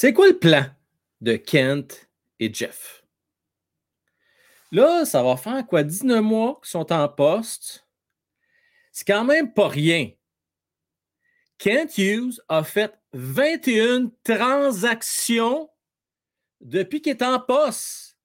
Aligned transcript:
C'est 0.00 0.12
quoi 0.12 0.28
le 0.28 0.38
plan 0.38 0.64
de 1.20 1.34
Kent 1.34 2.08
et 2.38 2.54
Jeff? 2.54 3.04
Là, 4.70 5.04
ça 5.04 5.24
va 5.24 5.36
faire 5.36 5.66
quoi? 5.66 5.82
19 5.82 6.22
mois 6.22 6.60
qu'ils 6.62 6.70
sont 6.70 6.92
en 6.92 7.08
poste? 7.08 7.84
C'est 8.92 9.04
quand 9.04 9.24
même 9.24 9.52
pas 9.52 9.66
rien. 9.66 10.12
Kent 11.58 11.98
Hughes 11.98 12.40
a 12.46 12.62
fait 12.62 12.96
21 13.12 14.12
transactions 14.22 15.68
depuis 16.60 17.02
qu'il 17.02 17.10
est 17.10 17.22
en 17.22 17.40
poste. 17.40 18.16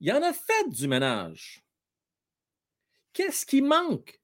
Il 0.00 0.12
en 0.12 0.20
a 0.20 0.32
fait 0.32 0.68
du 0.68 0.88
ménage. 0.88 1.64
Qu'est-ce 3.12 3.46
qui 3.46 3.62
manque? 3.62 4.20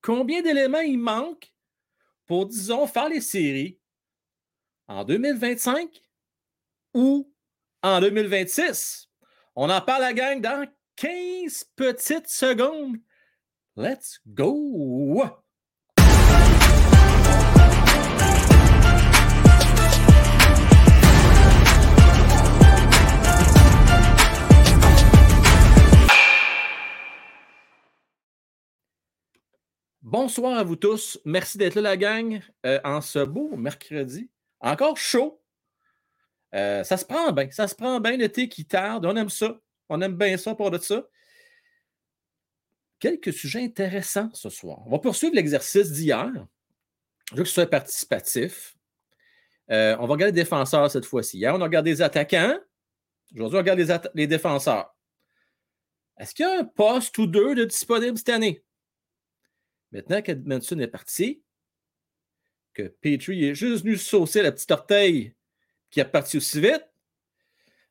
Combien 0.00 0.40
d'éléments 0.40 0.78
il 0.78 0.98
manque 0.98 1.52
pour, 2.24 2.46
disons, 2.46 2.86
faire 2.86 3.10
les 3.10 3.20
séries 3.20 3.78
en 4.88 5.04
2025 5.04 6.02
ou 6.94 7.32
en 7.82 8.00
2026? 8.00 9.08
On 9.54 9.70
en 9.70 9.80
parle 9.80 10.04
à 10.04 10.08
la 10.08 10.14
gang 10.14 10.40
dans 10.40 10.66
15 10.96 11.64
petites 11.76 12.28
secondes. 12.28 12.96
Let's 13.76 14.20
go! 14.26 15.22
Bonsoir 30.12 30.58
à 30.58 30.62
vous 30.62 30.76
tous. 30.76 31.18
Merci 31.24 31.56
d'être 31.56 31.76
là, 31.76 31.80
la 31.80 31.96
gang, 31.96 32.40
euh, 32.66 32.78
en 32.84 33.00
ce 33.00 33.20
beau 33.20 33.56
mercredi. 33.56 34.30
Encore 34.60 34.98
chaud. 34.98 35.41
Euh, 36.54 36.84
ça 36.84 36.96
se 36.96 37.04
prend 37.04 37.32
bien. 37.32 37.50
Ça 37.50 37.68
se 37.68 37.74
prend 37.74 38.00
bien 38.00 38.16
l'été 38.16 38.48
qui 38.48 38.64
tarde. 38.64 39.06
On 39.06 39.16
aime 39.16 39.30
ça. 39.30 39.58
On 39.88 40.00
aime 40.00 40.16
bien 40.16 40.36
ça 40.36 40.54
pour 40.54 40.70
de 40.70 40.78
ça. 40.78 41.06
Quelques 42.98 43.32
sujets 43.32 43.64
intéressants 43.64 44.30
ce 44.32 44.48
soir. 44.48 44.80
On 44.86 44.90
va 44.90 44.98
poursuivre 44.98 45.34
l'exercice 45.34 45.90
d'hier. 45.90 46.30
Je 47.30 47.36
veux 47.36 47.42
que 47.42 47.48
ce 47.48 47.54
soit 47.54 47.66
participatif. 47.66 48.76
Euh, 49.70 49.96
on 49.98 50.06
va 50.06 50.12
regarder 50.12 50.36
les 50.36 50.42
défenseurs 50.44 50.90
cette 50.90 51.06
fois-ci. 51.06 51.38
Hier, 51.38 51.54
on 51.54 51.60
a 51.60 51.64
regardé 51.64 51.90
les 51.90 52.02
attaquants. 52.02 52.58
Aujourd'hui, 53.34 53.56
on 53.56 53.60
regarde 53.60 54.10
les, 54.14 54.26
défenseurs. 54.26 54.94
Est-ce 56.18 56.34
qu'il 56.34 56.44
y 56.44 56.48
a 56.48 56.60
un 56.60 56.64
poste 56.64 57.16
ou 57.18 57.26
deux 57.26 57.54
de 57.54 57.64
disponible 57.64 58.18
cette 58.18 58.28
année? 58.28 58.62
Maintenant 59.90 60.20
qu'Edmondson 60.20 60.78
est 60.78 60.88
parti, 60.88 61.42
que 62.74 62.82
Petrie 62.82 63.46
est 63.46 63.54
juste 63.54 63.84
venu 63.84 63.96
saucer 63.96 64.42
la 64.42 64.52
petite 64.52 64.70
orteille 64.70 65.34
qui 65.92 66.00
est 66.00 66.04
parti 66.04 66.38
aussi 66.38 66.60
vite, 66.60 66.84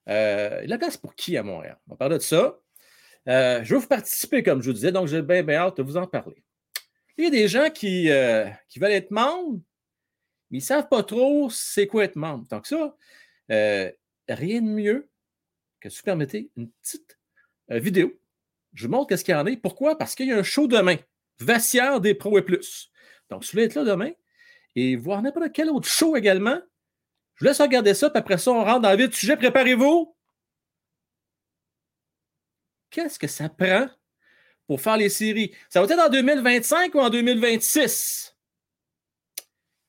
euh, 0.10 0.62
il 0.66 0.74
a 0.74 0.78
place 0.78 0.98
pour 0.98 1.16
qui 1.16 1.38
à 1.38 1.44
Montréal? 1.44 1.80
On 1.88 1.92
va 1.92 1.98
parler 1.98 2.18
de 2.18 2.24
ça. 2.24 2.60
Euh, 3.30 3.64
je 3.64 3.76
vais 3.76 3.80
vous 3.80 3.88
participer, 3.88 4.44
comme 4.44 4.62
je 4.62 4.68
vous 4.68 4.74
disais, 4.74 4.92
donc 4.92 5.08
j'ai 5.08 5.22
bien, 5.22 5.44
bien 5.44 5.60
hâte 5.60 5.78
de 5.78 5.84
vous 5.84 5.96
en 5.96 6.08
parler. 6.08 6.44
Il 7.18 7.24
y 7.24 7.28
a 7.28 7.30
des 7.30 7.48
gens 7.48 7.70
qui, 7.70 8.10
euh, 8.10 8.50
qui 8.68 8.80
veulent 8.80 8.92
être 8.92 9.12
membres, 9.12 9.62
mais 10.50 10.58
ils 10.58 10.62
ne 10.62 10.66
savent 10.66 10.90
pas 10.90 11.04
trop 11.04 11.50
c'est 11.52 11.86
quoi 11.86 12.04
être 12.04 12.16
membre. 12.16 12.48
Donc 12.48 12.66
ça, 12.66 12.98
rien 13.48 14.62
de 14.62 14.68
mieux 14.68 15.08
que 15.80 15.90
si 15.90 16.00
vous 16.00 16.04
permettez 16.04 16.50
une 16.58 16.70
petite 16.70 17.18
vidéo. 17.70 18.20
Je 18.74 18.88
vous 18.88 18.92
montre 18.92 19.10
qu'est-ce 19.10 19.24
qu'il 19.24 19.34
y 19.34 19.38
en 19.38 19.46
a. 19.46 19.56
Pourquoi? 19.58 19.98
Parce 19.98 20.16
qu'il 20.16 20.28
y 20.28 20.32
a 20.32 20.38
un 20.38 20.44
show 20.44 20.68
demain. 20.68 20.98
Vassière 21.40 22.02
des 22.02 22.16
pros 22.16 22.38
et 22.38 22.42
plus. 22.42 22.92
Donc, 23.30 23.44
si 23.44 23.52
vous 23.52 23.58
voulez 23.58 23.66
être 23.66 23.76
là 23.76 23.84
demain 23.84 24.12
et 24.76 24.96
voir 24.96 25.22
n'importe 25.22 25.52
quel 25.54 25.70
autre 25.70 25.88
show 25.88 26.16
également, 26.16 26.60
je 27.36 27.40
vous 27.40 27.46
laisse 27.48 27.62
regarder 27.62 27.94
ça, 27.94 28.10
puis 28.10 28.20
après 28.20 28.38
ça, 28.38 28.52
on 28.52 28.64
rentre 28.64 28.82
dans 28.82 28.92
le 28.92 28.98
vif 28.98 29.10
du 29.10 29.16
sujet. 29.16 29.36
Préparez-vous. 29.36 30.16
Qu'est-ce 32.90 33.18
que 33.18 33.28
ça 33.28 33.50
prend 33.50 33.88
pour 34.68 34.82
faire 34.82 34.98
les 34.98 35.10
séries? 35.10 35.56
Ça 35.70 35.82
va 35.82 35.92
être 35.92 36.00
en 36.00 36.10
2025 36.10 36.94
ou 36.96 37.00
en 37.00 37.10
2026? 37.10 38.36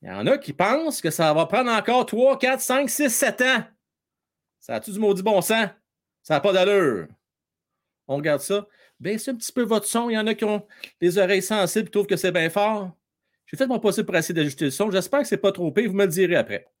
Il 0.01 0.09
y 0.09 0.11
en 0.11 0.25
a 0.27 0.37
qui 0.37 0.53
pensent 0.53 1.01
que 1.01 1.11
ça 1.11 1.33
va 1.33 1.45
prendre 1.45 1.71
encore 1.71 2.05
3, 2.05 2.39
4, 2.39 2.61
5, 2.61 2.89
6, 2.89 3.09
7 3.09 3.41
ans. 3.41 3.63
Ça 4.59 4.75
a-tu 4.75 4.91
du 4.91 4.99
maudit 4.99 5.23
bon 5.23 5.41
sens? 5.41 5.69
Ça 6.21 6.35
n'a 6.35 6.39
pas 6.39 6.53
d'allure. 6.53 7.07
On 8.07 8.17
regarde 8.17 8.41
ça 8.41 8.67
baissez 9.03 9.31
un 9.31 9.35
petit 9.35 9.51
peu 9.51 9.63
votre 9.63 9.85
son. 9.85 10.09
Il 10.09 10.13
y 10.13 10.17
en 10.17 10.25
a 10.25 10.33
qui 10.33 10.45
ont 10.45 10.65
les 11.01 11.17
oreilles 11.17 11.41
sensibles 11.41 11.87
et 11.87 11.91
trouvent 11.91 12.07
que 12.07 12.15
c'est 12.15 12.31
bien 12.31 12.49
fort. 12.49 12.91
J'ai 13.45 13.57
fait 13.57 13.67
mon 13.67 13.79
possible 13.79 14.05
pour 14.05 14.15
essayer 14.15 14.33
d'ajuster 14.33 14.65
le 14.65 14.71
son. 14.71 14.89
J'espère 14.89 15.21
que 15.21 15.27
ce 15.27 15.35
n'est 15.35 15.41
pas 15.41 15.51
trop 15.51 15.71
pire. 15.71 15.89
Vous 15.89 15.95
me 15.95 16.05
le 16.05 16.11
direz 16.11 16.35
après. 16.35 16.72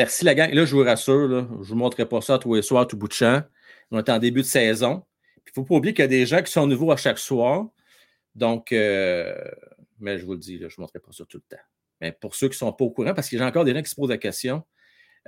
Merci 0.00 0.24
la 0.24 0.34
gang. 0.34 0.50
là, 0.54 0.64
je 0.64 0.74
vous 0.74 0.82
rassure, 0.82 1.28
je 1.28 1.34
ne 1.34 1.62
vous 1.62 1.74
montrerai 1.74 2.08
pas 2.08 2.22
ça 2.22 2.38
tous 2.38 2.54
les 2.54 2.62
soirs, 2.62 2.86
tout 2.86 2.96
bout 2.96 3.06
de 3.08 3.12
champ. 3.12 3.42
On 3.90 3.98
est 3.98 4.08
en 4.08 4.18
début 4.18 4.40
de 4.40 4.46
saison. 4.46 5.04
Il 5.36 5.50
ne 5.50 5.52
faut 5.52 5.64
pas 5.64 5.74
oublier 5.74 5.92
qu'il 5.92 6.02
y 6.02 6.06
a 6.06 6.08
des 6.08 6.24
gens 6.24 6.42
qui 6.42 6.50
sont 6.50 6.66
nouveaux 6.66 6.90
à 6.90 6.96
chaque 6.96 7.18
soir. 7.18 7.66
Donc, 8.34 8.72
euh, 8.72 9.36
mais 9.98 10.18
je 10.18 10.24
vous 10.24 10.32
le 10.32 10.38
dis, 10.38 10.56
je 10.56 10.64
ne 10.64 10.68
vous 10.70 10.80
montrerai 10.80 11.00
pas 11.00 11.12
ça 11.12 11.26
tout 11.28 11.36
le 11.36 11.54
temps. 11.54 11.62
Mais 12.00 12.12
pour 12.12 12.34
ceux 12.34 12.48
qui 12.48 12.54
ne 12.54 12.60
sont 12.60 12.72
pas 12.72 12.86
au 12.86 12.90
courant, 12.90 13.12
parce 13.12 13.30
y 13.30 13.38
a 13.38 13.46
encore 13.46 13.66
des 13.66 13.74
gens 13.74 13.82
qui 13.82 13.90
se 13.90 13.94
posent 13.94 14.08
la 14.08 14.16
question. 14.16 14.62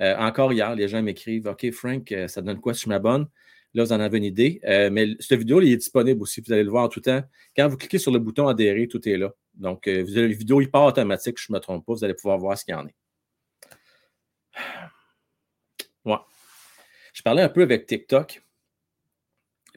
Euh, 0.01 0.17
encore 0.17 0.51
hier, 0.51 0.73
les 0.73 0.87
gens 0.87 1.03
m'écrivent 1.03 1.45
OK, 1.45 1.69
Frank, 1.69 2.11
euh, 2.11 2.27
ça 2.27 2.41
donne 2.41 2.59
quoi 2.59 2.73
si 2.73 2.85
je 2.85 2.89
m'abonne? 2.89 3.27
Là, 3.75 3.83
vous 3.83 3.93
en 3.93 3.99
avez 3.99 4.17
une 4.17 4.23
idée. 4.23 4.59
mais 4.91 5.09
cette 5.19 5.37
vidéo, 5.37 5.61
il 5.61 5.71
est 5.71 5.77
disponible 5.77 6.23
aussi. 6.23 6.41
Vous 6.41 6.51
allez 6.51 6.63
le 6.63 6.71
voir 6.71 6.89
tout 6.89 6.99
le 7.05 7.21
temps. 7.21 7.27
Quand 7.55 7.67
vous 7.67 7.77
cliquez 7.77 7.99
sur 7.99 8.11
le 8.11 8.17
bouton 8.17 8.47
adhérer, 8.47 8.87
tout 8.87 9.07
est 9.07 9.17
là. 9.17 9.35
Donc, 9.53 9.87
vous 9.87 10.17
avez 10.17 10.29
la 10.29 10.33
vidéo 10.33 10.61
il 10.61 10.71
part 10.71 10.85
automatique, 10.85 11.37
je 11.39 11.51
ne 11.51 11.57
me 11.57 11.59
trompe 11.59 11.85
pas. 11.85 11.93
Vous 11.93 12.03
allez 12.03 12.15
pouvoir 12.15 12.39
voir 12.39 12.57
ce 12.57 12.65
qu'il 12.65 12.73
y 12.73 12.75
en 12.75 12.87
a. 12.87 13.02
Ouais. 16.05 16.17
Je 17.13 17.21
parlais 17.21 17.43
un 17.43 17.49
peu 17.49 17.61
avec 17.61 17.85
TikTok. 17.85 18.43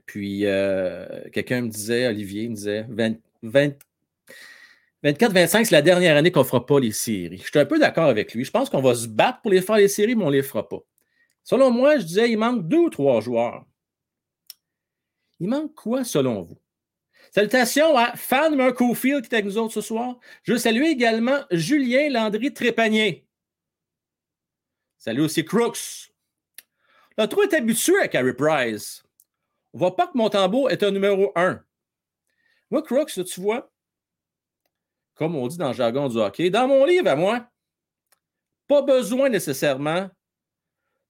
Puis 0.07 0.47
euh, 0.47 1.07
quelqu'un 1.33 1.63
me 1.63 1.69
disait, 1.69 2.07
Olivier 2.07 2.49
me 2.49 2.55
disait 2.55 2.87
20, 2.89 3.17
24-25, 5.05 5.65
c'est 5.65 5.71
la 5.73 5.83
dernière 5.83 6.17
année 6.17 6.31
qu'on 6.31 6.41
ne 6.41 6.45
fera 6.45 6.65
pas 6.65 6.81
les 6.81 6.93
séries. 6.93 7.39
Je 7.39 7.49
suis 7.49 7.59
un 7.59 7.67
peu 7.67 7.79
d'accord 7.79 8.09
avec 8.09 8.33
lui. 8.35 8.45
Je 8.45 8.51
pense 8.51 8.71
qu'on 8.71 8.81
va 8.81 8.95
se 8.95 9.09
battre 9.09 9.41
pour 9.43 9.51
les 9.51 9.61
faire 9.61 9.77
les 9.77 9.89
séries, 9.89 10.17
mais 10.17 10.25
on 10.25 10.31
ne 10.31 10.37
les 10.37 10.43
fera 10.43 10.69
pas. 10.69 10.81
Selon 11.45 11.71
moi, 11.71 11.99
je 11.99 12.05
disais, 12.05 12.31
il 12.31 12.39
manque 12.39 12.67
deux 12.67 12.79
ou 12.79 12.91
trois 12.91 13.21
joueurs. 13.21 13.65
Il 15.39 15.49
manque 15.49 15.75
quoi 15.75 16.03
selon 16.03 16.43
vous? 16.43 16.59
Salutations 17.33 17.97
à 17.97 18.17
Fan 18.17 18.55
Mercofield 18.57 19.23
qui 19.23 19.35
est 19.35 19.39
avec 19.39 19.45
nous 19.45 19.59
autres 19.59 19.75
ce 19.75 19.81
soir. 19.81 20.19
Je 20.43 20.53
veux 20.53 20.59
saluer 20.59 20.89
également 20.89 21.41
Julien 21.51 22.09
Landry 22.09 22.53
Trépanier. 22.53 23.26
Salut 25.07 25.21
aussi 25.21 25.45
Crooks. 25.45 26.11
Le 27.17 27.27
trou 27.29 27.43
est 27.43 27.55
habitué 27.55 27.97
à 28.01 28.09
Carey 28.09 28.35
Price. 28.35 29.05
On 29.73 29.79
voit 29.79 29.95
pas 29.95 30.09
que 30.09 30.19
mon 30.19 30.29
tambour 30.29 30.69
est 30.69 30.83
un 30.83 30.91
numéro 30.91 31.31
un. 31.37 31.63
Moi, 32.73 32.83
Crooks, 32.83 33.25
tu 33.25 33.41
vois, 33.41 33.71
comme 35.15 35.37
on 35.37 35.47
dit 35.47 35.59
dans 35.59 35.69
le 35.69 35.75
jargon 35.75 36.09
du 36.09 36.17
hockey, 36.17 36.51
dans 36.51 36.67
mon 36.67 36.85
livre 36.85 37.07
à 37.07 37.15
moi, 37.15 37.49
pas 38.67 38.83
besoin 38.83 39.29
nécessairement 39.29 40.11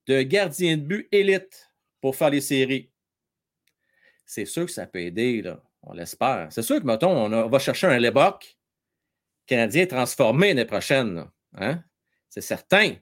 de 0.06 0.20
gardien 0.20 0.76
de 0.76 0.82
but 0.82 1.08
élite 1.10 1.72
pour 2.02 2.16
faire 2.16 2.28
les 2.28 2.42
séries. 2.42 2.90
C'est 4.26 4.44
sûr 4.44 4.66
que 4.66 4.72
ça 4.72 4.86
peut 4.86 5.00
aider, 5.00 5.42
on 5.82 5.94
l'espère. 5.94 6.48
C'est 6.50 6.60
sûr 6.60 6.82
que, 6.82 6.86
mettons, 6.86 7.32
on, 7.32 7.48
va 7.48 7.58
chercher 7.58 7.86
un 7.86 7.98
Leboc 7.98 8.58
canadien 9.46 9.86
transformé 9.86 10.48
l'année 10.48 10.66
prochaine. 10.66 11.30
Hein? 11.54 11.82
C'est 12.28 12.42
certain. 12.42 12.96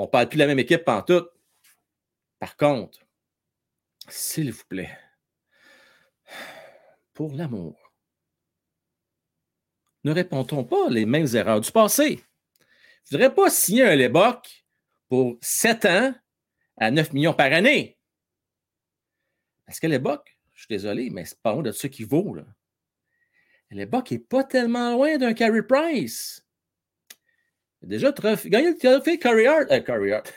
On 0.00 0.04
ne 0.04 0.08
parle 0.08 0.30
plus 0.30 0.38
de 0.38 0.42
la 0.44 0.46
même 0.46 0.58
équipe 0.58 0.90
tout. 1.06 1.28
Par 2.38 2.56
contre, 2.56 3.06
s'il 4.08 4.50
vous 4.50 4.64
plaît, 4.66 4.96
pour 7.12 7.34
l'amour, 7.34 7.76
ne 10.04 10.12
répondons 10.12 10.64
pas 10.64 10.88
les 10.88 11.04
mêmes 11.04 11.26
erreurs 11.34 11.60
du 11.60 11.70
passé? 11.70 12.24
Je 13.04 13.14
ne 13.14 13.20
voudrais 13.20 13.34
pas 13.34 13.50
signer 13.50 13.84
un 13.84 13.94
Leboc 13.94 14.64
pour 15.10 15.36
7 15.42 15.84
ans 15.84 16.14
à 16.78 16.90
9 16.90 17.12
millions 17.12 17.34
par 17.34 17.52
année. 17.52 17.98
Parce 19.66 19.80
que 19.80 19.86
Leboc, 19.86 20.34
je 20.54 20.60
suis 20.60 20.74
désolé, 20.74 21.10
mais 21.10 21.26
c'est 21.26 21.42
pas 21.42 21.52
loin 21.52 21.62
de 21.62 21.72
ce 21.72 21.88
qui 21.88 22.04
vaut. 22.04 22.34
Là. 22.34 22.46
Leboc 23.68 24.12
n'est 24.12 24.18
pas 24.18 24.44
tellement 24.44 24.94
loin 24.94 25.18
d'un 25.18 25.34
Carey 25.34 25.62
Price. 25.62 26.42
Déjà 27.82 28.12
gagné 28.12 28.72
le 28.72 28.76
trophée 28.76 29.18
Curry 29.18 29.46
Hart. 29.46 29.70
Euh, 29.70 29.80
Curry 29.80 30.12
Hart. 30.12 30.34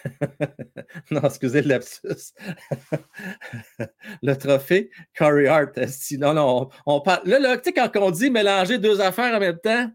non, 1.12 1.22
excusez 1.24 1.62
le 1.62 1.70
lapsus. 1.70 2.34
le 4.22 4.34
trophée 4.36 4.90
Curry 5.14 5.48
Hart. 5.48 5.78
Non, 6.20 6.34
non, 6.34 6.70
on, 6.86 7.02
parle. 7.02 7.28
Là, 7.28 7.40
là 7.40 7.58
tu 7.58 7.64
sais, 7.66 7.74
quand 7.74 7.90
on 7.98 8.12
dit 8.12 8.30
mélanger 8.30 8.78
deux 8.78 9.02
affaires 9.02 9.36
en 9.36 9.42
même 9.42 9.60
temps, 9.60 9.92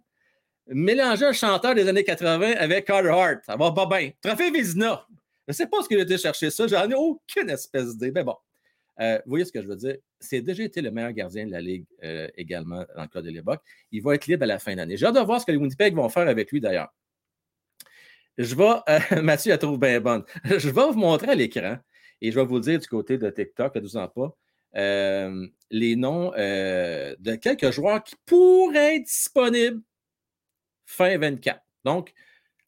mélanger 0.67 1.25
un 1.25 1.33
chanteur 1.33 1.75
des 1.75 1.89
années 1.89 2.05
80 2.05 2.53
avec 2.59 2.87
Carter 2.87 3.09
Hart, 3.09 3.39
ça 3.47 3.57
va 3.57 3.73
pas 3.73 3.87
bien. 3.87 4.11
Trophée 4.21 4.51
Vizina. 4.51 5.07
Je 5.47 5.53
ne 5.53 5.55
sais 5.55 5.67
pas 5.67 5.83
ce 5.83 5.89
qu'il 5.89 5.99
a 5.99 6.03
été 6.03 6.19
chercher 6.19 6.51
ça. 6.51 6.67
J'en 6.67 6.91
ai 6.91 6.95
aucune 6.95 7.49
espèce 7.49 7.97
d'idée. 7.97 8.13
Mais 8.13 8.25
bon, 8.25 8.37
euh, 9.01 9.17
vous 9.25 9.31
voyez 9.31 9.47
ce 9.47 9.53
que 9.53 9.63
je 9.63 9.67
veux 9.67 9.77
dire? 9.77 9.97
C'est 10.21 10.43
déjà 10.43 10.65
été 10.65 10.83
le 10.83 10.91
meilleur 10.91 11.13
gardien 11.13 11.47
de 11.47 11.53
la 11.53 11.63
Ligue 11.63 11.87
euh, 12.05 12.29
également 12.37 12.85
dans 12.95 13.03
le 13.03 13.09
cas 13.09 13.23
de 13.23 13.31
l'époque. 13.31 13.63
Il 13.91 14.03
va 14.03 14.15
être 14.15 14.27
libre 14.27 14.43
à 14.43 14.47
la 14.47 14.59
fin 14.59 14.77
d'année. 14.77 14.99
J'ai 14.99 15.07
hâte 15.07 15.15
de 15.15 15.21
voir 15.21 15.41
ce 15.41 15.47
que 15.47 15.53
les 15.53 15.57
Winnipeg 15.57 15.95
vont 15.95 16.11
faire 16.11 16.29
avec 16.29 16.53
lui 16.53 16.61
d'ailleurs. 16.61 16.93
Je 18.39 18.55
vais, 18.55 18.77
euh, 18.89 19.23
Mathieu 19.23 19.51
la 19.51 19.59
trouve 19.59 19.79
bien 19.79 20.01
bonne. 20.01 20.25
Je 20.45 20.71
vais 20.71 20.83
vous 20.87 20.93
montrer 20.93 21.33
à 21.33 21.35
l'écran 21.35 21.77
et 22.21 22.33
je 22.33 22.39
vais 22.39 22.47
vous 22.47 22.59
dire 22.59 22.81
du 22.81 22.89
côté 22.89 23.17
de 23.17 23.31
TikTok, 23.31 23.77
ne 23.77 23.81
vous 23.81 23.97
en 23.97 24.09
pas, 24.09 24.37
euh, 24.77 25.47
les 25.71 25.95
noms 25.95 26.33
euh, 26.37 27.15
de 27.21 27.37
quelques 27.37 27.71
joueurs 27.71 28.03
qui 28.03 28.17
pourraient 28.27 28.97
être 28.97 29.05
disponibles 29.05 29.83
fin 30.85 31.17
24. 31.17 31.61
Donc, 31.85 32.13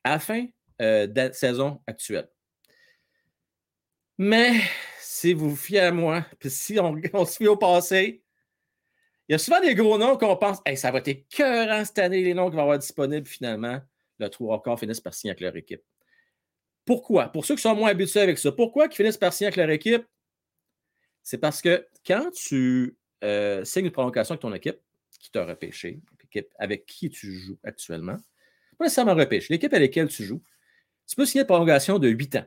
à 0.04 0.10
la 0.10 0.18
fin 0.20 0.46
de 0.78 1.12
la 1.14 1.32
saison 1.32 1.80
actuelle. 1.86 2.28
Mais 4.18 4.52
si 5.00 5.32
vous 5.32 5.50
vous 5.50 5.56
fiez 5.56 5.80
à 5.80 5.92
moi, 5.92 6.24
puis 6.38 6.48
si 6.48 6.78
on, 6.78 6.94
se 7.26 7.36
fie 7.36 7.48
au 7.48 7.56
passé, 7.56 8.22
il 9.28 9.32
y 9.32 9.34
a 9.34 9.38
souvent 9.38 9.60
des 9.60 9.74
gros 9.74 9.98
noms 9.98 10.16
qu'on 10.16 10.36
pense 10.36 10.60
ça 10.76 10.90
va 10.92 10.98
être 10.98 11.08
écœurant 11.08 11.84
cette 11.84 11.98
année, 11.98 12.22
les 12.22 12.34
noms 12.34 12.50
qui 12.50 12.56
vont 12.56 12.62
avoir 12.62 12.78
disponibles 12.78 13.26
finalement 13.26 13.80
le 14.20 14.28
trois 14.28 14.56
encore 14.56 14.78
finissent 14.78 15.00
par 15.00 15.14
signer 15.14 15.32
avec 15.32 15.40
leur 15.40 15.56
équipe. 15.56 15.82
Pourquoi? 16.84 17.28
Pour 17.28 17.44
ceux 17.44 17.56
qui 17.56 17.62
sont 17.62 17.74
moins 17.74 17.90
habitués 17.90 18.20
avec 18.20 18.38
ça, 18.38 18.52
pourquoi 18.52 18.86
ils 18.86 18.92
finissent 18.92 19.18
par 19.18 19.32
signer 19.32 19.48
avec 19.48 19.56
leur 19.56 19.70
équipe? 19.70 20.04
C'est 21.22 21.38
parce 21.38 21.60
que 21.62 21.86
quand 22.06 22.30
tu 22.32 22.96
euh, 23.22 23.64
signes 23.64 23.86
une 23.86 23.92
prolongation 23.92 24.32
avec 24.32 24.42
ton 24.42 24.54
équipe, 24.54 24.78
qui 25.18 25.30
t'a 25.30 25.44
repêché, 25.44 26.00
avec 26.58 26.86
qui 26.86 27.10
tu 27.10 27.32
joues 27.32 27.58
actuellement, 27.62 28.16
pas 28.78 28.86
nécessairement 28.86 29.14
repêché, 29.14 29.52
l'équipe 29.52 29.72
avec 29.72 29.90
laquelle 29.90 30.08
tu 30.08 30.24
joues, 30.24 30.42
tu 31.06 31.16
peux 31.16 31.26
signer 31.26 31.42
une 31.42 31.46
prolongation 31.46 31.98
de 31.98 32.08
8 32.08 32.36
ans. 32.36 32.46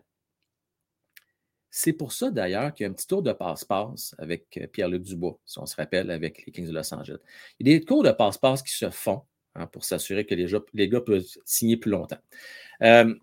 C'est 1.69 1.93
pour 1.93 2.11
ça 2.11 2.29
d'ailleurs 2.29 2.73
qu'il 2.73 2.83
y 2.83 2.87
a 2.87 2.89
un 2.91 2.93
petit 2.93 3.07
tour 3.07 3.23
de 3.23 3.33
passe-passe 3.33 4.15
avec 4.17 4.57
euh, 4.57 4.67
Pierre-Luc 4.67 5.03
Dubois, 5.03 5.39
si 5.45 5.59
on 5.59 5.65
se 5.65 5.75
rappelle, 5.75 6.11
avec 6.11 6.45
les 6.45 6.51
Kings 6.51 6.67
de 6.67 6.71
Los 6.71 6.93
Angeles. 6.93 7.17
Il 7.59 7.67
y 7.67 7.73
a 7.73 7.79
des 7.79 7.85
tours 7.85 8.03
de 8.03 8.11
passe-passe 8.11 8.61
qui 8.61 8.73
se 8.73 8.89
font 8.89 9.25
Hein, 9.55 9.67
pour 9.67 9.83
s'assurer 9.85 10.25
que 10.25 10.33
les, 10.33 10.89
gars 10.89 11.01
peuvent 11.01 11.25
signer 11.45 11.77
plus 11.77 11.91
longtemps. 11.91 12.17
Euh, 12.81 13.13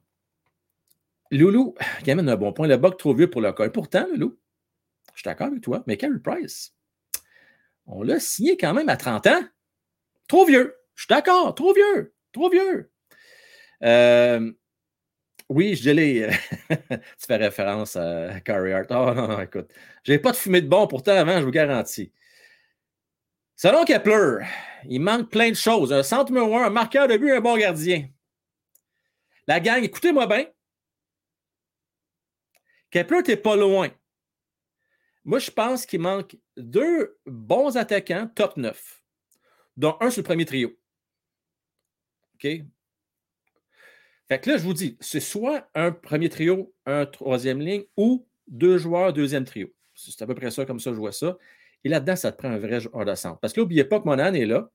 Loulou, 1.33 1.75
il 2.03 2.11
amène 2.11 2.29
un 2.29 2.37
bon 2.37 2.53
point. 2.53 2.69
Le 2.69 2.77
bug 2.77 2.97
trop 2.97 3.15
vieux 3.15 3.29
pour 3.29 3.41
le 3.41 3.53
cas. 3.53 3.69
pourtant, 3.71 4.07
Loulou, 4.13 4.39
je 5.15 5.21
suis 5.21 5.25
d'accord 5.25 5.49
avec 5.49 5.61
toi, 5.61 5.83
mais 5.87 5.97
Carey 5.97 6.21
Price, 6.23 6.75
on 7.87 8.03
l'a 8.03 8.21
signé 8.21 8.57
quand 8.57 8.75
même 8.75 8.89
à 8.89 8.97
30 8.97 9.27
ans. 9.27 9.43
Trop 10.29 10.47
vieux. 10.47 10.77
Je 10.95 11.03
suis 11.03 11.09
d'accord, 11.09 11.55
trop 11.55 11.75
vieux. 11.75 12.15
Trop 12.33 12.49
vieux. 12.49 12.91
Euh, 13.83 14.53
oui, 15.49 15.75
je 15.75 15.91
dis 15.91 16.23
tu 16.71 17.27
fais 17.27 17.37
référence 17.37 17.97
à 17.97 18.39
Carey 18.41 18.73
Hart. 18.73 18.87
Oh 18.91 19.13
non, 19.15 19.27
non, 19.27 19.41
écoute. 19.41 19.73
Je 20.05 20.13
n'ai 20.13 20.21
pas 20.21 20.31
de 20.31 20.37
fumée 20.37 20.61
de 20.61 20.69
bon 20.69 20.87
pourtant 20.87 21.17
avant, 21.17 21.41
je 21.41 21.45
vous 21.45 21.51
garantis. 21.51 22.13
Selon 23.63 23.85
Kepler, 23.85 24.47
il 24.89 25.03
manque 25.03 25.29
plein 25.29 25.51
de 25.51 25.55
choses. 25.55 25.93
Un 25.93 26.03
centre 26.03 26.33
numéro 26.33 26.57
un, 26.57 26.65
un 26.65 26.71
marqueur 26.71 27.07
de 27.07 27.19
but, 27.19 27.31
un 27.31 27.43
bon 27.43 27.59
gardien. 27.59 28.09
La 29.47 29.61
gang, 29.61 29.85
écoutez-moi 29.85 30.27
bien. 30.27 30.47
Kepler, 32.91 33.23
t'es 33.23 33.37
pas 33.37 33.57
loin. 33.57 33.91
Moi, 35.27 35.41
je 35.41 35.51
pense 35.51 35.85
qu'il 35.85 36.01
manque 36.01 36.39
deux 36.57 37.19
bons 37.27 37.77
attaquants 37.77 38.31
top 38.35 38.57
9, 38.57 39.05
dont 39.77 39.99
un 40.01 40.09
sur 40.09 40.23
le 40.23 40.25
premier 40.25 40.47
trio. 40.47 40.75
OK? 42.37 42.49
Fait 44.27 44.41
que 44.41 44.49
là, 44.49 44.57
je 44.57 44.63
vous 44.63 44.73
dis, 44.73 44.97
c'est 45.01 45.21
soit 45.21 45.69
un 45.75 45.93
premier 45.93 46.31
trio, 46.31 46.75
un 46.87 47.05
troisième 47.05 47.61
ligne 47.61 47.85
ou 47.99 48.27
deux 48.47 48.79
joueurs, 48.79 49.13
deuxième 49.13 49.45
trio. 49.45 49.69
C'est 49.95 50.23
à 50.23 50.27
peu 50.27 50.35
près 50.35 50.51
ça, 50.51 50.65
comme 50.65 50.81
ça, 50.81 50.95
je 50.95 50.97
vois 50.97 51.13
ça. 51.13 51.37
Et 51.85 51.89
là-dedans, 51.89 52.17
ça 52.17 52.33
te 52.33 52.39
prend 52.39 52.51
un 52.51 52.59
vrai 52.59 52.81
joueur 52.81 53.05
de 53.05 53.15
centre. 53.15 53.39
Parce 53.41 53.53
que 53.53 53.61
n'oubliez 53.61 53.85
pas 53.85 54.01
que 54.01 54.05
Monan 54.05 54.35
est 54.35 54.47
là. 54.47 54.71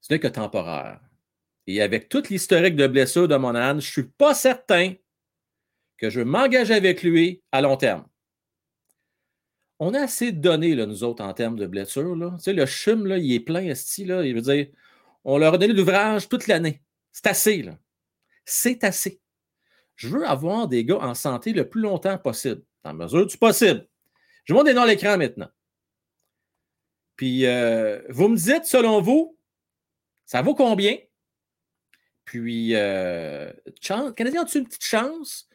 Ce 0.00 0.12
n'est 0.12 0.20
que 0.20 0.28
temporaire. 0.28 1.00
Et 1.66 1.82
avec 1.82 2.08
toute 2.08 2.28
l'historique 2.30 2.76
de 2.76 2.86
blessure 2.86 3.28
de 3.28 3.36
Monan, 3.36 3.72
je 3.72 3.74
ne 3.74 3.80
suis 3.80 4.04
pas 4.04 4.34
certain 4.34 4.94
que 5.96 6.10
je 6.10 6.20
m'engage 6.20 6.70
avec 6.70 7.02
lui 7.02 7.42
à 7.52 7.60
long 7.60 7.76
terme. 7.76 8.06
On 9.80 9.94
a 9.94 10.00
assez 10.00 10.32
de 10.32 10.40
données, 10.40 10.74
là, 10.74 10.86
nous 10.86 11.04
autres, 11.04 11.22
en 11.22 11.32
termes 11.34 11.56
de 11.56 11.66
blessure. 11.66 12.16
Là. 12.16 12.32
Tu 12.38 12.44
sais, 12.44 12.52
le 12.52 12.66
chum, 12.66 13.06
là, 13.06 13.18
il 13.18 13.32
est 13.32 13.40
plein, 13.40 13.74
style, 13.74 14.08
là. 14.08 14.24
Il 14.24 14.34
veut 14.34 14.40
dire, 14.40 14.68
on 15.24 15.38
leur 15.38 15.54
a 15.54 15.58
donné 15.58 15.72
l'ouvrage 15.72 16.28
toute 16.28 16.46
l'année. 16.46 16.82
C'est 17.12 17.26
assez, 17.26 17.62
là. 17.62 17.78
C'est 18.44 18.82
assez. 18.82 19.20
Je 19.94 20.08
veux 20.08 20.26
avoir 20.26 20.68
des 20.68 20.84
gars 20.84 20.98
en 21.00 21.14
santé 21.14 21.52
le 21.52 21.68
plus 21.68 21.80
longtemps 21.80 22.18
possible, 22.18 22.62
dans 22.82 22.90
la 22.90 23.04
mesure 23.04 23.26
du 23.26 23.36
possible. 23.36 23.86
Je 24.48 24.54
vous 24.54 24.58
montre 24.60 24.70
des 24.70 24.74
noms 24.74 24.82
à 24.82 24.86
l'écran 24.86 25.18
maintenant. 25.18 25.50
Puis, 27.16 27.44
euh, 27.44 28.00
vous 28.08 28.28
me 28.28 28.36
dites, 28.36 28.64
selon 28.64 29.02
vous, 29.02 29.38
ça 30.24 30.40
vaut 30.40 30.54
combien? 30.54 30.96
Puis, 32.24 32.74
euh, 32.74 33.52
Canadien, 33.82 34.44
as-tu 34.44 34.58
une 34.58 34.66
petite 34.66 34.84
chance? 34.84 35.50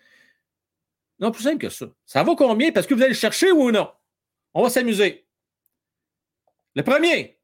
Non, 1.17 1.31
plus 1.31 1.41
simple 1.41 1.57
que 1.57 1.69
ça. 1.69 1.88
Ça 2.05 2.21
vaut 2.21 2.35
combien? 2.35 2.71
Parce 2.71 2.85
que 2.85 2.93
vous 2.93 3.01
allez 3.01 3.13
le 3.13 3.17
chercher 3.17 3.51
ou 3.51 3.71
non? 3.71 3.91
On 4.53 4.62
va 4.62 4.69
s'amuser. 4.69 5.27
Le 6.75 6.83
premier, 6.83 7.39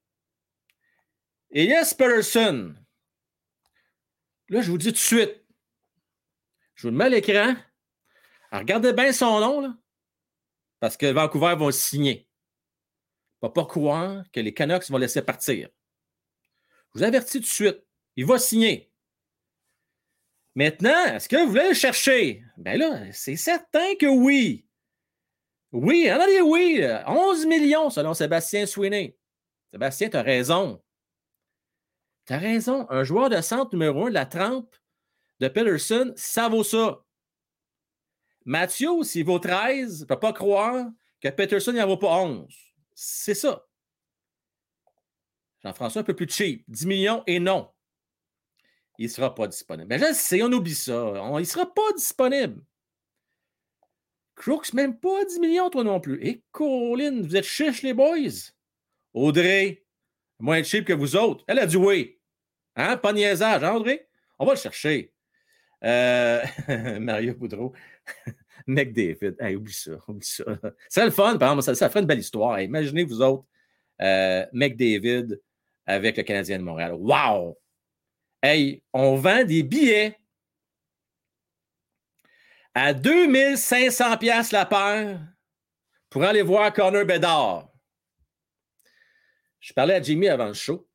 Elias 1.49 1.95
Patterson. 1.97 2.75
Là, 4.49 4.61
je 4.61 4.69
vous 4.69 4.77
dis 4.77 4.87
tout 4.87 4.91
de 4.91 4.97
suite. 4.97 5.43
Je 6.75 6.87
vous 6.87 6.93
mets 6.93 7.05
à 7.05 7.09
l'écran. 7.09 7.55
Regardez 8.51 8.93
bien 8.93 9.11
son 9.11 9.39
nom. 9.39 9.61
Là. 9.61 9.75
Parce 10.79 10.97
que 10.97 11.11
Vancouver 11.11 11.55
vont 11.57 11.71
signer. 11.71 12.27
Il 13.41 13.45
ne 13.45 13.47
va 13.47 13.53
pas 13.53 13.65
croire 13.65 14.23
que 14.31 14.39
les 14.39 14.53
Canucks 14.53 14.89
vont 14.89 14.97
laisser 14.97 15.21
partir. 15.21 15.69
Je 16.93 16.99
vous 16.99 17.03
avertis 17.03 17.39
tout 17.39 17.43
de 17.43 17.45
suite. 17.45 17.83
Il 18.15 18.25
va 18.25 18.39
signer. 18.39 18.91
Maintenant, 20.55 21.05
est-ce 21.05 21.29
que 21.29 21.37
vous 21.37 21.49
voulez 21.49 21.69
le 21.69 21.73
chercher? 21.73 22.43
Bien 22.57 22.77
là, 22.77 23.11
c'est 23.13 23.35
certain 23.35 23.95
que 23.95 24.07
oui. 24.07 24.65
Oui, 25.71 26.09
on 26.11 26.19
a 26.19 26.27
dit 26.27 26.41
oui. 26.41 26.81
11 27.07 27.45
millions 27.45 27.89
selon 27.89 28.13
Sébastien 28.13 28.65
Sweeney. 28.65 29.15
Sébastien, 29.71 30.09
tu 30.09 30.17
as 30.17 30.21
raison. 30.21 30.81
Tu 32.25 32.33
as 32.33 32.39
raison. 32.39 32.87
Un 32.89 33.03
joueur 33.03 33.29
de 33.29 33.39
centre 33.41 33.73
numéro 33.73 34.07
un 34.07 34.09
de 34.09 34.15
la 34.15 34.25
trempe 34.25 34.75
de 35.39 35.47
Peterson, 35.47 36.11
ça 36.15 36.49
vaut 36.49 36.63
ça. 36.63 37.05
Mathieu, 38.45 39.03
s'il 39.03 39.25
vaut 39.25 39.39
13, 39.39 40.01
ne 40.01 40.05
peut 40.05 40.19
pas 40.19 40.33
croire 40.33 40.87
que 41.21 41.27
Peterson 41.29 41.73
n'en 41.73 41.87
vaut 41.87 41.97
pas 41.97 42.21
11. 42.21 42.47
C'est 42.95 43.33
ça. 43.33 43.65
Jean-François 45.63 46.01
un 46.01 46.05
peu 46.05 46.15
plus 46.15 46.29
cheap. 46.29 46.63
10 46.67 46.85
millions 46.87 47.23
et 47.27 47.39
non. 47.39 47.69
Il 48.97 49.05
ne 49.05 49.11
sera 49.11 49.33
pas 49.33 49.47
disponible. 49.47 49.87
Mais 49.89 49.99
je 49.99 50.13
sais, 50.13 50.41
on 50.43 50.51
oublie 50.51 50.75
ça. 50.75 51.13
il 51.15 51.39
ne 51.39 51.43
sera 51.43 51.73
pas 51.73 51.93
disponible. 51.95 52.61
Crooks, 54.35 54.73
même 54.73 54.97
pas 54.97 55.25
10 55.25 55.39
millions, 55.39 55.69
toi 55.69 55.83
non 55.83 55.99
plus. 55.99 56.25
Et 56.25 56.43
Colin, 56.51 57.21
vous 57.21 57.35
êtes 57.35 57.45
chiches, 57.45 57.81
les 57.81 57.93
boys? 57.93 58.51
Audrey, 59.13 59.85
moins 60.39 60.63
cheap 60.63 60.85
que 60.85 60.93
vous 60.93 61.15
autres. 61.15 61.43
Elle 61.47 61.59
a 61.59 61.65
du 61.65 61.77
oui. 61.77 62.19
Hein? 62.75 62.97
Pas 62.97 63.11
niaisage, 63.11 63.63
hein, 63.63 63.73
Audrey? 63.73 64.07
On 64.37 64.45
va 64.45 64.53
le 64.53 64.59
chercher. 64.59 65.13
Euh, 65.83 66.41
Mario 66.99 67.35
Boudreau. 67.35 67.73
McDavid. 68.67 69.35
Hey, 69.39 69.55
oublie 69.55 69.73
ça, 69.73 69.91
oublie 70.07 70.25
ça. 70.25 70.43
C'est 70.87 71.05
le 71.05 71.11
fun, 71.11 71.37
par 71.37 71.49
exemple, 71.49 71.63
ça, 71.63 71.75
ça 71.75 71.89
ferait 71.89 72.01
une 72.01 72.05
belle 72.05 72.19
histoire. 72.19 72.59
imaginez 72.61 73.03
vous 73.03 73.21
autres, 73.21 73.45
euh, 74.01 74.45
McDavid 74.53 75.39
avec 75.85 76.17
le 76.17 76.23
Canadien 76.23 76.59
de 76.59 76.63
Montréal. 76.63 76.93
Wow! 76.93 77.57
Hey, 78.41 78.83
on 78.93 79.15
vend 79.15 79.43
des 79.43 79.63
billets 79.63 80.17
à 82.73 82.93
2500 82.93 84.17
pièces 84.17 84.51
la 84.51 84.65
paire 84.65 85.19
pour 86.09 86.23
aller 86.23 86.41
voir 86.41 86.71
Connor 86.73 87.05
Bedard. 87.05 87.69
Je 89.59 89.73
parlais 89.73 89.95
à 89.95 90.01
Jimmy 90.01 90.29
avant 90.29 90.47
le 90.47 90.53
show. 90.53 90.87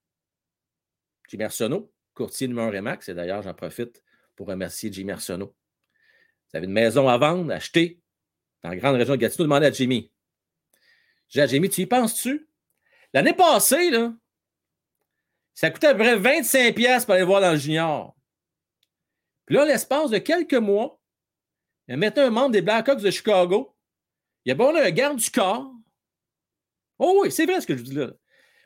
Jimmy 1.28 1.44
Arsenault, 1.44 1.92
courtier 2.14 2.48
numéro 2.48 2.68
1 2.68 2.70
Remax, 2.70 3.08
et 3.08 3.14
d'ailleurs, 3.14 3.42
j'en 3.42 3.54
profite 3.54 4.02
pour 4.36 4.46
remercier 4.46 4.92
Jimmy 4.92 5.12
Arsenault. 5.12 5.54
Vous 6.54 6.58
avez 6.58 6.66
une 6.66 6.72
maison 6.72 7.08
à 7.08 7.18
vendre, 7.18 7.52
acheter 7.52 8.00
dans 8.62 8.70
la 8.70 8.76
grande 8.76 8.94
région 8.94 9.14
de 9.14 9.18
Gatineau, 9.18 9.46
demandez 9.46 9.66
à 9.66 9.72
Jimmy. 9.72 10.12
J'ai 11.28 11.42
à 11.42 11.48
Jimmy, 11.48 11.68
tu 11.68 11.80
y 11.80 11.86
penses-tu? 11.86 12.48
L'année 13.12 13.34
passée, 13.34 13.90
là, 13.90 14.14
ça 15.52 15.72
coûtait 15.72 15.88
à 15.88 15.94
peu 15.96 16.04
près 16.04 16.16
25$ 16.16 17.04
pour 17.04 17.14
aller 17.14 17.24
voir 17.24 17.40
dans 17.40 17.50
le 17.50 17.58
junior. 17.58 18.16
Puis 19.46 19.56
là, 19.56 19.64
l'espace 19.64 20.10
de 20.10 20.18
quelques 20.18 20.54
mois, 20.54 21.00
il 21.88 21.98
y 21.98 22.04
a 22.06 22.12
un 22.22 22.30
membre 22.30 22.52
des 22.52 22.62
Blackhawks 22.62 23.02
de 23.02 23.10
Chicago. 23.10 23.76
Il 24.44 24.50
y 24.50 24.52
a 24.52 24.54
bon 24.54 24.76
un 24.76 24.90
garde 24.90 25.18
du 25.18 25.30
corps. 25.32 25.74
Oh 27.00 27.18
oui, 27.20 27.32
c'est 27.32 27.46
vrai 27.46 27.60
ce 27.62 27.66
que 27.66 27.76
je 27.76 27.82
dis 27.82 27.94
là. 27.94 28.12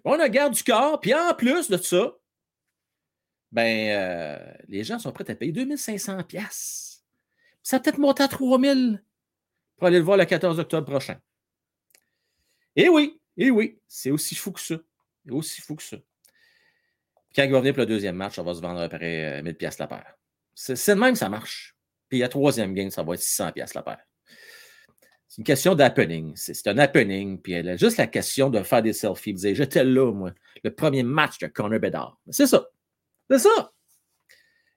On 0.04 0.20
a 0.20 0.26
un 0.26 0.28
garde 0.28 0.52
du 0.52 0.62
corps, 0.62 1.00
puis 1.00 1.14
en 1.14 1.32
plus 1.32 1.70
de 1.70 1.78
ça, 1.78 2.14
ben, 3.50 3.88
euh, 3.96 4.52
les 4.68 4.84
gens 4.84 4.98
sont 4.98 5.10
prêts 5.10 5.30
à 5.30 5.34
payer 5.34 5.52
2500 5.52 6.24
Ça 7.68 7.78
peut-être 7.78 7.98
monter 7.98 8.22
à 8.22 8.28
3000 8.28 9.04
pour 9.76 9.88
aller 9.88 9.98
le 9.98 10.02
voir 10.02 10.16
le 10.16 10.24
14 10.24 10.58
octobre 10.58 10.86
prochain. 10.86 11.18
Et 12.74 12.88
oui, 12.88 13.20
et 13.36 13.50
oui, 13.50 13.78
c'est 13.86 14.10
aussi 14.10 14.34
fou 14.36 14.52
que 14.52 14.60
ça. 14.60 14.76
Aussi 15.30 15.60
fou 15.60 15.76
que 15.76 15.82
ça. 15.82 15.98
Quand 17.36 17.42
il 17.42 17.52
va 17.52 17.58
venir 17.58 17.74
pour 17.74 17.80
le 17.80 17.86
deuxième 17.86 18.16
match, 18.16 18.36
ça 18.36 18.42
va 18.42 18.54
se 18.54 18.62
vendre 18.62 18.80
à 18.80 18.88
peu 18.88 18.96
près 18.96 19.42
1000 19.42 19.54
pièces 19.54 19.78
la 19.78 19.86
paire. 19.86 20.14
C'est 20.54 20.94
de 20.94 20.98
même 20.98 21.14
ça 21.14 21.28
marche. 21.28 21.76
Puis 22.08 22.20
la 22.20 22.30
troisième 22.30 22.72
game, 22.72 22.88
ça 22.88 23.02
va 23.02 23.12
être 23.12 23.20
600 23.20 23.52
pièces 23.52 23.74
la 23.74 23.82
paire. 23.82 24.00
C'est 25.26 25.36
une 25.36 25.44
question 25.44 25.74
d'happening. 25.74 26.32
C'est 26.36 26.68
un 26.68 26.78
happening. 26.78 27.38
Puis 27.38 27.52
elle 27.52 27.68
a 27.68 27.76
juste 27.76 27.98
la 27.98 28.06
question 28.06 28.48
de 28.48 28.62
faire 28.62 28.80
des 28.80 28.94
selfies. 28.94 29.34
Dire, 29.34 29.54
j'étais 29.54 29.84
là, 29.84 30.10
moi, 30.10 30.32
le 30.64 30.74
premier 30.74 31.02
match 31.02 31.36
de 31.36 31.48
Connor 31.48 31.80
Bedard. 31.80 32.18
C'est 32.30 32.46
ça. 32.46 32.66
C'est 33.28 33.40
ça. 33.40 33.72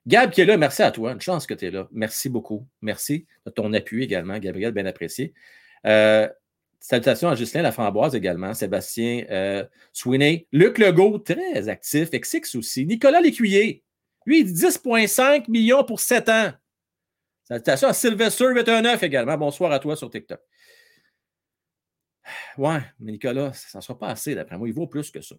Gab 0.06 0.30
qui 0.30 0.40
est 0.40 0.44
là, 0.44 0.56
merci 0.56 0.82
à 0.82 0.90
toi. 0.90 1.12
Une 1.12 1.20
chance 1.20 1.46
que 1.46 1.54
tu 1.54 1.66
es 1.66 1.70
là. 1.70 1.88
Merci 1.92 2.28
beaucoup. 2.28 2.66
Merci 2.80 3.26
de 3.46 3.50
ton 3.50 3.72
appui 3.72 4.02
également, 4.02 4.38
Gabriel, 4.38 4.72
bien 4.72 4.86
apprécié. 4.86 5.32
Euh, 5.86 6.28
salutations 6.80 7.28
à 7.28 7.34
Justin 7.36 7.62
Laframboise 7.62 8.14
également, 8.14 8.54
Sébastien 8.54 9.24
euh, 9.30 9.64
Sweeney, 9.92 10.48
Luc 10.52 10.78
Legault, 10.78 11.18
très 11.18 11.68
actif, 11.68 12.10
XX 12.10 12.56
aussi, 12.56 12.86
Nicolas 12.86 13.20
Lécuyer, 13.20 13.82
lui, 14.26 14.40
il 14.40 14.44
dit 14.52 14.52
10,5 14.52 15.50
millions 15.50 15.84
pour 15.84 16.00
7 16.00 16.28
ans. 16.28 16.52
Salutations 17.44 17.88
à 17.88 17.92
Sylvester 17.92 18.46
819 18.48 19.02
également. 19.02 19.36
Bonsoir 19.36 19.72
à 19.72 19.78
toi 19.78 19.96
sur 19.96 20.10
TikTok. 20.10 20.40
Ouais, 22.56 22.80
mais 23.00 23.12
Nicolas, 23.12 23.52
ça 23.52 23.78
ne 23.78 23.82
sera 23.82 23.98
pas 23.98 24.08
assez 24.08 24.34
d'après 24.34 24.56
moi. 24.56 24.68
Il 24.68 24.74
vaut 24.74 24.86
plus 24.86 25.10
que 25.10 25.20
ça. 25.20 25.34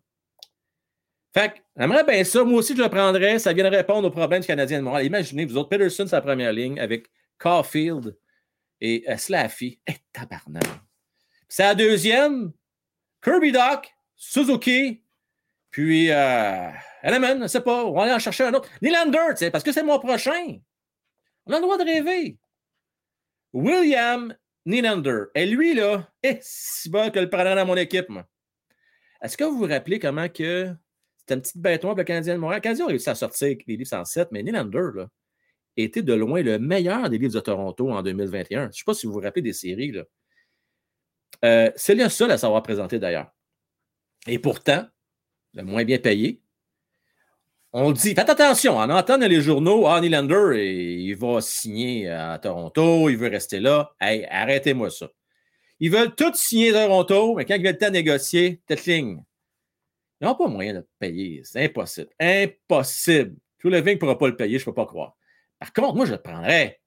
Fait 1.34 1.54
que, 1.54 1.60
j'aimerais 1.76 2.04
bien 2.04 2.24
ça. 2.24 2.44
Moi 2.44 2.60
aussi, 2.60 2.76
je 2.76 2.82
le 2.82 2.90
prendrais. 2.90 3.40
Ça 3.40 3.54
vient 3.54 3.70
de 3.70 3.76
répondre 3.76 4.08
aux 4.08 4.12
problèmes 4.12 4.42
du 4.42 4.48
Canadien 4.48 4.80
de 4.80 4.84
Montréal. 4.84 5.08
Imaginez, 5.08 5.46
vous 5.46 5.58
autres, 5.58 5.70
Peterson, 5.70 6.06
sa 6.06 6.22
première 6.22 6.54
ligne 6.54 6.80
avec 6.80 7.08
Caulfield 7.40 8.16
et 8.80 9.04
uh, 9.12 9.18
Slaffy. 9.18 9.80
Eh, 9.88 9.96
tabarnak. 10.12 10.64
La 11.58 11.76
deuxième. 11.76 12.52
Kirby 13.24 13.54
Doc, 13.54 13.96
Suzuki, 14.16 15.02
puis 15.72 16.12
euh, 16.12 16.70
Element, 17.02 17.42
je 17.42 17.48
sais 17.48 17.62
pas. 17.62 17.86
On 17.86 17.94
va 17.94 18.04
aller 18.04 18.14
en 18.14 18.20
chercher 18.20 18.44
un 18.44 18.54
autre. 18.54 18.70
Nylander, 18.82 19.30
tu 19.30 19.38
sais, 19.38 19.52
parce 19.52 19.64
que 19.64 19.72
c'est 19.72 19.84
mon 19.84 19.98
prochain. 19.98 20.58
On 21.46 21.54
a 21.54 21.56
le 21.56 21.62
droit 21.62 21.78
de 21.78 21.84
rêver. 21.84 22.38
William 23.54 24.36
Nylander. 24.66 25.26
Et 25.36 25.46
lui, 25.46 25.74
là, 25.74 26.08
est 26.22 26.40
si 26.44 26.90
bon 26.90 27.12
que 27.12 27.20
le 27.20 27.30
prendre 27.30 27.56
dans 27.56 27.66
mon 27.66 27.78
équipe, 27.78 28.10
moi. 28.10 28.26
Est-ce 29.22 29.38
que 29.38 29.46
vous 29.46 29.58
vous 29.58 29.68
rappelez 29.68 30.00
comment 30.00 30.28
que 30.28 30.76
c'était 31.24 31.36
un 31.36 31.40
petit 31.40 31.58
bêton 31.58 31.88
pour 31.90 31.98
le 31.98 32.04
Canadien 32.04 32.36
de 32.36 32.40
Montréal? 32.40 32.60
Le 32.60 32.64
Canadien 32.64 32.86
a 32.86 32.90
réussi 32.90 33.10
à 33.10 33.16
sortir 33.16 33.46
avec 33.46 33.66
les 33.66 33.78
livres 33.78 33.88
107, 33.88 34.30
mais 34.32 34.44
Nylander, 34.44 34.90
là, 34.94 35.08
était 35.78 36.02
de 36.02 36.14
loin 36.14 36.42
le 36.42 36.60
meilleur 36.60 37.10
des 37.10 37.18
livres 37.18 37.34
de 37.34 37.40
Toronto 37.40 37.90
en 37.92 38.04
2021. 38.04 38.64
Je 38.64 38.68
ne 38.68 38.72
sais 38.74 38.84
pas 38.86 38.94
si 38.94 39.08
vous 39.08 39.14
vous 39.14 39.22
rappelez 39.22 39.42
des 39.42 39.54
séries, 39.54 39.92
là. 39.92 40.04
Euh, 41.46 41.72
c'est 41.78 41.96
le 41.96 42.10
seul 42.10 42.30
à 42.32 42.38
savoir 42.38 42.62
présenter 42.62 43.00
d'ailleurs. 43.00 43.32
Et 44.28 44.38
pourtant, 44.38 44.86
le 45.54 45.64
moins 45.64 45.86
bien 45.86 45.98
payé, 45.98 46.42
on 47.72 47.92
dit, 47.92 48.14
faites 48.14 48.30
attention, 48.30 48.78
on 48.78 48.90
entend 48.90 49.18
dans 49.18 49.28
les 49.28 49.42
journaux, 49.42 49.88
ah, 49.88 50.00
Nylander, 50.02 50.62
il 51.00 51.16
va 51.16 51.42
signer 51.42 52.10
à 52.10 52.38
Toronto, 52.38 53.10
il 53.10 53.18
veut 53.18 53.30
rester 53.30 53.60
là. 53.60 53.96
Hey, 54.00 54.26
arrêtez-moi 54.30 54.90
ça. 54.90 55.10
Ils 55.80 55.90
veulent 55.90 56.14
tous 56.16 56.36
signer 56.36 56.76
à 56.76 56.86
Toronto, 56.86 57.36
mais 57.36 57.46
quand 57.46 57.56
ils 57.56 57.64
veulent 57.64 57.72
le 57.72 57.78
temps 57.78 57.88
de 57.88 57.94
négocier, 57.94 58.62
tête 58.68 58.86
ligne. 58.86 59.24
Ils 60.24 60.28
n'ont 60.28 60.36
pas 60.36 60.48
moyen 60.48 60.74
de 60.76 60.88
payer. 61.00 61.42
C'est 61.44 61.66
impossible. 61.66 62.10
Impossible. 62.18 63.36
Tout 63.60 63.70
le 63.70 63.82
ne 63.82 63.96
pourra 63.96 64.18
pas 64.18 64.28
le 64.28 64.38
payer, 64.38 64.58
je 64.58 64.64
ne 64.64 64.66
peux 64.68 64.74
pas 64.74 64.86
croire. 64.86 65.18
Par 65.60 65.74
contre, 65.74 65.96
moi, 65.96 66.06
je 66.06 66.14
le 66.14 66.22
prendrais. 66.22 66.82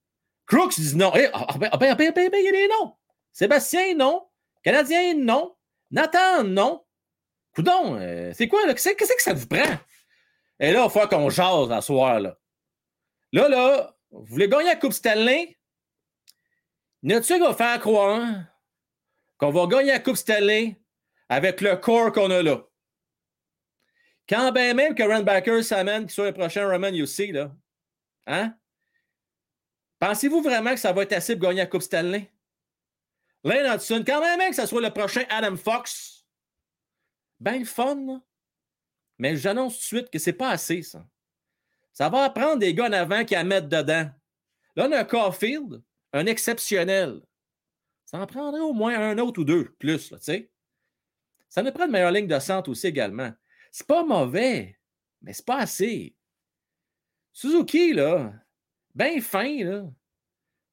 Crooks 0.47 0.81
dit 0.81 0.97
non. 0.97 1.12
Eh, 1.14 1.28
ah, 1.35 1.47
ben, 1.59 1.69
ah, 1.71 1.76
ben, 1.76 1.95
ben, 1.97 2.12
ben, 2.14 2.31
ben, 2.31 2.38
il 2.38 2.45
y 2.47 2.49
a 2.49 2.52
des 2.52 2.69
noms. 2.69 2.95
Sébastien, 3.33 3.95
non. 3.95 4.26
Canadien, 4.62 5.14
non. 5.19 5.55
Nathan, 5.90 6.45
non. 6.45 6.83
Coudon, 7.55 7.99
euh, 8.00 8.33
c'est 8.33 8.49
quoi, 8.49 8.64
là? 8.64 8.73
Qu'est-ce 8.73 8.95
que 8.95 9.23
ça 9.23 9.35
vous 9.35 9.47
prend? 9.47 9.76
Et 10.59 10.73
là, 10.73 10.85
il 10.87 10.90
falloir 10.90 11.11
qu'on 11.11 11.28
jase 11.28 11.71
à 11.71 11.83
soir, 11.83 12.19
là. 12.21 12.38
Là, 13.33 13.50
là, 13.50 13.97
vous 14.12 14.25
voulez 14.25 14.49
gagner 14.49 14.69
la 14.69 14.76
Coupe 14.76 14.95
Stanley? 14.95 15.59
Notre 17.02 17.26
tu 17.26 17.38
va 17.38 17.52
faire 17.52 17.81
croire 17.81 18.26
qu'on 19.37 19.50
va 19.50 19.66
gagner 19.66 19.93
la 19.93 19.99
Coupe 19.99 20.16
Stanley 20.16 20.81
avec 21.28 21.61
le 21.61 21.76
corps 21.76 22.12
qu'on 22.12 22.31
a 22.31 22.43
là? 22.43 22.65
Quand 24.28 24.50
bien 24.52 24.75
même 24.75 24.95
que 24.95 25.02
Runbacker 25.02 25.62
s'amène, 25.62 26.09
soit 26.09 26.26
le 26.26 26.35
prochain 26.35 26.68
Roman 26.68 26.92
UC, 26.92 27.33
là. 27.33 27.54
Hein? 28.26 28.56
Pensez-vous 29.99 30.42
vraiment 30.42 30.75
que 30.75 30.80
ça 30.80 30.92
va 30.92 31.02
être 31.02 31.12
assez 31.12 31.37
pour 31.37 31.49
gagner 31.49 31.61
la 31.61 31.66
Coupe 31.66 31.83
Stanley? 31.83 32.30
Lane 33.45 33.75
Hudson, 33.75 34.02
quand 34.04 34.21
même 34.21 34.50
que 34.50 34.56
ça 34.56 34.66
soit 34.66 34.83
le 34.83 34.90
prochain 34.90 35.25
Adam 35.30 35.56
Fox. 35.56 36.26
Ben 37.38 37.61
le 37.61 37.64
fun, 37.64 38.23
Mais 39.18 39.37
j'annonce 39.37 39.75
tout 39.75 39.80
de 39.80 40.00
suite 40.00 40.11
que 40.11 40.18
c'est 40.18 40.33
pas 40.33 40.50
assez, 40.50 40.83
ça. 40.83 41.06
Ça 41.92 42.09
va 42.09 42.28
prendre 42.30 42.59
des 42.59 42.75
gars 42.75 42.88
en 42.88 42.92
avant 42.92 43.25
qui 43.25 43.35
à 43.35 43.45
mettre 43.45 43.68
dedans. 43.68 44.11
Là, 44.75 44.87
on 44.88 44.92
a 44.92 44.99
un 44.99 45.04
Caulfield, 45.04 45.83
un 46.12 46.26
exceptionnel. 46.26 47.23
Ça 48.04 48.18
en 48.18 48.26
prendrait 48.26 48.61
au 48.61 48.73
moins 48.73 48.99
un 48.99 49.18
autre 49.18 49.40
ou 49.40 49.45
deux, 49.45 49.75
plus, 49.78 50.11
tu 50.11 50.16
sais. 50.21 50.50
Ça 51.49 51.62
nous 51.62 51.73
prend 51.73 51.87
une 51.87 51.92
meilleure 51.92 52.11
ligne 52.11 52.26
de 52.26 52.38
centre 52.38 52.71
aussi 52.71 52.87
également. 52.88 53.33
C'est 53.76 53.87
pas 53.87 54.04
mauvais, 54.04 54.78
mais 55.21 55.35
c'est 55.35 55.45
pas 55.45 55.59
assez. 55.59 56.16
Suzuki, 57.30 57.92
là, 57.92 58.33
bien 58.95 59.21
fin, 59.21 59.62
là. 59.62 59.85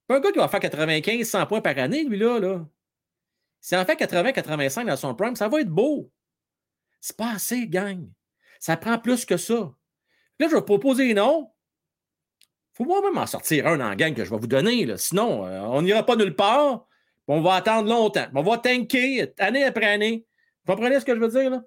Pas 0.08 0.16
un 0.16 0.20
gars 0.22 0.32
qui 0.32 0.38
va 0.38 0.48
faire 0.48 0.62
95, 0.62 1.28
100 1.28 1.46
points 1.48 1.60
par 1.60 1.78
année, 1.80 2.06
lui, 2.06 2.18
là. 2.18 2.40
là. 2.40 2.66
S'il 3.60 3.78
en 3.78 3.84
fait 3.84 3.98
80, 3.98 4.32
85 4.32 4.86
dans 4.86 4.96
son 4.96 5.16
prime, 5.16 5.36
ça 5.36 5.50
va 5.50 5.60
être 5.60 5.70
beau. 5.70 6.14
C'est 7.02 7.18
pas 7.18 7.34
assez, 7.34 7.68
gang. 7.68 8.10
Ça 8.62 8.78
prend 8.78 8.98
plus 8.98 9.26
que 9.26 9.36
ça. 9.36 9.76
Là, 10.40 10.48
je 10.48 10.56
vais 10.56 10.62
proposer 10.62 11.14
non. 11.14 11.52
Faut 12.72 12.86
moi-même 12.86 13.18
en 13.18 13.28
sortir 13.28 13.68
un 13.68 13.82
en 13.82 13.96
gang 13.98 14.16
que 14.16 14.24
je 14.24 14.30
vais 14.30 14.40
vous 14.40 14.48
donner. 14.48 14.86
Là. 14.86 14.96
Sinon, 14.96 15.46
euh, 15.46 15.60
on 15.60 15.82
n'ira 15.82 16.06
pas 16.06 16.16
nulle 16.16 16.38
part. 16.38 16.88
On 17.28 17.42
va 17.42 17.56
attendre 17.56 17.90
longtemps. 17.90 18.28
On 18.34 18.44
va 18.44 18.60
tanker 18.60 19.34
année 19.40 19.66
après 19.66 19.88
année. 19.88 20.26
Vous 20.64 20.74
comprenez 20.74 21.02
ce 21.02 21.06
que 21.06 21.14
je 21.14 21.20
veux 21.20 21.28
dire? 21.28 21.50
Là? 21.50 21.64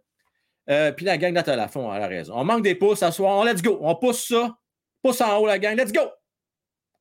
Euh, 0.68 0.92
puis 0.92 1.04
la 1.04 1.16
gang 1.16 1.32
la 1.32 1.42
elle 1.46 1.60
a 2.02 2.06
raison. 2.06 2.34
On 2.36 2.44
manque 2.44 2.62
des 2.62 2.74
pouces 2.74 3.02
à 3.02 3.12
soir. 3.12 3.38
On 3.38 3.44
let's 3.44 3.62
go. 3.62 3.78
On 3.80 3.94
pousse 3.94 4.26
ça. 4.26 4.58
Pousse 5.02 5.20
en 5.20 5.38
haut, 5.38 5.46
la 5.46 5.58
gang. 5.58 5.76
Let's 5.76 5.92
go. 5.92 6.00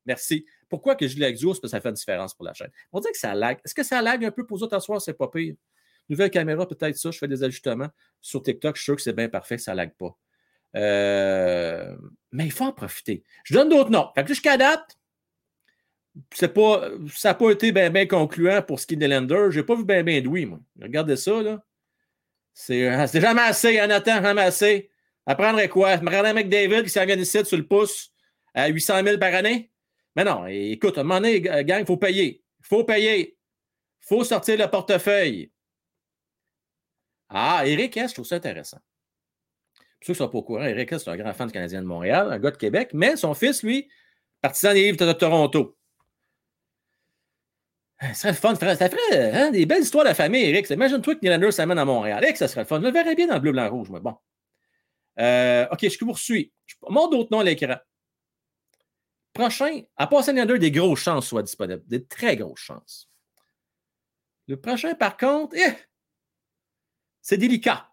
Merci. 0.05 0.45
Pourquoi 0.69 0.95
que 0.95 1.07
je 1.07 1.15
dis 1.15 1.21
l'exo? 1.21 1.49
Parce 1.49 1.59
que 1.59 1.67
ça 1.67 1.81
fait 1.81 1.89
une 1.89 1.95
différence 1.95 2.33
pour 2.33 2.45
la 2.45 2.53
chaîne. 2.53 2.69
On 2.91 2.99
dirait 2.99 3.11
que 3.11 3.17
ça 3.17 3.33
lag. 3.33 3.57
Est-ce 3.65 3.73
que 3.73 3.83
ça 3.83 4.01
lag 4.01 4.23
un 4.23 4.31
peu 4.31 4.45
pour 4.45 4.61
autres 4.61 4.75
à 4.75 4.79
soir? 4.79 5.01
C'est 5.01 5.13
pas 5.13 5.27
pire. 5.29 5.55
Nouvelle 6.09 6.29
caméra, 6.29 6.67
peut-être 6.67 6.97
ça. 6.97 7.09
Je 7.11 7.17
fais 7.17 7.27
des 7.27 7.43
ajustements. 7.43 7.89
Sur 8.21 8.43
TikTok, 8.43 8.75
je 8.75 8.81
suis 8.81 8.85
sûr 8.85 8.95
que 8.95 9.01
c'est 9.01 9.13
bien 9.13 9.29
parfait, 9.29 9.57
ça 9.57 9.73
lag 9.73 9.91
pas. 9.97 10.15
Euh, 10.75 11.95
mais 12.31 12.45
il 12.45 12.51
faut 12.51 12.65
en 12.65 12.73
profiter. 12.73 13.23
Je 13.43 13.53
donne 13.53 13.69
d'autres 13.69 13.89
noms. 13.89 14.09
Fait 14.13 14.23
que 14.23 14.27
jusqu'à 14.27 14.57
date, 14.57 14.97
pas, 16.53 16.89
ça 17.13 17.29
n'a 17.29 17.33
pas 17.35 17.51
été 17.51 17.71
bien 17.71 18.05
concluant 18.05 18.61
pour 18.61 18.79
lenders. 18.89 19.51
Je 19.51 19.59
n'ai 19.59 19.65
pas 19.65 19.75
vu 19.75 19.85
bien 19.85 20.03
ben 20.03 20.21
de 20.21 20.27
oui, 20.27 20.45
moi. 20.45 20.59
Regardez 20.81 21.15
ça, 21.15 21.41
là. 21.41 21.63
C'est 22.57 22.87
euh, 22.87 23.05
jamais 23.07 23.41
assez, 23.41 23.85
Nathan, 23.85 24.21
jamais 24.21 24.41
assez. 24.41 24.89
Apprendre 25.25 25.63
quoi? 25.67 25.97
Me 25.97 26.07
regarder 26.07 26.29
avec 26.29 26.47
David 26.47 26.83
qui 26.83 26.89
s'en 26.89 27.05
vient 27.05 27.17
ici 27.17 27.45
sur 27.45 27.57
le 27.57 27.67
pouce 27.67 28.13
à 28.53 28.67
800 28.69 29.03
000 29.03 29.17
par 29.19 29.33
année? 29.35 29.69
Mais 30.15 30.23
non, 30.23 30.47
écoute, 30.47 30.97
à 30.97 31.01
un 31.01 31.03
moment 31.03 31.19
donné, 31.19 31.41
gang, 31.41 31.81
il 31.81 31.85
faut 31.85 31.97
payer. 31.97 32.41
Il 32.61 32.65
faut 32.65 32.85
payer. 32.85 33.37
Il 34.01 34.07
faut 34.07 34.23
sortir 34.23 34.57
le 34.57 34.67
portefeuille. 34.67 35.51
Ah, 37.27 37.63
Eric 37.65 37.97
S, 37.97 38.11
je 38.11 38.13
trouve 38.15 38.25
ça 38.25 38.35
intéressant. 38.35 38.77
Pour 38.77 39.83
ceux 39.99 40.05
qui 40.05 40.11
ne 40.11 40.25
sont 40.25 40.29
pas 40.29 40.37
au 40.37 40.43
courant, 40.43 40.63
Eric 40.63 40.93
S, 40.93 41.03
c'est 41.03 41.09
un 41.09 41.17
grand 41.17 41.33
fan 41.33 41.47
du 41.47 41.53
Canadien 41.53 41.81
de 41.81 41.87
Montréal, 41.87 42.31
un 42.31 42.39
gars 42.39 42.51
de 42.51 42.57
Québec, 42.57 42.91
mais 42.93 43.17
son 43.17 43.33
fils, 43.33 43.63
lui, 43.63 43.89
partisan 44.41 44.73
des 44.73 44.83
livres 44.83 45.05
de 45.05 45.11
Toronto. 45.11 45.77
Ça 48.01 48.13
serait 48.13 48.29
le 48.31 48.35
fun, 48.35 48.55
ça 48.55 48.89
ferait 48.89 49.31
hein, 49.33 49.51
des 49.51 49.65
belles 49.65 49.83
histoires 49.83 50.03
de 50.03 50.09
la 50.09 50.15
famille, 50.15 50.43
Eric. 50.43 50.69
Imagine-toi 50.69 51.15
que 51.15 51.19
Nylander 51.23 51.51
s'amène 51.51 51.79
à 51.79 51.85
Montréal. 51.85 52.23
Eric, 52.23 52.35
ça 52.35 52.47
serait 52.47 52.65
fun. 52.65 52.79
Je 52.79 52.85
le 52.85 52.91
verrais 52.91 53.15
bien 53.15 53.27
dans 53.27 53.35
le 53.35 53.39
bleu, 53.39 53.53
blanc, 53.53 53.69
rouge, 53.69 53.89
mais 53.89 54.01
bon. 54.01 54.15
Euh, 55.19 55.65
OK, 55.71 55.87
je 55.87 55.97
poursuis. 55.97 56.51
Je 56.65 56.75
montre 56.89 57.11
d'autres 57.11 57.31
noms 57.31 57.39
à 57.39 57.43
l'écran. 57.45 57.77
Prochain, 59.33 59.81
à 59.95 60.07
part 60.07 60.27
Nylander, 60.27 60.59
des 60.59 60.71
grosses 60.71 60.99
chances 60.99 61.27
soient 61.27 61.43
disponibles. 61.43 61.83
Des 61.87 62.05
très 62.05 62.35
grosses 62.35 62.59
chances. 62.59 63.09
Le 64.47 64.59
prochain, 64.59 64.93
par 64.93 65.15
contre, 65.17 65.55
eh, 65.55 65.73
c'est 67.21 67.37
délicat. 67.37 67.89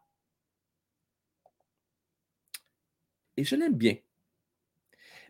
Et 3.37 3.44
je 3.44 3.56
l'aime 3.56 3.75
bien. 3.75 3.97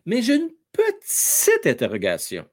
Mais 0.05 0.21
j'ai 0.21 0.35
une 0.35 0.51
petite 0.71 1.65
interrogation. 1.65 2.47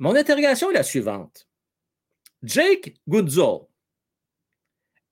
Mon 0.00 0.16
interrogation 0.16 0.70
est 0.70 0.74
la 0.74 0.82
suivante. 0.82 1.46
Jake 2.42 2.96
Goodzall, 3.06 3.66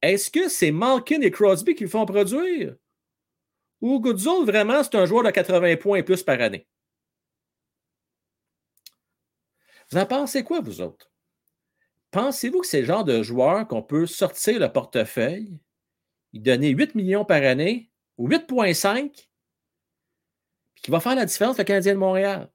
est-ce 0.00 0.30
que 0.30 0.48
c'est 0.48 0.70
Malkin 0.70 1.20
et 1.20 1.30
Crosby 1.30 1.74
qui 1.74 1.84
le 1.84 1.90
font 1.90 2.06
produire? 2.06 2.74
Ou 3.82 4.00
Goodzall, 4.00 4.46
vraiment, 4.46 4.82
c'est 4.82 4.94
un 4.94 5.04
joueur 5.04 5.24
de 5.24 5.30
80 5.30 5.76
points 5.76 5.98
et 5.98 6.02
plus 6.02 6.22
par 6.22 6.40
année? 6.40 6.66
Vous 9.90 9.98
en 9.98 10.06
pensez 10.06 10.42
quoi, 10.42 10.60
vous 10.60 10.80
autres? 10.80 11.12
Pensez-vous 12.10 12.60
que 12.60 12.66
c'est 12.66 12.80
le 12.80 12.86
genre 12.86 13.04
de 13.04 13.22
joueur 13.22 13.68
qu'on 13.68 13.82
peut 13.82 14.06
sortir 14.06 14.58
le 14.58 14.72
portefeuille, 14.72 15.60
donner 16.32 16.70
8 16.70 16.94
millions 16.94 17.26
par 17.26 17.42
année 17.42 17.90
ou 18.16 18.26
8,5, 18.26 19.10
puis 19.10 20.82
qui 20.82 20.90
va 20.90 21.00
faire 21.00 21.14
la 21.14 21.26
différence 21.26 21.58
le 21.58 21.64
Canadien 21.64 21.92
de 21.92 21.98
Montréal? 21.98 22.50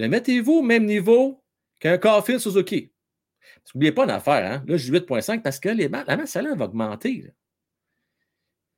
Le 0.00 0.08
mettez-vous 0.08 0.54
au 0.54 0.62
même 0.62 0.86
niveau 0.86 1.44
qu'un 1.78 1.98
Caulfield 1.98 2.40
Suzuki. 2.40 2.90
N'oubliez 3.74 3.92
pas 3.92 4.04
une 4.04 4.10
affaire, 4.10 4.50
hein? 4.50 4.64
là, 4.66 4.76
dis 4.78 4.90
8,5 4.90 5.42
parce 5.42 5.60
que 5.60 5.68
les, 5.68 5.88
la 5.88 6.16
masse 6.16 6.30
salaire 6.30 6.56
va 6.56 6.64
augmenter. 6.64 7.26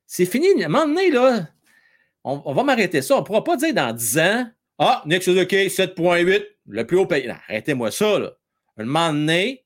C'est 0.05 0.25
fini. 0.25 0.61
À 0.61 0.65
un 0.65 0.69
moment 0.69 0.85
donné, 0.85 1.11
là, 1.11 1.47
on, 2.25 2.53
va 2.53 2.63
m'arrêter 2.63 3.01
ça. 3.01 3.15
On 3.15 3.19
ne 3.21 3.23
pourra 3.23 3.41
pas 3.41 3.55
dire 3.55 3.73
dans 3.73 3.95
10 3.95 4.19
ans 4.19 4.51
Ah, 4.77 5.01
Nick 5.05 5.23
Suzuki, 5.23 5.55
7,8, 5.67 6.45
le 6.67 6.85
plus 6.85 6.97
haut 6.97 7.05
payé. 7.05 7.29
Arrêtez-moi 7.29 7.89
ça. 7.89 8.19
Là. 8.19 8.33
Un 8.75 8.83
moment 8.83 9.13
donné, 9.13 9.65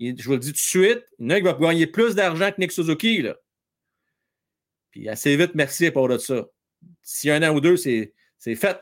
je 0.00 0.24
vous 0.24 0.32
le 0.32 0.38
dis 0.40 0.48
tout 0.48 0.54
de 0.54 0.58
suite, 0.58 1.04
il 1.20 1.26
y 1.26 1.28
en 1.28 1.30
a 1.30 1.36
qui 1.36 1.42
va 1.42 1.52
gagner 1.52 1.86
plus 1.86 2.16
d'argent 2.16 2.50
que 2.50 2.60
Nick 2.60 2.72
Suzuki. 2.72 3.22
Là. 3.22 3.36
Puis 4.90 5.08
assez 5.08 5.36
vite, 5.36 5.52
merci 5.54 5.88
pour 5.92 6.08
de 6.08 6.18
ça. 6.18 6.46
Si 7.02 7.30
un 7.30 7.48
an 7.48 7.54
ou 7.54 7.60
deux, 7.60 7.76
c'est 7.76 8.12
fait. 8.56 8.80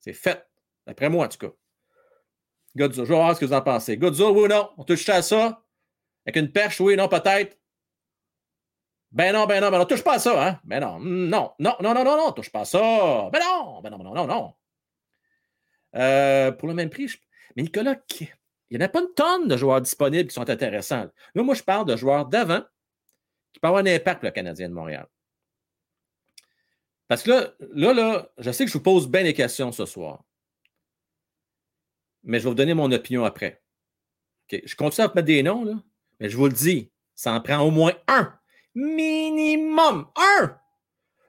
C'est 0.00 0.12
fait. 0.12 0.47
D'après 0.88 1.10
moi, 1.10 1.26
en 1.26 1.28
tout 1.28 1.38
cas. 1.38 1.52
Godzilla, 2.74 3.04
je 3.04 3.10
vais 3.10 3.14
voir 3.14 3.34
ce 3.34 3.40
que 3.40 3.44
vous 3.44 3.52
en 3.52 3.60
pensez. 3.60 3.98
Godzilla, 3.98 4.30
oui 4.30 4.44
ou 4.44 4.48
non? 4.48 4.70
On 4.78 4.84
touche 4.84 5.06
à 5.10 5.20
ça? 5.20 5.62
Avec 6.24 6.36
une 6.36 6.50
perche, 6.50 6.80
oui, 6.80 6.96
non, 6.96 7.08
peut-être? 7.08 7.58
Ben 9.12 9.32
non, 9.34 9.46
ben 9.46 9.60
non, 9.60 9.70
ben 9.70 9.78
non, 9.78 9.84
touche 9.84 10.02
pas 10.02 10.14
à 10.14 10.18
ça, 10.18 10.46
hein? 10.48 10.60
Ben 10.64 10.80
non, 10.80 10.98
non, 10.98 11.52
non, 11.58 11.76
non, 11.80 11.94
non, 11.94 12.04
non, 12.04 12.16
non, 12.16 12.32
touche 12.32 12.50
pas 12.50 12.60
à 12.60 12.64
ça. 12.64 13.30
Ben 13.32 13.40
non, 13.40 13.80
ben 13.82 13.90
non, 13.90 13.98
ben 13.98 14.04
non, 14.04 14.14
non, 14.14 14.26
non. 14.26 14.54
Euh, 15.94 16.52
pour 16.52 16.68
le 16.68 16.74
même 16.74 16.90
prix, 16.90 17.10
mais 17.54 17.62
Nicolas, 17.64 17.96
il 18.20 18.28
n'y 18.70 18.76
en 18.78 18.86
a 18.86 18.88
pas 18.88 19.00
une 19.00 19.12
tonne 19.14 19.48
de 19.48 19.56
joueurs 19.56 19.80
disponibles 19.82 20.28
qui 20.28 20.34
sont 20.34 20.48
intéressants. 20.48 21.08
Là, 21.34 21.42
moi, 21.42 21.54
je 21.54 21.62
parle 21.62 21.86
de 21.86 21.96
joueurs 21.96 22.26
d'avant 22.26 22.62
qui 23.52 23.60
peuvent 23.60 23.70
avoir 23.70 23.82
un 23.82 23.86
impact 23.86 24.22
le 24.24 24.30
Canadien 24.30 24.68
de 24.68 24.74
Montréal. 24.74 25.06
Parce 27.08 27.22
que 27.22 27.30
là, 27.30 27.54
là, 27.74 27.92
là, 27.92 28.28
je 28.38 28.50
sais 28.52 28.64
que 28.64 28.70
je 28.70 28.76
vous 28.76 28.82
pose 28.82 29.08
bien 29.08 29.22
des 29.22 29.34
questions 29.34 29.72
ce 29.72 29.86
soir 29.86 30.22
mais 32.28 32.38
je 32.38 32.44
vais 32.44 32.50
vous 32.50 32.54
donner 32.54 32.74
mon 32.74 32.92
opinion 32.92 33.24
après. 33.24 33.62
Je 34.52 34.76
continue 34.76 35.04
à 35.04 35.08
vous 35.08 35.14
mettre 35.14 35.26
des 35.26 35.42
noms, 35.42 35.64
là, 35.64 35.82
mais 36.20 36.28
je 36.28 36.36
vous 36.36 36.46
le 36.46 36.52
dis, 36.52 36.92
ça 37.14 37.32
en 37.32 37.40
prend 37.40 37.60
au 37.60 37.70
moins 37.70 37.94
un. 38.06 38.38
Minimum. 38.74 40.06
Un. 40.14 40.56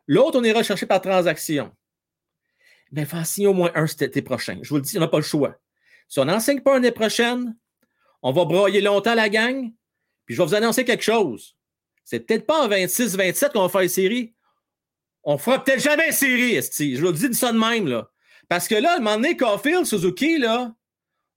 L'autre, 0.08 0.38
on 0.38 0.44
ira 0.44 0.62
chercher 0.62 0.86
par 0.86 1.02
transaction. 1.02 1.72
Mais 2.92 3.08
signer 3.24 3.48
au 3.48 3.54
moins 3.54 3.72
un 3.76 3.88
cet 3.88 4.02
été 4.02 4.22
prochain. 4.22 4.60
Je 4.62 4.70
vous 4.70 4.76
le 4.76 4.82
dis, 4.82 4.98
on 4.98 5.00
n'a 5.00 5.08
pas 5.08 5.18
le 5.18 5.24
choix. 5.24 5.56
Si 6.10 6.20
on 6.20 6.26
n'enseigne 6.26 6.62
pas 6.62 6.74
l'année 6.74 6.92
prochaine, 6.92 7.56
on 8.22 8.34
va 8.34 8.44
broyer 8.44 8.82
longtemps 8.82 9.16
la 9.16 9.30
gang, 9.30 9.72
puis 10.26 10.36
je 10.36 10.42
vais 10.42 10.48
vous 10.48 10.56
annoncer 10.56 10.84
quelque 10.84 11.04
chose. 11.04 11.56
C'est 12.04 12.20
peut-être 12.20 12.46
pas 12.46 12.66
en 12.66 12.68
26-27 12.68 13.54
qu'on 13.54 13.62
va 13.62 13.70
faire 13.70 13.82
une 13.82 13.90
série. 13.90 14.36
On 15.24 15.38
fera 15.38 15.64
peut-être 15.64 15.82
jamais 15.82 16.08
une 16.08 16.14
série, 16.14 16.56
esti. 16.56 16.96
Je 16.96 17.02
vous 17.02 17.08
le 17.08 17.14
dis 17.14 17.30
de 17.30 17.36
ça 17.36 17.54
de 17.54 17.58
même, 17.58 17.88
là. 17.88 18.12
Parce 18.50 18.68
que 18.68 18.76
là, 18.76 18.94
à 18.94 18.96
un 18.96 19.00
moment 19.00 19.16
donné, 19.16 19.38
Caulfield, 19.38 19.86
Suzuki, 19.86 20.40
là, 20.40 20.76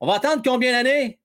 on 0.03 0.07
va 0.09 0.15
attendre 0.15 0.43
combien 0.45 0.73
d'années? 0.73 1.21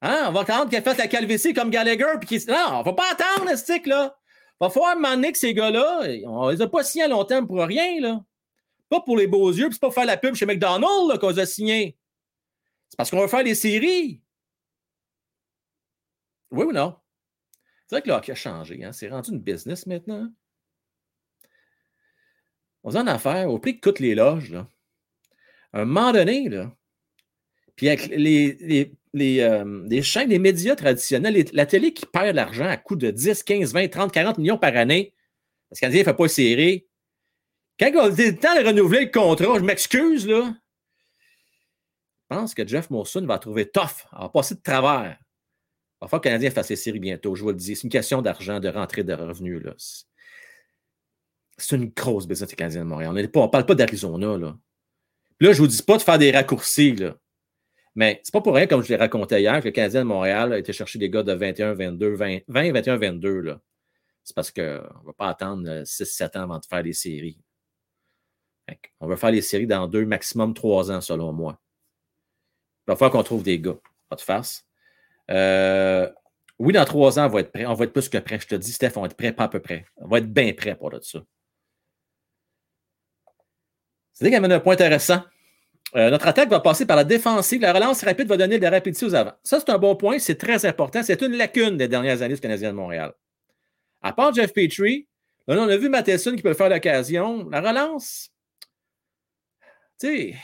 Hein? 0.00 0.26
On 0.28 0.32
va 0.32 0.42
attendre 0.42 0.70
qu'elle 0.70 0.84
fasse 0.84 0.96
la 0.96 1.08
calvitie 1.08 1.52
comme 1.52 1.70
Gallagher. 1.70 2.20
Puis 2.20 2.44
Non, 2.46 2.54
on 2.68 2.78
ne 2.78 2.84
va 2.84 2.92
pas 2.92 3.10
attendre, 3.10 3.50
ce 3.50 3.56
stick, 3.56 3.86
là. 3.86 4.16
Il 4.60 4.64
va 4.64 4.70
falloir 4.70 4.94
demander 4.94 5.32
que 5.32 5.38
ces 5.38 5.52
gars-là, 5.52 6.02
on 6.24 6.50
les 6.50 6.62
a 6.62 6.68
pas 6.68 6.84
signés 6.84 7.06
à 7.06 7.08
long 7.08 7.24
terme 7.24 7.48
pour 7.48 7.58
rien, 7.58 8.00
là. 8.00 8.24
Pas 8.88 9.00
pour 9.00 9.16
les 9.16 9.26
beaux 9.26 9.50
yeux, 9.50 9.64
puis 9.64 9.74
c'est 9.74 9.80
pas 9.80 9.88
pour 9.88 9.94
faire 9.94 10.04
la 10.04 10.16
pub 10.16 10.36
chez 10.36 10.46
McDonald's 10.46 11.18
qu'on 11.18 11.30
les 11.30 11.40
a 11.40 11.46
signés. 11.46 11.98
C'est 12.90 12.96
parce 12.96 13.10
qu'on 13.10 13.18
va 13.18 13.26
faire 13.26 13.42
des 13.42 13.56
séries. 13.56 14.22
Oui 16.52 16.66
ou 16.66 16.72
non? 16.72 16.96
C'est 17.88 17.96
vrai 17.96 18.02
que 18.02 18.08
le 18.08 18.14
hockey 18.14 18.30
a 18.30 18.36
changé. 18.36 18.84
Hein? 18.84 18.92
C'est 18.92 19.08
rendu 19.08 19.32
une 19.32 19.40
business 19.40 19.84
maintenant. 19.86 20.28
On 22.84 22.94
a 22.94 23.02
en 23.02 23.06
affaire 23.08 23.50
au 23.50 23.58
prix 23.58 23.80
que 23.80 23.88
coûtent 23.88 23.98
les 23.98 24.14
loges. 24.14 24.52
Là. 24.52 24.68
À 25.72 25.80
un 25.80 25.86
moment 25.86 26.12
donné, 26.12 26.48
là, 26.48 26.70
puis 27.76 27.88
avec 27.88 28.08
les, 28.08 28.92
les, 29.14 29.40
euh, 29.40 29.84
les, 29.88 30.02
chaînes, 30.02 30.28
les 30.28 30.38
médias 30.38 30.76
traditionnels, 30.76 31.44
la 31.52 31.66
télé 31.66 31.92
qui 31.92 32.06
perd 32.06 32.34
l'argent 32.36 32.66
à 32.66 32.76
coût 32.76 32.96
de 32.96 33.10
10, 33.10 33.42
15, 33.42 33.72
20, 33.72 33.88
30, 33.88 34.12
40 34.12 34.38
millions 34.38 34.58
par 34.58 34.76
année, 34.76 35.14
parce 35.68 35.80
qu'un 35.80 35.88
ne 35.88 36.04
fait 36.04 36.14
pas 36.14 36.28
serrer. 36.28 36.86
Quand 37.78 37.90
on 37.94 38.00
a 38.00 38.08
le 38.08 38.36
temps 38.36 38.54
de 38.60 38.66
renouveler 38.66 39.06
le 39.06 39.10
contrat, 39.10 39.58
je 39.58 39.64
m'excuse, 39.64 40.26
là. 40.26 40.54
Je 42.30 42.36
pense 42.36 42.54
que 42.54 42.66
Jeff 42.66 42.90
Monson 42.90 43.24
va 43.26 43.38
trouver 43.38 43.68
tough, 43.68 44.06
va 44.12 44.28
passer 44.28 44.54
de 44.54 44.60
travers. 44.60 45.18
Il 45.20 46.04
va 46.04 46.08
falloir 46.08 46.20
que 46.20 46.28
le 46.28 46.32
Canadien 46.32 46.50
fasse 46.50 46.68
ses 46.68 46.76
séries 46.76 47.00
bientôt, 47.00 47.34
je 47.34 47.42
vous 47.42 47.50
le 47.50 47.54
dis. 47.54 47.76
C'est 47.76 47.84
une 47.84 47.90
question 47.90 48.22
d'argent, 48.22 48.60
de 48.60 48.68
rentrée 48.68 49.04
de 49.04 49.12
revenus. 49.12 49.62
Là. 49.62 49.74
C'est 51.56 51.76
une 51.76 51.90
grosse 51.90 52.26
business 52.26 52.48
des 52.48 52.56
Canadiens 52.56 52.84
de 52.84 52.88
Montréal. 52.88 53.10
On 53.12 53.42
ne 53.42 53.46
parle 53.46 53.66
pas 53.66 53.74
d'Arizona. 53.74 54.38
Là. 54.38 54.56
là, 55.40 55.52
je 55.52 55.62
ne 55.62 55.66
vous 55.66 55.66
dis 55.66 55.82
pas 55.82 55.96
de 55.96 56.02
faire 56.02 56.18
des 56.18 56.30
raccourcis. 56.30 56.96
Là. 56.96 57.16
Mais 57.94 58.20
c'est 58.24 58.32
pas 58.32 58.40
pour 58.40 58.54
rien, 58.54 58.66
comme 58.66 58.82
je 58.82 58.88
l'ai 58.88 58.96
raconté 58.96 59.40
hier, 59.40 59.60
que 59.60 59.66
le 59.66 59.72
Canadien 59.72 60.00
de 60.00 60.08
Montréal 60.08 60.52
a 60.52 60.58
été 60.58 60.72
chercher 60.72 60.98
des 60.98 61.10
gars 61.10 61.22
de 61.22 61.32
21, 61.32 61.74
22, 61.74 62.14
20, 62.14 62.38
20 62.48 62.72
21, 62.72 62.96
22. 62.96 63.56
C'est 64.24 64.34
parce 64.34 64.50
qu'on 64.50 64.62
ne 64.62 65.06
va 65.06 65.12
pas 65.16 65.28
attendre 65.28 65.82
6-7 65.84 66.38
ans 66.38 66.42
avant 66.42 66.58
de 66.58 66.66
faire 66.66 66.82
les 66.82 66.92
séries. 66.92 67.38
On 69.00 69.06
va 69.06 69.16
faire 69.16 69.30
les 69.30 69.42
séries 69.42 69.66
dans 69.66 69.86
deux, 69.86 70.06
maximum 70.06 70.54
trois 70.54 70.90
ans, 70.90 71.00
selon 71.00 71.32
moi. 71.32 71.60
Il 72.86 72.90
va 72.90 72.96
falloir 72.96 73.12
qu'on 73.12 73.22
trouve 73.22 73.42
des 73.42 73.60
gars. 73.60 73.78
Pas 74.08 74.16
de 74.16 74.20
face. 74.20 74.66
Euh, 75.30 76.10
oui, 76.58 76.72
dans 76.72 76.84
trois 76.84 77.18
ans, 77.18 77.26
on 77.26 77.28
va 77.28 77.40
être 77.40 77.52
prêt. 77.52 77.66
On 77.66 77.74
va 77.74 77.84
être 77.84 77.92
plus 77.92 78.08
que 78.08 78.18
prêt. 78.18 78.38
Je 78.40 78.46
te 78.46 78.54
dis, 78.54 78.72
Steph, 78.72 78.92
on 78.96 79.00
va 79.00 79.06
être 79.06 79.16
prêt, 79.16 79.32
pas 79.32 79.44
à 79.44 79.48
peu 79.48 79.60
près. 79.60 79.86
On 79.96 80.08
va 80.08 80.18
être 80.18 80.32
bien 80.32 80.52
prêt 80.52 80.74
pour 80.76 80.90
tout 80.90 81.02
ça. 81.02 81.20
C'est 84.12 84.26
qu'il 84.26 84.32
y 84.32 84.36
avait 84.36 84.52
un 84.52 84.60
point 84.60 84.74
intéressant. 84.74 85.22
Euh, 85.96 86.10
notre 86.10 86.26
attaque 86.26 86.48
va 86.48 86.60
passer 86.60 86.86
par 86.86 86.96
la 86.96 87.04
défensive. 87.04 87.60
La 87.60 87.72
relance 87.72 88.02
rapide 88.02 88.26
va 88.26 88.36
donner 88.36 88.58
de 88.58 88.62
la 88.62 88.70
rapidité 88.70 89.06
aux 89.06 89.14
avants. 89.14 89.34
Ça, 89.44 89.60
c'est 89.60 89.70
un 89.70 89.78
bon 89.78 89.94
point. 89.94 90.18
C'est 90.18 90.36
très 90.36 90.66
important. 90.66 91.02
C'est 91.02 91.22
une 91.22 91.36
lacune 91.36 91.76
des 91.76 91.86
dernières 91.86 92.22
années 92.22 92.34
du 92.34 92.40
Canadien 92.40 92.70
de 92.70 92.76
Montréal. 92.76 93.12
À 94.02 94.12
part 94.12 94.34
Jeff 94.34 94.52
Petrie, 94.52 95.08
là, 95.46 95.56
on 95.56 95.68
a 95.68 95.76
vu 95.76 95.88
Matheson 95.88 96.34
qui 96.34 96.42
peut 96.42 96.54
faire 96.54 96.68
l'occasion. 96.68 97.48
La 97.48 97.60
relance, 97.60 98.30
tu 100.00 100.08
sais, 100.08 100.34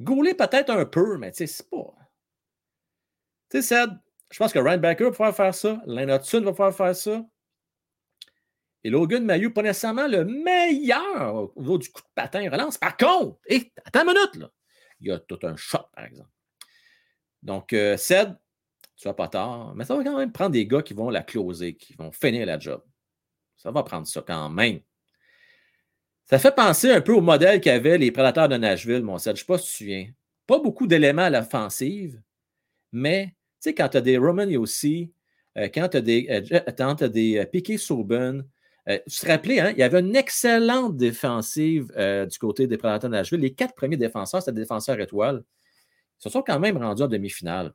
gauler 0.00 0.34
peut-être 0.34 0.70
un 0.70 0.84
peu, 0.84 1.16
mais 1.18 1.30
tu 1.30 1.38
sais, 1.38 1.46
c'est 1.46 1.70
pas. 1.70 1.94
Tu 3.50 3.62
sais, 3.62 3.84
je 4.30 4.38
pense 4.38 4.52
que 4.52 4.58
Ryan 4.58 4.78
Baker 4.78 5.04
va 5.04 5.10
pouvoir 5.10 5.34
faire 5.34 5.54
ça. 5.54 5.80
Lane 5.86 6.08
va 6.08 6.18
pouvoir 6.18 6.74
faire 6.74 6.94
ça. 6.94 7.24
Et 8.84 8.90
Logan 8.90 9.24
Mayu, 9.24 9.52
pas 9.52 9.62
nécessairement 9.62 10.06
le 10.06 10.24
meilleur 10.24 11.34
au 11.34 11.60
niveau 11.60 11.78
du 11.78 11.90
coup 11.90 12.00
de 12.00 12.08
patin 12.14 12.48
relance. 12.50 12.78
Par 12.78 12.96
contre, 12.96 13.38
hé, 13.46 13.72
attends 13.84 14.02
une 14.02 14.14
minute, 14.14 14.36
là. 14.36 14.50
Il 15.00 15.08
y 15.08 15.10
a 15.12 15.18
tout 15.18 15.38
un 15.42 15.56
shot, 15.56 15.88
par 15.94 16.04
exemple. 16.04 16.30
Donc, 17.42 17.72
euh, 17.72 17.96
tu 17.96 19.06
vas 19.06 19.14
pas 19.14 19.28
tard, 19.28 19.74
mais 19.76 19.84
ça 19.84 19.96
va 19.96 20.02
quand 20.02 20.18
même 20.18 20.32
prendre 20.32 20.50
des 20.50 20.66
gars 20.66 20.82
qui 20.82 20.94
vont 20.94 21.08
la 21.10 21.22
closer, 21.22 21.74
qui 21.74 21.94
vont 21.94 22.10
finir 22.10 22.46
la 22.46 22.58
job. 22.58 22.82
Ça 23.56 23.70
va 23.70 23.82
prendre 23.82 24.06
ça 24.06 24.22
quand 24.26 24.48
même. 24.50 24.80
Ça 26.24 26.38
fait 26.38 26.54
penser 26.54 26.90
un 26.90 27.00
peu 27.00 27.12
au 27.12 27.20
modèle 27.20 27.60
qu'avaient 27.60 27.96
les 27.96 28.10
prédateurs 28.10 28.48
de 28.48 28.56
Nashville, 28.56 29.02
mon 29.02 29.18
Ced. 29.18 29.36
Je 29.36 29.42
ne 29.42 29.44
sais 29.44 29.46
pas 29.46 29.58
si 29.58 29.66
tu 29.66 29.72
te 29.72 29.76
souviens. 29.78 30.10
Pas 30.46 30.58
beaucoup 30.58 30.86
d'éléments 30.86 31.22
à 31.22 31.30
l'offensive, 31.30 32.20
mais 32.92 33.26
tu 33.26 33.70
sais, 33.70 33.74
quand 33.74 33.88
tu 33.88 33.96
as 33.96 34.00
des 34.00 34.18
Roman 34.18 34.46
aussi, 34.56 35.12
euh, 35.56 35.68
quand 35.72 35.88
tu 35.88 35.96
as 35.96 36.00
des, 36.00 36.26
euh, 36.30 37.08
des 37.08 37.46
Piquet 37.46 37.76
Sauben, 37.76 38.44
euh, 38.88 38.98
tu 39.08 39.20
te 39.20 39.26
rappelles, 39.26 39.60
hein, 39.60 39.72
il 39.72 39.78
y 39.78 39.82
avait 39.82 40.00
une 40.00 40.16
excellente 40.16 40.96
défensive 40.96 41.92
euh, 41.96 42.24
du 42.24 42.38
côté 42.38 42.66
des 42.66 42.78
Prédateurs 42.78 43.10
de 43.10 43.16
Nashville. 43.16 43.40
Les 43.40 43.52
quatre 43.52 43.74
premiers 43.74 43.98
défenseurs, 43.98 44.40
c'était 44.40 44.54
des 44.54 44.62
défenseurs 44.62 44.98
étoiles. 44.98 45.44
Ils 46.20 46.22
se 46.22 46.30
sont 46.30 46.42
quand 46.42 46.58
même 46.58 46.78
rendus 46.78 47.02
en 47.02 47.08
demi-finale. 47.08 47.74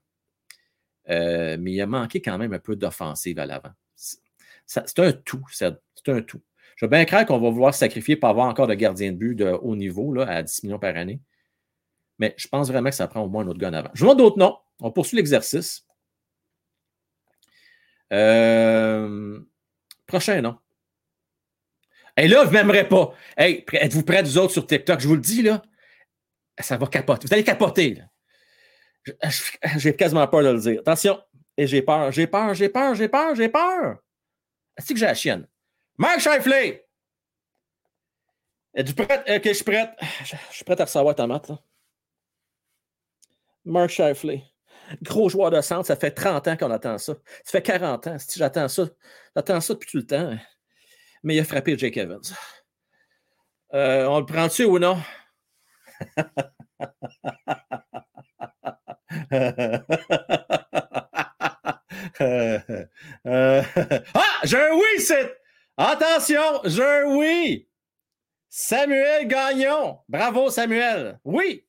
Euh, 1.10 1.58
mais 1.60 1.74
il 1.74 1.82
a 1.82 1.86
manqué 1.86 2.22
quand 2.22 2.38
même 2.38 2.54
un 2.54 2.60
peu 2.60 2.76
d'offensive 2.76 3.38
à 3.38 3.46
l'avant. 3.46 3.72
C'est 4.66 5.00
un 5.00 5.12
tout, 5.12 5.46
c'est 5.52 5.66
un 6.08 6.22
tout. 6.22 6.42
Je 6.78 6.86
veux 6.86 6.90
bien 6.90 7.06
craindre 7.06 7.28
qu'on 7.28 7.40
va 7.40 7.50
vouloir 7.50 7.76
sacrifier 7.76 8.16
pour 8.16 8.30
avoir 8.30 8.48
encore 8.48 8.66
de 8.68 8.74
gardien 8.74 9.12
de 9.12 9.18
but 9.18 9.36
de 9.36 9.46
haut 9.46 9.76
niveau 9.76 10.14
là, 10.14 10.28
à 10.28 10.42
10 10.42 10.64
millions 10.64 10.80
par 10.80 10.96
année. 10.96 11.20
Mais 12.18 12.34
je 12.38 12.48
pense 12.48 12.70
vraiment 12.70 12.90
que 12.90 12.96
ça 12.96 13.08
prend 13.08 13.22
au 13.22 13.30
moins 13.30 13.44
un 13.44 13.48
autre 13.50 13.60
gars 13.60 13.70
en 13.70 13.74
avant. 13.74 13.92
Je 13.94 14.04
vois 14.04 14.16
d'autres 14.16 14.40
noms. 14.40 14.58
On 14.80 14.92
poursuit 14.92 15.18
l'exercice. 15.18 15.86
prochain 20.08 20.42
nom. 20.42 20.58
Et 22.18 22.28
là, 22.28 22.44
vous 22.44 22.52
ne 22.52 22.54
m'aimerez 22.54 22.88
pas. 22.88 23.14
Hey, 23.36 23.66
êtes-vous 23.74 24.04
prêts, 24.04 24.22
vous 24.22 24.38
autres, 24.38 24.54
sur 24.54 24.68
TikTok? 24.68 25.00
Je 25.00 25.08
vous 25.08 25.16
le 25.16 25.22
dis, 25.22 25.42
là, 25.42 25.62
ça 26.60 26.78
va 26.78 26.88
capoter. 26.88 27.28
Vous 27.28 27.34
allez 27.34 27.44
capoter, 27.44 27.96
là. 27.96 28.04
J'ai 29.78 29.96
quasiment 29.96 30.28
peur 30.28 30.44
de 30.44 30.50
le 30.50 30.60
dire. 30.60 30.80
Attention. 30.80 31.22
Et 31.58 31.68
j'ai 31.68 31.82
peur, 31.82 32.12
j'ai 32.12 32.28
peur, 32.28 32.54
j'ai 32.54 32.70
peur, 32.70 32.96
j'ai 32.96 33.10
peur, 33.10 33.36
j'ai 33.36 33.50
peur. 33.50 33.98
Est-ce 34.78 34.94
que 34.94 35.00
j'ai 35.00 35.06
la 35.06 35.14
chienne? 35.14 35.48
Marc 35.98 36.20
Shifley! 36.20 36.88
Êtes-vous 38.74 39.06
prête? 39.06 39.22
Ok, 39.30 39.42
je 39.46 39.54
suis 39.54 39.64
prête. 39.64 39.92
Je, 40.24 40.36
suis 40.52 40.66
prête 40.66 40.82
à 40.82 40.86
recevoir 40.86 41.14
ta 41.14 41.28
maths. 41.28 41.52
Mark 43.66 43.90
Shifley. 43.90 44.44
Gros 45.02 45.30
joueur 45.30 45.52
de 45.52 45.62
centre, 45.62 45.86
ça 45.86 45.96
fait 45.96 46.12
30 46.12 46.48
ans 46.48 46.58
qu'on 46.58 46.72
attend 46.72 46.98
ça. 46.98 47.14
Ça 47.44 47.52
fait 47.52 47.62
40 47.62 48.08
ans. 48.08 48.18
Si 48.20 48.40
j'attends 48.40 48.68
ça, 48.68 48.90
j'attends 49.36 49.62
ça 49.62 49.74
depuis 49.74 49.90
tout 49.92 49.98
le 49.98 50.08
temps 50.08 50.36
mais 51.24 51.36
il 51.36 51.40
a 51.40 51.46
frappé 51.46 51.78
Jake 51.78 51.98
Evans. 51.98 52.22
Euh, 53.74 54.06
on 54.06 54.20
le 54.20 54.26
prend-tu 54.26 54.66
ou 54.66 54.78
non? 54.78 54.98
ah, 63.26 64.42
j'ai 64.44 64.58
un 64.58 64.76
oui, 64.76 65.00
c'est. 65.00 65.38
Attention, 65.78 66.62
j'ai 66.66 66.84
un 66.84 67.16
oui. 67.18 67.68
Samuel 68.50 69.28
Gagnon. 69.28 70.00
Bravo, 70.08 70.50
Samuel. 70.50 71.20
Oui. 71.24 71.66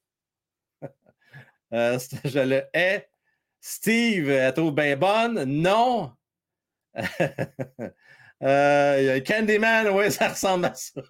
Euh, 1.73 1.99
je 2.25 2.39
le 2.39 2.63
hais. 2.73 3.09
Steve, 3.61 4.31
elle 4.31 4.55
trouve 4.55 4.73
bien 4.73 4.97
bonne. 4.97 5.43
Non. 5.45 6.13
Euh, 8.45 9.21
Candyman, 9.21 9.89
oui, 9.89 10.11
ça 10.13 10.29
ressemble 10.29 10.67
à 10.67 10.75
ça. 10.75 11.01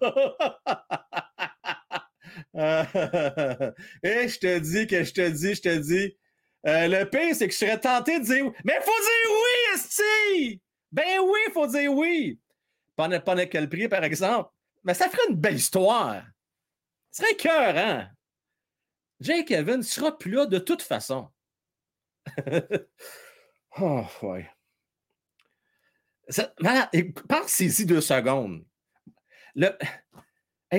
Et 4.03 4.27
je 4.27 4.39
te 4.39 4.59
dis 4.59 4.87
que 4.87 5.03
je 5.03 5.13
te 5.13 5.29
dis, 5.29 5.55
je 5.55 5.61
te 5.61 5.77
dis. 5.77 6.17
Euh, 6.65 6.87
le 6.87 7.03
pire, 7.05 7.35
c'est 7.35 7.47
que 7.47 7.53
je 7.53 7.59
serais 7.59 7.79
tenté 7.79 8.19
de 8.19 8.25
dire 8.25 8.51
Mais 8.63 8.79
faut 8.81 8.85
dire 8.85 9.29
oui, 9.29 9.75
Esti! 9.75 10.61
Ben 10.91 11.19
oui, 11.21 11.39
faut 11.53 11.67
dire 11.67 11.93
oui. 11.93 12.39
Pas 12.95 13.07
n'importe 13.07 13.49
quel 13.49 13.69
prix, 13.69 13.87
par 13.87 14.03
exemple. 14.03 14.49
Mais 14.83 14.93
ça 14.93 15.09
ferait 15.09 15.27
une 15.29 15.35
belle 15.35 15.57
histoire. 15.57 16.23
Ce 17.11 17.23
serait 17.23 17.35
cœur, 17.35 17.77
hein? 17.77 18.09
Jake 19.19 19.51
Evans 19.51 19.83
sera 19.83 20.17
plus 20.17 20.31
là 20.31 20.45
de 20.45 20.59
toute 20.59 20.81
façon. 20.81 21.29
oh, 23.79 24.05
ouais. 24.23 24.49
Voilà, 26.59 26.89
pensez-y 27.29 27.85
deux 27.85 28.01
secondes. 28.01 28.63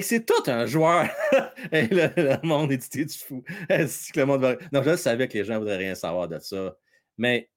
c'est 0.01 0.27
tout 0.27 0.51
un 0.51 0.67
joueur. 0.67 1.09
le, 1.73 2.47
monde 2.47 2.73
est 2.73 2.97
du 2.97 3.09
fou. 3.09 3.45
le 3.69 4.25
monde 4.25 4.59
Non, 4.73 4.83
je 4.83 4.97
savais 4.97 5.29
que 5.29 5.39
les 5.39 5.45
gens 5.45 5.55
ne 5.55 5.59
voudraient 5.59 5.77
rien 5.77 5.95
savoir 5.95 6.29
de 6.29 6.39
ça. 6.39 6.77
Mais, 7.17 7.51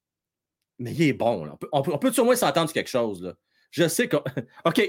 mais 0.77 0.93
il 0.93 1.01
est 1.03 1.13
bon. 1.13 1.49
On 1.71 1.81
peut, 1.81 1.93
on 1.93 2.21
au 2.21 2.25
moins 2.25 2.35
s'entendre 2.35 2.71
quelque 2.71 2.89
chose. 2.89 3.35
Je 3.71 3.87
sais 3.87 4.07
que. 4.07 4.17
OK. 4.65 4.81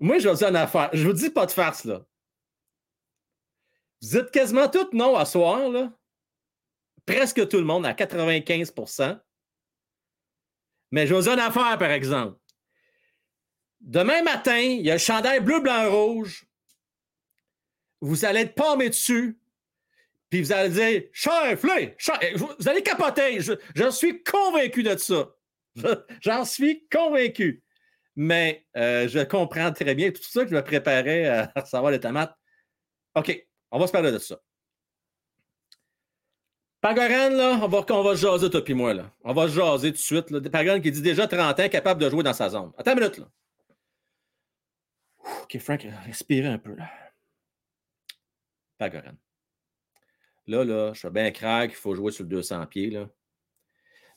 Moi, 0.00 0.18
je 0.18 0.28
vous 0.28 0.36
dire 0.36 0.48
une 0.48 0.56
affaire. 0.56 0.90
Je 0.92 1.06
vous 1.06 1.12
dis 1.12 1.30
pas 1.30 1.46
de 1.46 1.50
farce, 1.50 1.84
là. 1.84 2.04
Vous 4.00 4.16
êtes 4.16 4.30
quasiment 4.30 4.68
tous 4.68 4.92
non 4.92 5.16
à 5.16 5.24
soir, 5.24 5.68
là. 5.70 5.92
Presque 7.04 7.48
tout 7.48 7.56
le 7.56 7.64
monde, 7.64 7.86
à 7.86 7.94
95 7.94 8.72
mais 10.90 11.06
je 11.06 11.14
vous 11.14 11.22
dire 11.22 11.32
une 11.32 11.40
affaire, 11.40 11.78
par 11.78 11.90
exemple. 11.90 12.38
Demain 13.80 14.22
matin, 14.22 14.58
il 14.58 14.84
y 14.84 14.90
a 14.90 14.94
le 14.94 14.98
chandail 14.98 15.40
bleu, 15.40 15.60
blanc, 15.60 15.90
rouge. 15.90 16.46
Vous 18.00 18.24
allez 18.24 18.40
être 18.40 18.54
palmé 18.54 18.88
dessus. 18.88 19.38
Puis 20.30 20.42
vous 20.42 20.52
allez 20.52 20.70
dire, 20.70 21.02
Cheflé, 21.12 21.96
vous 22.36 22.68
allez 22.68 22.82
capoter. 22.82 23.40
Je, 23.40 23.90
suis 23.90 24.22
convaincu 24.22 24.82
de 24.82 24.96
ça. 24.96 25.34
J'en 26.20 26.44
suis 26.44 26.86
convaincu. 26.88 27.62
Mais 28.14 28.66
euh, 28.76 29.08
je 29.08 29.20
comprends 29.20 29.72
très 29.72 29.94
bien. 29.94 30.10
Tout 30.10 30.22
ça 30.22 30.44
que 30.44 30.50
je 30.50 30.54
me 30.54 30.62
préparais 30.62 31.26
à 31.26 31.52
recevoir 31.56 31.92
les 31.92 32.00
tomates. 32.00 32.36
OK, 33.14 33.46
on 33.70 33.78
va 33.78 33.86
se 33.86 33.92
parler 33.92 34.12
de 34.12 34.18
ça. 34.18 34.38
Pagoran, 36.80 37.30
là, 37.30 37.58
on 37.60 37.68
va, 37.68 37.84
on 37.90 38.02
va 38.02 38.14
jaser, 38.14 38.50
toi 38.50 38.62
et 38.64 38.74
moi. 38.74 38.94
Là. 38.94 39.10
On 39.24 39.32
va 39.32 39.48
jaser 39.48 39.90
tout 39.90 39.96
de 39.96 40.02
suite. 40.02 40.30
Là. 40.30 40.80
Qui 40.80 40.92
dit 40.92 41.02
déjà 41.02 41.26
30 41.26 41.58
ans, 41.58 41.68
capable 41.68 42.00
de 42.00 42.08
jouer 42.08 42.22
dans 42.22 42.32
sa 42.32 42.48
zone. 42.48 42.72
Attends 42.78 42.92
une 42.92 43.00
minute. 43.00 43.18
Là. 43.18 43.28
OK, 45.42 45.58
Frank, 45.58 45.86
respirez 46.06 46.46
un 46.46 46.58
peu. 46.58 46.74
Là. 46.74 46.88
Pagoran. 48.78 49.16
Là, 50.46 50.64
là, 50.64 50.92
je 50.94 51.00
suis 51.00 51.10
bien 51.10 51.30
crack, 51.30 51.72
il 51.72 51.76
faut 51.76 51.94
jouer 51.94 52.12
sur 52.12 52.24
le 52.24 52.30
200 52.30 52.66
pieds. 52.66 52.90
Là. 52.90 53.08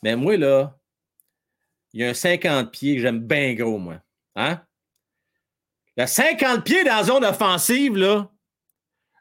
Mais 0.03 0.15
moi, 0.15 0.37
là, 0.37 0.79
il 1.93 2.01
y 2.01 2.05
a 2.05 2.09
un 2.09 2.13
50 2.13 2.71
pieds 2.71 2.95
que 2.95 3.01
j'aime 3.01 3.19
bien 3.19 3.53
gros, 3.53 3.77
moi. 3.79 4.01
Hein? 4.35 4.63
Le 5.97 6.05
50 6.05 6.63
pieds 6.63 6.83
dans 6.83 6.95
la 6.95 7.03
zone 7.03 7.25
offensive, 7.25 7.97
là, 7.97 8.31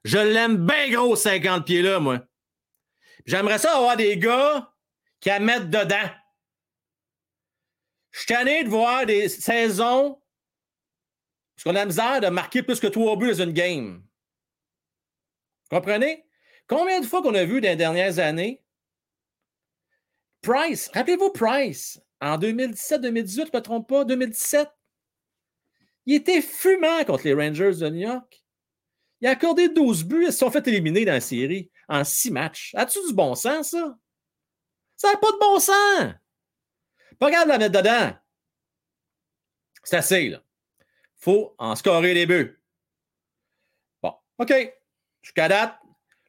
je 0.05 0.19
l'aime 0.19 0.67
bien 0.67 0.91
gros, 0.91 1.17
50 1.17 1.67
pieds-là, 1.67 1.99
moi. 1.99 2.21
J'aimerais 3.27 3.59
ça 3.59 3.77
avoir 3.77 3.97
des 3.97 4.17
gars 4.17 4.73
qui 5.21 5.29
la 5.29 5.41
mettent 5.41 5.71
dedans. 5.71 6.11
Je 8.11 8.19
suis 8.21 8.27
tanné 8.27 8.65
de 8.65 8.69
voir 8.69 9.07
des 9.07 9.29
saisons 9.29 10.21
parce 11.55 11.65
qu'on 11.65 11.71
a 11.79 11.81
la 11.81 11.87
misère 11.87 12.21
de 12.23 12.29
marquer 12.29 12.63
plus 12.63 12.81
que 12.81 12.87
trois 12.87 13.17
buts 13.17 13.29
dans 13.29 13.45
une 13.45 13.53
game. 13.53 14.03
Comprenez? 15.71 16.25
Combien 16.67 17.01
de 17.01 17.07
fois 17.07 17.21
qu'on 17.21 17.35
a 17.35 17.45
vu 17.45 17.61
dans 17.61 17.69
les 17.69 17.77
dernières 17.77 18.19
années 18.19 18.63
Price, 20.41 20.91
rappelez-vous 20.95 21.31
Price, 21.33 22.01
en 22.21 22.39
2017-2018, 22.39 23.35
je 23.35 23.41
ne 23.41 23.45
me 23.53 23.61
trompe 23.61 23.89
pas, 23.89 24.05
2017, 24.05 24.69
il 26.07 26.15
était 26.15 26.41
fumant 26.41 27.05
contre 27.05 27.25
les 27.25 27.35
Rangers 27.35 27.75
de 27.79 27.91
New 27.91 28.09
York. 28.09 28.43
Il 29.21 29.29
a 29.29 29.33
accordé 29.33 29.69
12 29.69 30.05
buts, 30.05 30.25
ils 30.27 30.33
se 30.33 30.39
sont 30.39 30.51
fait 30.51 30.67
éliminer 30.67 31.05
dans 31.05 31.13
la 31.13 31.21
série 31.21 31.71
en 31.91 32.05
six 32.05 32.31
matchs. 32.31 32.73
As-tu 32.75 32.99
du 33.07 33.13
bon 33.13 33.35
sens, 33.35 33.71
ça? 33.71 33.99
Ça 34.97 35.13
n'a 35.13 35.19
pas 35.19 35.33
de 35.33 35.39
bon 35.39 35.59
sens! 35.59 36.15
Pas 37.19 37.27
regarde 37.27 37.49
la 37.49 37.59
mettre 37.59 37.79
dedans. 37.79 38.17
C'est 39.85 39.97
assez, 39.97 40.29
là. 40.29 40.43
faut 41.19 41.55
en 41.59 41.75
scorer 41.75 42.15
les 42.15 42.27
buts. 42.27 42.63
Bon, 44.03 44.15
OK. 44.39 44.53
Jusqu'à 45.23 45.49
date, 45.49 45.77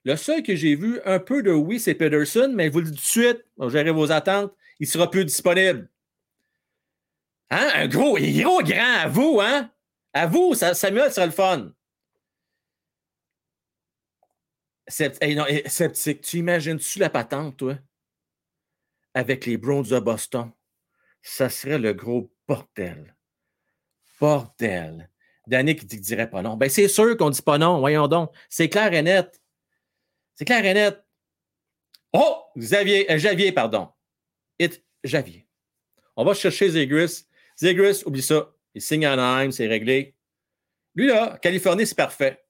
Le 0.04 0.16
seul 0.16 0.42
que 0.42 0.56
j'ai 0.56 0.76
vu 0.76 1.00
un 1.06 1.20
peu 1.20 1.44
de 1.44 1.52
oui, 1.52 1.80
c'est 1.80 1.94
Peterson, 1.94 2.52
mais 2.54 2.68
je 2.68 2.72
vous 2.72 2.80
le 2.80 2.86
dis 2.86 2.92
tout 2.92 2.98
de 2.98 3.02
suite, 3.02 3.46
gérer 3.70 3.92
vos 3.92 4.12
attentes, 4.12 4.52
il 4.80 4.88
sera 4.88 5.10
plus 5.10 5.24
disponible. 5.26 5.90
Hein? 7.52 7.70
Un 7.76 7.88
gros, 7.88 8.18
gros 8.18 8.64
grand 8.64 8.96
à 9.04 9.08
vous, 9.08 9.40
hein? 9.40 9.70
À 10.14 10.26
vous, 10.26 10.56
Samuel 10.56 11.14
sera 11.14 11.28
le 11.28 11.32
fun. 11.32 11.72
Sceptique, 14.92 16.22
tu 16.22 16.38
imagines-tu 16.38 17.00
la 17.00 17.10
patente, 17.10 17.58
toi? 17.58 17.78
Avec 19.14 19.46
les 19.46 19.58
Browns 19.58 19.88
de 19.88 20.00
Boston. 20.00 20.52
Ça 21.22 21.50
serait 21.50 21.80
le 21.80 21.94
gros 21.94 22.32
bordel. 22.48 23.16
Bordel. 24.20 25.10
Danny 25.48 25.76
qui 25.76 25.86
dirait 25.86 26.30
pas 26.30 26.42
non. 26.42 26.56
Ben, 26.56 26.70
c'est 26.70 26.88
sûr 26.88 27.18
qu'on 27.18 27.30
dit 27.30 27.42
pas 27.42 27.58
non. 27.58 27.80
Voyons 27.80 28.08
donc. 28.08 28.32
C'est 28.50 28.70
clair 28.70 28.94
et 28.94 29.02
net. 29.02 29.42
C'est 30.36 30.46
clair 30.46 30.64
et 30.66 30.74
net. 30.74 31.04
Oh! 32.14 32.44
Xavier, 32.58 33.10
euh, 33.12 33.18
Javier, 33.18 33.52
pardon. 33.52 33.90
It, 34.60 34.84
Javier. 35.04 35.48
On 36.16 36.26
va 36.26 36.34
chercher 36.34 36.70
Zegris. 36.70 37.26
Zegris, 37.58 38.04
oublie 38.06 38.22
ça. 38.22 38.54
Il 38.74 38.82
signe 38.82 39.06
à 39.06 39.14
Anaheim, 39.14 39.52
c'est 39.52 39.68
réglé. 39.68 40.16
Lui, 40.96 41.08
là, 41.08 41.38
Californie, 41.42 41.88
c'est 41.88 41.96
parfait. 41.96 42.44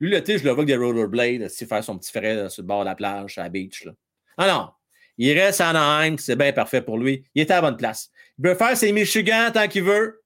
Lui, 0.00 0.10
là, 0.10 0.20
je 0.26 0.32
le 0.32 0.40
vois 0.40 0.52
avec 0.52 0.66
des 0.66 0.76
rollerblades, 0.76 1.48
faire 1.48 1.84
son 1.84 1.98
petit 1.98 2.10
frère 2.10 2.50
sur 2.50 2.62
le 2.62 2.66
bord 2.66 2.80
de 2.80 2.86
la 2.86 2.94
plage, 2.94 3.38
à 3.38 3.44
la 3.44 3.48
beach. 3.48 3.88
Ah 4.36 4.46
non, 4.46 4.70
il 5.18 5.32
reste 5.38 5.60
à 5.60 5.70
Anaheim, 5.70 6.18
c'est 6.18 6.36
bien 6.36 6.52
parfait 6.52 6.82
pour 6.82 6.98
lui. 6.98 7.24
Il 7.34 7.40
est 7.40 7.50
à 7.50 7.56
la 7.56 7.60
bonne 7.62 7.76
place. 7.76 8.10
Il 8.38 8.42
peut 8.42 8.54
faire 8.54 8.76
ses 8.76 8.92
Michigan 8.92 9.50
tant 9.52 9.66
qu'il 9.68 9.84
veut. 9.84 10.22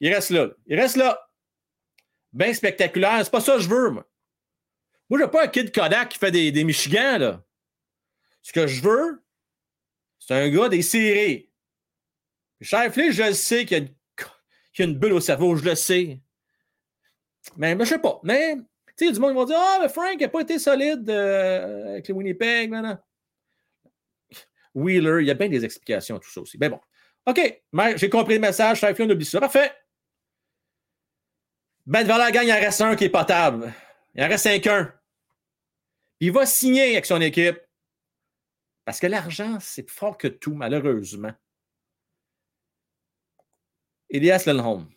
Il 0.00 0.12
reste 0.12 0.30
là. 0.30 0.48
Il 0.66 0.80
reste 0.80 0.96
là. 0.96 1.28
Bien 2.32 2.54
spectaculaire. 2.54 3.20
C'est 3.22 3.30
pas 3.30 3.40
ça 3.40 3.56
que 3.56 3.62
je 3.62 3.68
veux, 3.68 3.90
moi. 3.90 4.08
Moi, 5.10 5.18
je 5.18 5.24
veux 5.24 5.30
pas 5.30 5.44
un 5.44 5.48
kid 5.48 5.72
Kodak 5.74 6.10
qui 6.10 6.18
fait 6.18 6.30
des, 6.30 6.52
des 6.52 6.64
Michigan, 6.64 7.18
là. 7.18 7.44
Ce 8.42 8.52
que 8.52 8.66
je 8.66 8.80
veux, 8.82 9.22
c'est 10.18 10.34
un 10.34 10.48
gars 10.48 10.68
des 10.68 10.82
séries. 10.82 11.50
Shifley, 12.60 13.12
je 13.12 13.22
le 13.22 13.32
sais 13.34 13.64
qu'il 13.64 13.94
y, 14.78 14.82
a 14.82 14.84
une 14.84 14.98
bulle 14.98 15.12
au 15.12 15.20
cerveau, 15.20 15.56
je 15.56 15.64
le 15.64 15.74
sais. 15.74 16.20
Mais, 17.56 17.74
mais 17.74 17.84
je 17.84 17.90
sais 17.90 17.98
pas. 17.98 18.20
Mais, 18.22 18.56
tu 18.98 19.06
sais, 19.06 19.12
du 19.12 19.20
monde 19.20 19.30
qui 19.30 19.38
va 19.38 19.44
dire 19.44 19.56
Ah, 19.58 19.78
mais 19.80 19.88
Frank 19.88 20.20
n'a 20.20 20.28
pas 20.28 20.40
été 20.40 20.58
solide 20.58 21.08
euh, 21.08 21.92
avec 21.92 22.08
les 22.08 22.14
Winnipeg, 22.14 22.70
maintenant. 22.70 22.98
Wheeler, 24.74 25.22
il 25.22 25.26
y 25.26 25.30
a 25.30 25.34
bien 25.34 25.48
des 25.48 25.64
explications 25.64 26.16
à 26.16 26.20
tout 26.20 26.30
ça 26.30 26.40
aussi. 26.40 26.58
Mais 26.58 26.68
bon. 26.68 26.80
OK, 27.26 27.62
j'ai 27.96 28.10
compris 28.10 28.34
le 28.34 28.40
message. 28.40 28.80
Shifley, 28.80 29.06
on 29.06 29.10
oublie 29.10 29.24
ça. 29.24 29.40
Parfait. 29.40 29.72
Ben, 31.86 32.02
devant 32.02 32.16
la 32.16 32.30
gang, 32.30 32.44
il 32.44 32.52
en 32.52 32.56
reste 32.56 32.80
un 32.80 32.96
qui 32.96 33.04
est 33.04 33.10
potable. 33.10 33.72
Il 34.14 34.22
en 34.22 34.28
reste 34.28 34.44
cinq 34.44 34.66
un. 34.66 34.92
Il 36.20 36.32
va 36.32 36.44
signer 36.46 36.92
avec 36.92 37.06
son 37.06 37.20
équipe. 37.20 37.58
Parce 38.84 39.00
que 39.00 39.06
l'argent, 39.06 39.58
c'est 39.60 39.84
plus 39.84 39.94
fort 39.94 40.18
que 40.18 40.28
tout, 40.28 40.54
malheureusement. 40.54 41.32
Elias 44.10 44.44
Lindholm. 44.46 44.88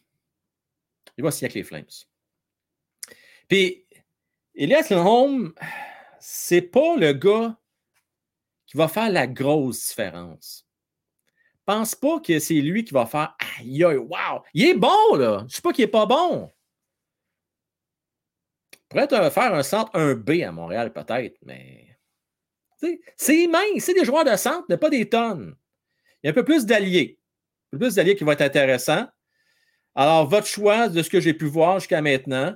Il 1.17 1.23
va 1.23 1.31
signer 1.31 1.47
avec 1.47 1.55
les 1.55 1.63
Flames. 1.63 1.85
Puis, 3.47 3.80
Elias 4.61 4.87
Lindholm, 4.89 5.53
c'est 6.19 6.61
pas 6.61 6.95
le 6.95 7.13
gars 7.13 7.57
qui 8.67 8.77
va 8.77 8.87
faire 8.87 9.09
la 9.09 9.27
grosse 9.27 9.87
différence. 9.87 10.67
Pense 11.65 11.95
pas 11.95 12.19
que 12.19 12.39
c'est 12.39 12.61
lui 12.61 12.83
qui 12.83 12.93
va 12.93 13.05
faire 13.05 13.35
Aïe, 13.59 13.83
wow! 13.83 14.43
Il 14.53 14.65
est 14.65 14.73
bon, 14.73 15.15
là. 15.15 15.45
Je 15.49 15.55
sais 15.55 15.61
pas 15.61 15.73
qu'il 15.73 15.83
est 15.83 15.87
pas 15.87 16.05
bon 16.05 16.49
pourrait 18.91 19.31
faire 19.31 19.53
un 19.53 19.63
centre 19.63 19.91
1B 19.93 20.45
à 20.45 20.51
Montréal, 20.51 20.91
peut-être, 20.93 21.37
mais. 21.43 21.87
C'est 23.15 23.47
mince, 23.47 23.83
c'est 23.83 23.93
des 23.93 24.05
joueurs 24.05 24.25
de 24.25 24.35
centre, 24.35 24.65
mais 24.67 24.77
pas 24.77 24.89
des 24.89 25.07
tonnes. 25.07 25.55
Il 26.21 26.27
y 26.27 26.29
a 26.29 26.31
un 26.31 26.33
peu 26.33 26.43
plus 26.43 26.65
d'alliés. 26.65 27.19
Un 27.71 27.77
peu 27.77 27.85
plus 27.85 27.95
d'alliés 27.95 28.15
qui 28.15 28.23
vont 28.23 28.31
être 28.31 28.41
intéressants. 28.41 29.07
Alors, 29.93 30.27
votre 30.27 30.47
choix 30.47 30.89
de 30.89 31.03
ce 31.03 31.09
que 31.09 31.19
j'ai 31.19 31.33
pu 31.33 31.45
voir 31.45 31.79
jusqu'à 31.79 32.01
maintenant. 32.01 32.55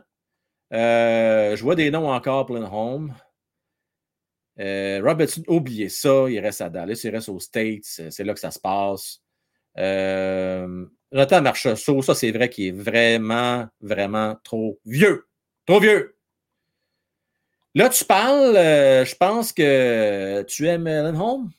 Euh, 0.75 1.55
je 1.55 1.63
vois 1.63 1.75
des 1.75 1.89
noms 1.89 2.11
encore 2.11 2.49
Home. 2.51 3.15
Euh, 4.59 5.01
Robertson, 5.03 5.43
oubliez 5.47 5.89
ça, 5.89 6.25
il 6.29 6.39
reste 6.39 6.61
à 6.61 6.69
Dallas, 6.69 7.01
il 7.03 7.09
reste 7.09 7.29
aux 7.29 7.39
States, 7.39 7.83
c'est 7.83 8.23
là 8.23 8.33
que 8.33 8.39
ça 8.39 8.51
se 8.51 8.59
passe. 8.59 9.21
Euh, 9.77 10.85
Nathan 11.11 11.41
Marchessault, 11.41 12.01
ça 12.01 12.15
c'est 12.15 12.31
vrai 12.31 12.49
qu'il 12.49 12.65
est 12.65 12.71
vraiment, 12.71 13.67
vraiment 13.81 14.35
trop 14.43 14.79
vieux. 14.85 15.27
Trop 15.65 15.79
vieux. 15.79 16.15
Là, 17.73 17.89
tu 17.89 18.05
parles, 18.05 18.55
euh, 18.55 19.03
je 19.03 19.15
pense 19.15 19.51
que 19.51 20.43
tu 20.43 20.67
aimes 20.67 20.87
Home. 20.87 21.51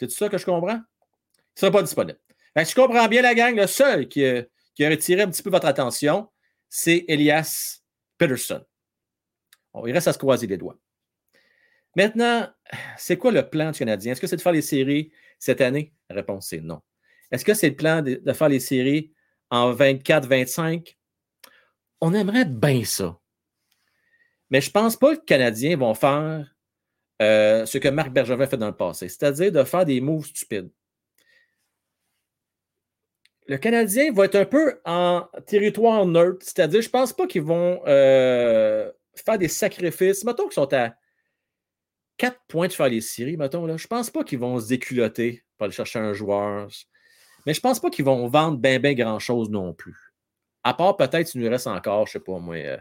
C'est 0.00 0.10
ça 0.10 0.28
que 0.28 0.38
je 0.38 0.44
comprends? 0.44 0.74
Il 0.76 1.56
ne 1.56 1.60
sera 1.60 1.70
pas 1.70 1.82
disponible. 1.82 2.18
Si 2.58 2.70
je 2.70 2.74
comprends 2.74 3.06
bien 3.06 3.22
la 3.22 3.34
gang, 3.34 3.54
le 3.54 3.68
seul 3.68 4.08
qui, 4.08 4.24
a 4.24 4.44
retiré 4.80 5.22
un 5.22 5.30
petit 5.30 5.42
peu 5.42 5.50
votre 5.50 5.66
attention, 5.66 6.28
c'est 6.68 7.04
Elias 7.06 7.83
Peterson. 8.18 8.64
il 9.86 9.92
reste 9.92 10.08
à 10.08 10.12
se 10.12 10.18
croiser 10.18 10.46
les 10.46 10.56
doigts. 10.56 10.78
Maintenant, 11.96 12.48
c'est 12.96 13.16
quoi 13.16 13.30
le 13.30 13.48
plan 13.48 13.70
du 13.70 13.78
Canadien? 13.78 14.12
Est-ce 14.12 14.20
que 14.20 14.26
c'est 14.26 14.36
de 14.36 14.42
faire 14.42 14.52
les 14.52 14.62
séries 14.62 15.12
cette 15.38 15.60
année? 15.60 15.92
La 16.08 16.16
réponse 16.16 16.52
est 16.52 16.60
non. 16.60 16.80
Est-ce 17.30 17.44
que 17.44 17.54
c'est 17.54 17.70
le 17.70 17.76
plan 17.76 18.02
de 18.02 18.32
faire 18.32 18.48
les 18.48 18.60
séries 18.60 19.12
en 19.50 19.72
24-25? 19.72 20.96
On 22.00 22.12
aimerait 22.12 22.44
bien 22.44 22.84
ça. 22.84 23.18
Mais 24.50 24.60
je 24.60 24.68
ne 24.68 24.72
pense 24.72 24.96
pas 24.96 25.14
que 25.14 25.20
les 25.20 25.24
Canadiens 25.24 25.76
vont 25.76 25.94
faire 25.94 26.54
euh, 27.22 27.64
ce 27.66 27.78
que 27.78 27.88
Marc 27.88 28.10
Bergevin 28.10 28.46
fait 28.46 28.56
dans 28.56 28.66
le 28.66 28.76
passé, 28.76 29.08
c'est-à-dire 29.08 29.52
de 29.52 29.64
faire 29.64 29.84
des 29.84 30.00
moves 30.00 30.26
stupides. 30.26 30.70
Le 33.46 33.58
Canadien 33.58 34.12
va 34.12 34.24
être 34.24 34.36
un 34.36 34.46
peu 34.46 34.80
en 34.84 35.28
territoire 35.46 36.06
neutre, 36.06 36.38
c'est-à-dire, 36.40 36.80
je 36.80 36.88
ne 36.88 36.92
pense 36.92 37.12
pas 37.12 37.26
qu'ils 37.26 37.42
vont 37.42 37.82
euh, 37.86 38.90
faire 39.14 39.38
des 39.38 39.48
sacrifices. 39.48 40.24
Mettons 40.24 40.44
qu'ils 40.44 40.54
sont 40.54 40.72
à 40.72 40.94
4 42.16 42.38
points 42.48 42.68
de 42.68 42.72
faire 42.72 42.88
les 42.88 43.00
séries, 43.00 43.36
mettons, 43.36 43.66
là. 43.66 43.76
je 43.76 43.84
ne 43.84 43.88
pense 43.88 44.10
pas 44.10 44.24
qu'ils 44.24 44.38
vont 44.38 44.58
se 44.60 44.68
déculotter 44.68 45.44
pour 45.56 45.64
aller 45.64 45.74
chercher 45.74 45.98
un 45.98 46.12
joueur. 46.12 46.68
Mais 47.46 47.52
je 47.52 47.58
ne 47.58 47.62
pense 47.62 47.80
pas 47.80 47.90
qu'ils 47.90 48.04
vont 48.04 48.26
vendre 48.28 48.58
bien, 48.58 48.78
bien 48.78 48.94
grand-chose 48.94 49.50
non 49.50 49.74
plus. 49.74 50.14
À 50.62 50.72
part 50.74 50.96
peut-être 50.96 51.28
s'il 51.28 51.42
nous 51.42 51.50
reste 51.50 51.66
encore, 51.66 52.06
je 52.06 52.10
ne 52.10 52.12
sais 52.20 52.24
pas 52.24 52.38
moi, 52.38 52.56
euh, 52.56 52.78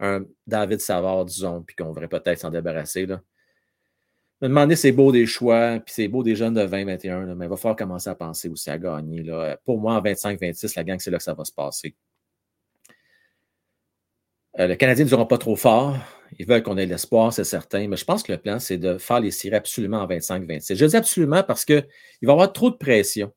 un 0.00 0.24
David 0.46 0.80
Savard, 0.80 1.24
disons, 1.24 1.62
puis 1.62 1.76
qu'on 1.76 1.90
devrait 1.90 2.08
peut-être 2.08 2.38
s'en 2.38 2.50
débarrasser. 2.50 3.06
Là. 3.06 3.20
Me 4.44 4.48
demander, 4.48 4.76
c'est 4.76 4.92
beau 4.92 5.10
des 5.10 5.24
choix, 5.24 5.80
puis 5.80 5.94
c'est 5.94 6.06
beau 6.06 6.22
des 6.22 6.36
jeunes 6.36 6.52
de 6.52 6.60
20-21, 6.60 7.34
mais 7.34 7.46
il 7.46 7.48
va 7.48 7.56
falloir 7.56 7.76
commencer 7.76 8.10
à 8.10 8.14
penser 8.14 8.50
aussi 8.50 8.68
à 8.68 8.76
gagner. 8.76 9.22
Là. 9.22 9.56
Pour 9.64 9.80
moi, 9.80 9.94
en 9.94 10.02
25-26, 10.02 10.74
la 10.76 10.84
gang, 10.84 10.98
c'est 10.98 11.10
là 11.10 11.16
que 11.16 11.24
ça 11.24 11.32
va 11.32 11.46
se 11.46 11.52
passer. 11.52 11.94
Euh, 14.58 14.66
les 14.66 14.76
Canadiens 14.76 15.06
ne 15.06 15.08
seront 15.08 15.24
pas 15.24 15.38
trop 15.38 15.56
forts. 15.56 15.96
Ils 16.38 16.46
veulent 16.46 16.62
qu'on 16.62 16.76
ait 16.76 16.84
l'espoir, 16.84 17.32
c'est 17.32 17.44
certain. 17.44 17.88
Mais 17.88 17.96
je 17.96 18.04
pense 18.04 18.22
que 18.22 18.32
le 18.32 18.38
plan, 18.38 18.58
c'est 18.58 18.76
de 18.76 18.98
faire 18.98 19.18
les 19.18 19.30
séries 19.30 19.56
absolument 19.56 20.02
en 20.02 20.06
25-26. 20.06 20.76
Je 20.76 20.84
dis 20.84 20.96
absolument 20.96 21.42
parce 21.42 21.64
qu'il 21.64 21.76
va 21.76 21.82
y 22.20 22.30
avoir 22.30 22.52
trop 22.52 22.68
de 22.68 22.76
pression. 22.76 23.32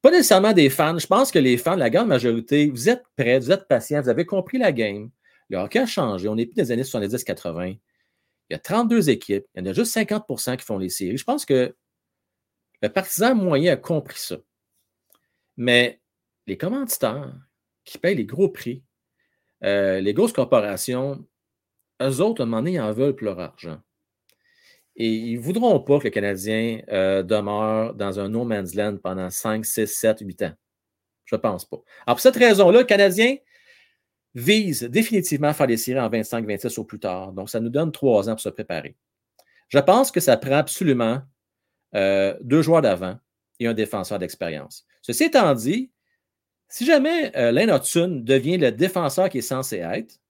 Pas 0.00 0.12
nécessairement 0.12 0.52
des 0.52 0.70
fans. 0.70 0.96
Je 0.96 1.08
pense 1.08 1.32
que 1.32 1.40
les 1.40 1.56
fans, 1.56 1.74
la 1.74 1.90
grande 1.90 2.06
majorité, 2.06 2.70
vous 2.70 2.88
êtes 2.88 3.02
prêts, 3.16 3.40
vous 3.40 3.50
êtes 3.50 3.66
patients, 3.66 4.00
vous 4.00 4.08
avez 4.08 4.26
compris 4.26 4.58
la 4.58 4.70
game. 4.70 5.10
Le 5.48 5.58
hockey 5.58 5.80
a 5.80 5.86
changé. 5.86 6.28
On 6.28 6.36
n'est 6.36 6.46
plus 6.46 6.54
des 6.54 6.70
années 6.70 6.84
70-80. 6.84 7.78
Il 8.50 8.54
y 8.54 8.56
a 8.56 8.58
32 8.58 9.10
équipes. 9.10 9.46
Il 9.54 9.64
y 9.64 9.68
en 9.68 9.70
a 9.70 9.72
juste 9.72 9.94
50% 9.96 10.56
qui 10.56 10.64
font 10.64 10.76
les 10.76 10.88
séries. 10.88 11.16
Je 11.16 11.24
pense 11.24 11.46
que 11.46 11.74
le 12.82 12.88
partisan 12.88 13.34
moyen 13.36 13.74
a 13.74 13.76
compris 13.76 14.18
ça. 14.18 14.38
Mais 15.56 16.00
les 16.46 16.56
commanditaires 16.56 17.32
qui 17.84 17.98
payent 17.98 18.16
les 18.16 18.24
gros 18.24 18.48
prix, 18.48 18.82
euh, 19.62 20.00
les 20.00 20.14
grosses 20.14 20.32
corporations, 20.32 21.24
eux 22.02 22.20
autres, 22.20 22.40
à 22.40 22.44
un 22.44 22.46
moment 22.46 22.62
donné, 22.62 22.72
ils 22.72 22.80
en 22.80 22.92
veulent 22.92 23.14
pour 23.14 23.26
leur 23.26 23.38
argent. 23.38 23.78
Et 24.96 25.08
ils 25.08 25.36
ne 25.36 25.40
voudront 25.40 25.78
pas 25.80 25.98
que 25.98 26.04
le 26.04 26.10
Canadien 26.10 26.82
euh, 26.88 27.22
demeure 27.22 27.94
dans 27.94 28.18
un 28.18 28.28
no 28.28 28.44
man's 28.44 28.74
land 28.74 28.96
pendant 28.96 29.30
5, 29.30 29.64
6, 29.64 29.86
7, 29.86 30.20
8 30.22 30.42
ans. 30.42 30.54
Je 31.24 31.36
ne 31.36 31.40
pense 31.40 31.64
pas. 31.64 31.76
Alors, 32.06 32.16
pour 32.16 32.20
cette 32.20 32.36
raison-là, 32.36 32.80
le 32.80 32.84
Canadien, 32.84 33.36
vise 34.34 34.82
définitivement 34.84 35.48
à 35.48 35.54
faire 35.54 35.66
les 35.66 35.76
séries 35.76 36.00
en 36.00 36.08
25-26 36.08 36.78
au 36.78 36.84
plus 36.84 37.00
tard. 37.00 37.32
Donc, 37.32 37.50
ça 37.50 37.60
nous 37.60 37.68
donne 37.68 37.92
trois 37.92 38.28
ans 38.28 38.32
pour 38.32 38.40
se 38.40 38.48
préparer. 38.48 38.96
Je 39.68 39.78
pense 39.78 40.10
que 40.10 40.20
ça 40.20 40.36
prend 40.36 40.56
absolument 40.56 41.22
euh, 41.94 42.36
deux 42.40 42.62
joueurs 42.62 42.82
d'avant 42.82 43.18
et 43.58 43.66
un 43.66 43.74
défenseur 43.74 44.18
d'expérience. 44.18 44.86
Ceci 45.02 45.24
étant 45.24 45.54
dit, 45.54 45.90
si 46.68 46.84
jamais 46.84 47.36
euh, 47.36 47.52
devient 47.52 48.58
le 48.58 48.70
défenseur 48.70 49.28
qui 49.28 49.38
est 49.38 49.42
censé 49.42 49.78
être, 49.78 50.20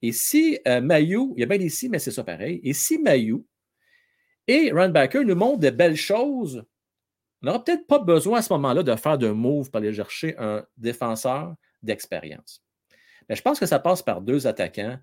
et 0.00 0.12
si 0.12 0.58
euh, 0.66 0.80
il 1.00 1.40
y 1.40 1.42
a 1.42 1.46
bien 1.46 1.58
des 1.58 1.68
si, 1.68 1.88
mais 1.88 1.98
c'est 1.98 2.10
ça 2.10 2.24
pareil, 2.24 2.60
et 2.62 2.72
si 2.72 2.98
Mayou 2.98 3.46
et 4.46 4.70
Runbacker 4.72 5.24
nous 5.24 5.34
montrent 5.34 5.60
de 5.60 5.70
belles 5.70 5.96
choses, 5.96 6.64
on 7.42 7.46
n'aura 7.46 7.62
peut-être 7.62 7.86
pas 7.86 7.98
besoin 7.98 8.38
à 8.38 8.42
ce 8.42 8.52
moment-là 8.54 8.82
de 8.82 8.96
faire 8.96 9.18
de 9.18 9.28
move 9.28 9.70
pour 9.70 9.78
aller 9.78 9.92
chercher 9.92 10.36
un 10.38 10.64
défenseur 10.76 11.54
d'expérience. 11.82 12.62
Mais 13.28 13.36
je 13.36 13.42
pense 13.42 13.58
que 13.60 13.66
ça 13.66 13.78
passe 13.78 14.02
par 14.02 14.20
deux 14.20 14.46
attaquants. 14.46 14.98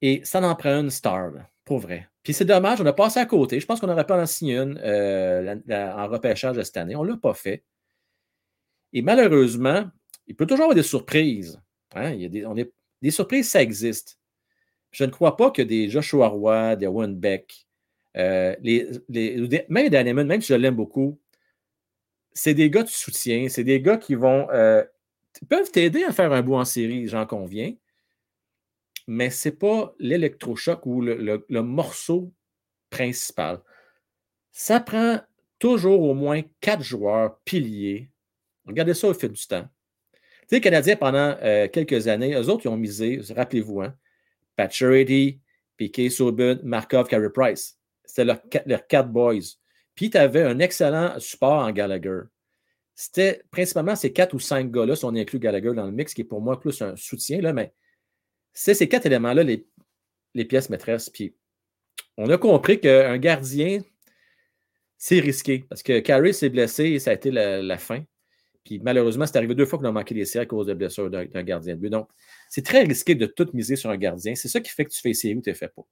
Et 0.00 0.20
ça 0.24 0.42
en 0.42 0.54
prend 0.56 0.80
une 0.80 0.90
star, 0.90 1.32
pour 1.64 1.78
vrai. 1.78 2.08
Puis 2.22 2.32
c'est 2.32 2.44
dommage, 2.44 2.80
on 2.80 2.86
a 2.86 2.92
passé 2.92 3.20
à 3.20 3.26
côté. 3.26 3.60
Je 3.60 3.66
pense 3.66 3.80
qu'on 3.80 3.88
aurait 3.88 4.06
pu 4.06 4.12
en 4.12 4.26
signer 4.26 4.58
une 4.58 4.78
euh, 4.78 5.56
en 5.68 6.08
repêchage 6.08 6.56
de 6.56 6.62
cette 6.62 6.76
année. 6.76 6.96
On 6.96 7.04
ne 7.04 7.10
l'a 7.10 7.16
pas 7.16 7.34
fait. 7.34 7.64
Et 8.92 9.02
malheureusement, 9.02 9.84
il 10.26 10.36
peut 10.36 10.46
toujours 10.46 10.60
y 10.60 10.64
avoir 10.64 10.74
des 10.74 10.82
surprises. 10.82 11.60
Hein. 11.94 12.16
Des, 12.16 12.44
on 12.46 12.56
est, 12.56 12.72
des 13.00 13.10
surprises, 13.10 13.48
ça 13.48 13.62
existe. 13.62 14.18
Je 14.90 15.04
ne 15.04 15.10
crois 15.10 15.36
pas 15.36 15.50
que 15.50 15.62
des 15.62 15.88
Joshua 15.88 16.28
Roy, 16.28 16.76
des 16.76 16.86
Owen 16.86 17.16
Beck, 17.16 17.66
euh, 18.16 18.54
les, 18.60 18.88
même 19.68 19.88
Daneman, 19.88 20.26
même 20.26 20.40
si 20.40 20.48
je 20.48 20.54
l'aime 20.54 20.76
beaucoup, 20.76 21.18
c'est 22.34 22.54
des 22.54 22.70
gars 22.70 22.82
de 22.82 22.88
soutien, 22.88 23.48
c'est 23.48 23.64
des 23.64 23.80
gars 23.80 23.96
qui 23.96 24.14
vont 24.14 24.48
euh, 24.50 24.84
peuvent 25.46 25.70
t'aider 25.70 26.04
à 26.04 26.12
faire 26.12 26.32
un 26.32 26.42
bout 26.42 26.54
en 26.54 26.64
série, 26.64 27.08
j'en 27.08 27.26
conviens, 27.26 27.74
mais 29.06 29.30
ce 29.30 29.48
n'est 29.48 29.54
pas 29.54 29.94
l'électrochoc 29.98 30.86
ou 30.86 31.00
le, 31.00 31.62
morceau 31.62 32.32
principal. 32.90 33.60
Ça 34.52 34.80
prend 34.80 35.20
toujours 35.58 36.02
au 36.02 36.14
moins 36.14 36.42
quatre 36.60 36.82
joueurs 36.82 37.38
piliers. 37.44 38.10
Regardez 38.66 38.94
ça 38.94 39.08
au 39.08 39.14
fil 39.14 39.30
du 39.30 39.46
temps. 39.46 39.68
Tu 40.12 40.18
sais, 40.48 40.56
les 40.56 40.60
Canadiens, 40.60 40.96
pendant 40.96 41.36
euh, 41.42 41.68
quelques 41.68 42.08
années, 42.08 42.34
eux 42.34 42.48
autres, 42.48 42.66
ils 42.66 42.68
ont 42.68 42.76
misé, 42.76 43.20
rappelez-vous, 43.34 43.80
hein, 43.80 43.94
Pat 44.56 44.70
Charity, 44.70 45.40
Piquet 45.76 46.10
Subban, 46.10 46.58
Markov, 46.62 47.08
Carey 47.08 47.30
Price. 47.32 47.78
C'était 48.04 48.24
leurs 48.24 48.42
leur 48.66 48.86
quatre 48.86 49.08
boys. 49.08 49.56
Puis 49.94 50.10
tu 50.10 50.18
avais 50.18 50.42
un 50.42 50.58
excellent 50.58 51.18
support 51.18 51.64
en 51.64 51.72
Gallagher. 51.72 52.22
C'était 53.04 53.42
principalement 53.50 53.96
ces 53.96 54.12
quatre 54.12 54.32
ou 54.32 54.38
cinq 54.38 54.70
gars-là, 54.70 54.94
si 54.94 55.04
on 55.04 55.16
inclut 55.16 55.40
Gallagher 55.40 55.74
dans 55.74 55.86
le 55.86 55.90
mix, 55.90 56.14
qui 56.14 56.20
est 56.20 56.24
pour 56.24 56.40
moi 56.40 56.60
plus 56.60 56.80
un 56.82 56.94
soutien, 56.94 57.40
là, 57.40 57.52
mais 57.52 57.74
c'est 58.52 58.74
ces 58.74 58.88
quatre 58.88 59.06
éléments-là, 59.06 59.42
les, 59.42 59.66
les, 60.34 60.44
pièces 60.44 60.70
maîtresses. 60.70 61.10
Puis 61.10 61.34
on 62.16 62.30
a 62.30 62.38
compris 62.38 62.78
qu'un 62.78 63.18
gardien, 63.18 63.80
c'est 64.98 65.18
risqué 65.18 65.64
parce 65.68 65.82
que 65.82 65.98
Carey 65.98 66.32
s'est 66.32 66.48
blessé 66.48 66.84
et 66.90 67.00
ça 67.00 67.10
a 67.10 67.14
été 67.14 67.32
la, 67.32 67.76
fin. 67.76 68.04
Puis 68.62 68.78
malheureusement, 68.78 69.26
c'est 69.26 69.36
arrivé 69.36 69.56
deux 69.56 69.66
fois 69.66 69.80
qu'on 69.80 69.86
a 69.86 69.90
manqué 69.90 70.14
des 70.14 70.24
séries 70.24 70.44
à 70.44 70.46
cause 70.46 70.68
de 70.68 70.74
blessures 70.74 71.10
d'un 71.10 71.42
gardien 71.42 71.74
de 71.74 71.80
but. 71.80 71.90
Donc, 71.90 72.08
c'est 72.48 72.64
très 72.64 72.84
risqué 72.84 73.16
de 73.16 73.26
tout 73.26 73.48
miser 73.52 73.74
sur 73.74 73.90
un 73.90 73.96
gardien. 73.96 74.36
C'est 74.36 74.46
ça 74.46 74.60
qui 74.60 74.70
fait 74.70 74.84
que 74.84 74.90
tu 74.90 75.00
fais 75.00 75.12
série 75.12 75.34
ou 75.34 75.42
tu 75.42 75.50
ne 75.50 75.54
fais 75.54 75.66
pas. 75.66 75.82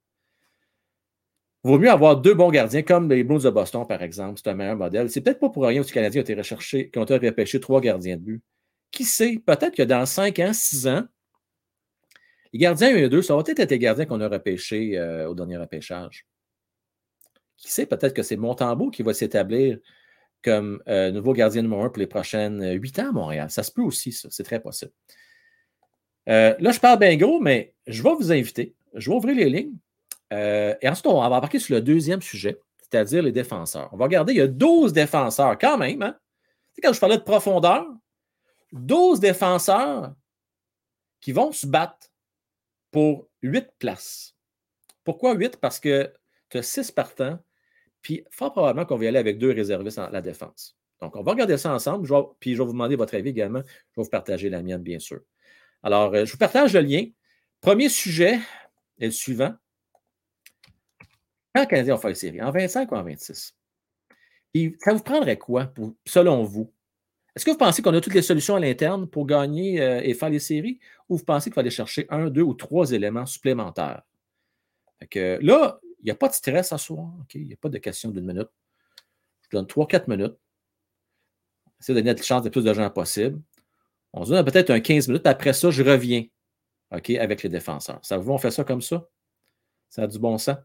Vaut 1.63 1.77
mieux 1.77 1.91
avoir 1.91 2.17
deux 2.19 2.33
bons 2.33 2.49
gardiens 2.49 2.81
comme 2.81 3.07
les 3.09 3.23
Blues 3.23 3.43
de 3.43 3.49
Boston, 3.51 3.85
par 3.87 4.01
exemple. 4.01 4.39
C'est 4.43 4.49
un 4.49 4.55
meilleur 4.55 4.75
modèle. 4.75 5.11
C'est 5.11 5.21
peut-être 5.21 5.39
pas 5.39 5.49
pour 5.49 5.63
rien 5.63 5.81
que 5.81 5.87
les 5.87 5.93
Canadiens 5.93 6.21
ont 6.21 6.23
été 6.23 6.33
recherchés, 6.33 6.89
qui 6.89 6.97
ont 6.97 7.03
été 7.03 7.17
repêchés 7.17 7.59
trois 7.59 7.81
gardiens 7.81 8.17
de 8.17 8.21
but. 8.21 8.43
Qui 8.89 9.05
sait? 9.05 9.39
Peut-être 9.45 9.75
que 9.75 9.83
dans 9.83 10.05
cinq 10.05 10.39
ans, 10.39 10.53
six 10.53 10.87
ans, 10.87 11.03
les 12.53 12.59
gardiens 12.59 12.93
1 12.93 12.97
et 12.97 13.09
2, 13.09 13.21
ça 13.21 13.35
va 13.35 13.43
peut-être 13.43 13.59
être 13.59 13.71
les 13.71 13.79
gardiens 13.79 14.05
qu'on 14.05 14.19
a 14.19 14.27
repêchés 14.27 14.97
euh, 14.97 15.29
au 15.29 15.35
dernier 15.35 15.57
repêchage. 15.57 16.25
Qui 17.55 17.71
sait, 17.71 17.85
peut-être 17.85 18.13
que 18.13 18.23
c'est 18.23 18.37
Montembeau 18.37 18.89
qui 18.89 19.03
va 19.03 19.13
s'établir 19.13 19.77
comme 20.43 20.81
euh, 20.87 21.11
nouveau 21.11 21.33
gardien 21.33 21.61
numéro 21.61 21.83
un 21.83 21.89
pour 21.89 21.99
les 21.99 22.07
prochaines 22.07 22.61
euh, 22.61 22.73
huit 22.73 22.97
ans 22.99 23.09
à 23.09 23.11
Montréal. 23.11 23.49
Ça 23.49 23.63
se 23.63 23.71
peut 23.71 23.83
aussi, 23.83 24.11
ça. 24.11 24.27
C'est 24.31 24.43
très 24.43 24.59
possible. 24.59 24.91
là, 26.25 26.55
je 26.59 26.79
parle 26.79 26.99
bien 26.99 27.15
gros, 27.15 27.39
mais 27.39 27.73
je 27.87 28.03
vais 28.03 28.13
vous 28.15 28.31
inviter. 28.31 28.73
Je 28.95 29.09
vais 29.09 29.15
ouvrir 29.15 29.35
les 29.35 29.49
lignes. 29.49 29.77
Et 30.31 30.87
ensuite, 30.87 31.07
on 31.07 31.19
va 31.19 31.27
embarquer 31.27 31.59
sur 31.59 31.75
le 31.75 31.81
deuxième 31.81 32.21
sujet, 32.21 32.59
c'est-à-dire 32.81 33.21
les 33.21 33.31
défenseurs. 33.31 33.89
On 33.91 33.97
va 33.97 34.05
regarder, 34.05 34.33
il 34.33 34.37
y 34.37 34.41
a 34.41 34.47
12 34.47 34.93
défenseurs 34.93 35.57
quand 35.57 35.77
même. 35.77 36.01
Hein? 36.01 36.15
quand 36.81 36.93
je 36.93 36.99
parlais 36.99 37.17
de 37.17 37.23
profondeur, 37.23 37.85
12 38.71 39.19
défenseurs 39.19 40.15
qui 41.19 41.31
vont 41.31 41.51
se 41.51 41.67
battre 41.67 42.11
pour 42.91 43.29
8 43.41 43.67
places. 43.77 44.35
Pourquoi 45.03 45.33
8? 45.33 45.57
Parce 45.57 45.79
que 45.79 46.11
tu 46.49 46.57
as 46.57 46.63
6 46.63 46.91
partants, 46.91 47.39
puis 48.01 48.25
fort 48.31 48.51
probablement 48.51 48.85
qu'on 48.85 48.97
va 48.97 49.05
y 49.05 49.07
aller 49.07 49.19
avec 49.19 49.37
deux 49.37 49.51
réservistes 49.51 49.99
en 49.99 50.09
la 50.09 50.21
défense. 50.21 50.77
Donc, 51.01 51.15
on 51.15 51.23
va 51.23 51.31
regarder 51.31 51.57
ça 51.57 51.73
ensemble, 51.73 52.07
puis 52.39 52.53
je 52.53 52.59
vais 52.59 52.65
vous 52.65 52.73
demander 52.73 52.95
votre 52.95 53.15
avis 53.15 53.29
également. 53.29 53.61
Je 53.61 54.01
vais 54.01 54.03
vous 54.03 54.09
partager 54.09 54.49
la 54.49 54.61
mienne, 54.61 54.83
bien 54.83 54.99
sûr. 54.99 55.19
Alors, 55.81 56.13
euh, 56.13 56.25
je 56.25 56.31
vous 56.31 56.37
partage 56.37 56.73
le 56.73 56.81
lien. 56.81 57.05
Premier 57.59 57.89
sujet 57.89 58.39
est 58.99 59.05
le 59.05 59.11
suivant. 59.11 59.53
Quand 61.53 61.61
le 61.61 61.67
Canadien 61.67 61.95
va 61.95 62.01
faire 62.01 62.09
une 62.09 62.15
série, 62.15 62.41
en 62.41 62.51
25 62.51 62.91
ou 62.91 62.95
en 62.95 63.03
26? 63.03 63.55
ça 64.79 64.93
vous 64.93 65.03
prendrait 65.03 65.37
quoi, 65.37 65.73
selon 66.05 66.43
vous, 66.43 66.73
est-ce 67.35 67.45
que 67.45 67.51
vous 67.51 67.57
pensez 67.57 67.81
qu'on 67.81 67.93
a 67.93 68.01
toutes 68.01 68.13
les 68.13 68.21
solutions 68.21 68.55
à 68.55 68.59
l'interne 68.59 69.07
pour 69.07 69.25
gagner 69.25 69.81
euh, 69.81 70.01
et 70.03 70.13
faire 70.13 70.29
les 70.29 70.39
séries 70.39 70.79
ou 71.07 71.17
vous 71.17 71.23
pensez 71.23 71.49
qu'il 71.49 71.53
faut 71.53 71.61
aller 71.61 71.69
chercher 71.69 72.05
un, 72.09 72.29
deux 72.29 72.41
ou 72.41 72.53
trois 72.53 72.91
éléments 72.91 73.25
supplémentaires? 73.25 74.03
là, 75.15 75.79
il 75.99 76.05
n'y 76.05 76.11
a 76.11 76.15
pas 76.15 76.27
de 76.27 76.33
stress 76.33 76.73
à 76.73 76.77
soi. 76.77 77.09
Il 77.33 77.47
n'y 77.47 77.53
a 77.53 77.57
pas 77.57 77.69
de 77.69 77.77
question 77.77 78.11
d'une 78.11 78.25
minute. 78.25 78.49
Je 79.43 79.57
donne 79.57 79.65
trois, 79.65 79.87
quatre 79.87 80.07
minutes. 80.07 80.35
Essayer 81.79 81.95
de 81.95 82.01
donner 82.01 82.13
la 82.13 82.21
chance 82.21 82.43
de 82.43 82.49
plus 82.49 82.63
de 82.63 82.73
gens 82.73 82.89
possible. 82.89 83.41
On 84.13 84.25
se 84.25 84.31
donne 84.31 84.45
peut-être 84.45 84.69
un 84.69 84.79
15 84.79 85.07
minutes. 85.07 85.25
Après 85.25 85.53
ça, 85.53 85.71
je 85.71 85.83
reviens 85.83 86.25
avec 86.89 87.43
les 87.43 87.49
défenseurs. 87.49 87.99
Ça 88.03 88.17
vous 88.17 88.31
on 88.31 88.37
fait 88.37 88.51
ça 88.51 88.63
comme 88.63 88.81
ça? 88.81 89.07
Ça 89.89 90.03
a 90.03 90.07
du 90.07 90.19
bon 90.19 90.37
sens? 90.37 90.57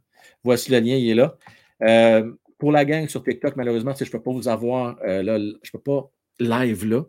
Voici 0.44 0.70
le 0.70 0.78
lien, 0.80 0.96
il 0.96 1.10
est 1.10 1.14
là. 1.14 1.36
Euh, 1.82 2.32
pour 2.58 2.72
la 2.72 2.84
gang 2.84 3.08
sur 3.08 3.22
TikTok, 3.22 3.56
malheureusement, 3.56 3.94
je 3.98 4.04
ne 4.04 4.10
peux 4.10 4.22
pas 4.22 4.32
vous 4.32 4.48
avoir, 4.48 4.98
euh, 5.04 5.22
là, 5.22 5.38
peux 5.72 5.78
pas 5.78 6.10
live-là. 6.38 7.04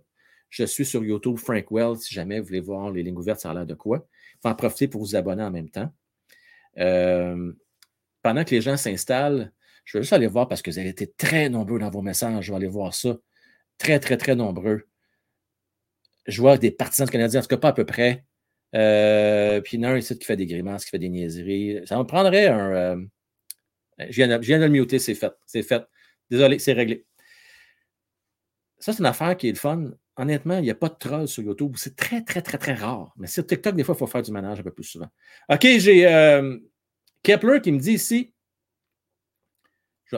Je 0.50 0.64
suis 0.64 0.86
sur 0.86 1.04
YouTube, 1.04 1.38
Frank 1.38 1.66
Wells, 1.72 1.98
si 1.98 2.14
jamais 2.14 2.40
vous 2.40 2.48
voulez 2.48 2.62
voir 2.62 2.92
les 2.92 3.04
lignes 3.04 3.18
ouvertes, 3.18 3.42
ça 3.42 3.52
a 3.52 3.54
l'air 3.54 3.66
de 3.66 3.74
quoi. 3.74 4.08
Il 4.36 4.40
faut 4.42 4.50
en 4.50 4.56
profiter 4.56 4.88
pour 4.88 5.02
vous 5.02 5.16
abonner 5.16 5.44
en 5.44 5.52
même 5.52 5.70
temps. 5.70 5.92
Euh, 6.78 7.54
pendant 8.22 8.44
que 8.44 8.52
les 8.52 8.62
gens 8.62 8.78
s'installent, 8.78 9.52
je 9.84 9.98
vais 9.98 10.04
juste 10.04 10.14
aller 10.14 10.28
voir 10.28 10.48
parce 10.48 10.62
que 10.62 10.70
vous 10.70 10.80
avez 10.80 10.90
été 10.90 11.12
très 11.12 11.50
nombreux 11.50 11.80
dans 11.80 11.90
vos 11.90 12.02
messages. 12.02 12.46
Je 12.46 12.52
vais 12.52 12.58
aller 12.58 12.68
voir 12.68 12.94
ça. 12.94 13.18
Très, 13.78 14.00
très, 14.00 14.18
très 14.18 14.36
nombreux. 14.36 14.88
Je 16.28 16.42
vois 16.42 16.58
des 16.58 16.72
partisans 16.72 17.10
Canadiens, 17.10 17.40
en 17.40 17.44
tout 17.44 17.50
cas 17.50 17.58
pas 17.58 17.70
à 17.70 17.74
peu 17.74 17.86
près. 17.86 18.26
Euh, 18.76 19.62
puis 19.62 19.78
il 19.78 19.82
y 19.82 19.86
en 19.86 19.90
a 19.90 19.94
un 19.94 19.98
ici 19.98 20.18
qui 20.18 20.26
fait 20.26 20.36
des 20.36 20.46
grimaces, 20.46 20.86
qui 20.86 20.92
fait 20.92 21.00
des 21.00 21.10
niaiseries. 21.10 21.82
Ça 21.86 21.98
me 21.98 22.04
prendrait 22.04 22.48
un. 22.48 22.72
Euh, 22.72 23.06
je, 24.10 24.24
viens 24.24 24.60
de, 24.60 24.64
le 24.66 24.70
muter, 24.70 25.00
c'est 25.00 25.16
fait. 25.16 25.34
C'est 25.46 25.64
fait. 25.64 25.84
Désolé, 26.30 26.60
c'est 26.60 26.74
réglé. 26.74 27.06
Ça, 28.80 28.94
c'est 28.94 29.00
une 29.00 29.06
affaire 29.06 29.36
qui 29.38 29.48
est 29.48 29.54
le 29.54 29.58
fun. 29.58 29.92
Honnêtement, 30.18 30.58
il 30.58 30.64
n'y 30.64 30.72
a 30.72 30.76
pas 30.76 30.90
de 30.90 30.96
troll 30.96 31.28
sur 31.28 31.44
YouTube. 31.44 31.76
C'est 31.78 31.96
très, 31.96 32.24
très, 32.24 32.42
très, 32.42 32.58
très 32.58 32.74
rare. 32.74 33.14
Mais 33.18 33.28
sur 33.28 33.46
TikTok, 33.46 33.76
des 33.76 33.84
fois, 33.84 33.96
il 33.96 34.00
faut 34.00 34.08
faire 34.08 34.22
du 34.22 34.32
ménage 34.32 34.60
un 34.60 34.64
peu 34.64 34.72
plus 34.72 34.84
souvent. 34.84 35.10
OK, 35.50 35.62
j'ai 35.62 36.08
euh, 36.08 36.58
Kepler 37.24 37.62
qui 37.62 37.72
me 37.72 37.80
dit 37.80 37.94
ici. 37.94 38.34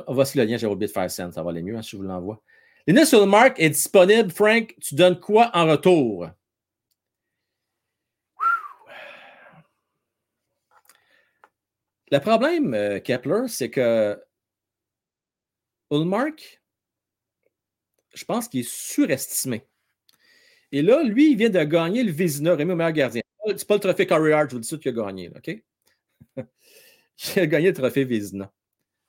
Voici 0.07 0.38
le 0.38 0.43
lien, 0.43 0.57
j'ai 0.57 0.67
oublié 0.67 0.88
de 0.88 0.91
faire 0.91 1.09
scène. 1.09 1.31
Ça 1.31 1.41
va 1.43 1.49
aller 1.49 1.63
mieux 1.63 1.75
hein, 1.75 1.81
si 1.81 1.91
je 1.91 1.97
vous 1.97 2.03
l'envoie. 2.03 2.41
L'initial 2.88 3.25
mark 3.27 3.59
est 3.59 3.69
disponible. 3.69 4.31
Frank, 4.31 4.75
tu 4.81 4.95
donnes 4.95 5.19
quoi 5.19 5.51
en 5.53 5.65
retour? 5.67 6.29
Le 12.12 12.19
problème, 12.19 12.74
euh, 12.74 13.00
Kepler, 13.00 13.48
c'est 13.48 13.69
que 13.69 14.19
Ulmark, 15.91 16.62
je 18.13 18.26
pense 18.26 18.48
qu'il 18.48 18.62
est 18.62 18.69
surestimé. 18.69 19.67
Et 20.72 20.82
là, 20.82 21.04
lui, 21.04 21.32
il 21.32 21.38
vient 21.38 21.50
de 21.50 21.63
gagner 21.63 22.04
le 22.04 22.12
Vézina, 22.12 22.56
Rémi 22.56 22.74
au 22.74 22.76
meilleur 22.76 22.93
gardien. 22.93 23.22
C'est 23.48 23.67
pas 23.67 23.76
le 23.76 23.80
trophée 23.80 24.06
Curry 24.06 24.34
Hart, 24.34 24.50
je 24.50 24.56
vous 24.56 24.62
dis 24.62 24.67
ça, 24.67 24.78
qu'il 24.78 24.89
a 25.00 25.04
gagné, 25.04 25.32
OK? 25.36 25.63
il 27.36 27.39
a 27.39 27.48
gagné 27.48 27.67
le 27.67 27.74
trophée 27.74 28.04
Vézina. 28.04 28.52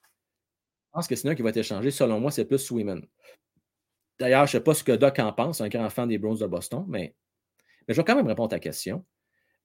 Je 0.02 0.92
pense 0.92 1.08
que 1.08 1.16
sinon, 1.16 1.34
qui 1.34 1.42
va 1.42 1.50
être 1.50 1.56
échangé, 1.56 1.90
selon 1.90 2.20
moi, 2.20 2.30
c'est 2.30 2.44
plus 2.44 2.58
Swiman. 2.58 3.06
D'ailleurs, 4.18 4.46
je 4.46 4.56
ne 4.56 4.60
sais 4.60 4.64
pas 4.64 4.74
ce 4.74 4.84
que 4.84 4.92
Doc 4.92 5.18
en 5.18 5.32
pense, 5.32 5.60
un 5.60 5.68
grand 5.68 5.88
fan 5.88 6.08
des 6.08 6.18
Browns 6.18 6.38
de 6.38 6.46
Boston, 6.46 6.84
mais, 6.88 7.14
mais 7.86 7.94
je 7.94 8.00
vais 8.00 8.04
quand 8.04 8.16
même 8.16 8.26
répondre 8.26 8.52
à 8.52 8.56
ta 8.56 8.60
question. 8.60 9.04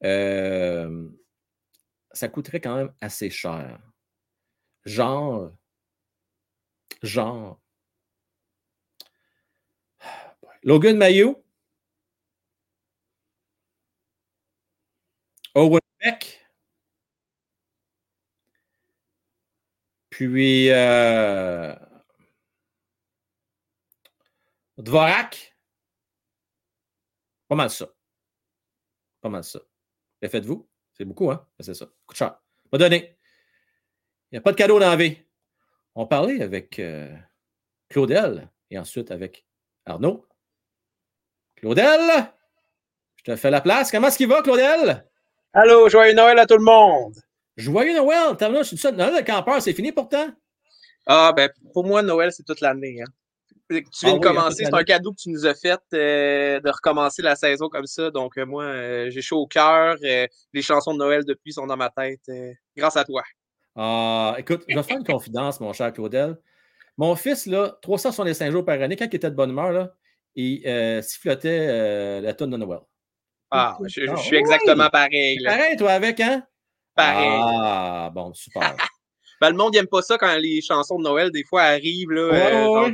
Euh, 0.04 1.10
ça 2.16 2.30
coûterait 2.30 2.62
quand 2.62 2.76
même 2.76 2.94
assez 3.02 3.30
cher. 3.30 3.80
Genre, 4.86 5.52
genre, 7.04 7.60
Logan 10.64 10.98
Mayo. 10.98 11.44
Owen 15.56 15.80
Beck. 16.02 16.42
Puis 20.10 20.70
euh, 20.72 21.76
Dvorak. 24.78 25.56
Pas 27.48 27.56
mal 27.56 27.70
ça. 27.70 27.88
Pas 29.22 29.30
mal 29.30 29.44
ça. 29.44 29.60
Et 30.22 30.30
faites-vous? 30.30 30.68
C'est 30.94 31.06
beaucoup, 31.06 31.32
hein? 31.32 31.48
C'est 31.60 31.74
ça. 31.74 31.90
Coup 32.08 32.14
de 32.14 32.18
cher. 32.18 32.40
Pas 32.72 32.78
donné. 32.78 33.18
Il 34.32 34.36
n'y 34.36 34.38
a 34.38 34.42
pas 34.42 34.52
de 34.52 34.58
cadeau 34.58 34.80
dans 34.80 34.90
la 34.90 34.96
vie. 34.96 35.18
On 35.96 36.06
parlait 36.06 36.42
avec 36.42 36.80
euh, 36.80 37.16
Claudel 37.90 38.50
et 38.70 38.78
ensuite 38.78 39.12
avec 39.12 39.46
Arnaud. 39.86 40.26
Claudel, 41.56 42.32
je 43.16 43.24
te 43.24 43.36
fais 43.36 43.50
la 43.50 43.62
place. 43.62 43.92
Comment 43.92 44.08
est-ce 44.08 44.18
qu'il 44.18 44.28
va, 44.28 44.42
Claudel? 44.42 45.06
Allô, 45.54 45.88
joyeux 45.90 46.14
Noël 46.14 46.38
à 46.38 46.46
tout 46.46 46.58
le 46.58 46.64
monde. 46.64 47.16
Joyeux 47.56 47.96
Noël! 47.96 48.36
T'as 48.38 48.54
je 48.54 48.64
suis 48.64 48.78
ça. 48.78 48.92
Noël, 48.92 49.16
le 49.16 49.24
campeur, 49.24 49.62
c'est 49.62 49.74
fini 49.74 49.92
pourtant? 49.92 50.28
Ah, 51.06 51.32
ben, 51.34 51.50
pour 51.74 51.86
moi, 51.86 52.02
Noël, 52.02 52.32
c'est 52.34 52.44
toute 52.44 52.62
l'année. 52.62 53.02
Hein. 53.02 53.12
Tu 53.68 53.82
viens 54.04 54.14
ah 54.14 54.18
de 54.18 54.24
commencer, 54.24 54.66
c'est 54.66 54.74
un 54.74 54.84
cadeau 54.84 55.12
que 55.12 55.22
tu 55.22 55.30
nous 55.30 55.48
as 55.48 55.56
fait 55.56 55.82
euh, 55.94 56.60
de 56.60 56.70
recommencer 56.70 57.24
la 57.24 57.36
saison 57.36 57.68
comme 57.68 57.88
ça. 57.88 58.12
Donc, 58.12 58.38
euh, 58.38 58.46
moi, 58.46 58.64
euh, 58.66 59.10
j'ai 59.10 59.22
chaud 59.22 59.40
au 59.40 59.48
cœur. 59.48 59.96
les 60.02 60.62
chansons 60.62 60.94
de 60.94 61.00
Noël 61.00 61.26
depuis 61.26 61.54
sont 61.54 61.66
dans 61.66 61.78
ma 61.78 61.90
tête. 61.90 62.22
grâce 62.78 62.96
à 62.96 63.04
toi. 63.04 63.24
Ah, 63.76 64.36
écoute, 64.38 64.64
je 64.68 64.76
vais 64.76 64.84
faire 64.84 64.98
une 64.98 65.04
confidence, 65.04 65.60
mon 65.60 65.74
cher 65.74 65.92
Claudel. 65.92 66.38
Mon 66.98 67.16
fils, 67.16 67.46
là, 67.48 67.78
365 67.82 68.52
jours 68.52 68.64
par 68.64 68.80
année, 68.82 68.96
quand 68.96 69.06
il 69.06 69.16
était 69.16 69.32
de 69.32 69.36
bonne 69.36 69.50
humeur, 69.50 69.72
là, 69.72 69.94
il 70.36 71.04
sifflotait 71.04 72.22
la 72.22 72.34
tonne 72.34 72.52
de 72.52 72.58
Noël. 72.58 72.82
Ah, 73.50 73.78
je, 73.86 74.02
ah, 74.10 74.18
suis 74.18 74.36
exactement 74.36 74.90
pareil. 74.90 75.40
Pareil, 75.44 75.76
toi, 75.78 75.92
avec, 75.92 76.20
hein? 76.20 76.44
Pareil. 76.94 77.40
Ah, 77.42 78.12
bon, 78.14 78.34
super. 78.34 78.76
ben, 79.42 79.50
le 79.50 79.56
monde 79.56 79.74
n'aime 79.74 79.88
pas 79.88 80.02
ça 80.02 80.18
quand 80.18 80.36
les 80.38 80.62
chansons 80.62 80.98
de 80.98 81.04
Noël, 81.04 81.32
des 81.32 81.44
fois, 81.44 81.62
arrivent 81.64 82.12
là, 82.12 82.90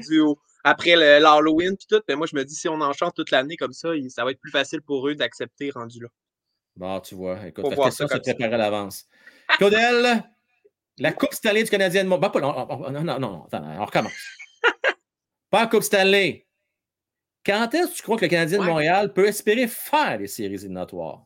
après 0.63 0.95
l'Halloween 0.95 1.75
puis 1.77 1.87
tout. 1.87 2.01
Mais 2.07 2.15
moi, 2.15 2.27
je 2.27 2.35
me 2.35 2.43
dis, 2.43 2.55
si 2.55 2.67
on 2.67 2.79
en 2.81 2.93
chante 2.93 3.15
toute 3.15 3.31
l'année 3.31 3.57
comme 3.57 3.73
ça, 3.73 3.89
ça 4.09 4.23
va 4.23 4.31
être 4.31 4.39
plus 4.39 4.51
facile 4.51 4.81
pour 4.81 5.07
eux 5.07 5.15
d'accepter 5.15 5.71
rendu 5.71 6.01
là. 6.01 6.07
Bon, 6.75 6.99
tu 6.99 7.15
vois. 7.15 7.47
Écoute, 7.47 7.65
la 7.69 7.75
question 7.75 8.07
se 8.07 8.17
préparer 8.17 8.53
à 8.53 8.57
l'avance. 8.57 9.05
Claudel, 9.57 10.23
la 10.97 11.11
Coupe 11.11 11.33
Stanley 11.33 11.63
du 11.63 11.69
Canadien 11.69 12.03
de 12.03 12.09
Montréal. 12.09 12.31
non, 12.41 12.91
non, 12.91 13.03
non, 13.03 13.19
non, 13.19 13.47
on 13.51 13.85
recommence. 13.85 14.13
pas 15.49 15.67
Coupe 15.67 15.83
Stanley. 15.83 16.47
Quand 17.45 17.73
est-ce 17.73 17.91
que 17.91 17.95
tu 17.95 18.03
crois 18.03 18.17
que 18.17 18.25
le 18.25 18.29
Canadien 18.29 18.59
de 18.59 18.65
Montréal 18.65 19.13
peut 19.13 19.25
espérer 19.25 19.67
faire 19.67 20.19
les 20.19 20.27
séries 20.27 20.55
éliminatoires? 20.55 21.25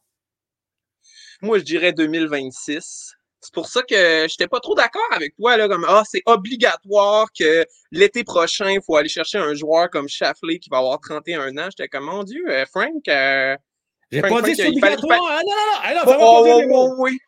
Moi, 1.41 1.59
je 1.59 1.63
dirais 1.63 1.91
2026. 1.91 3.13
C'est 3.45 3.53
pour 3.53 3.67
ça 3.67 3.83
que 3.83 3.95
je 3.95 4.23
n'étais 4.23 4.47
pas 4.47 4.59
trop 4.59 4.73
d'accord 4.73 5.07
avec 5.11 5.35
toi, 5.35 5.55
là, 5.55 5.67
comme, 5.67 5.85
ah, 5.87 6.01
c'est 6.09 6.23
obligatoire 6.25 7.27
que 7.37 7.63
l'été 7.91 8.23
prochain, 8.23 8.71
il 8.71 8.81
faut 8.83 8.95
aller 8.95 9.07
chercher 9.07 9.37
un 9.37 9.53
joueur 9.53 9.91
comme 9.91 10.09
Shafley 10.09 10.57
qui 10.57 10.71
va 10.71 10.79
avoir 10.79 10.99
31 10.99 11.55
ans. 11.57 11.67
J'étais 11.69 11.87
comme, 11.87 12.05
mon 12.05 12.23
Dieu, 12.23 12.43
euh, 12.49 12.65
Frank. 12.65 13.07
Euh, 13.07 13.55
J'ai 14.11 14.21
pas 14.21 14.41
dit 14.41 14.55
c'est 14.55 14.67
obligatoire. 14.67 15.19
Ah, 15.29 15.93
non, 15.93 16.01
non, 16.05 16.15
non. 16.15 16.17
oh, 16.19 16.43
oh, 16.47 16.61
oh, 16.71 16.95
oui. 16.97 17.19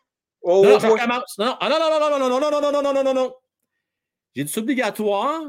Oh, 0.41 0.63
non, 0.63 0.79
non, 0.79 0.79
non, 0.79 0.97
non, 1.37 1.57
non, 1.69 2.19
non, 2.19 2.19
non, 2.19 2.29
non, 2.29 2.39
non, 2.39 2.39
non, 2.39 2.51
non, 2.51 2.71
non, 2.71 2.81
non, 2.81 2.93
non, 2.93 3.03
non, 3.03 3.13
non. 3.13 3.33
J'ai 4.35 4.43
dit 4.43 4.51
c'est 4.51 4.59
obligatoire 4.59 5.41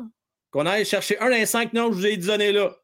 qu'on 0.50 0.66
aille 0.66 0.84
chercher 0.84 1.18
un 1.20 1.30
des 1.30 1.46
cinq 1.46 1.72
noms 1.72 1.88
que 1.88 1.94
je 1.94 1.98
vous 1.98 2.06
ai 2.06 2.16
donné 2.18 2.52
là. 2.52 2.74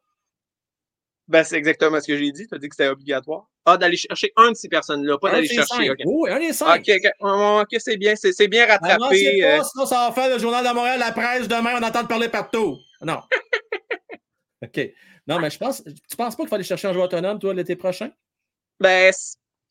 Ben, 1.27 1.43
c'est 1.43 1.55
exactement 1.55 1.99
ce 1.99 2.07
que 2.07 2.17
j'ai 2.17 2.31
dit. 2.31 2.47
Tu 2.47 2.53
as 2.53 2.59
dit 2.59 2.69
que 2.69 2.75
c'était 2.75 2.89
obligatoire. 2.89 3.49
Ah, 3.65 3.77
d'aller 3.77 3.97
chercher 3.97 4.31
un 4.35 4.51
de 4.51 4.55
ces 4.55 4.69
personnes-là, 4.69 5.17
pas 5.17 5.31
d'aller 5.31 5.47
chercher. 5.47 5.91
Oui, 6.05 6.29
un 6.29 6.39
des 6.39 6.53
cinq. 6.53 6.87
OK, 6.87 7.11
OK, 7.19 7.75
c'est 7.79 7.97
bien, 7.97 8.13
c'est 8.15 8.47
bien 8.47 8.67
rattrapé. 8.67 9.39
non, 9.41 9.57
pas, 9.57 9.63
sinon 9.63 9.85
ça 9.87 10.07
va 10.07 10.11
faire 10.11 10.29
le 10.29 10.39
journal 10.39 10.63
de 10.63 10.71
Montréal, 10.71 10.99
la 10.99 11.11
presse, 11.11 11.47
demain, 11.47 11.79
on 11.81 11.83
entend 11.83 12.05
parler 12.05 12.29
partout. 12.29 12.77
Non. 13.01 13.21
OK. 14.63 14.91
Non, 15.27 15.39
mais 15.39 15.49
je 15.49 15.57
pense. 15.57 15.83
Tu 15.83 16.15
penses 16.15 16.35
pas 16.35 16.43
qu'il 16.43 16.49
fallait 16.49 16.63
chercher 16.63 16.87
un 16.87 16.93
joueur 16.93 17.05
autonome, 17.05 17.39
toi, 17.39 17.55
l'été 17.55 17.75
prochain? 17.75 18.11
Ben, 18.79 19.11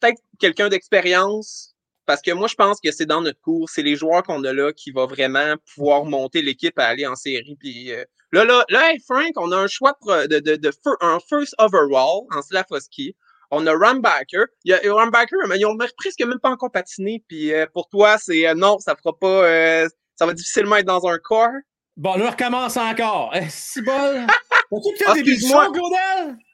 peut-être 0.01 0.21
quelqu'un 0.41 0.69
d'expérience. 0.69 1.74
Parce 2.07 2.21
que 2.23 2.31
moi, 2.33 2.49
je 2.49 2.55
pense 2.55 2.81
que 2.81 2.91
c'est 2.93 3.07
dans 3.07 3.21
notre 3.21 3.41
cours, 3.41 3.69
c'est 3.71 3.83
les 3.83 3.97
joueurs 3.97 4.23
qu'on 4.23 4.43
a 4.45 4.53
là 4.53 4.73
qui 4.73 4.91
vont 4.91 5.07
vraiment 5.07 5.55
pouvoir 5.75 6.05
monter 6.05 6.43
l'équipe 6.43 6.79
à 6.79 6.87
aller 6.87 7.07
en 7.07 7.17
série. 7.17 7.57
Puis 7.59 7.93
là, 8.33 8.45
là, 8.45 8.65
là, 8.69 8.93
Frank, 9.07 9.33
on 9.37 9.53
a 9.53 9.57
un 9.57 9.67
choix 9.67 9.97
de, 10.07 10.39
de, 10.39 10.57
de, 10.57 10.71
un 11.01 11.19
first 11.29 11.55
overall 11.59 12.23
en 12.31 12.43
Slavovski. 12.43 13.17
On 13.51 13.67
a 13.67 13.73
Rumbacker. 13.73 14.45
Il 14.65 14.71
y 14.71 14.89
a 14.89 14.95
Rumbacker, 14.95 15.37
mais 15.49 15.59
ils 15.59 15.67
ont 15.67 15.77
presque 15.97 16.21
même 16.21 16.41
pas 16.41 16.51
encore 16.51 16.73
patiné. 16.73 17.23
Puis 17.29 17.53
pour 17.73 17.89
toi, 17.89 18.19
c'est 18.19 18.55
non, 18.55 18.79
ça 18.79 18.97
fera 18.97 19.17
pas. 19.19 19.89
ça 20.17 20.27
va 20.27 20.35
difficilement 20.35 20.77
être 20.77 20.87
dans 20.87 21.07
un 21.07 21.19
corps. 21.19 21.51
Bon, 21.97 22.17
là, 22.17 22.27
on 22.27 22.31
recommence 22.31 22.77
encore. 22.77 23.33
Eh, 23.35 23.49
c'est 23.49 23.83
bon. 23.83 24.27
Excuse-moi. 25.15 25.71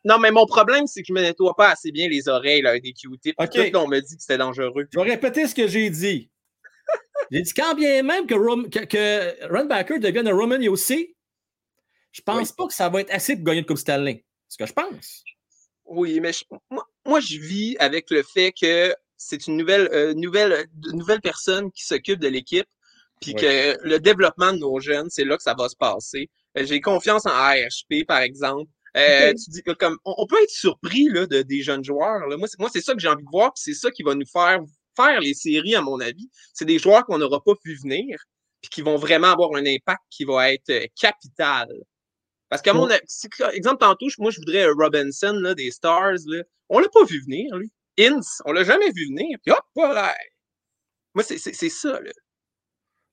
Non, 0.04 0.18
mais 0.18 0.30
mon 0.30 0.46
problème, 0.46 0.86
c'est 0.86 1.00
que 1.00 1.08
je 1.08 1.12
me 1.14 1.22
nettoie 1.22 1.54
pas 1.56 1.70
assez 1.70 1.90
bien 1.90 2.08
les 2.08 2.28
oreilles 2.28 2.62
là, 2.62 2.78
des 2.78 2.92
Q-tips. 2.92 3.34
Okay. 3.38 3.74
On 3.74 3.88
me 3.88 4.00
dit 4.00 4.16
que 4.16 4.20
c'était 4.20 4.38
dangereux. 4.38 4.86
Je 4.92 4.98
vais 4.98 5.10
répéter 5.10 5.46
ce 5.46 5.54
que 5.54 5.66
j'ai 5.66 5.88
dit. 5.88 6.30
j'ai 7.30 7.42
dit 7.42 7.54
quand 7.54 7.74
bien 7.74 8.02
même 8.02 8.26
que, 8.26 8.84
que, 8.84 9.46
Runbacker 9.48 9.98
devienne 9.98 10.28
un 10.28 10.34
Roman 10.34 10.58
aussi, 10.68 11.14
je 12.12 12.20
pense 12.20 12.52
pas 12.52 12.66
que 12.66 12.74
ça 12.74 12.88
va 12.88 13.00
être 13.00 13.12
assez 13.12 13.36
pour 13.36 13.44
gagner 13.44 13.60
le 13.60 13.66
Coupe 13.66 13.78
Stanley. 13.78 14.24
C'est 14.48 14.54
ce 14.54 14.58
que 14.58 14.66
je 14.66 14.72
pense. 14.72 15.24
Oui, 15.86 16.20
mais 16.20 16.32
moi, 17.06 17.20
je 17.20 17.38
vis 17.38 17.76
avec 17.78 18.10
le 18.10 18.22
fait 18.22 18.52
que 18.52 18.94
c'est 19.16 19.46
une 19.46 19.56
nouvelle, 19.56 19.88
euh, 19.92 20.12
nouvelle, 20.14 20.66
nouvelle 20.92 21.20
personne 21.20 21.70
qui 21.72 21.84
s'occupe 21.84 22.20
de 22.20 22.28
l'équipe 22.28 22.66
puis 23.20 23.34
que 23.34 23.76
le 23.82 24.00
développement 24.00 24.52
de 24.52 24.58
nos 24.58 24.80
jeunes, 24.80 25.08
c'est 25.10 25.24
là 25.24 25.36
que 25.36 25.42
ça 25.42 25.54
va 25.54 25.68
se 25.68 25.76
passer. 25.76 26.30
Euh, 26.56 26.64
j'ai 26.64 26.80
confiance 26.80 27.26
en 27.26 27.30
AHP, 27.30 28.06
par 28.06 28.20
exemple. 28.20 28.70
Euh, 28.96 29.32
tu 29.34 29.50
dis 29.50 29.62
que 29.62 29.70
comme 29.72 29.98
on, 30.04 30.26
peut 30.26 30.42
être 30.42 30.50
surpris 30.50 31.08
là, 31.08 31.26
de, 31.26 31.42
des 31.42 31.62
jeunes 31.62 31.84
joueurs. 31.84 32.26
Là. 32.26 32.36
Moi, 32.36 32.68
c'est 32.72 32.80
ça 32.80 32.92
que 32.94 32.98
j'ai 32.98 33.08
envie 33.08 33.22
de 33.22 33.30
voir, 33.30 33.52
puis 33.52 33.62
c'est 33.62 33.78
ça 33.78 33.90
qui 33.90 34.02
va 34.02 34.14
nous 34.14 34.26
faire 34.26 34.58
faire 34.96 35.20
les 35.20 35.34
séries, 35.34 35.74
à 35.74 35.82
mon 35.82 36.00
avis. 36.00 36.28
C'est 36.54 36.64
des 36.64 36.78
joueurs 36.78 37.04
qu'on 37.04 37.18
n'aura 37.18 37.42
pas 37.42 37.54
pu 37.62 37.74
venir, 37.76 38.18
puis 38.60 38.70
qui 38.70 38.82
vont 38.82 38.96
vraiment 38.96 39.28
avoir 39.28 39.54
un 39.54 39.64
impact 39.64 40.02
qui 40.10 40.24
va 40.24 40.52
être 40.52 40.70
euh, 40.70 40.86
capital. 41.00 41.68
Parce 42.48 42.62
que, 42.62 42.70
mon 42.70 42.88
exemple, 43.52 43.78
tantôt, 43.78 44.06
moi, 44.18 44.32
je 44.32 44.38
voudrais 44.38 44.66
Robinson 44.66 45.34
là, 45.34 45.54
des 45.54 45.70
Stars. 45.70 46.18
Là. 46.26 46.42
On 46.68 46.80
l'a 46.80 46.88
pas 46.88 47.04
vu 47.04 47.22
venir, 47.22 47.54
lui. 47.56 47.70
Ince, 47.96 48.42
on 48.44 48.52
l'a 48.52 48.64
jamais 48.64 48.90
vu 48.90 49.06
venir. 49.06 49.38
Puis 49.44 49.52
hop, 49.52 49.62
voilà. 49.76 50.16
Moi, 51.14 51.22
c'est 51.22 51.68
ça. 51.68 52.00
Là. 52.00 52.10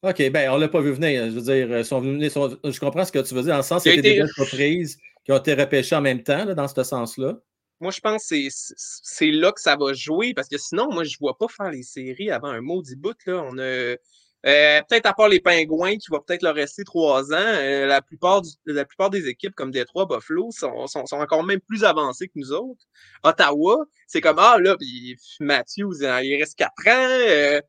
OK, 0.04 0.30
ben 0.30 0.50
on 0.52 0.56
ne 0.56 0.62
l'a 0.62 0.68
pas 0.68 0.82
vu 0.82 0.92
venir. 0.92 1.26
Je 1.26 1.32
veux 1.32 1.42
dire, 1.42 1.68
euh, 1.72 1.84
sont 1.84 2.00
venus, 2.00 2.34
je 2.34 2.80
comprends 2.80 3.04
ce 3.04 3.12
que 3.12 3.20
tu 3.20 3.34
veux 3.34 3.42
dire, 3.42 3.54
dans 3.54 3.58
le 3.58 3.64
sens 3.64 3.86
y 3.86 3.90
a 3.90 4.02
des 4.02 4.22
entreprises 4.22 4.98
qui 5.26 5.32
ont 5.32 5.38
été 5.38 5.54
repêchées 5.54 5.96
en 5.96 6.02
même 6.02 6.24
temps, 6.24 6.46
là, 6.46 6.54
dans 6.54 6.68
ce 6.68 6.84
sens-là. 6.84 7.38
Moi, 7.80 7.92
je 7.92 8.00
pense 8.00 8.28
que 8.30 8.36
c'est 8.50 9.32
là 9.32 9.52
que 9.52 9.62
ça 9.62 9.76
va 9.76 9.94
jouer, 9.94 10.34
parce 10.34 10.48
que 10.48 10.58
sinon, 10.58 10.92
moi, 10.92 11.04
je 11.04 11.16
ne 11.16 11.20
vois 11.20 11.38
pas 11.38 11.48
faire 11.48 11.70
les 11.70 11.84
séries 11.84 12.32
avant 12.32 12.48
un 12.48 12.62
maudit 12.62 12.96
bout. 12.96 13.18
Là. 13.26 13.44
On 13.44 13.58
a 13.58 13.62
euh, 13.62 13.96
peut-être 14.44 15.08
à 15.08 15.14
part 15.14 15.30
les 15.30 15.40
Pingouins 15.40 15.98
qui 15.98 16.08
vont 16.10 16.22
peut-être 16.22 16.44
leur 16.44 16.56
rester 16.56 16.84
trois 16.84 17.34
ans, 17.34 17.38
euh, 17.38 17.86
la, 17.86 18.02
plupart 18.02 18.42
la 18.66 18.86
plupart 18.86 19.10
des 19.10 19.28
équipes 19.28 19.54
comme 19.56 19.72
Détroit, 19.72 20.06
Buffalo 20.06 20.50
sont, 20.52 20.88
sont, 20.88 21.06
sont, 21.06 21.18
encore 21.18 21.44
même 21.44 21.60
plus 21.60 21.84
avancées 21.84 22.28
que 22.28 22.34
nous 22.36 22.52
autres. 22.52 22.86
Ottawa, 23.24 23.86
c'est 24.08 24.22
comme 24.22 24.40
Ah 24.40 24.58
là, 24.60 24.78
puis 24.78 25.18
Matthews, 25.40 25.96
il 26.02 26.38
reste 26.40 26.56
quatre 26.56 26.88
ans. 26.88 27.62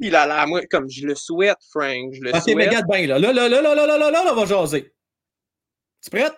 Il 0.00 0.14
a 0.14 0.26
l'air, 0.26 0.46
moi, 0.46 0.64
comme 0.70 0.88
je 0.88 1.06
le 1.06 1.14
souhaite, 1.14 1.58
Frank. 1.70 2.14
Je 2.14 2.20
le 2.20 2.30
ah, 2.34 2.40
souhaite. 2.40 2.56
mais 2.56 2.68
regarde 2.68 2.86
bien, 2.88 3.06
là. 3.06 3.18
Là, 3.18 3.32
là, 3.32 3.48
là, 3.48 3.60
là, 3.60 3.74
là, 3.74 3.86
là, 3.86 3.98
là, 3.98 4.10
là, 4.10 4.32
on 4.32 4.34
va 4.34 4.46
jaser. 4.46 4.94
Tu 6.02 6.10
prête? 6.10 6.34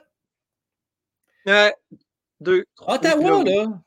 Ouais. 1.46 1.74
Deux, 2.40 2.64
trois. 2.74 2.94
Ottawa, 2.94 3.44
là. 3.44 3.82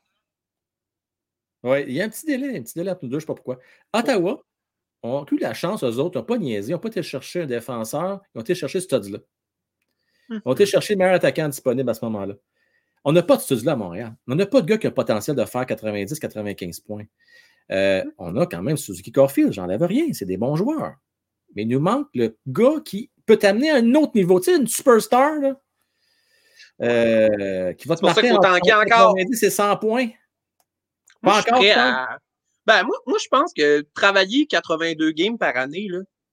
Oui, 1.64 1.84
il 1.88 1.94
y 1.94 2.02
a 2.02 2.04
un 2.04 2.08
petit 2.08 2.26
délai, 2.26 2.58
un 2.58 2.62
petit 2.62 2.74
délai 2.74 2.90
entre 2.90 3.04
nous 3.04 3.10
deux, 3.10 3.18
je 3.18 3.24
ne 3.24 3.26
sais 3.26 3.26
pas 3.26 3.34
pourquoi. 3.34 3.58
Ottawa 3.92 4.44
ont 5.02 5.26
eu 5.32 5.38
la 5.38 5.54
chance, 5.54 5.82
eux 5.82 5.98
autres, 5.98 6.16
ils 6.16 6.18
n'ont 6.18 6.24
pas 6.24 6.38
niaisé, 6.38 6.70
ils 6.70 6.72
n'ont 6.72 6.78
pas 6.78 6.88
été 6.88 7.02
chercher 7.02 7.42
un 7.42 7.46
défenseur, 7.46 8.20
ils 8.34 8.38
ont 8.38 8.42
été 8.42 8.54
chercher 8.54 8.80
ce 8.80 8.84
stud-là. 8.84 9.18
Ils 10.30 10.42
ont 10.44 10.52
été 10.52 10.66
chercher 10.66 10.94
le 10.94 10.98
meilleur 10.98 11.14
attaquant 11.14 11.48
disponible 11.48 11.88
à 11.88 11.94
ce 11.94 12.04
moment-là. 12.04 12.34
On 13.04 13.12
n'a 13.12 13.22
pas 13.22 13.36
de 13.36 13.42
stud-là 13.42 13.72
à 13.72 13.76
Montréal. 13.76 14.14
On 14.26 14.34
n'a 14.34 14.46
pas 14.46 14.60
de 14.60 14.66
gars 14.66 14.78
qui 14.78 14.86
a 14.86 14.90
le 14.90 14.94
potentiel 14.94 15.36
de 15.36 15.44
faire 15.44 15.64
90-95 15.64 16.82
points. 16.84 17.04
Euh, 17.70 18.04
on 18.18 18.36
a 18.36 18.46
quand 18.46 18.62
même 18.62 18.76
Suzuki 18.76 19.12
Caulfield, 19.12 19.52
j'enlève 19.52 19.82
rien, 19.82 20.06
c'est 20.12 20.26
des 20.26 20.36
bons 20.36 20.56
joueurs. 20.56 20.96
Mais 21.54 21.62
il 21.62 21.68
nous 21.68 21.80
manque 21.80 22.08
le 22.14 22.36
gars 22.46 22.80
qui 22.84 23.10
peut 23.26 23.36
t'amener 23.36 23.70
à 23.70 23.76
un 23.76 23.94
autre 23.94 24.12
niveau, 24.14 24.38
tu 24.40 24.50
sais, 24.50 24.58
une 24.58 24.66
superstar, 24.66 25.40
là, 25.40 25.60
euh, 26.82 27.72
qui 27.74 27.88
va 27.88 27.96
te 27.96 28.04
marquer 28.04 28.32
en, 28.32 28.36
encore. 28.36 29.14
c'est 29.32 29.50
100 29.50 29.76
points. 29.76 30.08
Pas 31.22 31.40
encore, 31.40 31.62
ben, 32.66 32.82
moi, 32.84 32.96
moi, 33.06 33.18
je 33.22 33.28
pense 33.28 33.52
que 33.52 33.82
travailler 33.94 34.46
82 34.46 35.10
games 35.12 35.36
par 35.36 35.56
année, 35.56 35.88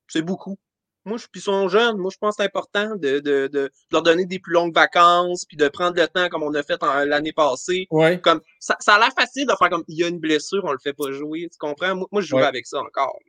c'est 0.08 0.22
beaucoup. 0.22 0.58
Moi, 1.06 1.18
je, 1.18 1.26
puis 1.32 1.42
sont 1.42 1.68
jeunes. 1.68 1.98
Moi, 1.98 2.12
je 2.14 2.18
pense 2.18 2.36
que 2.36 2.44
c'est 2.44 2.48
important 2.48 2.96
de, 2.96 3.20
de, 3.20 3.48
de, 3.48 3.72
leur 3.92 4.04
donner 4.04 4.26
des 4.26 4.40
plus 4.40 4.54
longues 4.54 4.74
vacances, 4.74 5.46
puis 5.46 5.58
de 5.58 5.68
prendre 5.68 6.00
le 6.00 6.08
temps 6.08 6.30
comme 6.30 6.44
on 6.44 6.54
a 6.54 6.62
fait 6.62 6.80
l'année 7.06 7.34
passée. 7.34 7.88
Ouais. 7.90 8.20
Comme, 8.20 8.42
ça, 8.60 8.78
ça 8.80 8.96
a 8.96 9.00
l'air 9.00 9.12
facile 9.18 9.48
de 9.48 9.54
faire 9.58 9.70
comme 9.70 9.84
il 9.88 9.98
y 9.98 10.04
a 10.04 10.08
une 10.08 10.20
blessure, 10.20 10.64
on 10.64 10.72
le 10.72 10.80
fait 10.80 10.94
pas 10.94 11.12
jouer. 11.12 11.50
Tu 11.52 11.58
comprends? 11.58 11.96
Moi, 11.96 12.08
moi 12.12 12.22
je 12.22 12.28
jouerais 12.28 12.46
avec 12.46 12.68
ça 12.68 12.80
encore. 12.80 13.20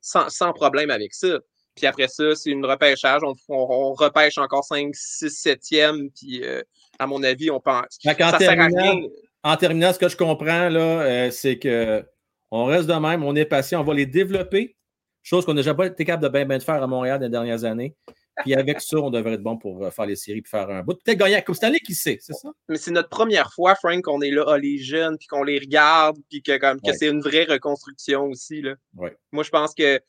Sans, 0.00 0.28
sans 0.28 0.52
problème 0.52 0.90
avec 0.90 1.14
ça. 1.14 1.40
Puis 1.74 1.84
après 1.84 2.06
ça, 2.06 2.36
c'est 2.36 2.50
une 2.50 2.64
repêchage. 2.64 3.22
On, 3.24 3.34
on, 3.48 3.92
repêche 3.92 4.38
encore 4.38 4.64
5, 4.64 4.94
6, 4.94 5.26
7e. 5.26 6.10
Puis 6.14 6.44
euh, 6.44 6.62
à 7.00 7.08
mon 7.08 7.22
avis, 7.24 7.50
on 7.50 7.58
pense. 7.58 7.98
Ça 8.00 8.14
sert 8.38 8.60
à 8.60 8.66
rien. 8.66 9.00
En 9.42 9.56
terminant, 9.56 9.92
ce 9.92 9.98
que 9.98 10.08
je 10.08 10.16
comprends, 10.16 10.68
là, 10.68 11.02
euh, 11.02 11.30
c'est 11.32 11.58
que 11.58 12.04
on 12.52 12.66
reste 12.66 12.86
de 12.86 12.94
même, 12.94 13.24
on 13.24 13.34
est 13.34 13.44
patient, 13.44 13.80
on 13.80 13.84
va 13.84 13.94
les 13.94 14.06
développer 14.06 14.75
Chose 15.28 15.44
qu'on 15.44 15.54
n'a 15.54 15.62
jamais 15.62 15.76
pas 15.76 15.86
été 15.86 16.04
capable 16.04 16.22
de 16.22 16.28
bien, 16.28 16.44
bien 16.46 16.60
faire 16.60 16.80
à 16.80 16.86
Montréal 16.86 17.18
dans 17.18 17.24
les 17.26 17.30
dernières 17.30 17.64
années. 17.64 17.96
Puis 18.44 18.54
avec 18.54 18.80
ça, 18.80 18.98
on 18.98 19.10
devrait 19.10 19.32
être 19.32 19.42
bon 19.42 19.56
pour 19.58 19.84
euh, 19.84 19.90
faire 19.90 20.06
les 20.06 20.14
séries 20.14 20.38
et 20.38 20.48
faire 20.48 20.70
un 20.70 20.82
bout. 20.84 20.94
Peut-être 21.02 21.18
gagner 21.18 21.34
à 21.34 21.42
Coupe 21.42 21.56
Stanley, 21.56 21.80
qui 21.80 21.94
sait, 21.94 22.18
c'est 22.20 22.34
ça? 22.34 22.50
Mais 22.68 22.76
c'est 22.76 22.92
notre 22.92 23.08
première 23.08 23.52
fois, 23.52 23.74
Frank, 23.74 24.02
qu'on 24.04 24.20
est 24.20 24.30
là, 24.30 24.44
ah, 24.46 24.56
les 24.58 24.78
jeunes, 24.78 25.16
puis 25.18 25.26
qu'on 25.26 25.42
les 25.42 25.58
regarde, 25.58 26.16
puis 26.30 26.42
que, 26.42 26.56
comme, 26.58 26.80
que 26.80 26.90
Ouais. 26.90 26.96
c'est 26.96 27.08
une 27.08 27.22
vraie 27.22 27.44
reconstruction 27.44 28.26
aussi. 28.26 28.62
Là. 28.62 28.74
Ouais. 28.94 29.16
Moi, 29.32 29.42
je 29.42 29.50
pense 29.50 29.74
que 29.74 30.00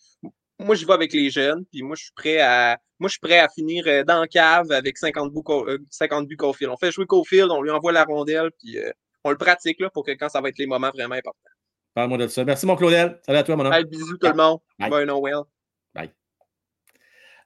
moi, 0.60 0.76
je 0.76 0.86
vais 0.86 0.94
avec 0.94 1.14
les 1.14 1.30
jeunes, 1.32 1.66
puis 1.72 1.82
moi, 1.82 1.96
je 1.96 2.04
suis 2.04 2.14
prêt 2.16 2.40
à. 2.40 2.78
Moi, 3.00 3.08
je 3.08 3.14
suis 3.14 3.20
prêt 3.22 3.40
à 3.40 3.48
finir 3.50 3.86
euh, 3.88 4.04
dans 4.04 4.20
la 4.20 4.28
cave 4.28 4.72
avec 4.72 4.98
50 5.00 5.34
buts, 5.34 5.42
Co- 5.44 5.68
euh, 5.68 5.80
50 5.90 6.28
buts 6.28 6.36
Caulfield. 6.38 6.72
On 6.72 6.78
fait 6.78 6.92
jouer 6.92 7.06
Caulfield, 7.08 7.50
on 7.50 7.62
lui 7.64 7.72
envoie 7.72 7.92
la 7.92 8.04
rondelle, 8.04 8.52
puis 8.60 8.78
euh, 8.78 8.92
on 9.24 9.32
le 9.32 9.38
pratique 9.38 9.80
là, 9.80 9.90
pour 9.90 10.04
que 10.06 10.12
quand 10.12 10.30
ça 10.30 10.42
va 10.42 10.50
être 10.50 10.58
les 10.60 10.68
moments 10.68 10.92
vraiment 10.94 11.16
importants. 11.16 11.50
Parle-moi 11.98 12.20
de 12.20 12.28
ça. 12.28 12.46
Merci, 12.46 12.68
mon 12.68 12.76
Claudel. 12.76 13.20
Salut 13.26 13.40
à 13.40 13.44
toi, 13.44 13.56
mon 13.56 13.66
homme. 13.66 13.84
Bisous 13.86 14.18
tout 14.18 14.28
le 14.28 14.36
monde. 14.36 14.60
Bye. 14.78 14.92
Bye, 14.92 15.06
Noël. 15.08 15.42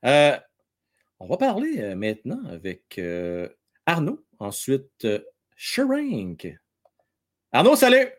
Euh, 0.04 0.38
on 1.22 1.28
va 1.28 1.38
parler 1.38 1.80
euh, 1.80 1.96
maintenant 1.96 2.44
avec 2.50 2.98
euh, 2.98 3.48
Arnaud. 3.86 4.26
Ensuite, 4.40 5.06
euh, 5.06 5.20
Shrink. 5.56 6.54
Arnaud, 7.54 7.78
salut! 7.78 8.10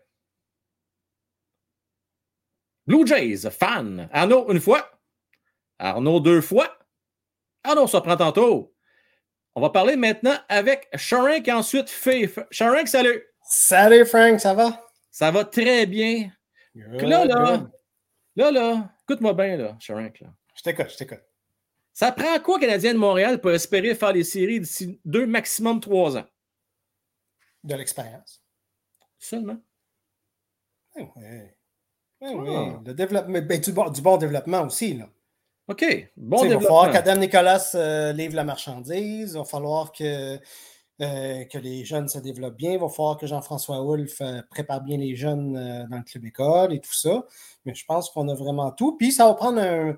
Blue 2.87 3.07
Jays, 3.07 3.51
fan. 3.51 4.09
Arnaud, 4.11 4.51
une 4.51 4.61
fois. 4.61 4.91
Arnaud, 5.79 6.21
deux 6.21 6.41
fois. 6.41 6.79
Arnaud, 7.63 7.89
ça 7.89 8.01
prend 8.01 8.17
tantôt. 8.17 8.75
On 9.55 9.61
va 9.61 9.69
parler 9.69 9.97
maintenant 9.97 10.39
avec 10.49 10.89
Shrink 10.95 11.47
et 11.47 11.53
ensuite 11.53 11.91
Faith. 11.91 12.41
Shrink, 12.51 12.89
salut! 12.89 13.23
Salut 13.43 14.07
Frank, 14.07 14.41
ça 14.41 14.55
va? 14.55 14.92
Ça 15.13 15.31
va 15.31 15.45
très 15.45 15.87
bien. 15.87 16.31
Good, 16.75 17.03
Là, 17.03 17.25
là, 17.27 17.57
good. 17.59 17.71
là, 18.37 18.51
là, 18.51 18.95
écoute-moi 19.05 19.35
bien, 19.35 19.57
là, 19.59 19.77
Shrink. 19.79 20.21
Là. 20.21 20.29
Je 20.57 20.63
t'écoute, 20.63 20.89
je 20.91 20.97
t'écoute. 20.97 21.21
Ça 21.93 22.11
prend 22.11 22.41
quoi, 22.41 22.59
Canadien 22.59 22.95
de 22.95 22.99
Montréal, 22.99 23.39
pour 23.41 23.51
espérer 23.51 23.95
faire 23.95 24.13
les 24.15 24.25
séries 24.25 24.59
d'ici 24.59 24.99
deux, 25.05 25.27
maximum 25.27 25.79
trois 25.81 26.17
ans? 26.17 26.25
De 27.63 27.75
l'expérience. 27.75 28.43
Seulement. 29.19 29.59
Oui, 30.97 31.05
oui. 31.17 31.23
Oui, 32.23 32.31
Ah. 32.31 32.33
oui. 32.35 32.73
Le 32.87 32.95
développement, 32.95 33.41
ben, 33.43 33.61
du, 33.61 33.73
bon, 33.73 33.91
du 33.91 34.01
bon 34.01 34.17
développement 34.17 34.63
aussi. 34.63 34.95
Là. 34.95 35.09
OK. 35.69 35.85
Bon 36.17 36.39
sais, 36.39 36.47
il 36.47 36.49
va 36.49 36.57
développement. 36.57 36.61
falloir 36.61 36.91
qu'Adam 36.93 37.17
Nicolas 37.21 37.71
euh, 37.75 38.13
livre 38.13 38.35
la 38.35 38.45
marchandise. 38.45 39.33
Il 39.35 39.39
va 39.39 39.45
falloir 39.45 39.93
que, 39.93 40.39
euh, 41.03 41.45
que 41.47 41.59
les 41.59 41.85
jeunes 41.85 42.09
se 42.09 42.19
développent 42.21 42.57
bien. 42.57 42.73
Il 42.73 42.79
va 42.79 42.89
falloir 42.89 43.17
que 43.17 43.27
Jean-François 43.27 43.83
Wolf 43.83 44.21
euh, 44.21 44.41
prépare 44.51 44.83
bien 44.83 44.99
les 44.99 45.17
jeunes 45.17 45.57
euh, 45.57 45.85
dans 45.89 45.97
le 45.97 46.05
club 46.05 46.25
école 46.27 46.73
et 46.73 46.79
tout 46.79 46.93
ça. 46.93 47.25
Mais 47.65 47.75
je 47.75 47.85
pense 47.85 48.09
qu'on 48.11 48.29
a 48.29 48.35
vraiment 48.35 48.71
tout. 48.71 48.97
Puis 48.97 49.11
ça 49.11 49.27
va 49.27 49.35
prendre 49.35 49.61
un, 49.61 49.97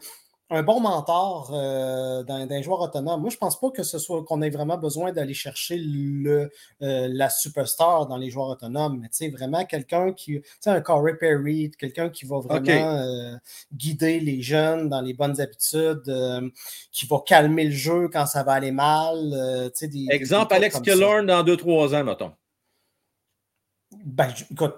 un 0.54 0.62
bon 0.62 0.80
mentor 0.80 1.50
euh, 1.52 2.22
d'un 2.22 2.62
joueur 2.62 2.80
autonome. 2.80 3.20
Moi, 3.20 3.30
je 3.30 3.36
pense 3.36 3.58
pas 3.58 3.70
que 3.70 3.82
ce 3.82 3.98
soit 3.98 4.24
qu'on 4.24 4.42
ait 4.42 4.50
vraiment 4.50 4.78
besoin 4.78 5.12
d'aller 5.12 5.34
chercher 5.34 5.76
le, 5.78 6.50
euh, 6.82 7.08
la 7.10 7.30
superstar 7.30 8.06
dans 8.06 8.16
les 8.16 8.30
joueurs 8.30 8.48
autonomes. 8.48 8.98
Mais 9.00 9.08
tu 9.08 9.16
sais, 9.16 9.28
vraiment 9.28 9.64
quelqu'un 9.64 10.12
qui. 10.12 10.40
Tu 10.40 10.42
sais, 10.60 10.70
un 10.70 10.80
Corey 10.80 11.14
Perry, 11.14 11.70
quelqu'un 11.78 12.08
qui 12.08 12.24
va 12.26 12.40
vraiment 12.40 12.96
euh, 12.96 13.36
guider 13.72 14.20
les 14.20 14.42
jeunes 14.42 14.88
dans 14.88 15.00
les 15.00 15.14
bonnes 15.14 15.40
habitudes, 15.40 16.52
qui 16.92 17.06
va 17.06 17.18
calmer 17.26 17.64
le 17.64 17.72
jeu 17.72 18.08
quand 18.08 18.26
ça 18.26 18.42
va 18.42 18.52
aller 18.52 18.72
mal. 18.72 19.70
des, 19.80 20.06
Exemple, 20.10 20.50
des 20.50 20.56
Alex. 20.56 20.80
Killorn 20.80 21.26
dans 21.26 21.42
deux, 21.42 21.56
trois 21.56 21.94
ans, 21.94 22.04
mettons. 22.04 22.32
Ben, 24.04 24.28
écoute, 24.50 24.74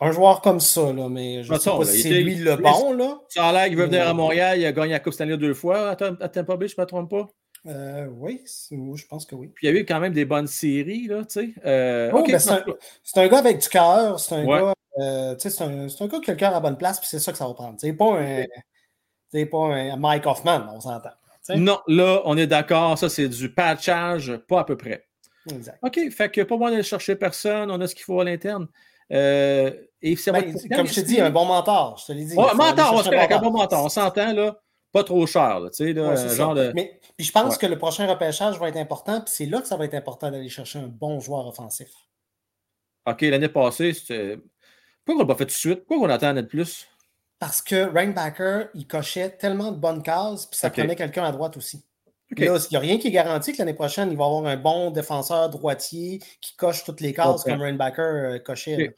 un 0.00 0.12
joueur 0.12 0.40
comme 0.42 0.60
ça, 0.60 0.92
là, 0.92 1.08
mais 1.08 1.42
je 1.42 1.52
ne 1.52 1.58
sais 1.58 1.70
Mettons, 1.70 1.78
pas 1.78 1.84
si 1.86 2.02
c'est 2.02 2.10
lui 2.20 2.34
le 2.36 2.56
bon, 2.56 2.92
là. 2.92 3.18
Ça 3.28 3.46
a 3.48 3.52
l'air 3.52 3.66
qu'il 3.66 3.76
veut 3.76 3.86
venir 3.86 4.06
à. 4.08 4.12
Montréal. 4.14 4.58
Il 4.58 4.66
a 4.66 4.72
gagné 4.72 4.92
la 4.92 5.00
Coupe 5.00 5.14
Stanley 5.14 5.36
deux 5.36 5.54
fois 5.54 5.90
à 5.90 5.96
Tam- 5.96 6.18
à 6.20 6.28
Tampa 6.28 6.56
Bay, 6.56 6.68
je 6.68 6.74
ne 6.76 6.82
me 6.82 6.86
trompe 6.86 7.10
pas. 7.10 7.28
Euh, 7.66 8.06
oui, 8.12 8.44
je 8.70 9.06
pense 9.06 9.26
que 9.26 9.34
oui. 9.34 9.48
Puis 9.54 9.66
il 9.66 9.74
y 9.74 9.76
a 9.76 9.80
eu 9.80 9.84
quand 9.84 9.98
même 9.98 10.12
des 10.12 10.24
bonnes 10.24 10.46
séries, 10.46 11.06
là, 11.08 11.24
tu 11.24 11.40
sais. 11.40 11.48
Euh, 11.64 12.10
Oh, 12.12 12.18
OK, 12.18 12.30
ben, 12.30 12.38
c'est 12.38 13.18
un, 13.20 13.28
gars 13.28 13.38
avec 13.38 13.58
du 13.58 13.68
cœur, 13.68 14.20
c'est 14.20 14.34
un 14.36 14.44
Ouais. 14.44 14.60
gars, 14.60 14.74
euh, 14.98 15.34
sais, 15.38 15.50
c'est 15.50 15.64
un, 15.64 15.86
un 15.86 16.06
gars 16.06 16.20
qui 16.20 16.30
a 16.30 16.34
le 16.34 16.38
cœur 16.38 16.50
à 16.50 16.54
la 16.54 16.60
bonne 16.60 16.76
place, 16.78 17.00
puis 17.00 17.08
c'est 17.10 17.18
ça 17.18 17.32
que 17.32 17.38
ça 17.38 17.46
va 17.46 17.54
prendre. 17.54 17.74
C'est 17.78 17.92
pas 17.94 18.20
un, 18.20 18.44
c'est 19.32 19.46
pas 19.46 19.58
un 19.74 19.96
Mike 19.96 20.26
Hoffman, 20.26 20.66
on 20.74 20.80
s'entend. 20.80 21.10
sais. 21.42 21.56
Non, 21.56 21.80
là, 21.88 22.22
on 22.24 22.36
est 22.36 22.46
d'accord. 22.46 22.96
Ça, 22.98 23.08
c'est 23.08 23.28
du 23.28 23.52
patchage, 23.52 24.36
pas 24.48 24.60
à 24.60 24.64
peu 24.64 24.76
près. 24.76 25.04
Exact. 25.50 25.78
OK, 25.82 25.98
fait 26.10 26.28
que 26.30 26.42
pas 26.42 26.54
besoin 26.56 26.70
d'aller 26.70 26.82
chercher 26.84 27.16
personne. 27.16 27.70
On 27.70 27.80
a 27.80 27.86
ce 27.88 27.94
qu'il 27.96 28.04
faut 28.04 28.20
à 28.20 28.24
l'interne. 28.24 28.68
Euh, 29.12 29.72
et 30.02 30.16
ça 30.16 30.32
va 30.32 30.40
Ben, 30.40 30.54
être- 30.56 30.68
comme 30.76 30.86
je 30.86 30.94
t'ai 30.94 31.02
dit, 31.02 31.20
un 31.20 31.30
bon 31.30 31.44
mentor, 31.46 31.96
je 31.98 32.06
te 32.06 32.12
l'ai 32.12 32.24
dit. 32.24 32.34
Mentor, 32.36 32.94
on 32.94 33.02
se 33.02 33.08
un 33.08 33.26
bon 33.26 33.36
mentor. 33.36 33.52
mentor. 33.52 33.84
On 33.84 33.88
s'entend, 33.88 34.32
là. 34.32 34.60
Pas 34.92 35.04
trop 35.04 35.26
cher, 35.26 35.60
là. 35.60 35.68
Tu 35.70 35.84
sais, 35.84 35.92
là, 35.92 36.08
Ouais, 36.10 36.16
c'est 36.16 36.24
un 36.24 36.28
ça. 36.28 36.36
genre 36.36 36.54
de. 36.54 36.72
Mais 36.74 36.98
puis 37.16 37.26
je 37.26 37.32
pense 37.32 37.54
Ouais. 37.54 37.58
que 37.60 37.66
le 37.66 37.76
prochain 37.78 38.06
repêchage 38.06 38.58
va 38.58 38.68
être 38.68 38.76
important, 38.76 39.20
puis 39.20 39.32
c'est 39.34 39.46
là 39.46 39.60
que 39.60 39.66
ça 39.68 39.76
va 39.76 39.84
être 39.84 39.94
important 39.94 40.30
d'aller 40.30 40.48
chercher 40.48 40.78
un 40.78 40.86
bon 40.88 41.20
joueur 41.20 41.46
offensif. 41.46 41.88
OK, 43.06 43.20
l'année 43.22 43.48
passée, 43.48 43.92
c'était. 43.92 44.38
Pourquoi 45.04 45.24
on 45.24 45.26
l'a 45.28 45.34
pas 45.34 45.38
fait 45.38 45.44
tout 45.46 45.52
de 45.52 45.56
suite? 45.58 45.84
Pourquoi 45.86 46.06
on 46.08 46.10
attend 46.10 46.34
de 46.34 46.42
plus? 46.42 46.86
Parce 47.38 47.60
que 47.62 47.92
Rainbacker, 47.92 48.68
il 48.74 48.86
cochait 48.86 49.30
tellement 49.30 49.70
de 49.70 49.76
bonnes 49.76 50.02
cases, 50.02 50.46
puis 50.46 50.58
ça 50.58 50.68
Ok. 50.68 50.74
prenait 50.74 50.96
quelqu'un 50.96 51.24
à 51.24 51.32
droite 51.32 51.56
aussi. 51.56 51.84
Là, 52.36 52.56
il 52.58 52.68
n'y 52.72 52.76
a 52.76 52.80
rien 52.80 52.98
qui 52.98 53.08
est 53.08 53.12
garanti 53.12 53.52
que 53.52 53.58
l'année 53.58 53.74
prochaine, 53.74 54.10
il 54.10 54.16
va 54.16 54.24
avoir 54.24 54.46
un 54.46 54.56
bon 54.56 54.90
défenseur 54.90 55.48
droitier 55.50 56.20
qui 56.40 56.56
coche 56.56 56.82
toutes 56.84 57.00
les 57.00 57.12
cases 57.12 57.44
comme 57.44 57.60
Rainbacker 57.60 58.00
euh, 58.02 58.38
cochait. 58.40 58.96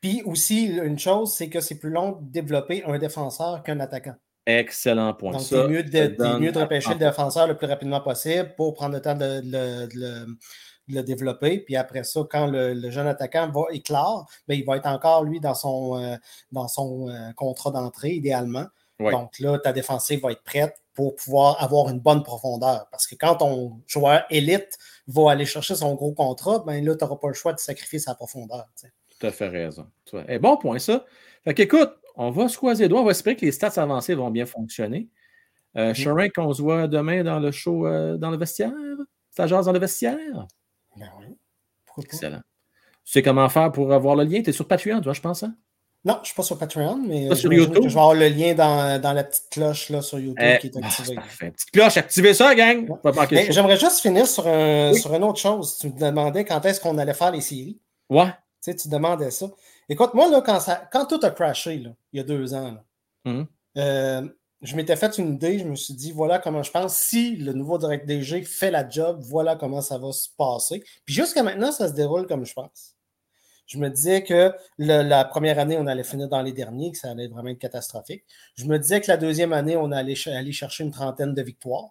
Puis 0.00 0.22
aussi, 0.24 0.66
une 0.66 0.98
chose, 0.98 1.34
c'est 1.34 1.48
que 1.48 1.60
c'est 1.60 1.78
plus 1.78 1.90
long 1.90 2.12
de 2.20 2.30
développer 2.30 2.82
un 2.84 2.98
défenseur 2.98 3.62
qu'un 3.62 3.80
attaquant. 3.80 4.14
Excellent 4.46 5.12
point. 5.14 5.32
Donc, 5.32 5.42
c'est 5.42 5.68
mieux, 5.68 5.82
de, 5.82 6.38
mieux 6.38 6.50
repêcher 6.62 6.88
le 6.94 6.98
défenseur 6.98 7.46
le 7.46 7.56
plus 7.56 7.66
rapidement 7.66 8.00
possible 8.00 8.54
pour 8.56 8.74
prendre 8.74 8.94
le 8.94 9.02
temps 9.02 9.14
de, 9.14 9.40
de 9.40 9.50
le- 9.50 9.86
de 9.86 9.94
le, 9.94 10.26
de 10.88 10.94
le 10.96 11.02
développer. 11.02 11.58
Puis 11.60 11.76
après 11.76 12.02
ça, 12.04 12.22
quand 12.28 12.46
le, 12.46 12.72
le 12.72 12.90
jeune 12.90 13.06
attaquant 13.06 13.50
va 13.50 13.64
éclore, 13.72 14.28
ben, 14.48 14.54
il 14.58 14.64
va 14.64 14.76
être 14.78 14.86
encore, 14.86 15.24
lui, 15.24 15.38
dans 15.40 15.54
son, 15.54 16.00
euh, 16.02 16.16
dans 16.50 16.66
son 16.68 17.08
euh, 17.08 17.32
contrat 17.36 17.70
d'entrée, 17.70 18.12
idéalement. 18.12 18.66
Ouais. 18.98 19.12
Donc 19.12 19.38
là, 19.38 19.58
ta 19.58 19.72
défensive 19.72 20.20
va 20.22 20.32
être 20.32 20.42
prête 20.42 20.74
pour 20.94 21.14
pouvoir 21.14 21.62
avoir 21.62 21.88
une 21.90 22.00
bonne 22.00 22.22
profondeur. 22.22 22.86
Parce 22.90 23.06
que 23.06 23.14
quand 23.14 23.36
ton 23.36 23.80
joueur 23.86 24.24
élite 24.30 24.76
va 25.06 25.30
aller 25.30 25.46
chercher 25.46 25.74
son 25.76 25.94
gros 25.94 26.12
contrat, 26.12 26.58
ben 26.66 26.84
là, 26.84 26.96
tu 26.96 27.04
n'auras 27.04 27.16
pas 27.16 27.28
le 27.28 27.34
choix 27.34 27.52
de 27.52 27.58
sacrifier 27.60 27.98
sa 27.98 28.14
profondeur. 28.14 28.66
Tout 29.20 29.26
à 29.26 29.30
fait 29.30 29.48
raison. 29.48 29.86
Vois. 30.10 30.24
Eh, 30.28 30.38
bon 30.40 30.56
point, 30.56 30.78
ça. 30.80 31.04
Fait 31.44 31.54
qu'écoute, 31.54 31.90
on 32.16 32.30
va 32.30 32.48
se 32.48 32.56
croiser 32.56 32.84
les 32.84 32.88
doigts. 32.88 33.00
On 33.02 33.04
va 33.04 33.12
espérer 33.12 33.36
que 33.36 33.44
les 33.44 33.52
stats 33.52 33.80
avancées 33.80 34.14
vont 34.14 34.30
bien 34.30 34.46
fonctionner. 34.46 35.08
Euh, 35.76 35.90
Mhm. 35.90 35.94
Shrink, 35.94 36.32
on 36.38 36.52
se 36.52 36.60
voit 36.62 36.88
demain 36.88 37.22
dans 37.22 37.38
le 37.38 37.52
show 37.52 37.86
euh, 37.86 38.16
dans 38.16 38.30
le 38.30 38.36
vestiaire? 38.36 38.72
Ça 39.30 39.46
jase 39.46 39.66
dans 39.66 39.72
le 39.72 39.78
vestiaire? 39.78 40.16
Ben 40.96 41.06
oui. 41.20 41.26
Pourquoi? 41.86 42.02
Excellent. 42.04 42.40
Tu 43.04 43.12
sais 43.12 43.22
comment 43.22 43.48
faire 43.48 43.70
pour 43.70 43.92
avoir 43.92 44.16
le 44.16 44.24
lien? 44.24 44.42
Tu 44.42 44.50
es 44.50 44.52
sur 44.52 44.66
Patreon, 44.66 45.00
toi, 45.00 45.12
je 45.12 45.20
pense. 45.20 45.42
Hein? 45.44 45.54
Non, 46.04 46.14
je 46.14 46.20
ne 46.20 46.24
suis 46.26 46.34
pas 46.34 46.42
sur 46.42 46.58
Patreon, 46.58 46.96
mais 47.06 47.28
Pas 47.28 47.36
sur 47.36 47.52
YouTube? 47.52 47.74
je 47.82 47.88
vais 47.94 48.00
avoir 48.00 48.14
le 48.14 48.28
lien 48.28 48.54
dans, 48.54 49.00
dans 49.00 49.12
la 49.12 49.22
petite 49.22 49.48
cloche 49.50 49.90
là, 49.90 50.00
sur 50.00 50.18
YouTube 50.18 50.38
Eh, 50.40 50.58
qui 50.58 50.68
est 50.68 50.72
ah, 50.82 50.86
activée. 50.86 51.16
Petite 51.50 51.70
cloche, 51.72 51.96
activez 51.98 52.32
ça, 52.34 52.54
gang. 52.54 52.88
Ouais. 53.04 53.46
J'aimerais 53.52 53.76
juste 53.76 54.00
finir 54.00 54.26
sur, 54.26 54.46
un, 54.46 54.92
Oui. 54.92 54.98
sur 54.98 55.14
une 55.14 55.24
autre 55.24 55.38
chose. 55.38 55.76
Tu 55.78 55.88
me 55.88 55.98
demandais 56.00 56.44
quand 56.46 56.64
est-ce 56.64 56.80
qu'on 56.80 56.96
allait 56.98 57.12
faire 57.14 57.32
les 57.32 57.42
séries. 57.42 57.78
Ouais. 58.08 58.32
Tu 58.62 58.70
sais, 58.70 58.76
tu 58.76 58.88
demandais 58.88 59.30
ça. 59.30 59.46
Écoute, 59.88 60.12
moi, 60.14 60.30
là, 60.30 60.42
quand, 60.42 60.60
ça, 60.60 60.88
quand 60.92 61.06
tout 61.06 61.20
a 61.22 61.30
crashé, 61.30 61.78
là, 61.78 61.90
il 62.12 62.18
y 62.18 62.20
a 62.20 62.24
deux 62.24 62.52
ans, 62.54 62.72
là, 62.72 62.84
Mhm. 63.24 63.46
euh, 63.78 64.28
je 64.62 64.76
m'étais 64.76 64.96
fait 64.96 65.16
une 65.18 65.34
idée. 65.34 65.58
Je 65.58 65.64
me 65.64 65.74
suis 65.74 65.94
dit, 65.94 66.12
voilà 66.12 66.38
comment 66.38 66.62
je 66.62 66.70
pense. 66.70 66.94
Si 66.96 67.36
le 67.36 67.52
nouveau 67.54 67.78
direct 67.78 68.06
DG 68.06 68.42
fait 68.42 68.70
la 68.70 68.86
job, 68.88 69.20
voilà 69.22 69.56
comment 69.56 69.80
ça 69.80 69.96
va 69.98 70.12
se 70.12 70.28
passer. 70.36 70.82
Puis 71.06 71.14
jusqu'à 71.14 71.42
maintenant, 71.42 71.72
ça 71.72 71.88
se 71.88 71.94
déroule 71.94 72.26
comme 72.26 72.44
je 72.44 72.52
pense. 72.52 72.94
Je 73.66 73.78
me 73.78 73.88
disais 73.88 74.24
que 74.24 74.52
le- 74.78 75.02
la 75.02 75.24
première 75.24 75.58
année, 75.58 75.78
on 75.78 75.86
allait 75.86 76.02
finir 76.04 76.28
dans 76.28 76.42
les 76.42 76.52
derniers, 76.52 76.90
que 76.92 76.98
ça 76.98 77.10
allait 77.12 77.28
vraiment 77.28 77.50
être 77.50 77.58
catastrophique. 77.58 78.24
Je 78.56 78.64
me 78.66 78.78
disais 78.78 79.00
que 79.00 79.06
la 79.08 79.16
deuxième 79.16 79.52
année, 79.52 79.76
on 79.76 79.92
allait 79.92 80.16
ch- 80.16 80.34
aller 80.34 80.52
chercher 80.52 80.84
une 80.84 80.90
trentaine 80.90 81.32
de 81.34 81.40
victoires. 81.42 81.90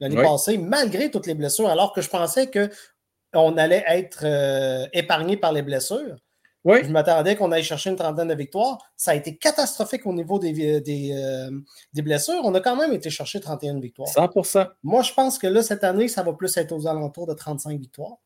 L'année 0.00 0.18
Oui. 0.18 0.22
passée, 0.24 0.58
malgré 0.58 1.10
toutes 1.10 1.26
les 1.26 1.34
blessures, 1.34 1.68
alors 1.68 1.92
que 1.94 2.02
je 2.02 2.10
pensais 2.10 2.50
que 2.50 2.68
on 3.34 3.56
allait 3.56 3.84
être 3.88 4.20
euh, 4.24 4.86
épargné 4.92 5.36
par 5.36 5.52
les 5.52 5.62
blessures. 5.62 6.16
Oui. 6.64 6.78
Je 6.82 6.88
m'attendais 6.90 7.36
qu'on 7.36 7.52
aille 7.52 7.62
chercher 7.62 7.90
une 7.90 7.96
trentaine 7.96 8.28
de 8.28 8.34
victoires. 8.34 8.78
Ça 8.96 9.10
a 9.10 9.14
été 9.14 9.36
catastrophique 9.36 10.06
au 10.06 10.14
niveau 10.14 10.38
des, 10.38 10.80
des, 10.80 11.12
euh, 11.12 11.50
des 11.92 12.00
blessures. 12.00 12.40
On 12.42 12.54
a 12.54 12.60
quand 12.60 12.74
même 12.76 12.92
été 12.94 13.10
chercher 13.10 13.38
31 13.38 13.80
victoires. 13.80 14.08
100% 14.08 14.66
Moi, 14.82 15.02
je 15.02 15.12
pense 15.12 15.38
que 15.38 15.46
là, 15.46 15.62
cette 15.62 15.84
année, 15.84 16.08
ça 16.08 16.22
va 16.22 16.32
plus 16.32 16.56
être 16.56 16.72
aux 16.72 16.86
alentours 16.86 17.26
de 17.26 17.34
35 17.34 17.78
victoires. 17.78 18.16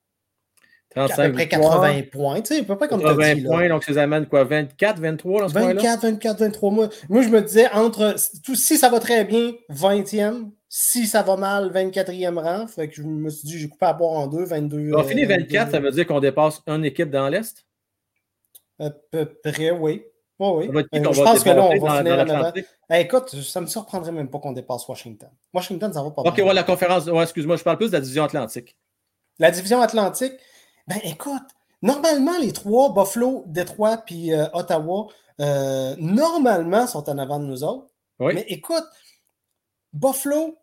À 0.94 1.06
35 1.06 1.26
peu 1.26 1.32
près 1.32 1.42
victoires, 1.46 1.80
80 1.82 2.02
points. 2.12 2.40
Tu 2.40 2.54
sais, 2.54 2.60
à 2.60 2.64
peu 2.64 2.76
près 2.76 2.88
comme 2.88 3.00
tu 3.00 3.06
as 3.06 3.10
80 3.10 3.34
dit. 3.34 3.40
là. 3.42 3.50
points, 3.50 3.68
donc 3.68 3.84
ça 3.84 4.02
amène 4.02 4.26
quoi? 4.26 4.44
24, 4.44 5.00
23 5.00 5.40
dans 5.42 5.48
ce 5.48 5.52
point-là? 5.54 5.74
24, 5.82 6.02
24, 6.02 6.38
23 6.38 6.70
mois. 6.70 6.88
Moi, 7.08 7.22
je 7.22 7.28
me 7.28 7.42
disais, 7.42 7.68
entre 7.72 8.14
tout- 8.44 8.54
si 8.54 8.78
ça 8.78 8.88
va 8.88 9.00
très 9.00 9.24
bien, 9.24 9.52
20e. 9.68 10.50
Si 10.68 11.06
ça 11.06 11.22
va 11.22 11.36
mal, 11.36 11.72
24e 11.72 12.38
rang. 12.38 12.66
Fait 12.66 12.88
que 12.88 12.94
je 12.96 13.02
me 13.02 13.30
suis 13.30 13.46
dit, 13.48 13.58
j'ai 13.58 13.68
coupé 13.68 13.86
à 13.86 13.92
boire 13.94 14.12
en 14.12 14.26
deux, 14.26 14.44
22. 14.44 14.92
On 14.94 15.00
euh, 15.00 15.02
finit 15.04 15.24
24, 15.24 15.70
ça 15.70 15.78
22, 15.78 15.84
veut 15.86 15.90
dire 15.94 16.06
qu'on 16.06 16.20
dépasse 16.20 16.60
une 16.66 16.84
équipe 16.84 17.10
dans 17.10 17.28
l'Est? 17.28 17.64
À 18.78 18.90
peu 18.90 19.24
près, 19.42 19.70
oui. 19.70 20.04
Oh 20.38 20.58
oui. 20.60 20.66
Ça 20.66 20.98
Euh, 20.98 21.12
je 21.12 21.22
pense 21.22 21.42
que 21.42 21.48
là, 21.50 21.64
on 21.64 21.68
va 21.70 21.78
dans- 21.78 21.96
finir 21.98 22.16
dans 22.16 22.22
en 22.22 22.28
avant. 22.28 22.32
l'Atlantique? 22.42 22.66
Eh, 22.90 23.00
écoute, 23.00 23.28
ça 23.30 23.60
me 23.60 23.66
surprendrait 23.66 24.12
même 24.12 24.28
pas 24.30 24.38
qu'on 24.38 24.52
dépasse 24.52 24.86
Washington. 24.86 25.30
Washington, 25.52 25.92
ça 25.92 26.02
va 26.02 26.10
pas 26.10 26.22
OK, 26.22 26.34
bien. 26.36 26.44
ouais, 26.46 26.54
la 26.54 26.62
conférence. 26.62 27.06
Ouais, 27.06 27.22
excuse-moi, 27.22 27.56
je 27.56 27.64
parle 27.64 27.78
plus 27.78 27.88
de 27.88 27.94
la 27.94 28.00
division 28.00 28.24
Atlantique. 28.24 28.76
La 29.38 29.50
division 29.50 29.80
Atlantique, 29.80 30.34
ben 30.86 30.98
écoute, 31.02 31.42
normalement, 31.82 32.38
les 32.40 32.52
trois, 32.52 32.92
Buffalo, 32.92 33.42
Détroit 33.46 33.96
puis 33.98 34.32
euh, 34.32 34.46
Ottawa, 34.52 35.06
euh, 35.40 35.96
normalement, 35.98 36.86
sont 36.86 37.08
en 37.08 37.16
avant 37.18 37.40
de 37.40 37.46
nous 37.46 37.64
autres. 37.64 37.88
Oui. 38.20 38.34
Mais 38.34 38.44
écoute, 38.48 38.84
Buffalo, 39.92 40.57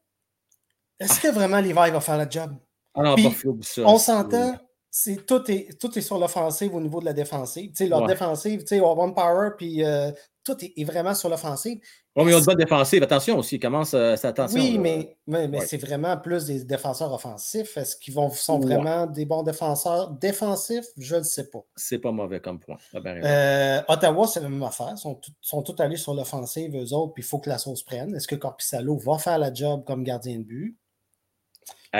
est-ce 0.99 1.19
que 1.19 1.27
vraiment 1.29 1.59
l'hiver 1.59 1.91
va 1.91 1.99
faire 1.99 2.17
le 2.17 2.29
job? 2.29 2.51
Ah 2.93 3.03
non, 3.03 3.15
Puis, 3.15 3.27
Buffalo, 3.27 3.53
oublie 3.53 3.65
ça. 3.67 3.81
On 3.85 3.97
s'entend, 3.97 4.55
c'est, 4.89 5.25
tout, 5.25 5.43
est, 5.51 5.77
tout 5.79 5.97
est 5.97 6.01
sur 6.01 6.17
l'offensive 6.17 6.73
au 6.73 6.79
niveau 6.79 6.99
de 7.01 7.05
la 7.05 7.13
défensive. 7.13 7.71
Tu 7.71 7.75
sais, 7.77 7.87
leur 7.87 8.01
Ouais. 8.01 8.07
défensive, 8.07 8.61
tu 8.61 8.67
sais, 8.67 8.79
One 8.79 9.13
Power, 9.13 9.49
puis 9.57 9.83
euh, 9.83 10.11
tout 10.45 10.55
est, 10.63 10.71
est 10.77 10.85
vraiment 10.85 11.13
sur 11.13 11.27
l'offensive. 11.27 11.79
Oui, 12.15 12.23
mais 12.23 12.31
ils 12.31 12.35
ont 12.35 12.39
une 12.39 12.45
bonne 12.45 12.55
défensive. 12.55 13.03
Attention 13.03 13.37
aussi, 13.37 13.55
ils 13.55 13.59
commencent 13.59 13.93
euh, 13.93 14.15
cette 14.15 14.23
attention. 14.39 14.57
Oui, 14.61 14.75
là. 14.75 14.79
mais, 14.79 15.17
mais, 15.27 15.47
mais 15.49 15.59
Ouais. 15.59 15.65
c'est 15.65 15.75
vraiment 15.75 16.15
plus 16.15 16.45
des 16.45 16.63
défenseurs 16.63 17.11
offensifs. 17.11 17.75
Est-ce 17.75 17.97
qu'ils 17.97 18.13
vont, 18.13 18.29
sont 18.29 18.61
Ouais. 18.61 18.73
vraiment 18.73 19.05
des 19.05 19.25
bons 19.25 19.43
défenseurs 19.43 20.11
défensifs? 20.11 20.85
Je 20.95 21.17
ne 21.17 21.23
sais 21.23 21.49
pas. 21.49 21.59
C'est 21.75 21.99
pas 21.99 22.13
mauvais 22.13 22.39
comme 22.39 22.61
point. 22.61 22.77
Euh, 22.95 23.81
Ottawa, 23.89 24.27
c'est 24.27 24.39
la 24.39 24.47
même 24.47 24.63
affaire. 24.63 24.91
Ils 24.95 24.97
sont, 24.97 25.15
tout- 25.15 25.31
sont 25.41 25.61
tous 25.61 25.75
allés 25.81 25.97
sur 25.97 26.13
l'offensive, 26.13 26.73
eux 26.77 26.93
autres, 26.93 27.11
puis 27.13 27.23
il 27.23 27.27
faut 27.27 27.39
que 27.39 27.49
la 27.49 27.57
sauce 27.57 27.83
prenne. 27.83 28.15
Est-ce 28.15 28.29
que 28.29 28.35
Corpissalo 28.35 28.95
va 28.97 29.17
faire 29.17 29.37
la 29.37 29.53
job 29.53 29.83
comme 29.85 30.05
gardien 30.05 30.37
de 30.39 30.43
but? 30.43 30.77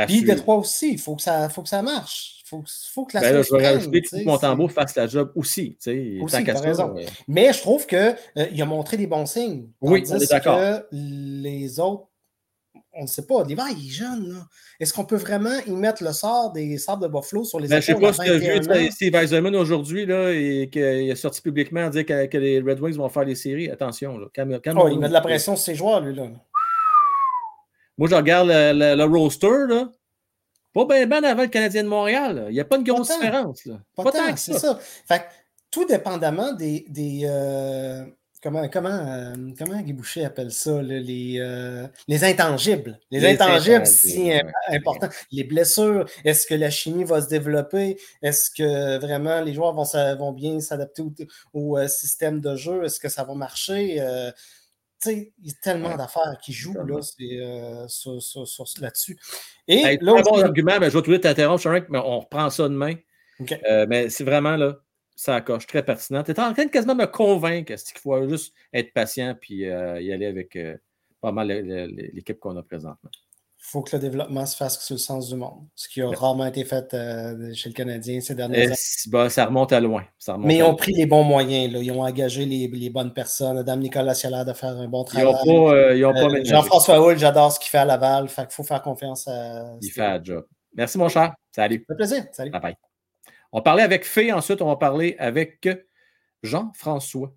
Puis. 0.08 0.24
Détroit 0.24 0.56
aussi, 0.58 0.92
il 0.94 1.00
faut 1.00 1.16
que 1.16 1.22
ça, 1.22 1.48
faut 1.50 1.62
que 1.64 1.70
ça 1.70 1.82
marche. 1.82 2.42
Il 2.46 2.50
faut, 2.50 2.60
que- 2.62 2.70
faut 2.94 3.06
que 3.06 3.16
la 3.16 3.22
Ben 3.22 3.34
là, 3.36 3.42
je 3.42 3.56
vais 3.56 3.66
rajouter 3.74 4.02
que 4.02 4.08
sais, 4.10 4.24
Montembeau 4.24 4.68
c'est- 4.68 4.74
fasse 4.76 4.96
la 4.96 5.08
job 5.08 5.32
aussi. 5.36 5.78
tu 5.82 5.92
sais, 5.92 6.18
Aussi, 6.22 6.46
ça, 6.46 6.60
raison. 6.62 6.96
euh, 6.98 7.04
Mais 7.28 7.52
je 7.54 7.60
trouve 7.62 7.88
qu'il 7.88 7.98
a 8.62 8.66
montré 8.66 8.98
des 8.98 9.08
bons 9.08 9.26
signes. 9.26 9.70
Oui, 9.82 10.04
on 10.12 10.18
est 10.20 10.30
d'accord. 10.30 10.60
que 10.60 10.86
les 10.92 11.80
autres, 11.80 12.08
on 12.98 13.04
ne 13.04 13.08
sait 13.08 13.26
pas. 13.26 13.44
L'hiver, 13.44 13.66
il 13.72 13.88
est 13.88 13.92
jeune. 13.92 14.46
Est-ce 14.80 14.94
qu'on 14.94 15.06
peut 15.06 15.16
vraiment 15.16 15.58
y 15.66 15.72
mettre 15.72 16.04
le 16.04 16.14
sort 16.14 16.52
des 16.52 16.78
sables 16.78 17.02
de 17.04 17.08
Buffalo 17.08 17.44
sur 17.44 17.60
les 17.60 17.68
Ben, 17.68 17.82
je 17.82 17.86
sais 17.88 17.92
épaules 17.94 18.04
pas 18.04 18.14
ce 18.14 18.18
que 18.22 18.40
j'ai 18.40 18.60
21 18.60 18.78
vu? 18.78 18.92
Steve 18.92 19.16
Eisenman 19.16 19.56
aujourd'hui 19.56 20.06
là, 20.06 20.32
et 20.32 20.70
qu'il 20.72 21.12
a 21.12 21.16
sorti 21.16 21.42
publiquement 21.42 21.86
à 21.86 21.90
dire 21.90 22.06
que, 22.06 22.26
que 22.28 22.38
les 22.38 22.60
Red 22.60 22.80
Wings 22.80 22.96
vont 22.98 23.10
faire 23.10 23.26
les 23.26 23.36
séries. 23.36 23.70
Attention, 23.72 24.18
là. 24.18 24.28
Oh, 24.78 24.88
il 24.90 25.00
met 25.00 25.08
de 25.08 25.14
la 25.14 25.22
pression 25.22 25.56
sur 25.56 25.66
ses 25.66 25.76
joueurs, 25.76 26.00
lui. 26.02 26.14
Là. 26.16 26.28
Moi, 27.98 28.10
je 28.10 28.16
regarde 28.16 28.48
le, 28.50 28.74
le- 28.74 28.96
le 28.96 29.04
roster, 29.06 29.68
là. 29.70 29.90
Pas 30.74 30.86
bien 30.86 31.08
ben 31.08 31.24
avant 31.24 31.44
le 31.44 31.48
Canadien 31.48 31.84
de 31.84 31.88
Montréal. 31.88 32.36
là. 32.36 32.46
Il 32.50 32.54
n'y 32.54 32.60
a 32.60 32.66
pas 32.66 32.76
une 32.76 32.84
grosse 32.84 33.08
Pas 33.08 33.16
différence. 33.16 33.66
Là. 33.66 33.80
Pas, 33.96 34.04
Pas 34.04 34.12
tant, 34.12 34.26
tant 34.26 34.34
que 34.34 34.40
c'est 34.40 34.54
ça. 34.54 34.60
ça. 34.60 34.80
Fait 35.08 35.20
que, 35.20 35.24
tout 35.72 35.86
dépendamment 35.86 36.52
des. 36.52 36.86
des 36.90 37.22
euh, 37.24 38.04
comment 38.44 38.68
comment, 38.68 38.90
euh, 38.90 39.34
comment 39.58 39.80
Guy 39.80 39.94
Boucher 39.94 40.26
appelle 40.26 40.52
ça? 40.52 40.82
là, 40.82 41.00
les, 41.00 41.38
euh, 41.40 41.88
les 42.10 42.26
intangibles. 42.26 43.00
Les, 43.10 43.22
Les 43.22 43.28
intangibles, 43.36 43.76
intangibles, 43.76 43.88
si 43.88 44.24
ouais. 44.28 44.44
important. 44.68 45.08
Les 45.32 45.46
blessures. 45.46 46.06
Est-ce 46.26 46.46
que 46.46 46.56
la 46.56 46.70
chimie 46.70 47.06
va 47.06 47.22
se 47.22 47.30
développer? 47.30 47.98
Est-ce 48.22 48.52
que 48.52 48.98
vraiment 49.00 49.40
les 49.40 49.54
joueurs 49.54 49.74
vont, 49.74 49.86
vont 50.18 50.34
bien 50.34 50.60
s'adapter 50.60 51.02
au, 51.04 51.14
au, 51.54 51.78
euh, 51.78 51.88
système 51.88 52.42
de 52.42 52.54
jeu? 52.58 52.84
Est-ce 52.84 53.00
que 53.00 53.08
ça 53.08 53.24
va 53.24 53.34
marcher? 53.34 54.02
Il 55.12 55.32
y 55.44 55.52
a 55.52 55.54
tellement 55.62 55.90
Ouais. 55.92 55.98
d'affaires 55.98 56.38
qui 56.42 56.54
jouent 56.54 56.74
là, 56.74 57.00
euh, 57.22 57.88
sur- 57.88 58.22
sur- 58.22 58.48
sur- 58.48 58.66
là-dessus. 58.82 59.18
Et 59.68 59.84
Hey, 59.84 59.98
bon 59.98 60.18
argument, 60.42 60.80
mais 60.80 60.90
je 60.90 60.98
vais 60.98 61.02
tout 61.04 61.10
de 61.10 61.14
suite 61.16 61.24
t'interrompre, 61.24 61.86
mais 61.90 62.00
on 62.00 62.20
reprend 62.22 62.50
ça 62.50 62.70
demain. 62.70 62.96
Euh, 63.68 63.86
mais 63.90 64.10
c'est 64.10 64.24
vraiment 64.24 64.56
là, 64.56 64.78
ça 65.16 65.42
coche 65.42 65.68
très 65.68 65.84
pertinent. 65.84 66.24
Tu 66.24 66.32
es 66.32 66.40
en 66.40 66.54
train 66.54 66.66
de 66.66 66.70
quasiment 66.72 66.96
me 66.96 67.06
convaincre 67.06 67.74
qu'il 67.76 68.00
faut 68.00 68.28
juste 68.30 68.54
être 68.74 68.94
patient 68.94 69.36
puis 69.40 69.66
euh, 69.70 70.00
y 70.02 70.12
aller 70.14 70.26
avec 70.26 70.58
pas 71.22 71.32
mal 71.32 71.48
l'équipe 71.48 72.40
qu'on 72.40 72.56
a 72.58 72.64
présentement? 72.64 73.10
Il 73.68 73.72
faut 73.72 73.82
que 73.82 73.96
le 73.96 74.00
développement 74.02 74.46
se 74.46 74.56
fasse 74.56 74.80
sur 74.86 74.94
le 74.94 75.00
sens 75.00 75.28
du 75.30 75.36
monde, 75.36 75.66
ce 75.74 75.90
qui 75.90 76.00
a 76.02 76.08
rarement 76.10 76.46
été 76.46 76.64
fait 76.64 76.94
euh, 76.94 77.52
chez 77.56 77.70
le 77.70 77.74
Canadien 77.74 78.22
ces 78.22 78.36
dernières 78.36 78.60
Et 78.60 78.66
années. 78.68 78.76
bah, 79.08 79.28
ça 79.30 79.46
remonte 79.48 79.74
à 79.74 79.80
loin. 79.80 80.04
Ça 80.20 80.34
remonte 80.34 80.48
Mais 80.48 80.58
ils 80.58 80.62
ont 80.64 80.68
loin. 80.68 80.76
pris 80.76 80.94
les 80.94 81.08
bons 81.08 81.24
moyens. 81.24 81.74
Là. 81.74 81.80
Ils 81.80 81.92
ont 81.92 82.02
engagé 82.04 82.46
les, 82.46 82.68
les 82.68 82.90
bonnes 82.92 83.12
personnes. 83.12 83.64
Dame 83.64 83.80
Nicolas 83.80 84.14
a 84.24 84.30
l'air 84.30 84.46
de 84.46 84.54
faire 84.54 84.70
un 84.78 84.88
bon 84.88 85.04
travail. 85.04 85.34
pas, 85.34 85.52
euh, 85.52 85.98
ils 85.98 86.06
ont 86.06 86.14
pas 86.14 86.26
Euh. 86.26 86.44
Jean-François 86.46 87.00
Hull, 87.00 87.18
j'adore 87.18 87.52
ce 87.52 87.60
qu'il 87.60 87.70
fait 87.70 87.80
à 87.80 87.86
Laval. 87.86 88.30
Fait 88.30 88.44
qu'il 88.44 88.52
faut 88.54 88.64
faire 88.64 88.84
confiance 88.84 89.28
à. 89.28 89.74
Il 89.82 89.90
fait 89.90 90.02
la 90.02 90.22
job. 90.24 90.46
Merci, 90.76 90.98
mon 91.00 91.10
cher. 91.10 91.34
Salut. 91.52 91.84
Ça 91.88 91.94
fait 91.94 91.98
plaisir. 91.98 92.26
Salut. 92.34 92.52
Bye 92.52 92.62
bye. 92.62 92.76
On 93.52 93.62
parlait 93.62 93.84
avec 93.84 94.06
Fé, 94.06 94.32
ensuite 94.32 94.62
on 94.62 94.68
va 94.68 94.76
parler 94.76 95.16
avec 95.18 95.68
Jean-François. 96.44 97.34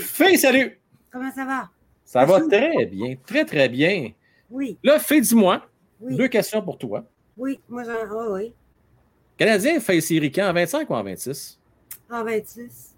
Fé, 0.00 0.36
salut! 0.36 0.80
Comment 1.10 1.32
ça 1.34 1.44
va? 1.44 1.68
Ça 2.04 2.24
va 2.24 2.40
très 2.40 2.86
bien, 2.86 3.16
très 3.26 3.44
très 3.44 3.68
bien. 3.68 4.10
Oui, 4.50 4.78
Là, 4.82 4.98
Fé, 4.98 5.20
dis-moi, 5.20 5.62
oui, 6.00 6.16
deux 6.16 6.28
questions 6.28 6.62
pour 6.62 6.78
toi. 6.78 7.04
oui. 7.36 7.60
Moi, 7.68 7.84
j'en. 7.84 7.92
ah 8.10 8.30
oui. 8.32 8.52
Canadien 9.36 9.78
fait 9.80 10.00
série 10.00 10.32
quand, 10.32 10.48
en 10.48 10.52
25 10.52 10.88
ou 10.90 10.94
en 10.94 11.02
26? 11.02 11.60
En 12.10 12.24
26. 12.24 12.94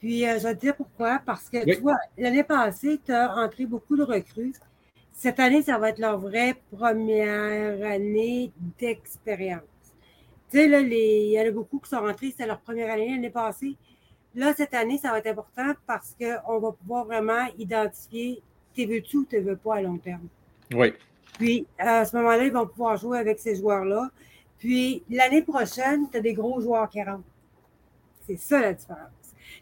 Puis, 0.00 0.26
euh, 0.26 0.38
je 0.38 0.44
vais 0.44 0.54
te 0.54 0.60
dire 0.60 0.76
pourquoi. 0.76 1.20
Parce 1.26 1.48
que, 1.50 1.58
Oui. 1.58 1.74
tu 1.76 1.80
vois, 1.82 1.98
l'année 2.16 2.44
passée, 2.44 3.00
tu 3.04 3.12
as 3.12 3.34
entré 3.36 3.66
beaucoup 3.66 3.96
de 3.96 4.04
recrues. 4.04 4.54
Cette 5.12 5.40
année, 5.40 5.62
ça 5.62 5.76
va 5.78 5.88
être 5.90 5.98
leur 5.98 6.18
vraie 6.18 6.54
première 6.70 7.84
année 7.90 8.52
d'expérience. 8.78 9.62
Tu 10.50 10.58
sais, 10.58 10.68
là, 10.68 10.80
les- 10.80 11.24
il 11.26 11.32
y 11.32 11.40
en 11.40 11.46
a 11.46 11.50
beaucoup 11.50 11.80
qui 11.80 11.90
sont 11.90 12.00
rentrés, 12.00 12.30
c'était 12.30 12.46
leur 12.46 12.60
première 12.60 12.90
année 12.92 13.10
l'année 13.10 13.28
passée. 13.30 13.76
Là, 14.34 14.54
cette 14.56 14.72
année, 14.74 14.96
ça 14.98 15.10
va 15.10 15.18
être 15.18 15.26
important 15.26 15.72
parce 15.86 16.14
qu'on 16.18 16.58
va 16.60 16.72
pouvoir 16.72 17.04
vraiment 17.04 17.46
identifier 17.58 18.40
t'es 18.74 18.86
veux-tu 18.86 19.16
ou 19.18 19.24
t'es 19.24 19.40
veux 19.40 19.56
pas 19.56 19.76
à 19.76 19.82
long 19.82 19.98
terme? 19.98 20.28
Oui. 20.74 20.92
Puis, 21.38 21.66
à 21.78 22.04
ce 22.04 22.16
moment-là, 22.16 22.44
ils 22.44 22.52
vont 22.52 22.66
pouvoir 22.66 22.96
jouer 22.96 23.18
avec 23.18 23.38
ces 23.38 23.56
joueurs-là. 23.56 24.10
Puis, 24.58 25.02
l'année 25.08 25.42
prochaine, 25.42 26.08
tu 26.10 26.18
as 26.18 26.20
des 26.20 26.34
gros 26.34 26.60
joueurs 26.60 26.88
qui 26.88 27.02
rentrent. 27.02 27.22
C'est 28.26 28.38
ça 28.38 28.60
la 28.60 28.72
différence. 28.72 29.08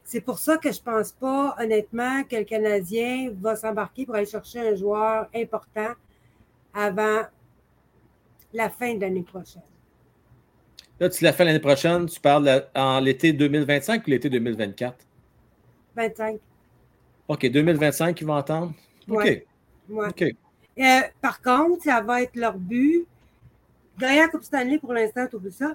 C'est 0.03 0.21
pour 0.21 0.39
ça 0.39 0.57
que 0.57 0.73
je 0.73 0.79
ne 0.79 0.85
pense 0.85 1.13
pas, 1.13 1.55
honnêtement, 1.61 2.25
que 2.25 2.37
le 2.37 2.45
Canadien 2.45 3.31
va 3.41 3.57
s'embarquer 3.57 4.07
pour 4.07 4.15
aller 4.15 4.27
chercher 4.27 4.61
un 4.61 4.75
joueur 4.75 5.29
important 5.35 5.93
avant 6.73 7.23
la 8.53 8.71
fin 8.71 8.95
de 8.95 9.01
l'année 9.01 9.23
prochaine. 9.23 9.63
Là, 10.99 11.11
tu 11.11 11.25
l'as 11.25 11.33
fait 11.33 11.45
l'année 11.45 11.61
prochaine, 11.61 12.07
tu 12.07 12.19
parles 12.21 12.67
en 12.75 13.01
l'été 13.01 13.33
2025 13.33 14.07
ou 14.07 14.11
l'été 14.11 14.31
2024? 14.31 14.97
25. 15.95 16.41
OK, 17.29 17.51
2025, 17.51 18.21
ils 18.21 18.27
vont 18.27 18.35
entendre? 18.35 18.73
OK. 19.09 19.25
Ouais. 19.25 19.47
Ouais. 19.89 20.09
OK. 20.09 20.25
Euh, 20.79 21.01
par 21.21 21.41
contre, 21.41 21.85
ça 21.85 22.01
va 22.01 22.23
être 22.23 22.37
leur 22.37 22.59
but. 22.59 23.07
Gagner 23.99 24.21
la 24.21 24.29
Coupe 24.29 24.43
Stanley 24.45 24.79
pour 24.79 24.93
l'instant, 24.93 25.27
tout 25.31 25.41
ça? 25.51 25.75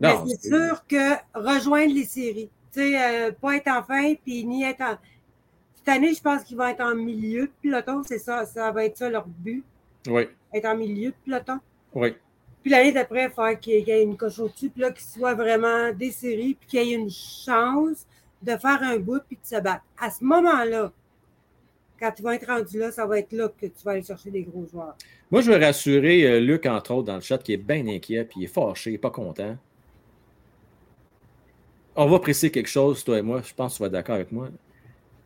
Mais 0.00 0.12
Non, 0.12 0.26
c'est 0.26 0.48
sûr 0.48 0.84
que 0.86 1.14
rejoindre 1.34 1.94
les 1.94 2.04
séries. 2.04 2.50
Tu 2.72 2.80
sais, 2.80 3.02
euh, 3.02 3.32
pas 3.32 3.56
être 3.56 3.68
en 3.68 3.82
fin, 3.82 4.14
puis 4.14 4.44
ni 4.44 4.64
être 4.64 4.82
en. 4.82 4.98
Cette 5.76 5.88
année, 5.88 6.14
je 6.14 6.20
pense 6.20 6.42
qu'ils 6.44 6.56
vont 6.56 6.66
être 6.66 6.80
en 6.82 6.94
milieu 6.94 7.42
de 7.46 7.52
peloton. 7.62 8.02
C'est 8.06 8.18
ça, 8.18 8.44
ça 8.44 8.70
va 8.70 8.84
être 8.84 8.96
ça 8.96 9.08
leur 9.08 9.26
but, 9.26 9.64
Oui, 10.08 10.28
être 10.52 10.66
en 10.66 10.76
milieu 10.76 11.10
de 11.10 11.16
peloton. 11.24 11.58
oui. 11.94 12.14
Puis 12.62 12.70
l'année 12.70 12.92
d'après, 12.92 13.24
il 13.24 13.30
faut 13.30 13.56
qu'il 13.60 13.86
y 13.86 13.90
ait 13.90 14.02
une 14.02 14.16
coche 14.16 14.38
au-dessus, 14.38 14.70
puis 14.70 14.80
là, 14.80 14.90
qu'ils 14.90 15.04
soient 15.04 15.34
vraiment 15.34 15.92
des 15.92 16.10
séries, 16.10 16.54
puis 16.54 16.66
qu'il 16.66 16.82
y 16.82 16.92
ait 16.92 16.96
une 16.96 17.10
chance 17.10 18.06
de 18.42 18.56
faire 18.56 18.82
un 18.82 18.96
bout, 18.98 19.20
puis 19.28 19.36
de 19.36 19.46
se 19.46 19.60
battre. 19.60 19.82
À 20.00 20.10
ce 20.10 20.24
moment-là, 20.24 20.90
quand 22.04 22.12
tu 22.12 22.22
vas 22.22 22.34
être 22.34 22.46
rendu 22.46 22.78
là, 22.78 22.92
ça 22.92 23.06
va 23.06 23.18
être 23.18 23.32
là 23.32 23.48
que 23.48 23.66
tu 23.66 23.84
vas 23.84 23.92
aller 23.92 24.02
chercher 24.02 24.30
des 24.30 24.42
gros 24.42 24.66
joueurs. 24.66 24.94
Moi, 25.30 25.40
je 25.40 25.50
veux 25.50 25.56
rassurer 25.56 26.24
euh, 26.24 26.40
Luc, 26.40 26.66
entre 26.66 26.92
autres, 26.92 27.06
dans 27.06 27.14
le 27.14 27.22
chat, 27.22 27.38
qui 27.38 27.54
est 27.54 27.56
bien 27.56 27.86
inquiet, 27.86 28.24
puis 28.24 28.40
il 28.40 28.44
est 28.44 28.48
fâché, 28.48 28.90
il 28.90 28.94
n'est 28.94 28.98
pas 28.98 29.10
content. 29.10 29.56
On 31.96 32.06
va 32.06 32.18
préciser 32.18 32.50
quelque 32.50 32.68
chose, 32.68 33.02
toi 33.04 33.18
et 33.18 33.22
moi, 33.22 33.40
je 33.42 33.54
pense 33.54 33.72
que 33.72 33.76
tu 33.78 33.82
vas 33.82 33.86
être 33.86 33.92
d'accord 33.92 34.16
avec 34.16 34.32
moi. 34.32 34.48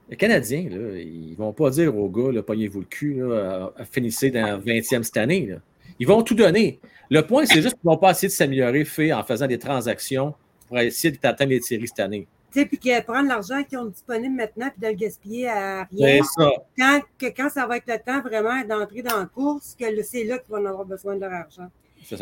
Les 0.09 0.17
Canadiens, 0.17 0.69
là, 0.71 0.99
ils 0.99 1.31
ne 1.33 1.37
vont 1.37 1.53
pas 1.53 1.71
dire 1.71 1.97
aux 1.97 2.09
gars, 2.09 2.31
là, 2.31 2.43
pognez-vous 2.43 2.81
le 2.81 2.87
cul, 2.87 3.23
à 3.33 3.73
finissez 3.91 4.31
dans 4.31 4.47
la 4.47 4.59
20e 4.59 5.03
cette 5.03 5.17
année. 5.17 5.57
Ils 5.99 6.07
vont 6.07 6.23
tout 6.23 6.35
donner. 6.35 6.79
Le 7.11 7.27
point, 7.27 7.45
c'est 7.45 7.61
juste 7.61 7.75
qu'ils 7.75 7.89
ne 7.89 7.95
vont 7.95 7.99
pas 7.99 8.13
essayer 8.13 8.29
de 8.29 8.33
s'améliorer 8.33 8.85
fait 8.85 9.13
en 9.13 9.25
faisant 9.25 9.47
des 9.47 9.59
transactions 9.59 10.35
pour 10.69 10.79
essayer 10.79 11.19
d'atteindre 11.21 11.51
les 11.51 11.61
séries 11.61 11.89
cette 11.89 12.01
année. 12.01 12.29
Tu 12.53 12.61
sais, 12.61 12.67
puis 12.67 12.79
que 12.79 13.03
prendre 13.03 13.29
l'argent 13.29 13.63
qu'ils 13.63 13.79
ont 13.79 13.85
disponible 13.87 14.35
maintenant, 14.35 14.71
puis 14.71 14.81
de 14.81 14.87
le 14.87 14.95
gaspiller 14.95 15.49
à 15.49 15.85
rien. 15.85 16.21
C'est 16.23 16.43
ça. 16.43 16.51
quand, 16.79 17.01
que 17.19 17.27
quand 17.27 17.51
ça 17.51 17.67
va 17.67 17.77
être 17.77 17.87
le 17.89 17.99
temps 17.99 18.21
vraiment 18.23 18.63
d'entrer 18.67 19.03
dans 19.03 19.19
la 19.19 19.27
course, 19.27 19.77
que 19.79 19.85
c'est 20.03 20.25
là 20.25 20.39
qu'ils 20.39 20.51
vont 20.51 20.65
avoir 20.65 20.87
besoin 20.87 21.17
de 21.17 21.21
leur 21.21 21.33
argent. 21.33 21.69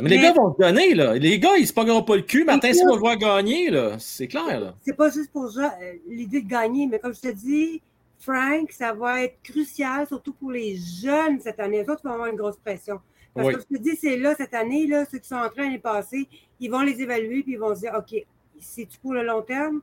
Mais, 0.02 0.08
les 0.08 0.18
gars 0.18 0.32
vont 0.32 0.50
te 0.52 0.62
donner, 0.62 0.94
là. 0.94 1.14
Les 1.14 1.38
gars, 1.38 1.56
ils 1.56 1.60
ne 1.62 1.66
se 1.66 1.72
pogneront 1.72 2.02
pas 2.02 2.16
le 2.16 2.22
cul. 2.22 2.44
Martin, 2.44 2.68
Écoute- 2.68 2.78
si 2.80 2.86
on 2.88 2.94
le 2.94 2.98
voir 3.00 3.16
gagner, 3.18 3.70
là, 3.70 3.96
c'est 3.98 4.26
clair, 4.26 4.58
là. 4.58 4.74
C'est 4.84 4.96
pas 4.96 5.10
juste 5.10 5.30
pour 5.30 5.44
euh, 5.58 5.62
l'idée 6.08 6.40
de 6.40 6.48
gagner, 6.48 6.86
mais 6.86 6.98
comme 6.98 7.14
je 7.14 7.20
te 7.20 7.28
dis, 7.32 7.80
Frank, 8.18 8.72
ça 8.72 8.92
va 8.94 9.22
être 9.22 9.36
crucial, 9.44 10.06
surtout 10.08 10.32
pour 10.32 10.50
les 10.50 10.76
jeunes 10.76 11.38
cette 11.40 11.60
année. 11.60 11.82
Les 11.82 11.88
autres 11.90 12.00
vont 12.02 12.14
avoir 12.14 12.28
une 12.28 12.36
grosse 12.36 12.56
pression. 12.56 12.98
Parce 13.34 13.48
Oui. 13.48 13.54
que 13.54 13.60
je 13.60 13.76
te 13.76 13.82
dis, 13.82 13.96
c'est 13.96 14.16
là, 14.16 14.34
cette 14.34 14.54
année, 14.54 14.86
là, 14.86 15.04
ceux 15.04 15.18
qui 15.18 15.28
sont 15.28 15.36
entrés 15.36 15.62
l'année 15.62 15.78
passée, 15.78 16.26
ils 16.58 16.70
vont 16.70 16.80
les 16.80 17.00
évaluer 17.02 17.42
puis 17.42 17.52
ils 17.52 17.58
vont 17.58 17.74
se 17.74 17.80
dire 17.80 17.92
OK, 17.96 18.24
c'est-tu 18.58 18.98
pour 18.98 19.12
le 19.12 19.22
long 19.22 19.42
terme 19.42 19.82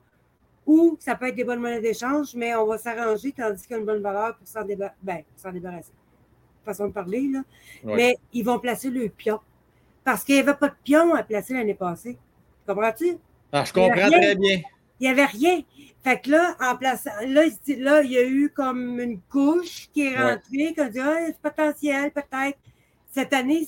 Ou 0.66 0.98
ça 1.00 1.16
peut 1.16 1.28
être 1.28 1.36
des 1.36 1.44
bonnes 1.44 1.60
monnaies 1.60 1.82
d'échange, 1.82 2.34
mais 2.36 2.56
on 2.56 2.66
va 2.66 2.78
s'arranger 2.78 3.34
tandis 3.34 3.64
qu'il 3.64 3.72
y 3.72 3.76
a 3.76 3.80
une 3.80 3.86
bonne 3.86 4.02
valeur 4.02 4.38
pour 4.38 4.48
s'en 4.48 4.64
ben, 5.02 5.24
débarrasser. 5.52 5.92
Façon 6.64 6.88
de 6.88 6.94
parler, 6.94 7.28
là. 7.30 7.42
Ouais. 7.84 7.96
Mais 7.96 8.18
ils 8.32 8.44
vont 8.44 8.60
placer 8.60 8.90
le 8.90 9.10
pion. 9.10 9.40
Parce 10.04 10.24
qu'il 10.24 10.36
n'y 10.36 10.42
avait 10.42 10.54
pas 10.54 10.70
de 10.70 10.76
pion 10.84 11.14
à 11.14 11.24
placer 11.24 11.54
l'année 11.54 11.74
passée. 11.74 12.18
Comprends-tu? 12.66 13.18
Ah, 13.52 13.66
je 13.66 13.74
comprends 13.74 14.10
très 14.10 14.36
bien. 14.36 14.62
Il 15.00 15.04
n'y 15.04 15.08
avait 15.10 15.26
rien. 15.26 15.62
Fait 16.04 16.20
que 16.20 16.32
là, 16.32 16.56
en 16.62 16.78
plaçant, 16.78 17.12
là, 17.28 17.44
il 17.68 17.84
là, 17.84 18.04
y 18.04 18.18
a 18.18 18.24
eu 18.24 18.50
comme 18.54 19.00
une 19.00 19.20
couche 19.22 19.90
qui 19.94 20.08
est 20.08 20.18
rentrée, 20.18 20.74
qu'on 20.78 20.88
dit, 20.88 21.00
ah, 21.00 21.28
c'est 21.28 21.40
potentiel, 21.40 22.12
peut-être. 22.12 22.58
Cette 23.12 23.34
année, 23.34 23.68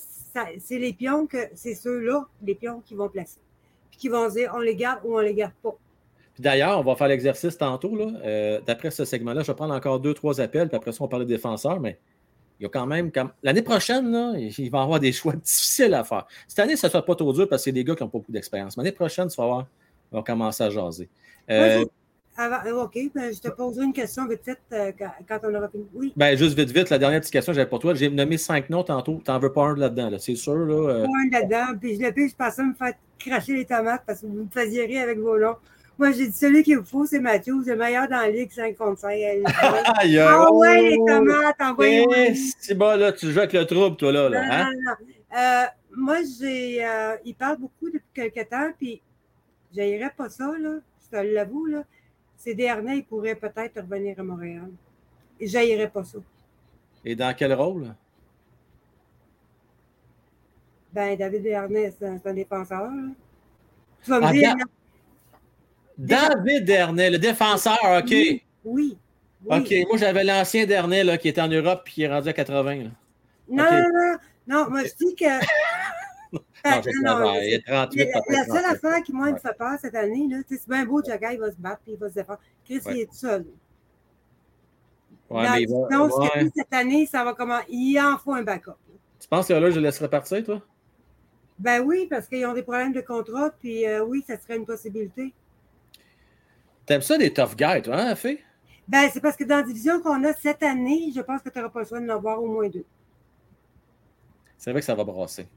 c'est 0.58 0.78
les 0.78 0.92
pions 0.92 1.26
que, 1.26 1.38
c'est 1.54 1.74
ceux-là, 1.74 2.26
les 2.42 2.54
pions 2.54 2.82
qui 2.84 2.94
vont 2.94 3.08
placer. 3.08 3.38
Puis 3.90 3.98
qui 3.98 4.08
vont 4.08 4.28
dire, 4.28 4.52
on 4.54 4.60
les 4.60 4.76
garde 4.76 5.00
ou 5.04 5.16
on 5.16 5.20
les 5.20 5.34
garde 5.34 5.54
pas. 5.62 5.76
Puis 6.36 6.42
d'ailleurs, 6.42 6.78
on 6.78 6.82
va 6.82 6.94
faire 6.96 7.08
l'exercice 7.08 7.56
tantôt. 7.56 7.96
là. 7.96 8.08
Euh, 8.24 8.60
D'après 8.66 8.90
ce 8.90 9.06
segment-là, 9.06 9.40
je 9.42 9.46
vais 9.46 9.54
prendre 9.56 9.72
encore 9.74 10.00
deux, 10.00 10.12
trois 10.12 10.38
appels, 10.38 10.68
puis 10.68 10.76
après 10.76 10.92
ça, 10.92 10.98
on 11.00 11.06
va 11.06 11.08
parler 11.08 11.24
des 11.24 11.34
défenseurs, 11.34 11.80
mais 11.80 11.98
il 12.60 12.64
y 12.64 12.66
a 12.66 12.68
quand 12.68 12.86
même. 12.86 13.10
L'année 13.42 13.62
prochaine, 13.62 14.10
là, 14.12 14.34
il 14.36 14.70
va 14.70 14.78
y 14.78 14.82
avoir 14.82 15.00
des 15.00 15.12
choix 15.12 15.32
difficiles 15.44 15.94
à 15.94 16.04
faire. 16.04 16.26
Cette 16.46 16.58
année, 16.58 16.76
ça 16.76 16.88
ne 16.88 16.92
sera 16.92 17.02
pas 17.02 17.14
trop 17.14 17.32
dur 17.32 17.48
parce 17.48 17.62
que 17.62 17.64
c'est 17.64 17.72
des 17.72 17.84
gars 17.84 17.94
qui 17.94 18.02
n'ont 18.02 18.10
pas 18.10 18.18
beaucoup 18.18 18.32
d'expérience. 18.32 18.76
Mais 18.76 18.82
l'année 18.84 18.94
prochaine, 18.94 19.28
tu 19.28 19.36
vas 19.36 19.46
voir, 19.46 19.66
on 20.12 20.18
va 20.18 20.22
commencer 20.22 20.62
à 20.62 20.68
jaser. 20.68 21.08
Euh, 21.50 21.86
Avant- 22.38 22.66
euh, 22.66 22.84
OK, 22.84 22.98
ben, 23.14 23.32
je 23.34 23.40
te 23.40 23.48
poserai 23.48 23.86
une 23.86 23.94
question 23.94 24.28
vite 24.28 24.42
fait 24.44 24.58
euh, 24.72 24.92
quand, 25.26 25.38
on 25.44 25.54
aura 25.54 25.68
fini. 25.70 25.86
Oui, 25.94 26.12
ben, 26.16 26.36
juste 26.36 26.54
vite, 26.54 26.70
vite, 26.70 26.90
la 26.90 26.98
dernière 26.98 27.20
petite 27.20 27.32
question 27.32 27.52
que 27.52 27.56
j'avais 27.56 27.68
pour 27.70 27.78
toi. 27.78 27.94
J'ai 27.94 28.10
nommé 28.10 28.36
cinq 28.36 28.68
noms 28.68 28.82
tantôt. 28.82 29.22
Tu 29.24 29.30
n'en 29.30 29.38
veux 29.38 29.52
pas 29.52 29.62
un 29.68 29.74
là-dedans, 29.76 30.10
là, 30.10 30.18
c'est 30.18 30.34
sûr. 30.34 30.54
Là, 30.54 30.74
euh, 30.90 31.04
point 31.06 31.30
là-dedans. 31.40 31.78
Puis 31.80 31.96
je 31.96 32.02
le 32.02 32.12
plus, 32.12 32.28
je 32.28 32.36
pensais 32.36 32.62
me 32.62 32.74
faire 32.74 32.92
cracher 33.18 33.54
les 33.56 33.64
tomates 33.64 34.02
parce 34.06 34.20
que 34.20 34.26
vous 34.26 34.44
me 34.44 34.48
faisiez 34.50 34.84
rire 34.84 35.02
avec 35.04 35.18
vos 35.18 35.38
noms. 35.38 35.56
Moi, 35.98 36.12
j'ai 36.12 36.26
dit 36.28 36.36
celui 36.36 36.62
qu'il 36.62 36.82
faut, 36.84 37.06
c'est 37.06 37.20
Mathieu, 37.20 37.54
le 37.64 37.74
meilleur 37.76 38.06
dans 38.08 38.16
la 38.18 38.28
ligue 38.28 38.50
5 38.52 38.76
contre 38.76 39.00
5. 39.00 39.08
Aïe, 39.12 40.18
Ah 40.18 40.52
ouais, 40.52 40.82
les 40.90 40.96
tomates, 41.06 41.56
envoyez-moi. 41.60 42.16
Eh, 42.28 42.34
C'est 42.34 42.74
bon, 42.74 42.98
là, 42.98 43.12
tu 43.12 43.30
joues 43.32 43.38
avec 43.38 43.54
le 43.54 43.64
trouble, 43.64 43.96
toi, 43.96 44.12
là. 44.12 44.28
là 44.28 44.42
Non, 44.42 44.52
hein? 44.52 44.70
non, 44.74 44.80
non. 44.90 45.38
Euh, 45.38 45.64
moi, 45.96 46.18
j'ai. 46.38 46.84
euh, 46.86 47.16
il 47.24 47.34
parle 47.34 47.56
beaucoup 47.58 47.86
depuis 47.90 48.04
quelques 48.12 48.48
temps, 48.48 48.70
puis 48.78 49.00
j'aillerais 49.74 50.12
pas 50.14 50.28
ça, 50.28 50.52
là. 50.60 50.74
Je 51.02 51.16
te 51.18 51.22
l'avoue, 51.22 51.64
là. 51.66 51.82
Ces 52.36 52.54
derniers, 52.54 52.96
ils 52.96 53.04
pourraient 53.04 53.34
peut-être 53.34 53.80
revenir 53.80 54.20
à 54.20 54.22
Montréal. 54.22 54.68
Et 55.40 55.46
j'aillerais 55.46 55.88
pas 55.88 56.04
ça. 56.04 56.18
Et 57.04 57.14
dans 57.16 57.34
quel 57.34 57.54
rôle? 57.54 57.94
Ben, 60.92 61.16
David 61.16 61.42
Dernay, 61.42 61.92
c'est 61.98 62.06
un, 62.06 62.18
c'est 62.22 62.28
un 62.28 62.34
défenseur, 62.34 62.82
là. 62.90 63.02
Tu 64.02 64.10
vas 64.10 64.20
me 64.20 64.26
Ah, 64.26 64.32
dire. 64.32 64.54
David 65.98 66.64
Dernay, 66.64 67.10
le 67.10 67.18
défenseur, 67.18 67.78
OK. 67.82 68.04
Oui. 68.10 68.42
Oui. 68.64 68.98
oui. 69.44 69.58
OK, 69.58 69.88
moi, 69.88 69.96
j'avais 69.98 70.24
l'ancien 70.24 70.66
Dernay 70.66 71.04
là, 71.04 71.16
qui 71.18 71.28
était 71.28 71.40
en 71.40 71.48
Europe 71.48 71.82
puis 71.84 71.94
qui 71.94 72.02
est 72.02 72.08
rendu 72.08 72.28
à 72.28 72.32
80. 72.32 72.74
là. 72.76 72.90
Non, 73.48 73.64
non, 73.64 73.88
non. 73.92 74.16
Non, 74.48 74.70
moi, 74.70 74.82
je 74.84 74.94
dis 75.04 75.14
que. 75.14 75.24
Non, 76.64 76.82
j'ai 76.84 76.90
Non, 77.04 77.18
non, 77.20 77.34
il 77.40 77.54
est 77.54 77.64
38. 77.66 78.08
La, 78.12 78.20
la 78.38 78.44
seule 78.44 78.62
38. 78.62 78.64
affaire 78.74 79.02
qui, 79.04 79.12
moi, 79.12 79.26
Ouais. 79.26 79.32
me 79.34 79.38
fait 79.38 79.56
peur 79.56 79.78
cette 79.80 79.94
année, 79.94 80.28
c'est 80.48 80.68
bien 80.68 80.84
beau, 80.84 81.00
Jagger, 81.02 81.28
il 81.34 81.38
va 81.38 81.50
se 81.52 81.56
battre 81.56 81.80
puis 81.84 81.92
il 81.92 81.98
va 81.98 82.08
se 82.08 82.14
défendre. 82.14 82.40
Chris, 82.64 82.80
Ouais. 82.84 82.92
il 82.94 83.00
est 83.02 83.06
tout 83.06 83.14
seul. 83.14 83.46
Ouais, 85.30 85.44
Dans 85.44 85.52
mais 85.52 85.62
il 85.62 85.68
va- 85.68 86.06
ouais. 86.06 86.42
lui, 86.42 86.52
cette 86.56 86.72
année, 86.72 87.06
ça 87.06 87.24
va 87.24 87.34
comment. 87.34 87.60
Il 87.68 87.98
en 88.00 88.18
faut 88.18 88.34
un 88.34 88.42
backup. 88.42 88.72
Tu 89.20 89.28
penses 89.28 89.46
que 89.48 89.52
là, 89.54 89.70
je 89.70 89.76
le 89.76 89.82
laisserais 89.82 90.08
partir, 90.10 90.42
toi? 90.44 90.60
Ben 91.58 91.80
oui, 91.82 92.06
parce 92.10 92.26
qu'ils 92.28 92.44
ont 92.46 92.52
des 92.52 92.62
problèmes 92.62 92.92
de 92.92 93.00
contrat, 93.00 93.50
puis 93.60 93.86
euh, 93.86 94.04
oui, 94.04 94.24
ça 94.26 94.38
serait 94.38 94.56
une 94.56 94.66
possibilité. 94.66 95.32
T'aimes 96.86 97.02
ça 97.02 97.18
des 97.18 97.32
tough 97.32 97.56
guys, 97.56 97.82
toi, 97.82 97.96
hein, 97.98 98.14
Fé? 98.14 98.42
Ben, 98.88 99.08
c'est 99.12 99.20
parce 99.20 99.36
que 99.36 99.44
dans 99.44 99.56
la 99.56 99.62
division 99.64 100.00
qu'on 100.00 100.22
a 100.24 100.32
cette 100.32 100.62
année, 100.62 101.10
je 101.14 101.20
pense 101.20 101.42
que 101.42 101.48
tu 101.48 101.58
n'auras 101.58 101.70
pas 101.70 101.80
le 101.80 101.86
choix 101.86 102.00
d'en 102.00 102.14
avoir 102.14 102.40
au 102.42 102.46
moins 102.46 102.68
deux. 102.68 102.84
C'est 104.56 104.70
vrai 104.70 104.80
que 104.80 104.86
ça 104.86 104.94
va 104.94 105.04
brasser. 105.04 105.48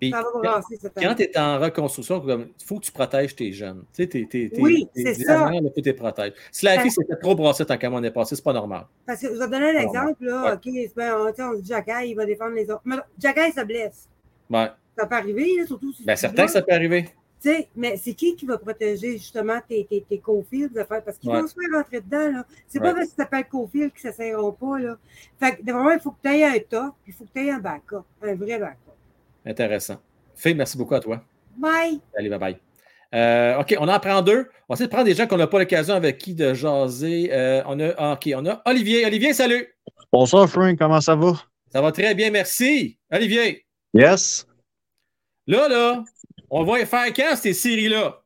Puis, 0.00 0.10
Ça 0.10 0.22
va 0.22 0.28
quand, 0.32 0.40
brasser 0.40 0.76
cette 0.80 0.94
quand 0.94 1.02
année. 1.02 1.14
tu 1.14 1.22
es 1.24 1.38
en 1.38 1.58
reconstruction, 1.58 2.24
il 2.26 2.64
faut 2.64 2.78
que 2.80 2.86
tu 2.86 2.92
protèges 2.92 3.36
tes 3.36 3.52
jeunes. 3.52 3.80
Tu 3.92 4.02
sais, 4.02 4.06
t'es, 4.08 4.26
t'es, 4.30 4.48
t'es- 4.48 4.60
Oui, 4.62 4.88
t'es 4.94 5.12
c'est 5.14 5.24
ça. 5.24 5.50
là, 5.50 5.60
faut 5.74 5.80
t'es 5.82 5.92
protèges. 5.92 6.32
Si 6.50 6.64
la 6.64 6.80
fille 6.80 6.90
s'était 6.90 7.16
trop 7.16 7.34
brassée 7.34 7.66
tant 7.66 7.76
qu'à 7.76 7.90
moi, 7.90 8.00
on 8.00 8.02
est 8.02 8.10
passé, 8.10 8.34
c'est 8.34 8.42
pas 8.44 8.54
normal. 8.54 8.86
Parce 9.06 9.20
que 9.20 9.28
je 9.28 9.32
vais 9.38 9.44
te 9.46 9.50
donner 9.50 9.76
un 9.76 9.80
exemple, 9.82 10.24
là. 10.24 10.44
Ouais. 10.44 10.52
OK, 10.86 10.92
ben, 10.96 11.14
on, 11.18 11.32
tu 11.56 11.62
dit 11.62 11.68
Jacques, 11.68 11.90
il 12.06 12.14
va 12.14 12.24
défendre 12.24 12.54
les 12.54 12.70
autres. 12.70 12.80
Mais 12.86 12.96
Jacques, 13.18 13.52
se 13.54 13.62
blesse. 13.64 14.08
Ouais. 14.48 14.68
Ça 14.96 15.06
peut 15.06 15.16
arriver, 15.16 15.56
là, 15.58 15.66
surtout 15.66 15.92
si 15.92 16.04
Ben, 16.04 16.14
tu 16.14 16.20
certain 16.20 16.46
que 16.46 16.52
ça 16.52 16.62
peut 16.62 16.72
arriver. 16.72 17.10
Tu 17.42 17.48
sais, 17.48 17.68
mais 17.74 17.96
c'est 17.96 18.12
qui 18.12 18.36
qui 18.36 18.44
va 18.44 18.58
protéger 18.58 19.12
justement 19.12 19.58
tes, 19.66 19.86
tes, 19.86 20.02
tes 20.02 20.18
co-fields 20.18 20.68
de 20.74 20.84
faire? 20.84 21.02
Parce 21.02 21.16
qu'ils 21.16 21.30
Ouais. 21.30 21.40
vont 21.40 21.46
se 21.46 21.54
faire 21.54 21.78
rentrer 21.78 22.00
dedans, 22.00 22.30
là. 22.38 22.46
C'est 22.68 22.78
Ouais. 22.80 22.88
pas 22.88 22.94
parce 22.94 23.06
que 23.06 23.10
tu 23.12 23.16
t'appelles 23.16 23.48
co-field 23.48 23.92
qu'ils 23.94 24.06
ne 24.08 24.12
s'essaieront 24.12 24.52
pas, 24.52 24.78
là. 24.78 24.98
Fait 25.38 25.56
que, 25.56 25.62
vraiment, 25.62 25.90
il 25.92 26.00
faut 26.00 26.10
que 26.10 26.18
tu 26.22 26.28
aies 26.30 26.44
un 26.44 26.58
top, 26.58 26.94
puis 27.02 27.12
il 27.12 27.14
faut 27.14 27.24
que 27.24 27.30
tu 27.34 27.46
aies 27.46 27.50
un 27.50 27.58
backup, 27.58 28.04
un 28.22 28.34
vrai 28.34 28.58
backup. 28.58 28.92
Intéressant. 29.46 29.96
Fé, 30.34 30.52
merci 30.52 30.76
beaucoup 30.76 30.94
à 30.94 31.00
toi. 31.00 31.22
Bye! 31.56 32.00
Allez, 32.16 32.28
bye 32.28 32.38
bye. 32.38 32.56
Euh, 33.14 33.58
OK, 33.58 33.74
on 33.80 33.88
en 33.88 33.98
prend 33.98 34.20
deux. 34.22 34.46
On 34.68 34.74
va 34.74 34.74
essayer 34.74 34.86
de 34.86 34.90
prendre 34.92 35.06
des 35.06 35.14
gens 35.14 35.26
qu'on 35.26 35.36
n'a 35.38 35.46
pas 35.46 35.58
l'occasion 35.58 35.94
avec 35.94 36.18
qui 36.18 36.34
de 36.34 36.52
jaser. 36.54 37.30
Euh, 37.32 37.62
on 37.66 37.80
a, 37.80 37.92
ah, 37.98 38.12
OK, 38.12 38.30
on 38.36 38.46
a 38.46 38.62
Olivier. 38.66 39.04
Olivier, 39.06 39.32
salut. 39.32 39.66
Bonsoir, 40.12 40.48
Frank, 40.48 40.78
comment 40.78 41.00
ça 41.00 41.16
va? 41.16 41.32
Ça 41.72 41.80
va 41.80 41.90
très 41.90 42.14
bien, 42.14 42.30
merci. 42.30 42.98
Olivier, 43.10 43.64
Yes. 43.94 44.46
là, 45.46 45.68
là, 45.68 46.04
on 46.50 46.64
va 46.64 46.80
y 46.80 46.86
faire 46.86 47.12
quand 47.14 47.36
ces 47.36 47.54
séries-là? 47.54 48.22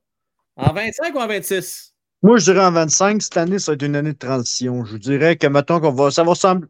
En 0.57 0.73
25 0.73 1.15
ou 1.15 1.19
en 1.19 1.27
26? 1.27 1.95
Moi, 2.23 2.39
je 2.39 2.45
dirais 2.45 2.65
en 2.65 2.73
25, 2.73 3.21
cette 3.21 3.37
année, 3.37 3.59
ça 3.59 3.73
va 3.73 3.75
être 3.75 3.83
une 3.83 3.97
année 3.97 4.13
de 4.13 4.19
transition. 4.19 4.85
Je 4.85 4.97
dirais 4.97 5.37
que, 5.37 5.47
mettons, 5.47 5.81
qu'on 5.81 5.93
va, 5.93 6.11
ça 6.11 6.23
va 6.23 6.31
ressembler. 6.31 6.69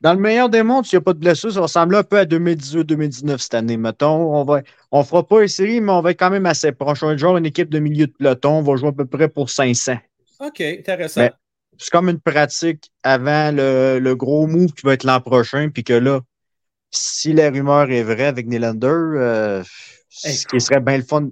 Dans 0.00 0.12
le 0.12 0.18
meilleur 0.18 0.48
des 0.48 0.62
mondes, 0.62 0.84
s'il 0.84 0.98
n'y 0.98 1.02
a 1.02 1.04
pas 1.04 1.12
de 1.12 1.18
blessure, 1.18 1.50
ça 1.50 1.60
va 1.60 1.66
ressembler 1.66 1.98
un 1.98 2.02
peu 2.02 2.18
à 2.18 2.24
2018-2019 2.24 3.38
cette 3.38 3.54
année. 3.54 3.76
Mettons, 3.76 4.36
on 4.36 4.44
va, 4.44 4.60
on 4.90 5.02
fera 5.02 5.26
pas 5.26 5.42
une 5.42 5.48
série, 5.48 5.80
mais 5.80 5.92
on 5.92 6.02
va 6.02 6.10
être 6.10 6.18
quand 6.18 6.30
même 6.30 6.46
assez 6.46 6.72
proche. 6.72 7.02
On 7.02 7.06
va 7.06 7.12
être 7.12 7.18
genre 7.18 7.36
une 7.36 7.46
équipe 7.46 7.70
de 7.70 7.78
milieu 7.78 8.06
de 8.06 8.12
peloton. 8.12 8.58
On 8.58 8.62
va 8.62 8.76
jouer 8.76 8.88
à 8.88 8.92
peu 8.92 9.06
près 9.06 9.28
pour 9.28 9.48
500. 9.48 9.96
OK, 10.40 10.60
intéressant. 10.60 11.22
Ben, 11.22 11.32
C'est 11.78 11.90
comme 11.90 12.08
une 12.08 12.20
pratique 12.20 12.90
avant 13.02 13.54
le, 13.54 13.98
le 13.98 14.16
gros 14.16 14.46
move 14.46 14.72
qui 14.72 14.82
va 14.84 14.94
être 14.94 15.04
l'an 15.04 15.20
prochain. 15.20 15.70
Puis 15.72 15.84
que 15.84 15.94
là, 15.94 16.20
si 16.90 17.32
la 17.32 17.50
rumeur 17.50 17.90
est 17.90 18.02
vraie 18.02 18.26
avec 18.26 18.46
Nylander, 18.46 18.88
euh, 18.88 19.62
ce 20.12 20.46
qui 20.46 20.60
serait 20.60 20.80
bien 20.80 20.98
le 20.98 21.04
fun. 21.04 21.28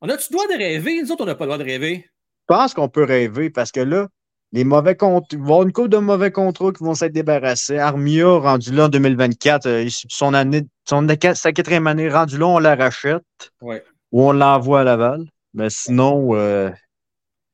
on 0.00 0.08
a-tu 0.08 0.26
le 0.30 0.36
droit 0.36 0.46
de 0.48 0.58
rêver? 0.58 1.02
Nous 1.02 1.12
autres, 1.12 1.22
on 1.22 1.26
n'a 1.26 1.34
pas 1.34 1.44
le 1.44 1.48
droit 1.50 1.58
de 1.58 1.64
rêver. 1.64 2.04
Je 2.48 2.54
pense 2.54 2.74
qu'on 2.74 2.88
peut 2.88 3.04
rêver 3.04 3.50
parce 3.50 3.72
que 3.72 3.80
là, 3.80 4.08
les 4.52 4.64
mauvais 4.64 4.96
comptes, 4.96 5.32
il 5.32 5.38
va 5.38 5.44
y 5.44 5.46
avoir 5.48 5.62
une 5.62 5.72
couple 5.72 5.88
de 5.88 5.96
mauvais 5.98 6.30
contrats 6.30 6.72
qui 6.72 6.84
vont 6.84 6.94
s'être 6.94 7.12
débarrassés. 7.12 7.78
Armia, 7.78 8.26
rendu 8.28 8.72
là 8.72 8.84
en 8.84 8.88
2024, 8.88 9.66
euh, 9.66 9.88
son 10.08 10.34
année, 10.34 10.62
son, 10.88 11.06
sa 11.34 11.52
quatrième 11.52 11.86
année, 11.86 12.08
rendu 12.08 12.38
là, 12.38 12.46
on 12.46 12.58
la 12.58 12.76
rachète 12.76 13.22
Ouais. 13.62 13.82
ou 14.12 14.22
on 14.22 14.32
l'envoie 14.32 14.80
à 14.80 14.84
Laval. 14.84 15.24
Mais 15.54 15.70
sinon, 15.70 16.34
euh, 16.36 16.70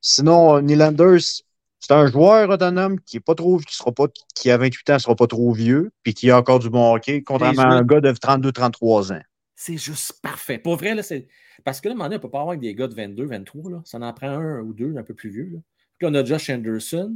sinon, 0.01 0.57
euh, 0.57 0.61
Nylander, 0.61 1.17
c'est 1.79 1.93
un 1.93 2.05
joueur 2.07 2.49
autonome 2.49 2.99
qui 2.99 3.17
est 3.17 3.21
pas 3.21 3.35
trop, 3.35 3.57
qui 3.57 3.75
sera 3.75 3.91
pas, 3.91 4.05
qui 4.35 4.51
a 4.51 4.57
28 4.57 4.89
ans, 4.91 4.99
sera 4.99 5.15
pas 5.15 5.27
trop 5.27 5.51
vieux, 5.53 5.91
puis 6.03 6.13
qui 6.13 6.29
a 6.29 6.37
encore 6.37 6.59
du 6.59 6.69
bon 6.69 6.93
hockey, 6.93 7.23
contrairement 7.23 7.63
à 7.63 7.67
un 7.67 7.83
gars 7.83 8.01
de 8.01 8.11
32-33 8.11 9.13
ans. 9.13 9.21
C'est 9.63 9.77
juste 9.77 10.19
parfait. 10.23 10.57
Pour 10.57 10.75
vrai, 10.75 10.95
là, 10.95 11.03
c'est. 11.03 11.27
Parce 11.63 11.79
que 11.81 11.87
là, 11.87 11.91
à 11.91 11.93
un 11.93 11.97
moment 11.97 12.05
donné, 12.05 12.15
on 12.15 12.17
ne 12.17 12.21
peut 12.23 12.31
pas 12.31 12.41
avoir 12.41 12.57
des 12.57 12.73
gars 12.73 12.87
de 12.87 12.95
22, 12.95 13.25
23. 13.25 13.69
Là. 13.71 13.81
Ça 13.85 13.99
en 13.99 14.11
prend 14.11 14.27
un 14.27 14.59
ou 14.61 14.73
deux, 14.73 14.97
un 14.97 15.03
peu 15.03 15.13
plus 15.13 15.29
vieux. 15.29 15.49
Là. 15.53 15.59
Puis 15.99 16.07
là, 16.07 16.09
on 16.09 16.15
a 16.15 16.25
Josh 16.25 16.49
Anderson. 16.49 17.15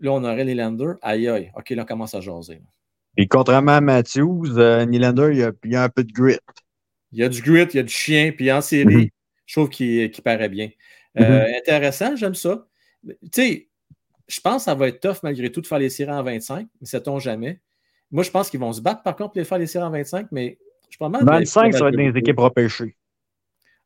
Là, 0.00 0.10
on 0.10 0.24
aurait 0.24 0.42
les 0.42 0.56
Landers. 0.56 0.96
Aïe, 1.02 1.28
aïe. 1.28 1.52
OK, 1.56 1.70
là, 1.70 1.82
on 1.84 1.86
commence 1.86 2.14
à 2.16 2.20
jaser. 2.20 2.60
Et 3.16 3.28
contrairement 3.28 3.76
à 3.76 3.80
Matthews, 3.80 4.58
euh, 4.58 4.84
Nylander, 4.86 5.30
il 5.34 5.42
a, 5.44 5.52
il 5.64 5.76
a 5.76 5.84
un 5.84 5.88
peu 5.88 6.02
de 6.02 6.12
grit. 6.12 6.36
Il 7.12 7.20
y 7.20 7.22
a 7.22 7.28
du 7.28 7.40
grit, 7.40 7.62
il 7.72 7.76
y 7.76 7.78
a 7.78 7.84
du 7.84 7.94
chien. 7.94 8.32
Puis 8.36 8.50
en 8.50 8.60
série, 8.60 8.96
Mhm. 8.96 9.08
je 9.46 9.54
trouve 9.54 9.68
qu'il 9.68 10.10
paraît 10.24 10.48
bien. 10.48 10.70
Euh, 11.20 11.46
Intéressant, 11.58 12.16
j'aime 12.16 12.34
ça. 12.34 12.66
Tu 13.06 13.16
sais, 13.32 13.68
je 14.26 14.40
pense 14.40 14.62
que 14.62 14.64
ça 14.64 14.74
va 14.74 14.88
être 14.88 14.98
tough 14.98 15.22
malgré 15.22 15.52
tout 15.52 15.60
de 15.60 15.68
faire 15.68 15.78
les 15.78 15.90
séries 15.90 16.10
en 16.10 16.24
25, 16.24 16.66
mais 16.80 16.86
sait-on 16.88 17.20
jamais. 17.20 17.60
Moi, 18.10 18.24
je 18.24 18.32
pense 18.32 18.50
qu'ils 18.50 18.58
vont 18.60 18.72
se 18.72 18.80
battre 18.80 19.04
par 19.04 19.14
contre 19.14 19.30
pour 19.34 19.38
les 19.38 19.44
faire 19.44 19.58
les 19.58 19.68
séries 19.68 19.84
en 19.86 19.90
25, 19.90 20.26
mais 20.32 20.58
je 20.96 20.98
pense 20.98 21.22
25, 21.22 21.72
ça 21.74 21.80
va 21.80 21.88
être 21.90 21.96
des 21.96 22.18
équipes 22.18 22.38
repêchées. 22.38 22.96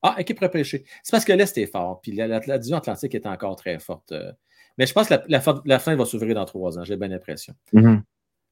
Ah, 0.02 0.14
équipe 0.18 0.38
repêchée. 0.38 0.84
C'est 1.02 1.11
parce 1.11 1.24
que 1.24 1.32
l'Est 1.32 1.56
est 1.58 1.66
fort, 1.66 2.00
puis 2.00 2.12
la, 2.12 2.26
la- 2.26 2.40
la 2.46 2.58
division 2.58 2.76
Atlantique 2.78 3.14
est 3.14 3.26
encore 3.26 3.56
très 3.56 3.78
forte. 3.78 4.12
euh. 4.12 4.32
Mais 4.78 4.86
je 4.86 4.92
pense 4.94 5.08
que 5.08 5.14
la, 5.14 5.22
la 5.64 5.78
fin- 5.78 5.96
va 5.96 6.04
s'ouvrir 6.06 6.34
dans 6.34 6.44
trois 6.44 6.78
ans, 6.78 6.84
j'ai 6.84 6.96
bien 6.96 7.08
l'impression. 7.08 7.54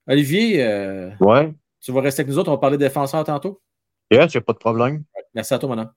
Olivier, 0.06 0.62
euh, 0.64 1.10
Ouais. 1.20 1.52
tu 1.80 1.92
vas 1.92 2.00
rester 2.00 2.20
avec 2.22 2.30
nous 2.32 2.38
autres, 2.38 2.48
on 2.50 2.54
va 2.54 2.58
parler 2.58 2.76
défenseurs 2.78 3.24
tantôt? 3.24 3.60
Yes, 4.10 4.32
il 4.34 4.36
n'y 4.38 4.38
a 4.38 4.42
pas 4.42 4.52
de 4.54 4.58
problème. 4.58 5.04
Merci 5.34 5.54
à 5.54 5.58
toi, 5.58 5.68
mon 5.68 5.78
homme. 5.82 5.92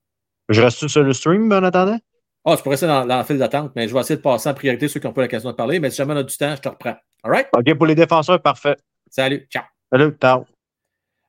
Je 0.50 0.62
reste 0.62 0.88
sur 0.88 1.04
le 1.04 1.14
stream 1.14 1.52
en 1.52 1.64
attendant? 1.64 1.98
Ah, 2.46 2.56
tu 2.56 2.64
pourrais 2.64 2.74
rester 2.74 2.88
dans, 2.88 3.02
dans 3.06 3.18
la 3.18 3.24
file 3.24 3.38
d'attente, 3.38 3.72
mais 3.76 3.88
je 3.88 3.94
vais 3.94 4.00
essayer 4.00 4.18
de 4.18 4.22
passer 4.22 4.50
en 4.50 4.54
priorité 4.54 4.88
ceux 4.88 5.00
qui 5.00 5.08
n'ont 5.08 5.14
pas 5.14 5.22
l'occasion 5.22 5.50
de 5.52 5.56
parler. 5.56 5.80
Mais 5.80 5.90
si 5.90 5.98
jamais 5.98 6.14
on 6.14 6.18
a 6.18 6.24
du 6.24 6.36
temps, 6.38 6.56
je 6.56 6.62
te 6.62 6.70
reprends. 6.70 6.96
All 7.24 7.32
right? 7.32 7.48
OK, 7.56 7.74
pour 7.76 7.86
les 7.86 7.96
défenseurs, 7.96 8.42
parfait. 8.42 8.76
Salut. 9.10 9.48
Ciao. 9.50 9.64
Salut, 9.92 10.12
ciao. 10.20 10.46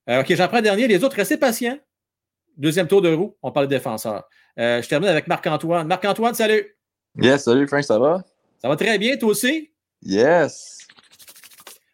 Euh, 0.09 0.21
OK, 0.23 0.35
j'en 0.35 0.49
prends 0.49 0.59
un 0.59 0.63
dernier. 0.63 0.89
Les 0.89 1.03
autres, 1.05 1.17
restez 1.17 1.37
patients. 1.37 1.79
Deuxième 2.57 2.87
tour 2.89 3.01
de 3.01 3.13
roue, 3.13 3.37
on 3.43 3.51
parle 3.53 3.67
de 3.67 3.75
défenseurs. 3.75 4.25
Euh, 4.59 4.83
je 4.83 4.89
termine 4.89 5.09
avec 5.09 5.27
Marc-Antoine. 5.27 5.87
Marc-Antoine, 5.87 6.35
salut. 6.35 6.77
Yes, 7.21 7.45
salut 7.45 7.67
Frank, 7.69 7.85
ça 7.85 7.99
va? 7.99 8.23
Ça 8.61 8.69
va 8.69 8.77
très 8.77 8.99
bien, 8.99 9.17
toi 9.17 9.31
aussi? 9.31 9.71
Yes! 10.03 10.87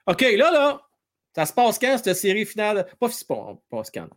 OK, 0.07 0.23
là, 0.23 0.51
là, 0.51 0.81
ça 1.35 1.47
se 1.47 1.53
passe 1.53 1.79
quand, 1.79 1.97
cette 2.03 2.15
série 2.17 2.45
finale? 2.47 2.87
Pas, 2.99 3.09
pas, 3.29 3.59
pas 3.71 3.83
quand. 3.95 4.09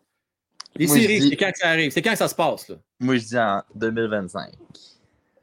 Les 0.75 0.87
Moi, 0.87 0.95
séries, 0.97 1.19
dis- 1.19 1.29
c'est 1.29 1.35
quand 1.35 1.51
que 1.51 1.57
ça 1.57 1.69
arrive? 1.69 1.91
C'est 1.91 2.01
quand 2.01 2.11
que 2.11 2.17
ça 2.17 2.27
se 2.27 2.35
passe, 2.35 2.69
là? 2.69 2.75
Moi, 2.99 3.17
je 3.17 3.25
dis 3.25 3.37
en 3.37 3.61
2025. 3.75 4.53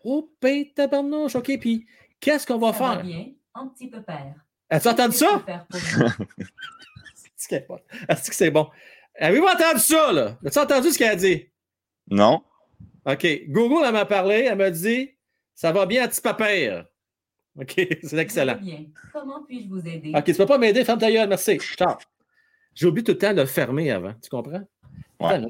Oh, 0.04 0.28
tabarnouche, 0.74 1.36
OK, 1.36 1.58
puis 1.60 1.86
qu'est-ce 2.18 2.46
qu'on 2.46 2.58
va 2.58 2.72
Ça 2.72 2.78
va 2.78 2.94
faire? 2.94 3.02
bien, 3.04 3.26
un 3.54 3.66
petit 3.68 3.88
peu 3.88 4.02
père. 4.02 4.34
As-tu 4.70 4.88
entendu 4.88 5.16
ça? 5.16 5.44
C'est 7.48 7.66
bonne. 7.66 7.80
Est-ce 8.08 8.28
que 8.28 8.36
c'est 8.36 8.50
bon? 8.50 8.68
Avez-vous 9.14 9.46
entendu 9.46 9.80
ça, 9.80 10.12
là? 10.12 10.38
As-tu 10.44 10.58
entendu 10.58 10.90
ce 10.90 10.98
qu'elle 10.98 11.10
a 11.12 11.16
dit? 11.16 11.48
Non? 12.10 12.42
OK. 13.04 13.26
Google, 13.48 13.84
elle 13.86 13.92
m'a 13.92 14.04
parlé, 14.04 14.46
elle 14.50 14.58
m'a 14.58 14.70
dit 14.70 15.10
ça 15.54 15.72
va 15.72 15.86
bien 15.86 16.04
à 16.04 16.08
petit 16.08 16.20
papère. 16.20 16.86
OK, 17.60 17.74
c'est 18.02 18.18
excellent. 18.18 18.56
bien. 18.56 18.86
Comment 19.12 19.42
puis-je 19.44 19.68
vous 19.68 19.80
aider? 19.86 20.12
OK, 20.14 20.24
tu 20.24 20.34
peux 20.34 20.46
pas 20.46 20.58
m'aider, 20.58 20.84
ferme 20.84 21.00
ta 21.00 21.10
gueule, 21.10 21.28
merci. 21.28 21.58
Ciao. 21.58 21.96
J'ai 22.74 22.86
oublié 22.86 23.02
tout 23.02 23.12
le 23.12 23.18
temps 23.18 23.34
de 23.34 23.40
le 23.40 23.46
fermer 23.46 23.90
avant, 23.90 24.14
tu 24.22 24.28
comprends? 24.30 24.62
Ouais. 25.18 25.42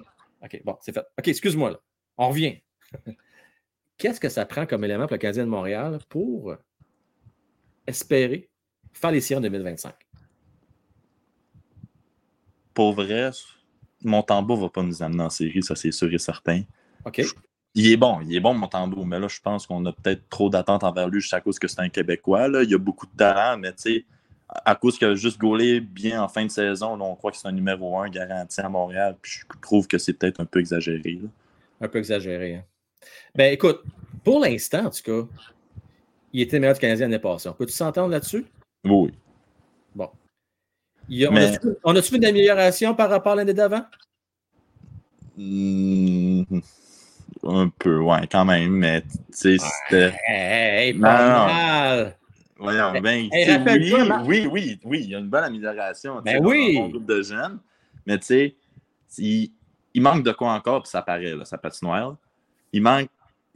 OK, 0.43 0.63
bon, 0.65 0.79
c'est 0.81 0.93
fait. 0.93 1.05
OK, 1.19 1.29
excuse-moi, 1.29 1.73
là. 1.73 1.81
On 2.17 2.29
revient. 2.31 2.57
Qu'est-ce 3.99 4.21
que 4.21 4.29
ça 4.31 4.47
prend 4.47 4.65
comme 4.65 4.85
élément 4.85 5.07
pour 5.07 5.15
le 5.15 5.19
Canadien 5.19 5.45
de 5.45 5.51
Montréal 5.51 5.99
pour 6.09 6.55
espérer 7.87 8.49
faire 8.95 9.11
les 9.11 9.21
séries 9.21 9.39
en 9.39 9.43
2025? 9.43 9.95
Pour 12.79 12.93
vrai, 12.93 13.31
Montembeau 14.05 14.55
va 14.55 14.69
pas 14.69 14.85
nous 14.85 15.03
amener 15.03 15.25
en 15.25 15.31
série, 15.31 15.65
ça 15.65 15.75
c'est 15.75 15.91
sûr 15.91 16.15
et 16.15 16.19
certain. 16.19 16.63
OK? 17.05 17.23
Il 17.75 17.91
est 17.91 17.97
bon, 17.97 18.21
il 18.21 18.37
est 18.37 18.39
bon 18.39 18.55
Montembeau, 18.55 19.05
mais 19.05 19.19
là, 19.19 19.27
je 19.27 19.41
pense 19.41 19.67
qu'on 19.67 19.85
a 19.87 19.93
peut-être 19.93 20.29
trop 20.29 20.49
d'attentes 20.49 20.85
envers 20.85 21.09
lui 21.09 21.21
juste 21.21 21.35
à 21.35 21.41
cause 21.41 21.59
que 21.59 21.67
c'est 21.67 21.81
un 21.81 21.89
Québécois. 21.89 22.47
Là. 22.47 22.63
Il 22.63 22.73
a 22.73 22.79
beaucoup 22.79 23.07
de 23.07 23.17
talent, 23.17 23.59
mais 23.59 23.73
tu 23.73 23.83
sais, 23.83 24.05
à 24.65 24.77
cause 24.77 24.97
qu'il 24.97 25.09
a 25.09 25.17
juste 25.17 25.39
gaulé 25.41 25.81
bien 25.81 26.23
en 26.23 26.29
fin 26.29 26.45
de 26.45 26.53
saison, 26.53 26.95
là, 26.97 27.05
on 27.05 27.17
croit 27.17 27.33
que 27.33 27.37
c'est 27.37 27.49
un 27.49 27.53
numéro 27.53 27.99
un 27.99 28.09
garanti 28.11 28.61
à 28.61 28.69
Montréal. 28.69 29.17
Puis 29.21 29.41
je 29.41 29.61
trouve 29.61 29.89
que 29.89 29.99
c'est 29.99 30.13
peut-être 30.13 30.39
un 30.39 30.45
peu 30.47 30.61
exagéré. 30.61 31.19
là. 31.21 31.29
Un 31.81 31.89
peu 31.89 31.99
exagéré. 31.99 32.55
hein. 32.55 32.65
Ben, 33.35 33.53
écoute, 33.53 33.83
pour 34.23 34.39
l'instant, 34.39 34.87
en 34.87 34.91
tout 34.91 35.03
cas, 35.03 35.29
il 36.33 36.43
était 36.43 36.61
meilleur 36.61 36.75
du 36.75 36.81
Canadien 36.81 37.07
l'année 37.09 37.19
passée. 37.19 37.49
On 37.49 37.55
peut-tu 37.55 37.73
s'entendre 37.73 38.11
là-dessus? 38.11 38.47
Oui. 38.85 39.11
A- 41.11 41.29
on 41.29 41.33
Mais- 41.33 41.55
a-tu- 41.57 41.69
On 41.85 41.97
a-tu 41.97 42.11
vu 42.13 42.17
une 42.19 42.25
amélioration 42.25 42.95
par 42.95 43.09
rapport 43.11 43.33
à 43.33 43.37
l'année 43.37 43.55
d'avant? 43.55 43.85
Hmm, 45.37 46.43
un 47.45 47.69
peu, 47.79 47.99
ouais, 48.01 48.27
quand 48.31 48.45
même, 48.45 48.73
mais 48.73 49.03
tu 49.03 49.09
sais, 49.31 49.57
c'était. 49.59 50.15
Hey, 50.27 50.89
hey, 50.89 50.95
Non, 50.95 51.09
non. 51.09 52.13
Voyons, 52.61 53.01
ben, 53.01 53.29
hey, 53.33 53.45
sais, 53.45 53.57
rappelle-toi, 53.57 54.23
oui, 54.25 54.41
oui, 54.41 54.49
oui, 54.51 54.81
oui, 54.85 55.01
il 55.05 55.11
y 55.11 55.15
a 55.15 55.19
une 55.19 55.29
bonne 55.29 55.45
amélioration. 55.45 56.21
Ben 56.23 56.43
dans 56.43 56.49
oui. 56.49 56.75
bon 56.75 56.89
groupe 56.89 57.07
de 57.07 57.23
jeunes, 57.23 57.61
mais 58.05 58.19
tu 58.19 58.27
sais, 58.27 58.57
il, 59.19 59.53
il 59.95 60.03
manque 60.03 60.25
de 60.25 60.33
quoi 60.33 60.53
encore, 60.53 60.83
puis 60.83 60.91
ça 60.91 61.03
paraît, 61.03 61.37
là, 61.37 61.45
sa 61.45 61.57
patinoire. 61.57 62.17
Il 62.73 62.83
manque, 62.83 63.09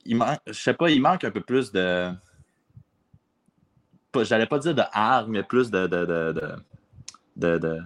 il 0.04 0.16
manque, 0.16 0.38
je 0.46 0.52
sais 0.52 0.74
pas, 0.74 0.88
il 0.88 1.02
manque 1.02 1.24
un 1.24 1.32
peu 1.32 1.40
plus 1.40 1.72
de. 1.72 2.10
J'allais 4.22 4.46
pas 4.46 4.58
dire 4.60 4.74
de 4.74 4.82
art, 4.92 5.26
mais 5.26 5.42
plus 5.42 5.70
de. 5.70 5.86
de, 5.88 6.04
de, 6.06 6.32
de, 6.32 6.52
de- 7.36 7.58
de- 7.58 7.80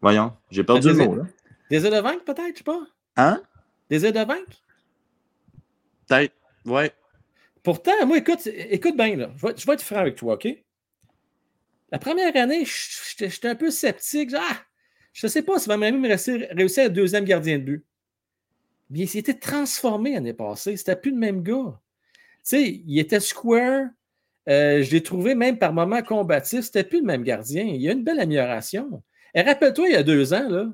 Voyons, 0.00 0.32
j'ai 0.50 0.64
perdu 0.64 0.88
le 0.88 0.94
des- 0.94 1.06
mot, 1.06 1.16
là. 1.16 1.22
Désir 1.70 1.90
de 1.90 1.98
vaincre, 2.00 2.24
peut-être, 2.24 2.52
je 2.52 2.58
sais 2.58 2.64
pas. 2.64 2.80
Hein? 3.16 3.42
Désir 3.88 4.12
de 4.12 4.18
vaincre? 4.20 4.56
Peut-être, 6.08 6.34
ouais. 6.66 6.92
Pourtant, 7.62 7.92
moi, 8.06 8.18
écoute, 8.18 8.46
écoute 8.46 8.96
bien, 8.96 9.16
là. 9.16 9.30
Je 9.36 9.46
vais, 9.46 9.54
je 9.56 9.66
vais 9.66 9.72
être 9.74 9.82
franc 9.82 9.96
avec 9.98 10.16
toi, 10.16 10.34
OK? 10.34 10.48
La 11.90 11.98
première 11.98 12.34
année, 12.36 12.64
j'étais 12.64 13.48
un 13.48 13.54
peu 13.54 13.70
sceptique. 13.70 14.30
genre, 14.30 14.40
Ah, 14.50 14.56
je 15.12 15.26
ne 15.26 15.30
sais 15.30 15.42
pas 15.42 15.58
si 15.58 15.68
va 15.68 15.76
même 15.76 16.04
réussir, 16.04 16.46
réussir 16.50 16.82
à 16.84 16.86
être 16.86 16.92
deuxième 16.92 17.24
gardien 17.24 17.58
de 17.58 17.64
but. 17.64 17.84
Mais 18.90 19.00
il 19.00 19.08
s'était 19.08 19.34
transformé 19.38 20.14
l'année 20.14 20.34
passée. 20.34 20.76
C'était 20.76 20.96
plus 20.96 21.12
le 21.12 21.18
même 21.18 21.42
gars. 21.42 21.78
Tu 22.14 22.40
sais, 22.42 22.82
il 22.86 22.98
était 22.98 23.20
square. 23.20 23.86
Euh, 24.48 24.82
je 24.82 24.90
l'ai 24.90 25.02
trouvé 25.02 25.34
même 25.34 25.58
par 25.58 25.72
moments 25.72 26.02
combatif. 26.02 26.62
C'était 26.62 26.84
plus 26.84 26.98
le 27.00 27.06
même 27.06 27.22
gardien. 27.22 27.62
Il 27.64 27.80
y 27.80 27.88
a 27.88 27.92
une 27.92 28.02
belle 28.04 28.20
amélioration. 28.20 29.02
Et 29.34 29.42
rappelle-toi, 29.42 29.88
il 29.88 29.92
y 29.92 29.96
a 29.96 30.02
deux 30.02 30.34
ans, 30.34 30.48
là, 30.48 30.66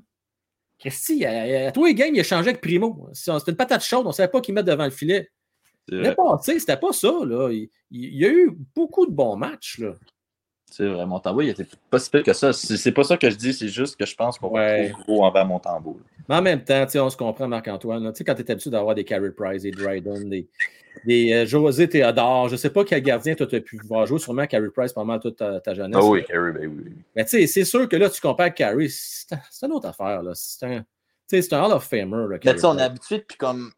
Christy, 0.79 1.25
à, 1.25 1.69
à 1.69 1.73
tous 1.73 1.85
les 1.87 1.95
games, 1.95 2.15
il 2.15 2.21
a 2.21 2.25
changé 2.25 2.51
avec 2.51 2.61
Primo. 2.61 3.09
C'était 3.13 3.33
une 3.51 3.57
patate 3.57 3.83
chaude. 3.85 4.07
On 4.07 4.11
ne 4.11 4.15
savait 4.15 4.31
pas 4.31 4.41
qu'il 4.41 4.55
mettre 4.55 4.69
devant 4.69 4.85
le 4.85 4.91
filet. 4.91 5.29
vrai. 6.01 6.15
passée, 6.15 6.59
c'était 6.61 6.77
pas 6.77 6.93
ça. 6.93 7.11
Là. 7.25 7.51
Il, 7.51 7.69
il- 7.91 8.05
il 8.15 8.17
y 8.19 8.25
a 8.27 8.29
eu 8.31 8.53
beaucoup 8.75 9.07
de 9.07 9.11
bons 9.13 9.37
matchs. 9.37 9.79
Là. 9.79 9.95
C'est 10.71 10.87
vrai, 10.87 11.07
Montembeau, 11.07 11.41
il 11.41 11.49
était 11.49 11.67
pas 11.91 11.99
si 11.99 12.11
pire 12.11 12.23
que 12.23 12.33
ça. 12.33 12.53
C'est 12.53 12.93
pas 12.93 13.03
ça 13.05 13.17
que 13.17 13.31
je 13.31 13.37
dis, 13.37 13.53
c'est 13.53 13.69
juste 13.69 13.97
que 13.97 14.05
je 14.07 14.15
pense 14.15 14.39
qu'on 14.39 14.51
Ouais. 14.51 14.89
va 14.89 14.91
trop 14.93 15.03
gros 15.05 15.25
envers 15.25 15.47
Montembeau. 15.47 15.99
là. 15.99 16.25
Mais 16.29 16.35
en 16.37 16.43
même 16.43 16.63
temps, 16.63 16.85
on 16.97 17.11
se 17.11 17.17
comprend, 17.17 17.49
Marc-Antoine. 17.49 18.05
là. 18.05 18.13
Tu 18.13 18.19
sais, 18.19 18.25
quand 18.25 18.35
tu 18.35 18.43
es 18.43 18.51
habitué 18.51 18.71
d'avoir 18.71 18.95
des 18.95 19.03
Carey 19.05 19.31
Price, 19.31 19.63
des 19.63 19.71
Dryden, 19.71 20.29
des, 20.29 20.47
des 21.07 21.33
euh, 21.33 21.47
José 21.47 21.89
Théodore, 21.89 22.49
je 22.49 22.53
ne 22.53 22.59
sais 22.59 22.71
pas 22.71 22.85
quel 22.85 23.03
gardien 23.03 23.35
tu 23.35 23.43
as 23.43 23.61
pu 23.61 23.79
voir 23.85 24.07
jouer, 24.07 24.19
sûrement 24.19 24.47
Carey 24.47 24.69
Price 24.75 24.93
pendant 24.93 25.19
toute 25.19 25.37
ta, 25.37 25.59
ta 25.61 25.73
jeunesse. 25.75 25.99
Ah 26.01 26.05
oui, 26.07 26.23
Carey, 26.25 26.53
ben 26.53 26.67
oui. 26.69 26.93
Mais 27.17 27.25
tu 27.25 27.31
sais, 27.31 27.47
c'est 27.47 27.65
sûr 27.65 27.89
que 27.89 27.97
là, 27.97 28.11
tu 28.11 28.21
compares 28.21 28.53
Carey, 28.55 28.87
c'est 28.91 29.33
un- 29.35 29.41
c'est 29.51 29.67
une 29.67 29.73
autre 29.73 29.89
affaire. 29.89 30.23
là. 30.23 30.33
C'est 30.35 30.67
un, 30.67 30.85
un 31.33 31.63
Hall 31.65 31.73
of 31.73 31.85
Famer. 31.85 32.27
Là, 32.29 32.39
Mais 32.45 32.55
tu 32.55 32.65
on 32.67 32.77
est 32.79 32.83
habitué 32.83 33.19
depuis 33.19 33.37
comme 33.39 33.71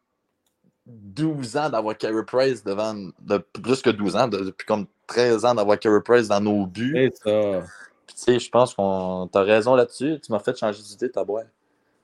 12 0.91 1.57
ans 1.57 1.69
d'avoir 1.69 1.97
Carey 1.97 2.23
Price 2.25 2.63
devant. 2.63 2.93
De, 3.19 3.37
plus 3.37 3.81
que 3.81 3.89
12 3.89 4.15
ans, 4.15 4.27
de- 4.27 4.39
depuis 4.45 4.65
comme 4.65 4.85
13 5.07 5.45
ans 5.45 5.55
d'avoir 5.55 5.77
Carey 5.79 6.01
Price 6.03 6.27
dans 6.27 6.39
nos 6.41 6.65
buts. 6.65 6.93
C'est 6.95 7.29
ça. 7.29 7.63
Puis 8.07 8.15
tu 8.15 8.21
sais, 8.23 8.39
je 8.39 8.49
pense 8.49 8.73
qu'on. 8.73 9.27
T'as 9.31 9.43
raison 9.43 9.75
là-dessus. 9.75 10.19
Tu 10.23 10.31
m'as 10.31 10.39
fait 10.39 10.57
changer 10.57 10.81
d'idée, 10.81 11.09
ta 11.09 11.23
boîte. 11.23 11.47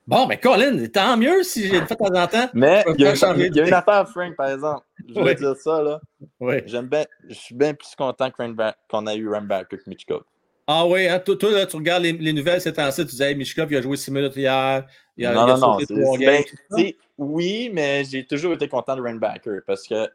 Bon, 0.06 0.26
mais 0.26 0.40
Colin, 0.40 0.86
tant 0.86 1.18
mieux 1.18 1.42
si 1.42 1.68
j'ai 1.68 1.84
fois 1.84 1.96
de 2.08 2.14
temps 2.14 2.22
en 2.22 2.26
temps. 2.26 2.48
Mais 2.54 2.82
il 2.96 3.02
y, 3.02 3.06
a 3.06 3.12
il 3.36 3.54
y 3.56 3.60
a 3.60 3.66
une 3.66 3.74
affaire, 3.74 4.08
Frank, 4.08 4.34
par 4.36 4.48
exemple. 4.48 4.82
Je 5.06 5.20
vais 5.20 5.34
dire 5.34 5.54
ça, 5.56 5.82
là. 5.82 6.00
Oui. 6.40 6.62
J'aime 6.64 6.86
bien. 6.86 7.04
Je 7.28 7.34
suis 7.34 7.54
bien 7.54 7.74
plus 7.74 7.94
content 7.94 8.30
qu'on 8.30 9.06
a 9.06 9.14
eu 9.14 9.28
Rambacker 9.28 9.76
que 9.76 9.82
Mitchkov. 9.90 10.22
Ah 10.70 10.86
oui, 10.86 11.08
hein, 11.08 11.18
toi, 11.18 11.50
là, 11.50 11.64
tu 11.64 11.76
regardes 11.76 12.02
les, 12.02 12.12
les 12.12 12.32
nouvelles 12.34 12.60
ces 12.60 12.74
temps-ci, 12.74 13.00
tu 13.00 13.12
disais, 13.12 13.30
hey, 13.30 13.34
Mishkov, 13.34 13.72
il 13.72 13.76
a 13.78 13.80
joué 13.80 13.96
6 13.96 14.10
minutes 14.10 14.36
hier. 14.36 14.86
Il 15.16 15.24
a, 15.24 15.32
non, 15.32 15.46
il 15.46 15.50
a 15.50 15.56
non, 15.56 15.60
non. 15.72 15.78
sauté 15.80 16.24
games. 16.26 16.42
sais, 16.76 16.96
oui, 17.16 17.70
mais 17.72 18.04
j'ai 18.04 18.26
toujours 18.26 18.52
été 18.52 18.68
content 18.68 18.94
de 18.94 19.00
Rainbacker 19.00 19.60
parce 19.66 19.88
que 19.88 20.10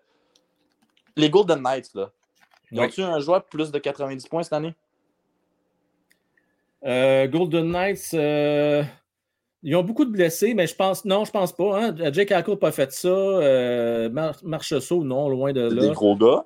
les 1.15 1.31
Golden 1.31 1.59
Knights, 1.59 1.95
là, 1.95 2.11
ils 2.71 2.79
Oui. 2.79 2.85
ont-tu 2.85 3.01
un 3.01 3.19
joueur 3.19 3.43
plus 3.45 3.71
de 3.71 3.79
90 3.79 4.27
points 4.27 4.43
cette 4.43 4.53
année? 4.53 4.75
Euh, 6.85 7.27
Golden 7.27 7.71
Knights, 7.71 8.11
euh, 8.13 8.83
ils 9.63 9.75
ont 9.75 9.83
beaucoup 9.83 10.05
de 10.05 10.11
blessés, 10.11 10.53
mais 10.53 10.67
je 10.67 10.75
pense, 10.75 11.03
non, 11.03 11.25
je 11.25 11.31
pense 11.31 11.51
pas. 11.51 11.81
Hein. 11.81 11.95
Jake 12.13 12.31
Alco 12.31 12.51
n'a 12.51 12.57
pas 12.57 12.71
fait 12.71 12.91
ça. 12.91 13.07
Euh, 13.07 14.07
Mar 14.11 14.35
non, 14.43 15.29
loin 15.29 15.51
de 15.51 15.61
là. 15.61 15.81
des 15.81 15.89
gros 15.93 16.15
gars. 16.15 16.45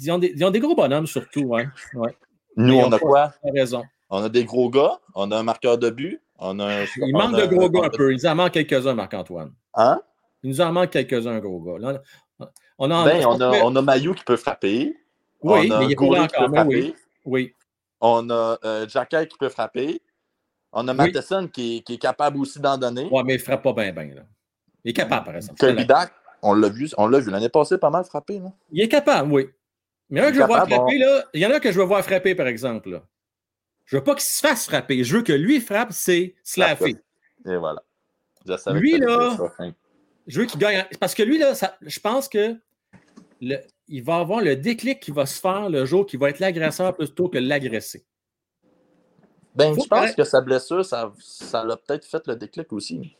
Ils 0.00 0.12
ont 0.12 0.18
des, 0.18 0.32
ils 0.36 0.44
ont 0.44 0.50
des 0.50 0.60
gros 0.60 0.76
bonhommes, 0.76 1.08
surtout. 1.08 1.56
Hein. 1.56 1.72
Ouais, 1.94 2.14
Nous, 2.58 2.76
on 2.78 2.92
a 2.92 2.98
quoi? 2.98 3.32
raison. 3.44 3.84
On 4.10 4.22
a 4.22 4.28
des 4.28 4.44
gros 4.44 4.68
gars, 4.70 4.98
on 5.14 5.30
a 5.30 5.38
un 5.38 5.42
marqueur 5.42 5.78
de 5.78 5.90
but, 5.90 6.20
on 6.38 6.58
a 6.60 6.64
un. 6.66 6.84
Il 6.96 7.14
on 7.14 7.18
manque 7.18 7.34
a- 7.38 7.46
de 7.46 7.54
gros 7.54 7.70
gars 7.70 7.86
un 7.86 7.90
peu. 7.90 8.12
Il 8.12 8.16
nous 8.16 8.26
en 8.26 8.34
manque 8.34 8.52
quelques-uns, 8.52 8.94
Marc-Antoine. 8.94 9.52
Hein? 9.74 10.00
Il 10.42 10.50
nous 10.50 10.60
en 10.60 10.72
manque 10.72 10.90
quelques-uns, 10.90 11.38
gros 11.40 11.60
gars. 11.60 11.78
Là, 11.78 12.02
on 12.78 12.90
a, 12.90 13.04
Ben, 13.04 13.26
on 13.26 13.40
a, 13.40 13.50
on 13.64 13.76
a 13.76 13.82
Mayu 13.82 14.14
qui 14.14 14.24
peut 14.24 14.36
frapper. 14.36 14.96
Oui, 15.42 15.68
on 15.70 15.74
a 15.74 15.78
mais 15.80 15.86
il 15.86 15.92
est 15.92 16.10
là 16.10 16.26
qui 16.26 16.34
peut 16.36 16.42
encore. 16.44 16.48
frapper. 16.54 16.64
oui, 16.76 16.94
oui. 17.24 17.54
On 18.00 18.30
a 18.30 18.58
euh, 18.64 18.88
Jacky 18.88 19.26
qui 19.28 19.36
peut 19.38 19.48
frapper. 19.48 20.00
On 20.72 20.86
a 20.88 20.92
Oui. 20.92 20.96
Matheson 20.96 21.48
qui, 21.48 21.76
est- 21.78 21.80
qui 21.80 21.94
est 21.94 21.98
capable 21.98 22.38
aussi 22.38 22.60
d'en 22.60 22.76
donner. 22.78 23.08
Ouais, 23.10 23.22
mais 23.24 23.34
il 23.34 23.38
ne 23.38 23.42
frappe 23.42 23.62
pas 23.62 23.72
bien, 23.72 23.92
bien. 23.92 24.10
Il 24.84 24.90
est 24.90 24.94
capable, 24.94 25.26
par 25.26 25.36
exemple. 25.36 25.58
Kirby 25.58 25.84
Dak, 25.86 26.12
on 26.42 26.54
l'a 26.54 26.68
vu, 26.68 26.88
on 26.96 27.06
l'a 27.08 27.18
vu 27.20 27.30
l'année 27.30 27.48
passée 27.48 27.78
pas 27.78 27.90
mal 27.90 28.04
frappé. 28.04 28.38
Là. 28.38 28.50
Il 28.70 28.80
est 28.82 28.88
capable, 28.88 29.32
oui. 29.32 29.48
Mais 30.10 30.20
que 30.22 30.28
je 30.34 30.40
veux 30.40 30.46
voir 30.46 30.60
capable, 30.64 30.74
frapper, 30.74 30.98
là, 30.98 31.24
il 31.34 31.40
y 31.40 31.46
en 31.46 31.50
a 31.50 31.60
que 31.60 31.70
je 31.70 31.78
veux 31.78 31.84
voir 31.84 32.02
frapper, 32.04 32.34
par 32.34 32.46
exemple. 32.46 32.90
Là. 32.90 33.02
Je 33.84 33.96
veux 33.96 34.04
pas 34.04 34.14
qu'il 34.14 34.24
se 34.24 34.40
fasse 34.40 34.66
frapper. 34.66 35.04
Je 35.04 35.16
veux 35.16 35.22
que 35.22 35.32
lui 35.32 35.60
frappe, 35.60 35.92
c'est 35.92 36.34
Slaffy. 36.42 36.96
Et 37.46 37.56
voilà. 37.56 37.82
Je 38.46 38.70
Lui, 38.72 38.98
là, 38.98 39.36
ça, 39.36 39.48
Frank. 39.50 39.74
Je 40.26 40.40
veux 40.40 40.46
qu'il 40.46 40.58
gagne. 40.60 40.84
Parce 41.00 41.14
que 41.14 41.22
lui, 41.22 41.38
là, 41.38 41.54
ça- 41.54 41.76
je 41.82 42.00
pense 42.00 42.28
que 42.28 42.54
le- 43.40 43.58
il 43.88 44.02
va 44.02 44.16
avoir 44.16 44.40
le 44.40 44.56
déclic 44.56 45.00
qui 45.00 45.10
va 45.10 45.26
se 45.26 45.40
faire 45.40 45.68
le 45.70 45.84
jour 45.84 46.06
qu'il 46.06 46.18
va 46.18 46.30
être 46.30 46.38
l'agresseur 46.38 46.94
plutôt 46.94 47.28
que 47.28 47.38
l'agressé. 47.38 48.04
Ben, 49.54 49.74
Faut 49.74 49.82
je 49.82 49.88
pense 49.88 50.12
que 50.14 50.24
sa 50.24 50.40
blessure, 50.40 50.84
ça 50.84 51.12
ça 51.18 51.64
l'a 51.64 51.76
peut-être 51.76 52.04
fait 52.04 52.26
le 52.26 52.36
déclic 52.36 52.72
aussi. 52.72 53.16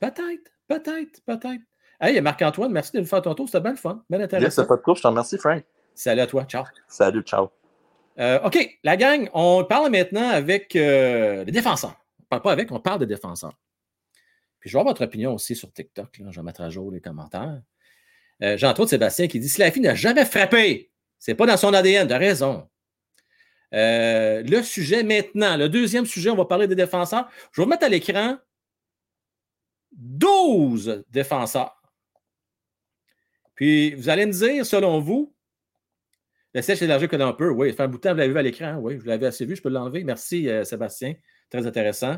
Peut-être, 0.00 0.50
peut-être, 0.68 1.20
peut-être. 1.26 1.62
Hey, 2.00 2.20
Marc-Antoine, 2.20 2.70
merci 2.72 2.92
de 2.92 3.00
nous 3.00 3.06
faire 3.06 3.22
ton 3.22 3.34
tour. 3.34 3.48
C'était 3.48 3.60
bien 3.60 3.70
le 3.72 3.76
fun. 3.76 4.04
Bien 4.10 4.18
Yes, 4.18 4.24
intéressant. 4.26 4.62
c'est 4.62 4.68
pas 4.68 4.76
de 4.76 4.82
coupe, 4.82 4.96
je 4.98 5.02
te 5.02 5.06
remercie, 5.08 5.38
Frank. 5.38 5.64
Salut 5.94 6.20
à 6.20 6.26
toi. 6.26 6.44
Ciao. 6.44 6.64
Salut, 6.88 7.22
ciao. 7.22 7.50
Euh, 8.18 8.40
OK, 8.44 8.78
la 8.82 8.96
gang, 8.96 9.28
on 9.32 9.64
parle 9.64 9.90
maintenant 9.90 10.28
avec 10.28 10.76
euh, 10.76 11.44
les 11.44 11.52
défenseurs. 11.52 11.96
On 12.20 12.24
parle 12.24 12.42
pas 12.42 12.52
avec, 12.52 12.70
on 12.72 12.80
parle 12.80 13.00
des 13.00 13.06
défenseurs. 13.06 13.54
Puis 14.60 14.70
je 14.70 14.76
vais 14.76 14.80
avoir 14.80 14.92
votre 14.94 15.04
opinion 15.04 15.34
aussi 15.34 15.54
sur 15.54 15.72
TikTok. 15.72 16.18
là. 16.18 16.26
Je 16.30 16.40
vais 16.40 16.44
mettre 16.44 16.62
à 16.62 16.70
jour 16.70 16.90
les 16.90 17.00
commentaires. 17.00 17.60
Euh, 18.42 18.56
J'ai 18.56 18.66
entre 18.66 18.80
autres 18.80 18.90
Sébastien 18.90 19.28
qui 19.28 19.38
dit 19.38 19.48
si 19.48 19.60
la 19.60 19.70
fille 19.70 19.82
n'a 19.82 19.94
jamais 19.94 20.24
frappé, 20.24 20.90
c'est 21.18 21.34
pas 21.34 21.46
dans 21.46 21.56
son 21.56 21.72
ADN. 21.72 22.06
De 22.08 22.14
raison. 22.14 22.68
Euh, 23.72 24.42
le 24.42 24.62
sujet 24.62 25.02
maintenant, 25.02 25.56
le 25.56 25.68
deuxième 25.68 26.06
sujet, 26.06 26.30
on 26.30 26.36
va 26.36 26.44
parler 26.44 26.68
des 26.68 26.76
défenseurs. 26.76 27.28
Je 27.52 27.60
vais 27.60 27.64
vous 27.64 27.70
mettre 27.70 27.84
à 27.84 27.88
l'écran 27.88 28.38
12 29.92 31.04
défenseurs. 31.10 31.80
Puis 33.54 33.94
vous 33.94 34.08
allez 34.08 34.26
me 34.26 34.32
dire, 34.32 34.64
selon 34.64 35.00
vous, 35.00 35.33
le 36.54 36.62
siège 36.62 36.82
élargi 36.82 37.08
que 37.08 37.16
un 37.16 37.32
peu. 37.32 37.50
Oui, 37.50 37.72
fait 37.72 37.82
un 37.82 37.88
bout 37.88 38.00
vous 38.00 38.08
l'avez 38.08 38.28
vu 38.28 38.38
à 38.38 38.42
l'écran. 38.42 38.76
Oui, 38.76 39.00
je 39.00 39.06
l'avais 39.06 39.26
assez 39.26 39.44
vu, 39.44 39.56
je 39.56 39.62
peux 39.62 39.68
l'enlever. 39.68 40.04
Merci, 40.04 40.48
euh, 40.48 40.64
Sébastien. 40.64 41.14
Très 41.50 41.66
intéressant. 41.66 42.16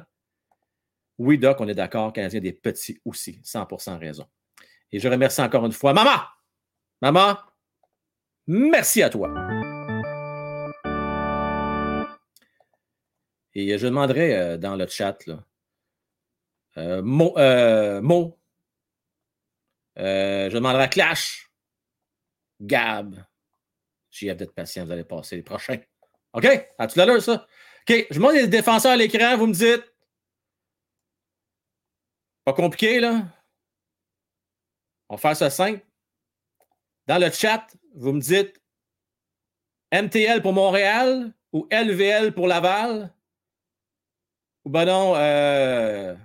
Oui, 1.19 1.39
Doc, 1.39 1.59
on 1.61 1.69
est 1.69 1.75
d'accord, 1.75 2.13
Canadien 2.13 2.41
des 2.41 2.53
petits 2.53 3.01
aussi. 3.05 3.41
100% 3.43 3.99
raison. 3.99 4.27
Et 4.93 5.01
je 5.01 5.09
remercie 5.09 5.41
encore 5.41 5.65
une 5.65 5.73
fois 5.73 5.93
Maman! 5.95 6.21
Maman, 7.03 7.37
merci 8.47 9.03
à 9.03 9.11
toi. 9.11 9.29
Et 13.55 13.79
je 13.79 13.87
demanderai 13.87 14.37
euh, 14.37 14.57
dans 14.59 14.77
le 14.77 14.87
chat, 14.87 15.27
là, 15.27 15.43
euh, 16.77 17.03
Mo, 17.03 17.37
euh, 17.39 18.03
Mo. 18.03 18.39
Euh, 19.99 20.51
je 20.51 20.55
demanderai 20.55 20.85
à 20.85 20.89
Clash, 20.89 21.51
Gab, 22.61 23.25
JF 24.17 24.37
d'être 24.37 24.55
patient, 24.55 24.85
vous 24.85 24.93
allez 24.93 25.05
passer 25.05 25.37
les 25.37 25.43
prochains. 25.43 25.79
OK? 26.33 26.47
À 26.79 26.87
tout 26.87 27.01
à 27.01 27.07
l'heure, 27.07 27.23
ça? 27.23 27.47
OK, 27.89 28.07
je 28.11 28.19
montre 28.19 28.35
les 28.35 28.49
défenseurs 28.49 28.93
à 28.93 28.97
l'écran, 28.97 29.37
vous 29.37 29.47
me 29.47 29.53
dites. 29.55 29.85
Pas 32.45 32.53
compliqué, 32.53 33.01
là. 33.01 33.23
On 35.09 35.15
va 35.17 35.21
faire 35.21 35.37
ça 35.37 35.51
simple. 35.51 35.85
Dans 37.07 37.19
le 37.19 37.31
chat, 37.31 37.67
vous 37.95 38.13
me 38.13 38.21
dites 38.21 38.61
MTL 39.93 40.43
pour 40.43 40.53
Montréal 40.53 41.33
ou 41.53 41.69
LVL 41.71 42.35
pour 42.35 42.49
Laval? 42.49 43.13
Ou 44.65 44.71
ben 44.71 44.85
non, 44.85 45.15
euh, 45.17 46.17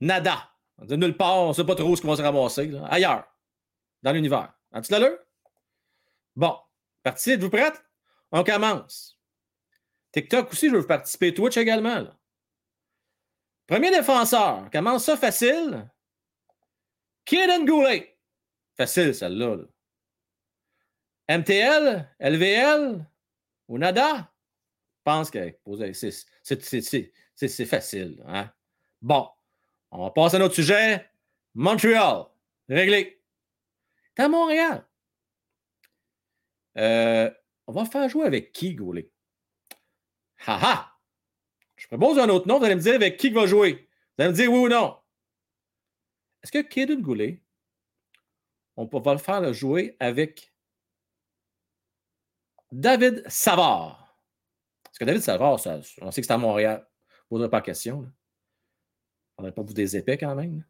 nada. 0.00 0.50
De 0.78 0.96
nulle 0.96 1.16
part, 1.16 1.38
on 1.38 1.48
ne 1.48 1.52
sait 1.54 1.64
pas 1.64 1.74
trop 1.74 1.96
ce 1.96 2.02
qu'on 2.02 2.08
va 2.08 2.16
se 2.16 2.22
ramasser. 2.22 2.66
là. 2.66 2.86
Ailleurs, 2.86 3.26
dans 4.02 4.12
l'univers. 4.12 4.52
À 4.70 4.82
tout 4.82 4.94
à 4.94 4.98
l'heure? 4.98 5.18
Bon, 6.38 6.56
parti, 7.02 7.32
êtes-vous 7.32 7.50
prête? 7.50 7.82
On 8.30 8.44
commence. 8.44 9.18
TikTok 10.12 10.52
aussi, 10.52 10.70
je 10.70 10.76
veux 10.76 10.86
participer. 10.86 11.34
Twitch 11.34 11.56
également. 11.56 12.06
Premier 13.66 13.90
défenseur, 13.90 14.70
commence 14.70 15.06
ça 15.06 15.16
facile. 15.16 15.90
Kaden 17.24 17.66
Goulet. 17.66 18.16
Facile, 18.76 19.16
celle-là. 19.16 19.56
là. 19.56 19.64
MTL, 21.38 22.08
LVL 22.20 23.04
ou 23.66 23.76
nada? 23.78 24.32
Je 24.98 25.02
pense 25.02 25.32
que 25.32 25.52
c'est- 27.34 27.66
facile. 27.66 28.22
Hein? 28.28 28.48
Bon, 29.02 29.28
on 29.90 30.04
va 30.04 30.10
passer 30.12 30.36
à 30.36 30.38
notre 30.38 30.54
sujet. 30.54 31.04
Montréal, 31.52 32.26
réglé. 32.68 33.20
T'es 34.14 34.22
à 34.22 34.28
Montréal. 34.28 34.87
Euh, 36.78 37.30
on 37.66 37.72
va 37.72 37.84
faire 37.84 38.08
jouer 38.08 38.24
avec 38.26 38.52
qui, 38.52 38.74
Goulet? 38.74 39.10
Ha! 40.46 40.94
Je 41.76 41.86
propose 41.86 42.18
un 42.18 42.28
autre 42.28 42.48
nom, 42.48 42.58
vous 42.58 42.64
allez 42.64 42.74
me 42.74 42.80
dire 42.80 42.94
avec 42.94 43.16
qui 43.16 43.28
il 43.28 43.34
va 43.34 43.46
jouer. 43.46 43.88
Vous 44.16 44.24
allez 44.24 44.32
me 44.32 44.36
dire 44.36 44.52
oui 44.52 44.58
ou 44.58 44.68
non. 44.68 44.96
Est-ce 46.42 46.52
que 46.52 46.62
Kaden 46.62 47.02
Goulet, 47.02 47.42
on 48.76 48.86
va 48.86 49.12
le 49.12 49.18
faire 49.18 49.52
jouer 49.52 49.96
avec 49.98 50.52
David 52.70 53.24
Savard? 53.28 54.16
Parce 54.84 54.98
que 54.98 55.04
David 55.04 55.22
Savard, 55.22 55.54
on 55.54 55.58
sait 56.10 56.20
que 56.20 56.26
c'est 56.26 56.30
à 56.30 56.38
Montréal. 56.38 56.86
Ne 57.10 57.28
poserai 57.28 57.50
pas 57.50 57.60
question. 57.60 58.10
On 59.36 59.42
n'aurait 59.42 59.54
pas 59.54 59.62
vous 59.62 59.74
des 59.74 59.96
épais 59.96 60.16
quand 60.16 60.34
même. 60.34 60.64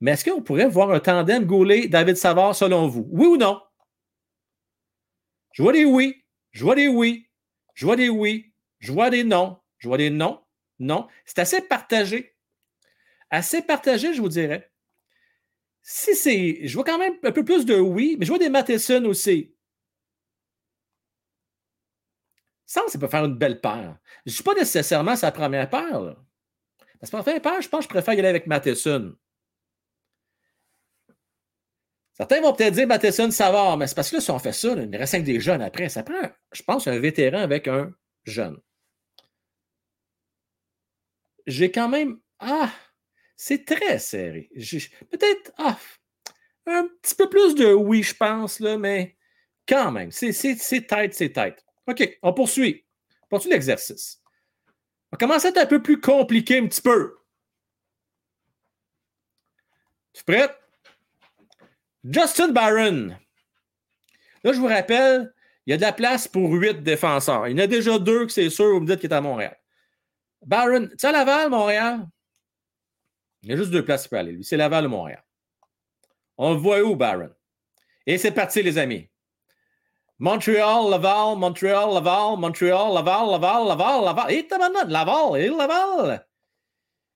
Mais 0.00 0.12
est-ce 0.12 0.24
qu'on 0.28 0.42
pourrait 0.42 0.68
voir 0.68 0.90
un 0.90 1.00
tandem 1.00 1.44
Goulet-David 1.44 2.16
Savard 2.16 2.54
selon 2.54 2.88
vous? 2.88 3.06
Oui 3.10 3.26
ou 3.26 3.36
non? 3.36 3.60
Je 5.54 5.62
vois 5.62 5.72
des 5.72 5.84
oui, 5.84 6.24
je 6.50 6.64
vois 6.64 6.74
des 6.74 6.88
oui, 6.88 7.30
je 7.74 7.86
vois 7.86 7.96
des 7.96 8.08
oui, 8.10 8.52
je 8.80 8.92
vois 8.92 9.08
des 9.10 9.24
non, 9.24 9.58
je 9.78 9.88
vois 9.88 9.98
des 9.98 10.10
non, 10.10 10.42
non. 10.80 11.06
C'est 11.24 11.38
assez 11.38 11.62
partagé. 11.62 12.36
Assez 13.30 13.62
partagé, 13.62 14.14
je 14.14 14.20
vous 14.20 14.28
dirais. 14.28 14.70
Si 15.82 16.14
c'est. 16.16 16.66
Je 16.66 16.74
vois 16.74 16.82
quand 16.84 16.98
même 16.98 17.14
un 17.22 17.30
peu 17.32 17.44
plus 17.44 17.64
de 17.64 17.76
oui, 17.76 18.16
mais 18.18 18.24
je 18.26 18.30
vois 18.30 18.38
des 18.38 18.48
Matheson 18.48 19.04
aussi. 19.04 19.54
Ça, 22.66 22.82
ça 22.88 22.98
peut 22.98 23.08
faire 23.08 23.24
une 23.24 23.36
belle 23.36 23.60
paire. 23.60 23.98
Je 24.26 24.30
ne 24.30 24.34
suis 24.34 24.44
pas 24.44 24.54
nécessairement 24.54 25.16
sa 25.16 25.30
première 25.32 25.68
paire. 25.70 26.00
Là. 26.00 26.16
Parce 27.00 27.10
que 27.10 27.16
première 27.18 27.42
paire, 27.42 27.62
je 27.62 27.68
pense 27.68 27.80
que 27.86 27.90
je 27.92 28.00
préfère 28.00 28.14
y 28.14 28.18
aller 28.20 28.28
avec 28.28 28.46
Matheson. 28.46 29.16
Certains 32.14 32.40
vont 32.40 32.52
peut-être 32.52 32.74
dire 32.74 32.86
Matheson 32.86 33.30
Savard, 33.32 33.76
mais 33.76 33.88
c'est 33.88 33.96
parce 33.96 34.10
que 34.10 34.16
là, 34.16 34.22
si 34.22 34.30
on 34.30 34.38
fait 34.38 34.52
ça, 34.52 34.74
là, 34.74 34.84
il 34.84 34.96
reste 34.96 35.12
cinq 35.12 35.24
des 35.24 35.40
jeunes 35.40 35.62
après. 35.62 35.88
Ça 35.88 36.04
prend, 36.04 36.30
je 36.52 36.62
pense, 36.62 36.86
un 36.86 36.98
vétéran 36.98 37.38
avec 37.38 37.66
un 37.66 37.92
jeune. 38.22 38.56
J'ai 41.46 41.72
quand 41.72 41.88
même. 41.88 42.20
Ah, 42.38 42.72
c'est 43.36 43.64
très 43.64 43.98
serré. 43.98 44.48
Peut-être 45.10 45.52
ah, 45.58 45.76
un 46.66 46.88
petit 47.02 47.16
peu 47.16 47.28
plus 47.28 47.56
de 47.56 47.72
oui, 47.72 48.04
je 48.04 48.14
pense, 48.14 48.60
là, 48.60 48.78
mais 48.78 49.16
quand 49.66 49.90
même, 49.90 50.12
c'est 50.12 50.32
tête, 50.86 51.14
c'est 51.14 51.32
tête. 51.32 51.64
OK, 51.88 52.18
on 52.22 52.32
poursuit. 52.32 52.86
On 53.22 53.26
poursuit 53.26 53.50
l'exercice. 53.50 54.22
On 55.12 55.16
commence 55.16 55.44
à 55.44 55.48
être 55.48 55.58
un 55.58 55.66
peu 55.66 55.82
plus 55.82 56.00
compliqué, 56.00 56.58
un 56.58 56.66
petit 56.68 56.82
peu. 56.82 57.16
Tu 60.12 60.32
es? 60.32 60.63
Justin 62.04 62.48
Barron. 62.48 63.16
Là, 64.42 64.52
je 64.52 64.58
vous 64.58 64.66
rappelle, 64.66 65.32
il 65.66 65.70
y 65.70 65.72
a 65.72 65.76
de 65.76 65.82
la 65.82 65.92
place 65.92 66.28
pour 66.28 66.50
huit 66.52 66.82
défenseurs. 66.82 67.48
Il 67.48 67.58
y 67.58 67.60
en 67.60 67.64
a 67.64 67.66
déjà 67.66 67.98
deux 67.98 68.26
que 68.26 68.32
c'est 68.32 68.50
sûr, 68.50 68.74
vous 68.74 68.80
me 68.80 68.86
dites 68.86 69.00
qu'il 69.00 69.10
est 69.10 69.14
à 69.14 69.20
Montréal. 69.20 69.56
Barron, 70.44 70.88
tu 70.88 70.94
sais, 70.98 71.10
Laval, 71.10 71.48
Montréal? 71.48 72.06
Il 73.42 73.50
y 73.50 73.52
a 73.54 73.56
juste 73.56 73.70
deux 73.70 73.84
places 73.84 74.06
qui 74.06 74.14
aller. 74.14 74.32
Lui, 74.32 74.44
c'est 74.44 74.58
Laval 74.58 74.86
ou 74.86 74.90
Montréal. 74.90 75.24
On 76.36 76.52
le 76.52 76.58
voit 76.58 76.82
où, 76.82 76.94
Barron? 76.94 77.30
Et 78.06 78.18
c'est 78.18 78.32
parti, 78.32 78.62
les 78.62 78.76
amis. 78.76 79.08
Montréal, 80.18 80.90
Laval, 80.90 81.38
Montréal, 81.38 81.88
Laval, 81.92 82.38
Montréal, 82.38 82.92
Laval, 82.92 83.30
Laval, 83.30 83.66
Laval, 83.66 84.04
Laval. 84.04 84.32
Et 84.32 84.46
tabarnak, 84.46 84.88
Laval, 84.88 85.40
et 85.40 85.48
Laval? 85.48 86.26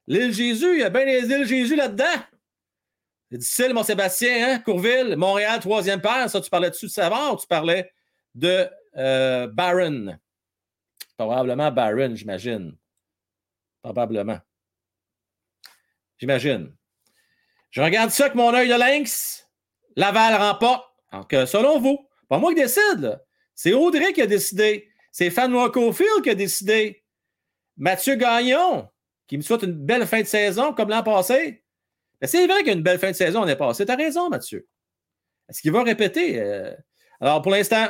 L'île 0.07 0.32
Jésus, 0.32 0.72
il 0.72 0.80
y 0.80 0.82
a 0.82 0.89
bien 0.89 1.05
les 1.05 1.30
îles 1.30 1.47
Jésus 1.47 1.76
là-dedans. 1.76 2.05
Difficile, 3.31 3.74
mon 3.74 3.83
Sébastien, 3.83 4.49
hein? 4.49 4.59
Courville, 4.61 5.16
Montréal, 5.16 5.61
troisième 5.61 6.01
paire. 6.01 6.31
Ça, 6.31 6.41
tu 6.41 6.49
parlais 6.49 6.70
dessus 6.70 6.87
de 6.87 6.91
Savard 6.91 7.35
ou 7.35 7.37
tu 7.37 7.47
parlais 7.47 7.91
de 8.35 8.66
euh, 8.97 9.47
Barron? 9.49 10.18
Probablement 11.16 11.70
Barron, 11.70 12.14
j'imagine. 12.14 12.76
Probablement. 13.83 14.39
J'imagine. 16.18 16.74
Je 17.70 17.83
regarde 17.83 18.11
ça 18.11 18.24
avec 18.24 18.35
mon 18.35 18.55
œil 18.55 18.68
de 18.68 18.74
lynx. 18.74 19.49
Laval 19.97 20.35
remporte. 20.35 20.87
Que 21.29 21.47
selon 21.47 21.81
vous, 21.81 22.07
pas 22.29 22.39
moi 22.39 22.55
qui 22.55 22.61
décide. 22.61 23.20
C'est 23.55 23.72
Audrey 23.72 24.12
qui 24.12 24.22
a 24.22 24.26
décidé. 24.26 24.89
C'est 25.11 25.31
Fanwa 25.31 25.70
Cofield 25.70 26.22
qui 26.22 26.31
a 26.31 26.35
décidé. 26.35 27.03
Mathieu 27.76 28.16
Gagnon, 28.16 28.89
qui 29.26 29.37
me 29.37 29.43
souhaite 29.43 29.62
une 29.62 29.72
belle 29.72 30.07
fin 30.07 30.20
de 30.20 30.26
saison 30.26 30.72
comme 30.72 30.91
l'an 30.91 31.03
passé. 31.03 31.64
Mais 32.20 32.26
c'est 32.26 32.46
vrai 32.46 32.62
qu'il 32.62 32.72
une 32.72 32.82
belle 32.82 32.98
fin 32.98 33.10
de 33.10 33.16
saison 33.16 33.40
l'année 33.40 33.56
passée. 33.56 33.86
Tu 33.86 33.92
as 33.92 33.96
raison, 33.96 34.28
Mathieu. 34.28 34.66
Est-ce 35.48 35.62
qu'il 35.62 35.72
va 35.72 35.82
répéter? 35.82 36.40
Euh, 36.40 36.74
Alors, 37.20 37.42
pour 37.42 37.52
l'instant, 37.52 37.88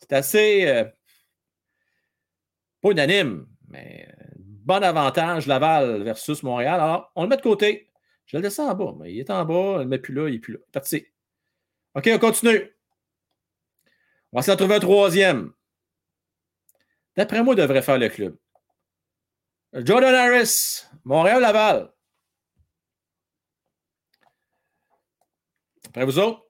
c'est 0.00 0.12
assez. 0.12 0.66
euh, 0.66 0.84
pas 2.80 2.90
unanime, 2.90 3.46
mais 3.68 4.08
euh, 4.08 4.24
bon 4.36 4.82
avantage 4.82 5.46
Laval 5.46 6.02
versus 6.02 6.42
Montréal. 6.42 6.80
Alors, 6.80 7.12
on 7.14 7.22
le 7.22 7.28
met 7.28 7.36
de 7.36 7.42
côté. 7.42 7.90
Je 8.26 8.36
le 8.36 8.42
descends 8.42 8.68
en 8.70 8.74
bas, 8.74 8.94
mais 8.98 9.12
il 9.12 9.20
est 9.20 9.30
en 9.30 9.44
bas, 9.44 9.54
on 9.54 9.78
le 9.78 9.84
met 9.84 9.98
plus 9.98 10.14
là, 10.14 10.28
il 10.28 10.34
n'est 10.34 10.38
plus 10.40 10.54
là. 10.54 10.58
Parti. 10.72 11.06
OK, 11.94 12.08
on 12.12 12.18
continue. 12.18 12.70
On 14.32 14.40
va 14.40 14.54
de 14.54 14.58
trouver 14.58 14.76
un 14.76 14.80
troisième. 14.80 15.52
D'après 17.16 17.42
moi, 17.42 17.54
il 17.54 17.58
devrait 17.58 17.82
faire 17.82 17.98
le 17.98 18.08
club. 18.08 18.36
Jordan 19.74 20.14
Harris, 20.14 20.84
Montréal-Laval. 21.04 21.91
Après 25.92 26.06
vous 26.06 26.18
autres. 26.18 26.46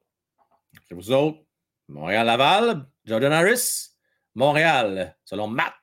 Après 0.76 0.94
vous 0.94 1.10
autres. 1.10 1.40
Montréal-Laval, 1.88 2.86
Jordan 3.04 3.32
Harris, 3.32 3.88
Montréal, 4.36 5.16
selon 5.24 5.48
Matt. 5.48 5.74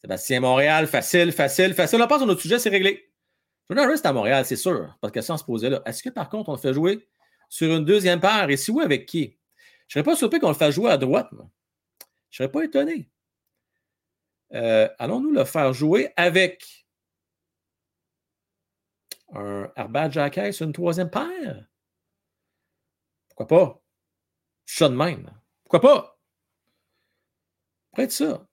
Sébastien 0.00 0.40
Montréal, 0.40 0.88
facile, 0.88 1.30
facile, 1.30 1.74
facile. 1.74 2.02
On 2.02 2.08
passe 2.08 2.22
à 2.22 2.26
notre 2.26 2.40
sujet, 2.40 2.58
c'est 2.58 2.68
réglé. 2.68 3.12
Jordan 3.70 3.86
Harris 3.86 4.00
est 4.00 4.06
à 4.06 4.12
Montréal, 4.12 4.44
c'est 4.44 4.56
sûr. 4.56 4.98
Pas 5.00 5.06
de 5.06 5.12
question 5.12 5.34
à 5.34 5.38
se 5.38 5.44
poser 5.44 5.70
là. 5.70 5.80
Est-ce 5.86 6.02
que 6.02 6.10
par 6.10 6.28
contre, 6.28 6.48
on 6.48 6.54
le 6.54 6.58
fait 6.58 6.74
jouer 6.74 7.06
sur 7.48 7.72
une 7.72 7.84
deuxième 7.84 8.18
paire? 8.20 8.50
Et 8.50 8.56
si 8.56 8.72
oui, 8.72 8.82
avec 8.82 9.06
qui? 9.06 9.38
Je 9.86 10.00
ne 10.00 10.02
serais 10.02 10.12
pas 10.12 10.16
surpris 10.16 10.40
qu'on 10.40 10.48
le 10.48 10.54
fasse 10.54 10.74
jouer 10.74 10.90
à 10.90 10.98
droite. 10.98 11.30
moi. 11.30 11.48
Je 12.30 12.42
ne 12.42 12.48
serais 12.48 12.52
pas 12.52 12.64
étonné. 12.64 13.08
Euh, 14.54 14.88
Allons-nous 14.98 15.30
le 15.30 15.44
faire 15.44 15.72
jouer 15.72 16.12
avec 16.16 16.84
un 19.32 19.70
Arbad 19.76 20.12
Jacquet 20.12 20.50
sur 20.50 20.66
une 20.66 20.72
troisième 20.72 21.10
paire? 21.10 21.64
Pourquoi 23.36 23.46
pas? 23.46 23.82
Je 24.64 24.84
même. 24.86 25.30
Pourquoi 25.62 25.80
pas? 25.80 26.18
Pourrait 27.90 28.04
être 28.04 28.12
ça. 28.12 28.46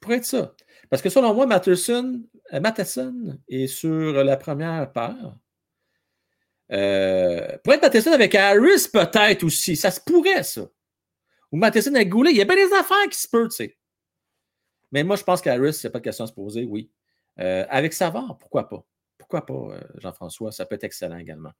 Pourrait 0.00 0.16
être 0.16 0.24
ça. 0.24 0.54
Parce 0.90 1.00
que 1.00 1.08
selon 1.08 1.32
moi, 1.32 1.46
Matheson, 1.46 2.22
euh, 2.52 2.60
Matheson 2.60 3.38
est 3.48 3.68
sur 3.68 4.24
la 4.24 4.36
première 4.36 4.92
paire. 4.92 5.36
Euh, 6.72 7.56
pourrait 7.62 7.76
être 7.76 7.82
Matheson 7.82 8.12
avec 8.12 8.34
Harris, 8.34 8.88
peut-être 8.92 9.44
aussi. 9.44 9.76
Ça 9.76 9.90
se 9.90 10.00
pourrait, 10.00 10.42
ça. 10.42 10.68
Ou 11.52 11.56
Matheson 11.56 11.94
avec 11.94 12.08
Goulet. 12.08 12.32
Il 12.32 12.36
y 12.36 12.42
a 12.42 12.44
bien 12.44 12.56
des 12.56 12.74
affaires 12.74 13.08
qui 13.10 13.18
se 13.18 13.28
peuvent, 13.28 13.48
tu 13.48 13.56
sais. 13.56 13.78
Mais 14.90 15.04
moi, 15.04 15.16
je 15.16 15.22
pense 15.22 15.40
qu'Harris, 15.40 15.80
il 15.82 15.86
n'y 15.86 15.88
a 15.88 15.90
pas 15.90 15.98
de 16.00 16.04
question 16.04 16.24
à 16.24 16.28
se 16.28 16.32
poser, 16.32 16.64
oui. 16.64 16.90
Euh, 17.40 17.64
avec 17.68 17.92
Savard, 17.92 18.38
pourquoi 18.38 18.68
pas? 18.68 18.84
Pourquoi 19.18 19.46
pas, 19.46 19.54
euh, 19.54 19.80
Jean-François? 19.96 20.52
Ça 20.52 20.66
peut 20.66 20.74
être 20.74 20.84
excellent 20.84 21.16
également. 21.16 21.52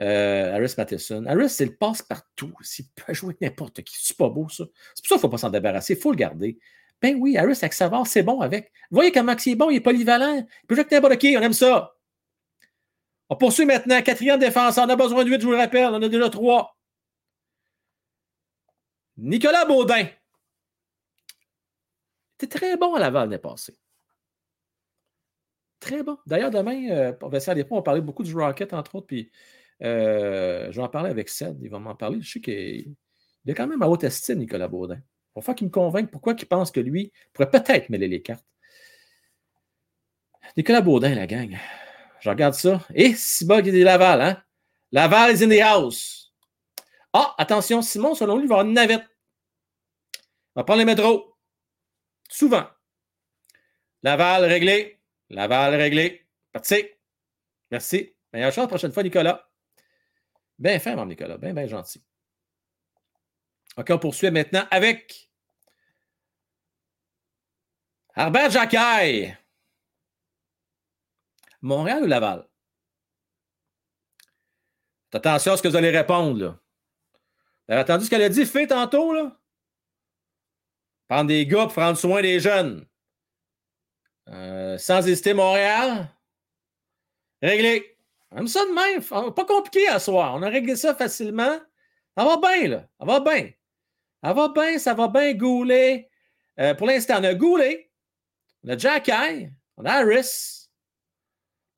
Euh, 0.00 0.54
Harris 0.54 0.74
Matheson. 0.78 1.26
Harris, 1.26 1.50
c'est 1.50 1.66
le 1.66 1.76
passe-partout. 1.76 2.52
Il 2.78 2.84
peut 2.94 3.12
jouer 3.12 3.36
n'importe 3.40 3.82
qui. 3.82 3.96
C'est 3.98 4.16
pas 4.16 4.28
beau, 4.28 4.48
ça. 4.48 4.64
C'est 4.94 5.02
pour 5.02 5.08
ça 5.08 5.14
qu'il 5.14 5.16
ne 5.16 5.20
faut 5.20 5.28
pas 5.28 5.38
s'en 5.38 5.50
débarrasser. 5.50 5.94
Il 5.94 6.00
faut 6.00 6.12
le 6.12 6.16
garder. 6.16 6.58
Ben 7.02 7.16
oui, 7.18 7.36
Harris 7.36 7.58
avec 7.60 7.72
Savard, 7.72 8.06
c'est 8.06 8.22
bon 8.22 8.40
avec. 8.40 8.72
Vous 8.90 8.96
voyez 8.96 9.12
comment 9.12 9.34
il 9.34 9.52
est 9.52 9.54
bon, 9.54 9.70
il 9.70 9.76
est 9.76 9.80
polyvalent. 9.80 10.36
Il 10.36 10.66
peut 10.66 10.74
jouer 10.74 10.82
avec 10.82 10.92
n'importe 10.92 11.16
qui, 11.18 11.36
on 11.36 11.40
aime 11.40 11.52
ça. 11.52 11.94
On 13.28 13.36
poursuit 13.36 13.64
maintenant. 13.64 14.02
Quatrième 14.02 14.38
défenseur. 14.38 14.84
On 14.86 14.88
a 14.88 14.96
besoin 14.96 15.24
de 15.24 15.30
8, 15.30 15.40
je 15.40 15.46
vous 15.46 15.52
le 15.52 15.58
rappelle. 15.58 15.86
On 15.86 16.02
a 16.02 16.08
déjà 16.08 16.28
3. 16.28 16.76
Nicolas 19.18 19.64
Baudin. 19.66 20.06
C'était 22.38 22.58
très 22.58 22.76
bon 22.76 22.94
à 22.94 23.00
Laval 23.00 23.28
l'année 23.28 23.40
passée. 23.40 23.76
Très 25.78 26.02
bon. 26.02 26.18
D'ailleurs, 26.26 26.50
demain, 26.50 26.90
euh, 26.90 27.12
on 27.22 27.28
va. 27.28 27.38
On 27.70 27.76
va 27.76 27.82
parler 27.82 28.00
beaucoup 28.00 28.22
du 28.22 28.34
Rocket, 28.34 28.72
entre 28.72 28.96
autres. 28.96 29.06
Puis 29.06 29.30
euh, 29.82 30.70
je 30.70 30.76
vais 30.76 30.82
en 30.82 30.88
parler 30.88 31.10
avec 31.10 31.28
Seth. 31.28 31.56
Il 31.62 31.70
va 31.70 31.78
m'en 31.78 31.94
parler. 31.94 32.20
Je 32.20 32.30
sais 32.30 32.40
qu'il 32.40 32.94
est 33.46 33.54
quand 33.54 33.66
même 33.66 33.82
à 33.82 33.88
haute 33.88 34.04
estime, 34.04 34.38
Nicolas 34.38 34.68
Baudin. 34.68 34.96
Il 34.96 35.00
va 35.36 35.42
falloir 35.42 35.56
qu'il 35.56 35.66
me 35.66 35.72
convainque 35.72 36.10
pourquoi 36.10 36.34
il 36.38 36.46
pense 36.46 36.70
que 36.70 36.80
lui 36.80 37.12
pourrait 37.32 37.50
peut-être 37.50 37.88
mêler 37.88 38.08
les 38.08 38.22
cartes. 38.22 38.44
Nicolas 40.56 40.80
Baudin, 40.80 41.14
la 41.14 41.26
gang. 41.26 41.56
Je 42.20 42.28
regarde 42.28 42.54
ça. 42.54 42.86
Et 42.94 43.14
si 43.14 43.46
bas, 43.46 43.60
il 43.60 43.66
y 43.66 43.68
a 43.70 43.72
des 43.72 43.84
Laval, 43.84 44.20
hein? 44.20 44.42
Laval 44.92 45.34
is 45.34 45.44
in 45.44 45.48
the 45.48 45.60
house. 45.60 46.32
Ah, 47.12 47.34
attention, 47.38 47.82
Simon, 47.82 48.14
selon 48.14 48.36
lui, 48.36 48.44
il 48.44 48.48
va 48.48 48.56
avoir 48.56 48.66
une 48.66 48.74
navette. 48.74 49.04
On 50.54 50.60
va 50.60 50.64
prendre 50.64 50.80
les 50.80 50.84
métros. 50.84 51.36
Souvent. 52.28 52.66
Laval 54.02 54.44
réglé. 54.44 55.00
Laval 55.28 55.74
réglé. 55.74 56.26
Parti. 56.52 56.84
Merci. 57.70 58.14
Meilleure 58.32 58.52
chance 58.52 58.68
prochaine 58.68 58.92
fois, 58.92 59.02
Nicolas. 59.02 59.49
Bien 60.60 60.78
fait, 60.78 60.94
mon 60.94 61.06
Nicolas. 61.06 61.38
Bien, 61.38 61.54
bien 61.54 61.66
gentil. 61.66 62.04
OK, 63.78 63.86
on 63.90 63.98
poursuit 63.98 64.30
maintenant 64.30 64.66
avec 64.70 65.30
Herbert 68.14 68.50
Jacquet. 68.50 69.38
Montréal 71.62 72.04
ou 72.04 72.06
Laval? 72.06 72.46
Attention 75.12 75.52
à 75.52 75.56
ce 75.56 75.62
que 75.62 75.68
vous 75.68 75.76
allez 75.76 75.90
répondre. 75.90 76.38
Là. 76.38 76.50
Vous 77.66 77.72
avez 77.72 77.80
entendu 77.80 78.04
ce 78.04 78.10
qu'elle 78.10 78.22
a 78.22 78.28
dit, 78.28 78.44
fait 78.44 78.66
tantôt? 78.66 79.14
Là? 79.14 79.40
Prendre 81.08 81.28
des 81.28 81.46
gars 81.46 81.64
pour 81.64 81.72
prendre 81.72 81.98
soin 81.98 82.20
des 82.20 82.38
jeunes. 82.38 82.86
Euh, 84.28 84.76
sans 84.76 85.06
hésiter, 85.08 85.32
Montréal? 85.32 86.14
Réglé. 87.40 87.96
Même 88.32 88.48
ça 88.48 88.60
de 88.64 88.72
même. 88.72 89.34
Pas 89.34 89.44
compliqué 89.44 89.88
à 89.88 89.98
soir. 89.98 90.34
On 90.34 90.42
a 90.42 90.48
réglé 90.48 90.76
ça 90.76 90.94
facilement. 90.94 91.58
Ça 92.16 92.24
va 92.24 92.36
bien, 92.36 92.68
là. 92.68 92.88
Ça 92.98 93.06
va 93.06 93.20
bien. 93.20 93.50
Ça 94.22 94.32
va 94.32 94.48
bien, 94.48 94.78
ça 94.78 94.94
va 94.94 95.08
bien 95.08 95.34
gouler. 95.34 96.10
Euh, 96.60 96.74
pour 96.74 96.86
l'instant, 96.86 97.20
on 97.20 97.24
a 97.24 97.34
Goulet, 97.34 97.90
on 98.64 98.68
a 98.68 98.76
Jacky, 98.76 99.48
on 99.78 99.84
a 99.86 99.92
Harris, 99.92 100.68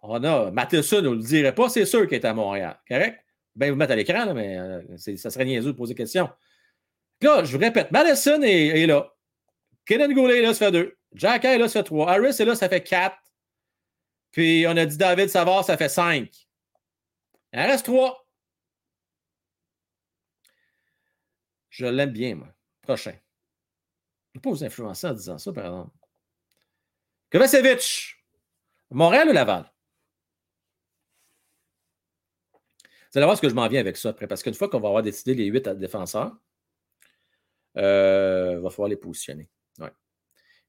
on 0.00 0.24
a 0.24 0.50
Matheson, 0.50 0.98
on 0.98 1.10
ne 1.10 1.16
le 1.16 1.22
dirait 1.22 1.54
pas, 1.54 1.68
c'est 1.68 1.86
sûr 1.86 2.08
qu'il 2.08 2.16
est 2.16 2.24
à 2.24 2.34
Montréal. 2.34 2.80
Correct? 2.88 3.20
Ben, 3.54 3.70
vous 3.70 3.76
mettre 3.76 3.92
à 3.92 3.96
l'écran, 3.96 4.24
là, 4.24 4.34
mais 4.34 4.58
euh, 4.58 4.96
ça 5.16 5.30
serait 5.30 5.44
niaiseux 5.44 5.72
de 5.72 5.76
poser 5.76 5.94
question. 5.94 6.28
Là, 7.20 7.44
je 7.44 7.52
vous 7.52 7.62
répète, 7.62 7.92
Madison 7.92 8.42
est, 8.42 8.82
est 8.82 8.86
là. 8.86 9.14
Kenan 9.86 10.12
Goulet, 10.12 10.42
là, 10.42 10.52
ça 10.52 10.66
fait 10.66 10.72
deux. 10.72 10.96
Jacky, 11.14 11.58
là, 11.58 11.68
ça 11.68 11.80
fait 11.80 11.84
trois. 11.84 12.10
Harris 12.10 12.34
est 12.40 12.44
là, 12.44 12.56
ça 12.56 12.68
fait 12.68 12.82
quatre. 12.82 13.16
Puis 14.32 14.64
on 14.66 14.76
a 14.76 14.86
dit 14.86 14.96
David 14.96 15.28
Savard, 15.28 15.64
ça 15.64 15.76
fait 15.76 15.88
cinq. 15.88 16.48
Il 17.52 17.60
en 17.60 17.66
reste 17.66 17.84
trois. 17.84 18.26
Je 21.68 21.86
l'aime 21.86 22.12
bien, 22.12 22.34
moi. 22.34 22.48
Prochain. 22.82 23.14
Je 24.32 24.38
ne 24.38 24.42
pas 24.42 24.50
vous 24.50 24.64
influencer 24.64 25.06
en 25.06 25.12
disant 25.12 25.38
ça, 25.38 25.52
par 25.52 25.66
exemple. 25.66 25.96
Kovacevic. 27.30 28.16
Montréal 28.90 29.28
ou 29.28 29.32
Laval? 29.32 29.70
Vous 32.52 33.18
allez 33.18 33.26
voir 33.26 33.36
ce 33.36 33.42
que 33.42 33.48
je 33.48 33.54
m'en 33.54 33.68
viens 33.68 33.80
avec 33.80 33.96
ça 33.96 34.10
après. 34.10 34.26
Parce 34.26 34.42
qu'une 34.42 34.54
fois 34.54 34.68
qu'on 34.68 34.80
va 34.80 34.88
avoir 34.88 35.02
décidé 35.02 35.34
les 35.34 35.46
huit 35.46 35.68
défenseurs, 35.68 36.36
euh, 37.76 38.54
il 38.56 38.62
va 38.62 38.70
falloir 38.70 38.88
les 38.88 38.96
positionner. 38.96 39.50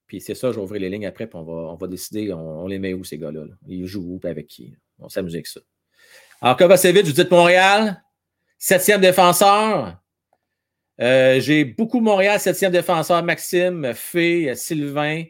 Puis 0.07 0.21
c'est 0.21 0.35
ça, 0.35 0.49
ouvrir 0.49 0.81
les 0.81 0.89
lignes 0.89 1.05
après, 1.05 1.27
puis 1.27 1.37
on 1.37 1.43
va, 1.43 1.71
on 1.71 1.75
va 1.75 1.87
décider, 1.87 2.31
on, 2.33 2.67
les 2.67 2.79
met 2.79 2.93
où 2.93 3.03
ces 3.03 3.17
gars-là. 3.17 3.45
là. 3.45 3.53
Ils 3.67 3.85
jouent 3.87 4.15
où, 4.15 4.19
puis 4.19 4.29
avec 4.29 4.47
qui. 4.47 4.73
On 4.99 5.09
s'amuse 5.09 5.33
avec 5.33 5.47
ça. 5.47 5.61
Alors, 6.41 6.57
Kovacevic, 6.57 7.05
vous 7.05 7.13
dites 7.13 7.31
Montréal, 7.31 8.03
septième 8.57 9.01
défenseur. 9.01 9.97
Euh, 11.01 11.39
J'ai 11.39 11.65
beaucoup 11.65 11.99
Montréal, 11.99 12.39
septième 12.39 12.71
défenseur, 12.71 13.23
Maxime, 13.23 13.93
Fé, 13.93 14.53
Sylvain. 14.55 15.23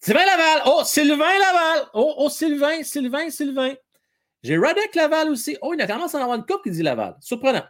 Sylvain 0.00 0.24
Laval! 0.24 0.62
Oh, 0.66 0.82
Sylvain 0.84 1.38
Laval! 1.38 1.88
Oh, 1.94 2.14
oh, 2.18 2.28
Sylvain, 2.28 2.82
Sylvain, 2.82 3.30
Sylvain. 3.30 3.74
J'ai 4.42 4.58
Radek 4.58 4.94
Laval 4.96 5.30
aussi. 5.30 5.56
Oh, 5.62 5.74
il 5.74 5.80
a 5.80 5.86
tendance 5.86 6.14
à 6.14 6.18
en 6.18 6.22
avoir 6.22 6.36
une 6.36 6.44
coupe 6.44 6.64
qui 6.64 6.72
dit 6.72 6.82
Laval. 6.82 7.16
Surprenant. 7.20 7.64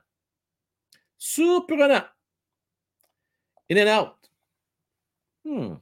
Surprenant. 1.19 2.05
In 3.71 3.87
and 3.87 4.01
out. 4.01 4.15
Hmm. 5.45 5.75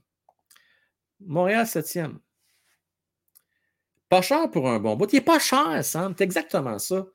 Montréal, 1.26 1.66
septième. 1.66 2.18
Pas 4.08 4.22
cher 4.22 4.50
pour 4.50 4.68
un 4.68 4.80
bon 4.80 4.96
bout. 4.96 5.12
Il 5.12 5.16
n'est 5.16 5.20
pas 5.24 5.38
cher, 5.38 5.84
Sam. 5.84 6.14
C'est 6.16 6.24
exactement 6.24 6.78
ça. 6.78 6.96
Je 6.96 7.00
ne 7.00 7.06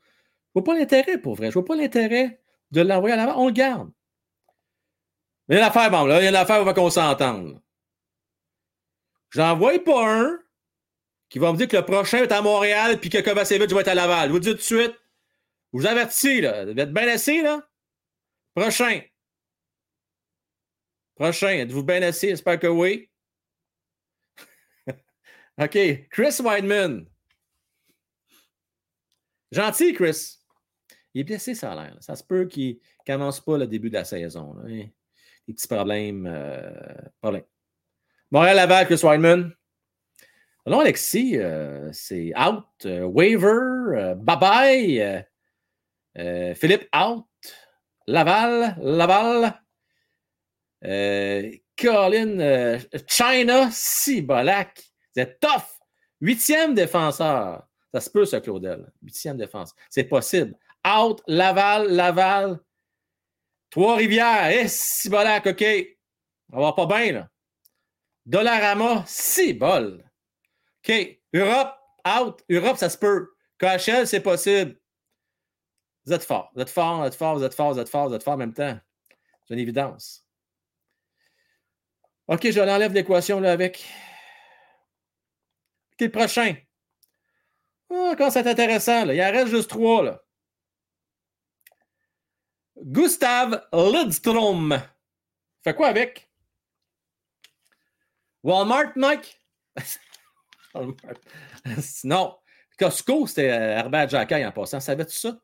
vois 0.56 0.64
pas 0.64 0.80
l'intérêt 0.80 1.18
pour 1.18 1.36
vrai. 1.36 1.48
Je 1.48 1.50
ne 1.50 1.54
vois 1.54 1.66
pas 1.66 1.76
l'intérêt 1.76 2.40
de 2.72 2.82
l'envoyer 2.82 3.14
à 3.14 3.18
l'avant. 3.18 3.42
On 3.42 3.48
le 3.48 3.54
garde. 3.54 3.92
Il 5.48 5.56
y 5.56 5.58
a 5.58 5.62
une 5.62 5.68
affaire, 5.68 5.92
bon, 5.92 6.06
là, 6.06 6.22
il 6.22 6.24
y 6.24 6.28
a 6.28 6.30
une 6.30 6.36
affaire 6.36 6.66
où 6.66 6.80
on 6.80 6.90
s'entendre. 6.90 7.62
J'en 9.32 9.58
vois 9.58 9.78
pas 9.84 10.08
un 10.08 10.40
qui 11.30 11.40
va 11.40 11.52
me 11.52 11.58
dire 11.58 11.68
que 11.68 11.76
le 11.76 11.84
prochain 11.86 12.20
est 12.20 12.32
à 12.32 12.42
Montréal 12.42 13.00
puis 13.00 13.10
que 13.10 13.20
Kovacevic 13.20 13.72
va 13.72 13.82
être 13.82 13.90
à 13.90 13.96
Laval. 13.96 14.30
Je 14.30 14.34
vous 14.34 14.40
dis 14.40 14.50
tout 14.52 14.56
de 14.56 14.62
suite. 14.62 14.96
Je 15.74 15.80
vous 15.80 15.86
avertis, 15.86 16.40
là. 16.40 16.66
Vous 16.66 16.72
êtes 16.72 16.94
bien 16.94 17.08
assis, 17.10 17.42
là? 17.42 17.68
Prochain. 18.56 19.02
Prochain. 21.16 21.50
Êtes-vous 21.50 21.84
bien 21.84 22.02
assis? 22.02 22.30
J'espère 22.30 22.60
que 22.60 22.68
oui. 22.68 23.10
OK. 25.58 26.08
Chris 26.10 26.42
Weidman. 26.44 27.06
Gentil, 29.52 29.94
Chris. 29.94 30.40
Il 31.14 31.22
est 31.22 31.24
blessé, 31.24 31.56
ça 31.56 31.72
a 31.72 31.76
l'air. 31.76 31.96
Ça 32.02 32.16
se 32.16 32.24
peut 32.24 32.46
qu'il 32.46 32.76
ne 33.08 33.14
commence 33.14 33.40
pas 33.40 33.58
le 33.58 33.68
début 33.68 33.90
de 33.90 33.94
la 33.94 34.04
saison. 34.04 34.54
Là. 34.56 34.68
Des 34.68 35.54
petits 35.54 35.68
problèmes. 35.68 36.28
Euh. 36.28 37.42
Montréal-Laval, 38.32 38.86
Chris 38.86 39.00
Weidman. 39.02 39.54
Non, 40.68 40.80
Alexis, 40.80 41.38
euh, 41.38 41.90
c'est 41.94 42.34
out. 42.38 42.66
Euh, 42.86 43.04
waiver. 43.04 44.16
Bye-bye. 44.18 45.26
Philippe, 46.56 46.90
out. 46.94 47.26
Laval. 48.08 48.76
Laval. 48.82 49.62
Colin. 51.78 52.80
China. 53.08 53.70
Cibolac. 53.72 54.95
C'est 55.16 55.40
tough. 55.40 55.80
Huitième 56.20 56.74
défenseur. 56.74 57.66
Ça 57.94 58.02
se 58.02 58.10
peut, 58.10 58.26
ce 58.26 58.36
Claudel. 58.36 58.92
Huitième 59.02 59.38
défense. 59.38 59.74
C'est 59.90 60.04
possible. 60.04 60.58
Out, 60.86 61.22
Laval, 61.28 61.88
Laval. 61.88 62.60
Trois-Rivières. 63.70 64.50
Eh, 64.52 64.68
Cibolac, 64.68 65.48
OK. 65.48 65.66
On 66.52 66.62
va 66.62 66.74
pas 66.74 66.86
bien, 66.86 67.12
là. 67.14 67.30
Dollarama, 68.26 69.04
six 69.08 69.54
bol. 69.54 70.04
OK. 70.84 71.20
Europe, 71.34 71.76
out. 72.06 72.44
Europe, 72.50 72.78
ça 72.78 72.90
se 72.90 72.98
peut. 72.98 73.30
KHL, 73.58 74.06
c'est 74.08 74.22
possible. 74.22 74.78
Vous 76.06 76.14
êtes 76.14 76.24
fort. 76.24 76.52
Vous 76.56 76.62
êtes 76.62 76.70
fort, 76.70 77.00
vous 77.00 77.06
êtes 77.06 77.16
fort, 77.16 77.38
vous 77.38 77.44
êtes 77.44 77.56
fort, 77.56 77.74
vous 77.74 77.80
êtes 77.80 77.90
fort, 77.90 78.10
vous 78.10 78.16
êtes 78.16 78.24
fort 78.24 78.34
en 78.34 78.38
même 78.38 78.54
temps. 78.54 78.78
C'est 79.46 79.54
une 79.54 79.60
évidence. 79.60 80.26
OK, 82.28 82.50
je 82.52 82.60
l'enlève 82.60 82.94
l'équation 82.94 83.40
là 83.40 83.54
avec. 83.54 83.86
OK, 85.96 86.02
le 86.02 86.12
prochain. 86.12 86.56
Ah, 87.90 88.16
quand 88.18 88.30
c'est 88.30 88.48
intéressant, 88.48 89.06
là. 89.06 89.14
il 89.14 89.22
en 89.22 89.32
reste 89.32 89.48
juste 89.48 89.70
trois. 89.70 90.04
Là. 90.04 90.22
Gustav 92.78 93.68
Lidstrom. 93.72 94.82
Fait 95.64 95.74
quoi 95.74 95.88
avec? 95.88 96.30
Walmart, 98.44 98.92
Mike? 98.96 99.42
Walmart. 100.74 100.96
non. 102.04 102.38
Costco, 102.78 103.26
c'était 103.26 103.52
euh, 103.52 103.78
Herbert 103.78 104.10
Jacquet 104.10 104.46
en 104.46 104.52
passant. 104.52 104.82
Savais-tu 104.82 105.16
ça? 105.16 105.40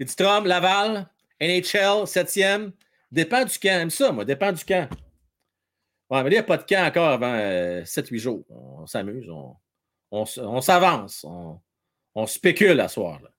Lidstrom, 0.00 0.46
Laval, 0.46 1.08
NHL, 1.40 2.04
7e. 2.06 2.72
Dépend 3.12 3.44
du 3.44 3.56
camp. 3.58 3.80
Aime 3.80 3.90
ça, 3.90 4.10
moi. 4.10 4.24
Dépend 4.24 4.50
du 4.50 4.64
camp. 4.64 4.88
Ouais, 6.10 6.24
mais 6.24 6.30
il 6.30 6.32
n'y 6.32 6.38
a 6.38 6.42
pas 6.42 6.56
de 6.56 6.64
camp 6.64 6.84
encore 6.86 7.08
avant 7.10 7.36
7-8 7.84 8.18
jours. 8.18 8.44
On 8.50 8.86
s'amuse. 8.86 9.30
On, 10.10 10.60
s'avance. 10.60 11.24
On, 12.14 12.26
spécule 12.26 12.80
à 12.80 12.88
soir. 12.88 13.20
Là. 13.22 13.30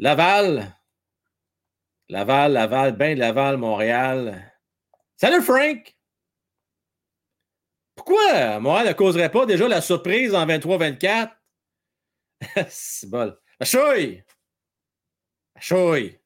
Laval. 0.00 0.74
Laval, 2.08 2.52
Laval, 2.52 2.96
ben 2.96 3.16
Laval, 3.16 3.58
Montréal. 3.58 4.52
Salut 5.16 5.42
Frank! 5.42 5.94
Pourquoi 7.94 8.60
Montréal 8.60 8.88
ne 8.88 8.92
causerait 8.92 9.30
pas 9.30 9.44
déjà 9.44 9.68
la 9.68 9.80
surprise 9.80 10.34
en 10.34 10.46
23-24? 10.46 11.32
C'est 12.70 13.10
bol. 13.10 13.38
La 13.60 13.66
chouille! 13.66 14.24
La 15.54 15.60
chouille! 15.60 16.18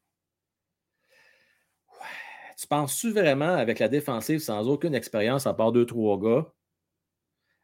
Tu 2.62 2.68
penses-tu 2.68 3.10
vraiment 3.10 3.56
avec 3.56 3.80
la 3.80 3.88
défensive 3.88 4.38
sans 4.38 4.68
aucune 4.68 4.94
expérience 4.94 5.48
à 5.48 5.52
part 5.52 5.72
deux, 5.72 5.84
trois 5.84 6.16
gars, 6.16 6.54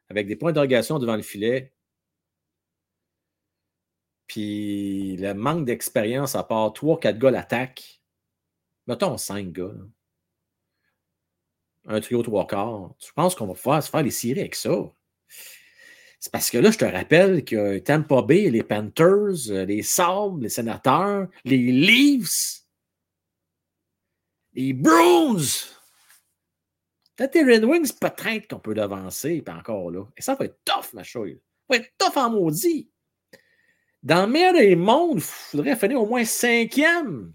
avec 0.09 0.27
des 0.27 0.35
points 0.35 0.51
d'interrogation 0.51 0.99
devant 0.99 1.15
le 1.15 1.23
filet, 1.23 1.73
puis 4.27 5.17
le 5.19 5.35
manque 5.35 5.67
d'expérience 5.67 6.35
à 6.35 6.43
part 6.43 6.73
trois, 6.73 6.99
quatre 6.99 7.17
gars 7.17 7.31
l'attaque, 7.31 8.03
mettons 8.89 9.17
cinq 9.19 9.53
gars, 9.53 9.71
un 11.87 12.01
trio 12.01 12.21
trois 12.25 12.49
quarts, 12.49 12.93
tu 12.99 13.13
penses 13.15 13.37
qu'on 13.37 13.47
va 13.47 13.55
pouvoir 13.55 13.81
se 13.81 13.91
faire 13.91 14.03
les 14.03 14.11
séries 14.11 14.41
avec 14.41 14.57
ça? 14.57 14.93
C'est 16.19 16.33
parce 16.33 16.51
que 16.51 16.59
là, 16.59 16.73
je 16.73 16.79
te 16.79 16.85
rappelle 16.85 17.45
que 17.45 17.79
Tampa 17.79 18.23
Bay, 18.23 18.51
les 18.51 18.65
Panthers, 18.65 19.49
les 19.49 19.85
Sabres, 19.85 20.41
les 20.41 20.49
Sénateurs, 20.49 21.29
les 21.45 21.71
Leafs, 21.71 22.65
les 24.55 24.73
Bruins. 24.73 25.37
Peut-être 27.17 27.35
les 27.35 27.55
Red 27.55 27.65
Wings, 27.65 27.93
peut-être 27.99 28.49
qu'on 28.49 28.61
peut 28.61 28.75
l'avancer, 28.75 29.43
puis 29.43 29.55
encore 29.55 29.91
là. 29.91 30.05
Et 30.17 30.23
ça 30.23 30.35
va 30.35 30.45
être 30.45 30.59
tough, 30.65 30.93
ma 30.95 31.03
chouille. 31.03 31.41
Ça 31.69 31.77
va 31.77 31.77
être 31.77 31.93
tough 31.99 32.17
en 32.17 32.31
maudit. 32.31 32.91
Dans 34.03 34.27
le 34.27 34.33
meilleur 34.33 34.53
des 34.53 34.77
mondes, 34.77 35.19
il 35.19 35.23
faudrait 35.23 35.77
finir 35.77 36.01
au 36.01 36.07
moins 36.07 36.25
cinquième. 36.25 37.33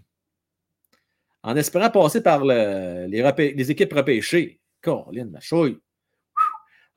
En 1.42 1.54
espérant 1.56 1.90
passer 1.90 2.22
par 2.22 2.42
le, 2.42 3.06
les, 3.06 3.70
équipes 3.70 3.92
repêchées. 3.92 4.62
Caroline, 4.80 5.30
ma 5.30 5.40
chouille. 5.40 5.78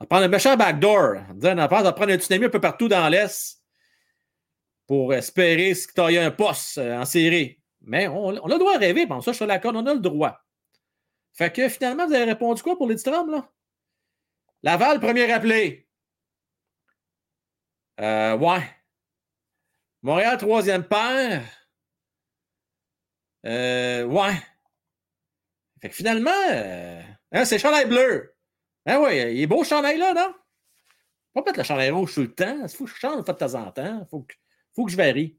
On 0.00 0.04
va 0.04 0.06
prendre 0.06 0.24
un 0.24 0.28
méchant 0.28 0.56
backdoor. 0.56 1.16
On 1.30 1.34
va 1.34 1.92
prendre 1.92 2.12
un 2.12 2.18
tsunami 2.18 2.46
un 2.46 2.50
peu 2.50 2.60
partout 2.60 2.88
dans 2.88 3.06
l'Est 3.10 3.62
pour 4.86 5.12
espérer 5.12 5.74
y 5.74 6.16
a 6.16 6.24
un 6.24 6.30
poste 6.30 6.78
en 6.78 7.04
série. 7.04 7.57
Mais 7.88 8.06
on, 8.06 8.28
a 8.28 8.48
le 8.48 8.58
droit 8.58 8.74
à 8.74 8.78
rêver, 8.78 9.06
bon, 9.06 9.22
ça, 9.22 9.32
je 9.32 9.36
suis 9.38 9.46
d'accord, 9.46 9.72
on 9.74 9.86
a 9.86 9.94
le 9.94 10.00
droit. 10.00 10.38
Fait 11.32 11.50
que 11.50 11.68
finalement, 11.70 12.06
vous 12.06 12.12
avez 12.12 12.24
répondu 12.24 12.62
quoi 12.62 12.76
pour 12.76 12.86
l'Edstrom, 12.86 13.30
là? 13.30 13.50
Laval, 14.62 15.00
premier 15.00 15.30
appelé. 15.32 15.88
Euh, 18.00 18.36
ouais. 18.36 18.62
Montréal, 20.02 20.36
troisième 20.36 20.84
paire. 20.84 21.42
Euh, 23.46 24.04
ouais. 24.04 24.34
Fait 25.80 25.88
que 25.88 25.94
finalement, 25.94 26.30
euh, 26.50 27.02
hein, 27.32 27.44
c'est 27.46 27.58
chandail 27.58 27.86
bleu. 27.86 28.34
Ben 28.84 29.00
oui, 29.00 29.16
il 29.16 29.40
est 29.40 29.46
beau 29.46 29.64
ce 29.64 29.70
chandail-là, 29.70 30.12
non? 30.12 30.34
Pas 31.32 31.42
mettre 31.42 31.58
le 31.58 31.64
chandail 31.64 31.90
rouge 31.90 32.14
tout 32.14 32.20
le 32.20 32.34
temps. 32.34 32.58
Il 32.62 32.68
faut 32.68 32.84
que 32.84 32.90
je 32.90 32.96
change 32.96 33.24
de 33.24 33.32
temps 33.32 33.54
en 33.54 33.70
temps. 33.72 34.00
Il 34.02 34.06
faut 34.10 34.20
que, 34.20 34.34
faut 34.74 34.84
que 34.84 34.92
je 34.92 34.96
varie. 34.96 35.37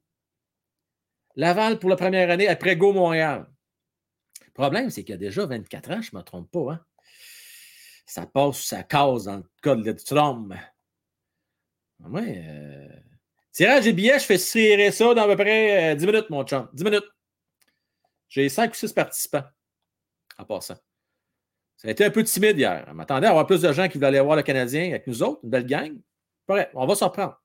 Laval 1.40 1.80
pour 1.80 1.90
la 1.90 1.96
première 1.96 2.30
année 2.30 2.50
après 2.50 2.76
Go 2.76 2.92
Montréal. 2.92 3.48
Le 4.46 4.52
problème, 4.52 4.90
c'est 4.90 5.06
qu'il 5.06 5.14
y 5.14 5.16
a 5.16 5.18
déjà 5.18 5.46
24 5.46 5.92
ans, 5.92 6.02
je 6.02 6.10
ne 6.12 6.20
me 6.20 6.24
trompe 6.24 6.52
pas. 6.52 6.74
Hein? 6.74 6.86
Ça 8.06 8.26
passe, 8.26 8.62
ça 8.62 8.84
case 8.84 9.24
dans 9.24 9.38
le 9.38 9.44
cas 9.64 9.76
de 9.76 9.92
Trump. 9.94 10.54
Ouais. 12.02 12.44
Euh... 12.46 12.90
Tirage 13.54 13.86
des 13.86 13.94
billets, 13.94 14.20
je 14.20 14.26
fais 14.26 14.38
tirer 14.38 14.92
ça 14.92 15.14
dans 15.14 15.24
à 15.24 15.28
peu 15.28 15.38
près 15.38 15.96
10 15.96 16.06
minutes, 16.06 16.30
mon 16.30 16.44
chum. 16.44 16.68
10 16.74 16.84
minutes. 16.84 17.10
J'ai 18.28 18.50
5 18.50 18.72
ou 18.72 18.76
6 18.76 18.92
participants 18.92 19.46
en 20.38 20.44
passant. 20.44 20.76
Ça 21.78 21.88
a 21.88 21.92
été 21.92 22.04
un 22.04 22.12
peu 22.12 22.26
timide 22.26 22.58
hier. 22.58 22.84
Je 22.86 22.94
m'attendais 22.94 23.28
à 23.28 23.30
avoir 23.30 23.48
plus 23.48 23.62
de 23.62 23.72
gens 23.72 23.88
qui 23.88 23.98
voulaient 23.98 24.08
aller 24.08 24.20
voir 24.20 24.36
le 24.36 24.44
Canadien 24.44 24.90
avec 24.90 25.08
nous 25.08 25.24
autres, 25.24 25.40
une 25.44 25.52
belle 25.52 25.66
gang. 25.66 25.98
Pareil, 26.46 26.68
on 26.74 26.86
va 26.86 26.96
s'en 26.96 27.10
prendre. 27.10 27.42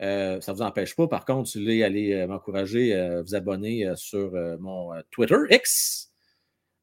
Euh, 0.00 0.40
ça 0.40 0.52
ne 0.52 0.56
vous 0.56 0.62
empêche 0.62 0.94
pas, 0.94 1.08
par 1.08 1.24
contre, 1.24 1.48
si 1.48 1.58
vous 1.58 1.64
voulez 1.64 1.82
aller 1.82 2.12
euh, 2.12 2.26
m'encourager 2.26 2.94
à 2.94 3.20
vous 3.22 3.34
abonner 3.34 3.86
euh, 3.86 3.96
sur 3.96 4.32
mon 4.60 4.92
Twitter, 5.10 5.36
X, 5.50 6.12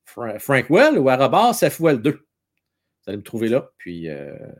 Fra 0.06 0.38
Frank 0.40 0.70
Well 0.70 1.00
ou 1.00 1.10
arrobas 1.10 1.54
FWell2. 1.62 2.12
Vous 2.12 2.22
allez 3.08 3.18
me 3.18 3.24
trouver 3.24 3.50
là. 3.50 3.72
Puis, 3.78 4.08
ce 4.08 4.54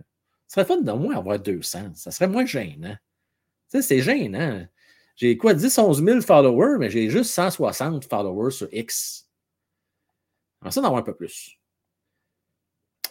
serait 0.48 0.66
fun 0.66 0.82
d'au 0.82 0.98
moins 0.98 1.18
avoir 1.18 1.40
200. 1.40 1.96
Ça 1.96 2.12
serait 2.12 2.28
moins 2.28 2.46
gênant. 2.46 2.96
Tu 3.72 3.78
sais, 3.78 3.82
c'est 3.82 4.02
gênant. 4.02 4.66
J'ai 5.16 5.38
quoi, 5.38 5.54
10, 5.54 5.78
11 5.78 6.04
000 6.04 6.22
followers, 6.22 6.78
mais 6.78 6.90
j'ai 6.90 7.10
juste 7.10 7.32
160 7.32 8.06
followers 8.06 8.52
sur 8.52 8.68
X. 8.72 9.30
Ça 10.70 10.82
d'en 10.82 10.96
un 10.96 11.02
peu 11.02 11.16
plus. 11.16 11.60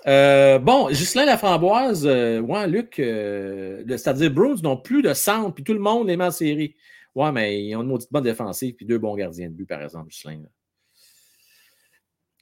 Euh, 0.06 0.59
bon, 0.59 0.89
Ghislain 0.89 1.24
Laframboise, 1.24 2.06
euh, 2.06 2.40
ouais, 2.40 2.66
Luc, 2.68 2.98
euh, 2.98 3.82
c'est-à-dire 3.89 4.31
Bruins 4.31 4.56
n'ont 4.62 4.76
plus 4.76 5.02
de 5.02 5.14
centre, 5.14 5.55
puis 5.55 5.64
tout 5.64 5.72
le 5.72 5.78
monde 5.78 6.10
est 6.10 6.20
en 6.20 6.31
série. 6.31 6.76
Ouais, 7.14 7.32
mais 7.32 7.64
ils 7.64 7.76
ont 7.76 7.82
une 7.82 7.89
maudite 7.89 8.12
bonne 8.12 8.24
défensive, 8.24 8.74
puis 8.74 8.85
deux 8.85 8.98
bons 8.98 9.14
gardiens 9.14 9.48
de 9.48 9.55
but, 9.55 9.66
par 9.66 9.82
exemple, 9.82 10.09
Ghislain. 10.09 10.43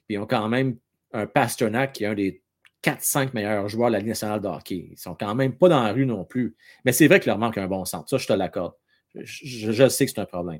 Puis 0.05 0.15
ils 0.15 0.17
ont 0.17 0.25
quand 0.25 0.49
même 0.49 0.77
un 1.13 1.27
Pasternak 1.27 1.93
qui 1.93 2.03
est 2.03 2.07
un 2.07 2.15
des 2.15 2.43
4-5 2.83 3.33
meilleurs 3.33 3.69
joueurs 3.69 3.89
de 3.89 3.93
la 3.93 3.99
Ligue 3.99 4.09
nationale 4.09 4.41
de 4.41 4.47
hockey. 4.47 4.89
Ils 4.91 4.97
sont 4.97 5.15
quand 5.15 5.33
même 5.35 5.55
pas 5.55 5.69
dans 5.69 5.81
la 5.81 5.93
rue 5.93 6.05
non 6.05 6.25
plus. 6.25 6.55
Mais 6.83 6.91
c'est 6.91 7.07
vrai 7.07 7.19
qu'il 7.19 7.29
leur 7.29 7.37
manque 7.37 7.57
un 7.57 7.67
bon 7.67 7.85
centre. 7.85 8.09
Ça, 8.09 8.17
je 8.17 8.27
te 8.27 8.33
l'accorde. 8.33 8.73
Je, 9.15 9.87
sais 9.87 10.05
que 10.05 10.11
c'est 10.11 10.19
un 10.19 10.25
problème. 10.25 10.59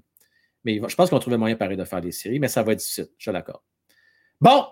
Mais 0.63 0.79
je 0.87 0.95
pense 0.95 1.09
qu'on 1.09 1.19
trouvait 1.19 1.37
moyen 1.37 1.55
pareil 1.55 1.75
de 1.75 1.83
faire 1.83 1.99
des 1.99 2.11
séries, 2.11 2.39
mais 2.39 2.47
ça 2.47 2.63
va 2.63 2.73
être 2.73 2.79
difficile. 2.79 3.07
Je 3.17 3.25
te 3.25 3.31
l'accorde. 3.31 3.61
Bon, 4.39 4.65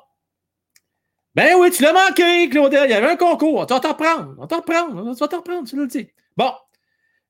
ben 1.34 1.56
oui, 1.58 1.72
tu 1.72 1.82
l'as 1.82 1.94
manqué, 1.94 2.50
Claudel. 2.50 2.90
Il 2.90 2.92
y 2.92 2.94
avait 2.94 3.12
un 3.12 3.16
concours. 3.16 3.56
On 3.56 3.66
va 3.66 3.80
t'en 3.80 3.94
reprendre. 3.94 4.36
On 4.38 4.42
va 4.42 4.48
t'en 4.48 4.58
reprendre. 4.58 5.02
On 5.02 5.14
va 5.14 5.28
t'en 5.28 5.38
reprendre, 5.38 5.68
tu 5.68 5.78
le 5.78 5.88
dis. 5.88 6.10
Bon. 6.36 6.52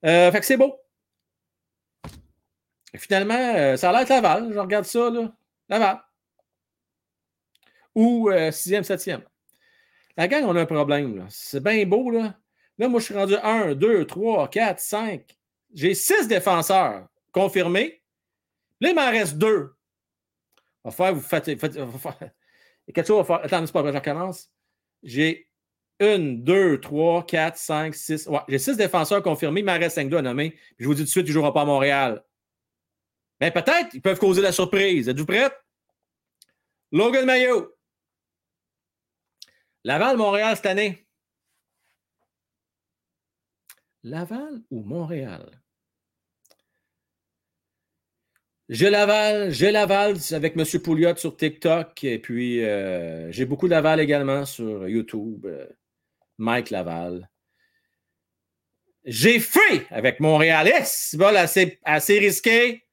Euh, 0.05 0.31
fait 0.31 0.39
que 0.39 0.45
c'est 0.45 0.57
beau. 0.57 0.75
Et 2.93 2.97
finalement, 2.97 3.35
euh, 3.55 3.77
ça 3.77 3.89
a 3.89 3.93
l'air 3.93 4.03
de 4.05 4.09
Laval. 4.09 4.53
Je 4.53 4.59
regarde 4.59 4.85
ça, 4.85 5.09
là. 5.09 5.31
Laval. 5.69 6.01
Ou 7.93 8.29
euh, 8.29 8.51
sixième, 8.51 8.83
septième. 8.83 9.21
La 10.17 10.27
gang, 10.27 10.45
on 10.45 10.55
a 10.55 10.61
un 10.61 10.65
problème. 10.65 11.27
C'est 11.29 11.63
bien 11.63 11.85
beau, 11.85 12.09
là. 12.09 12.35
Là, 12.79 12.87
moi, 12.87 12.99
je 12.99 13.05
suis 13.05 13.13
rendu 13.13 13.35
1, 13.35 13.75
2, 13.75 14.05
3, 14.07 14.49
4, 14.49 14.79
5. 14.79 15.37
J'ai 15.73 15.93
6 15.93 16.27
défenseurs 16.27 17.07
confirmés. 17.31 18.01
Là, 18.79 18.89
il 18.89 18.95
m'en 18.95 19.09
reste 19.09 19.37
2. 19.37 19.75
On 20.83 20.89
va 20.89 20.95
faire, 20.95 21.13
vous 21.13 21.21
faites, 21.21 21.45
faites, 21.59 21.75
et 21.75 21.85
quelque 22.91 23.07
chose 23.07 23.22
à 23.22 23.23
faire. 23.23 23.43
Attends, 23.43 23.65
c'est 23.65 23.72
pas 23.72 23.81
vrai, 23.81 23.91
je 23.91 23.97
recommence. 23.97 24.49
J'ai 25.03 25.49
une, 25.99 26.43
deux, 26.43 26.80
trois, 26.80 27.26
quatre, 27.26 27.57
cinq, 27.57 27.95
six. 27.95 28.27
J'ai 28.47 28.59
six 28.59 28.77
défenseurs 28.77 29.22
confirmés. 29.22 29.61
Il 29.61 29.65
m'en 29.65 29.77
reste 29.77 29.95
cinq 29.95 30.09
deux 30.09 30.18
à 30.18 30.22
nommer. 30.22 30.57
Je 30.80 30.85
vous 30.85 30.93
dis 30.93 31.01
tout 31.01 31.05
de 31.05 31.09
suite, 31.09 31.27
ils 31.27 31.30
ne 31.30 31.34
joueront 31.34 31.51
pas 31.51 31.61
à 31.61 31.65
Montréal. 31.65 32.23
Mais 33.39 33.51
ben, 33.51 33.63
peut-être, 33.63 33.93
ils 33.93 34.01
peuvent 34.01 34.19
causer 34.19 34.41
la 34.41 34.51
surprise. 34.51 35.09
Êtes-vous 35.09 35.26
prêts? 35.26 35.51
Logan 36.91 37.26
Mayo. 37.26 37.76
Laval, 39.84 40.18
Montréal 40.18 40.55
cette 40.55 40.65
année. 40.68 41.07
Laval 44.03 44.61
ou 44.69 44.84
Montréal? 44.84 45.60
J'ai 48.72 48.89
Laval, 48.89 49.52
j'ai 49.52 49.69
Laval 49.69 50.15
avec 50.31 50.56
M. 50.56 50.64
Pouliot 50.81 51.15
sur 51.18 51.35
TikTok 51.35 52.06
et 52.06 52.19
puis 52.19 52.64
euh, 52.64 53.30
j'ai 53.30 53.43
beaucoup 53.43 53.68
Laval 53.68 53.99
également 53.99 54.45
sur 54.45 54.88
YouTube. 54.88 55.45
Mike 56.38 56.69
Laval. 56.69 57.30
J'ai 59.03 59.39
fait 59.41 59.85
avec 59.89 60.22
Montréal. 60.22 60.72
C'est 60.85 61.18
bon, 61.18 61.35
assez, 61.35 61.80
assez 61.84 62.18
risqué. 62.18 62.85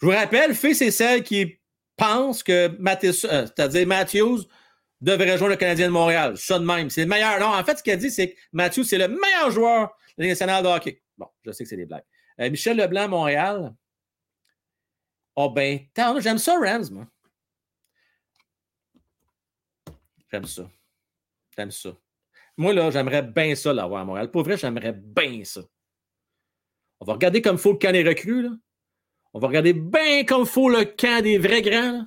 Je 0.00 0.06
vous 0.06 0.12
rappelle, 0.12 0.54
fait, 0.54 0.74
c'est 0.74 0.92
celle 0.92 1.24
qui 1.24 1.58
pense 1.96 2.44
que 2.44 2.68
Mathis- 2.78 3.24
euh, 3.24 3.46
c'est-à-dire 3.46 3.84
Matthews 3.84 4.44
devrait 5.00 5.32
rejoindre 5.32 5.54
le 5.54 5.58
Canadien 5.58 5.88
de 5.88 5.92
Montréal. 5.92 6.36
Ça 6.36 6.56
de 6.60 6.64
même. 6.64 6.88
C'est 6.88 7.00
le 7.00 7.08
meilleur. 7.08 7.40
Non, 7.40 7.46
en 7.48 7.64
fait, 7.64 7.78
ce 7.78 7.82
qu'elle 7.82 7.98
dit, 7.98 8.12
c'est 8.12 8.30
que 8.30 8.38
Matthews, 8.52 8.84
c'est 8.84 8.98
le 8.98 9.08
meilleur 9.08 9.50
joueur 9.50 9.96
de 10.16 10.24
nationale 10.24 10.62
de 10.62 10.68
hockey. 10.68 11.02
Bon, 11.16 11.26
je 11.44 11.50
sais 11.50 11.64
que 11.64 11.68
c'est 11.70 11.76
des 11.76 11.86
blagues. 11.86 12.04
Euh, 12.40 12.48
Michel 12.48 12.76
Leblanc, 12.76 13.08
Montréal. 13.08 13.74
Oh 15.40 15.48
ben, 15.48 15.78
j'aime 15.94 16.38
ça, 16.38 16.58
Rams. 16.58 17.06
J'aime 20.32 20.46
ça. 20.46 20.68
J'aime 21.56 21.70
ça. 21.70 21.90
Moi, 22.56 22.72
là, 22.72 22.90
j'aimerais 22.90 23.22
bien 23.22 23.54
ça 23.54 23.72
l'avoir 23.72 24.02
à 24.02 24.04
Montréal. 24.04 24.32
Pour 24.32 24.42
vrai, 24.42 24.56
j'aimerais 24.56 24.94
bien 24.94 25.44
ça. 25.44 25.60
On 26.98 27.04
va 27.04 27.12
regarder 27.12 27.40
comme 27.40 27.56
faut 27.56 27.70
le 27.70 27.78
camp 27.78 27.92
des 27.92 28.02
recrues, 28.02 28.42
là. 28.42 28.50
On 29.32 29.38
va 29.38 29.46
regarder 29.46 29.74
bien 29.74 30.24
comme 30.24 30.44
faut 30.44 30.68
le 30.68 30.84
camp 30.84 31.22
des 31.22 31.38
vrais 31.38 31.62
grands. 31.62 32.04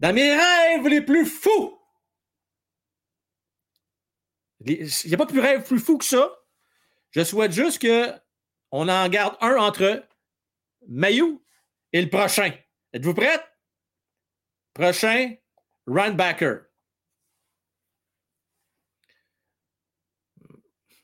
Dans 0.00 0.12
mes 0.12 0.34
rêves 0.36 0.88
les 0.88 1.02
plus 1.02 1.24
fous! 1.24 1.78
Il 4.66 4.88
n'y 5.06 5.14
a 5.14 5.18
pas 5.18 5.26
plus 5.26 5.38
rêve 5.38 5.62
plus 5.64 5.78
fou 5.78 5.98
que 5.98 6.04
ça. 6.04 6.36
Je 7.12 7.22
souhaite 7.22 7.52
juste 7.52 7.80
qu'on 7.80 8.88
en 8.88 9.08
garde 9.08 9.36
un 9.40 9.54
entre 9.54 10.04
Mayou 10.88 11.43
et 11.94 12.02
le 12.02 12.10
prochain. 12.10 12.50
Êtes-vous 12.92 13.14
prêts? 13.14 13.40
Prochain, 14.74 15.34
Runbacker. 15.86 16.64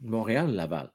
Montréal, 0.00 0.52
Laval. 0.52 0.92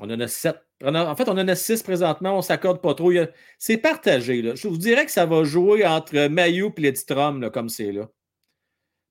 On 0.00 0.10
en 0.10 0.18
a 0.18 0.26
sept. 0.26 0.56
en 0.82 1.14
fait, 1.14 1.28
on 1.28 1.38
en 1.38 1.46
a 1.46 1.54
six 1.54 1.80
présentement. 1.84 2.32
On 2.32 2.36
ne 2.38 2.42
s'accorde 2.42 2.82
pas 2.82 2.94
trop. 2.94 3.12
C'est 3.58 3.76
partagé. 3.76 4.56
Je 4.56 4.66
vous 4.66 4.78
dirais 4.78 5.06
que 5.06 5.12
ça 5.12 5.26
va 5.26 5.44
jouer 5.44 5.86
entre 5.86 6.26
Mayou 6.26 6.72
et 6.76 6.80
Ledstrom, 6.80 7.40
là, 7.40 7.50
comme 7.50 7.68
c'est 7.68 7.92
là. 7.92 8.08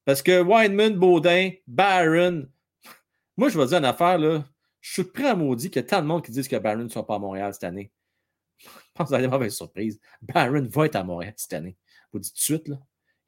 Parce 0.03 0.21
que 0.21 0.41
Wineman, 0.41 0.97
Baudin, 0.97 1.51
Barron. 1.65 2.49
Moi, 3.37 3.47
je 3.47 3.57
vais 3.57 3.67
dire 3.67 3.77
une 3.77 3.85
affaire. 3.85 4.17
Là. 4.17 4.50
Je 4.81 4.93
suis 4.93 5.03
prêt 5.03 5.27
à 5.27 5.35
maudit 5.35 5.69
qu'il 5.69 5.81
y 5.81 5.85
a 5.85 5.87
tant 5.87 6.01
de 6.01 6.07
monde 6.07 6.25
qui 6.25 6.31
disent 6.31 6.47
que 6.47 6.55
Barron 6.55 6.83
ne 6.83 6.89
sera 6.89 7.05
pas 7.05 7.15
à 7.15 7.19
Montréal 7.19 7.53
cette 7.53 7.63
annie. 7.63 7.91
Je 8.57 8.67
pense 8.93 9.05
que 9.05 9.09
vous 9.09 9.13
allez 9.15 9.25
avoir 9.25 9.41
une 9.41 9.49
surprise. 9.49 9.99
Barron 10.21 10.67
va 10.69 10.85
être 10.85 10.95
à 10.95 11.03
Montréal 11.03 11.33
cette 11.37 11.53
année. 11.53 11.77
Vous 12.11 12.19
dis 12.19 12.29
tout 12.29 12.35
de 12.35 12.41
suite, 12.41 12.67
là, 12.67 12.77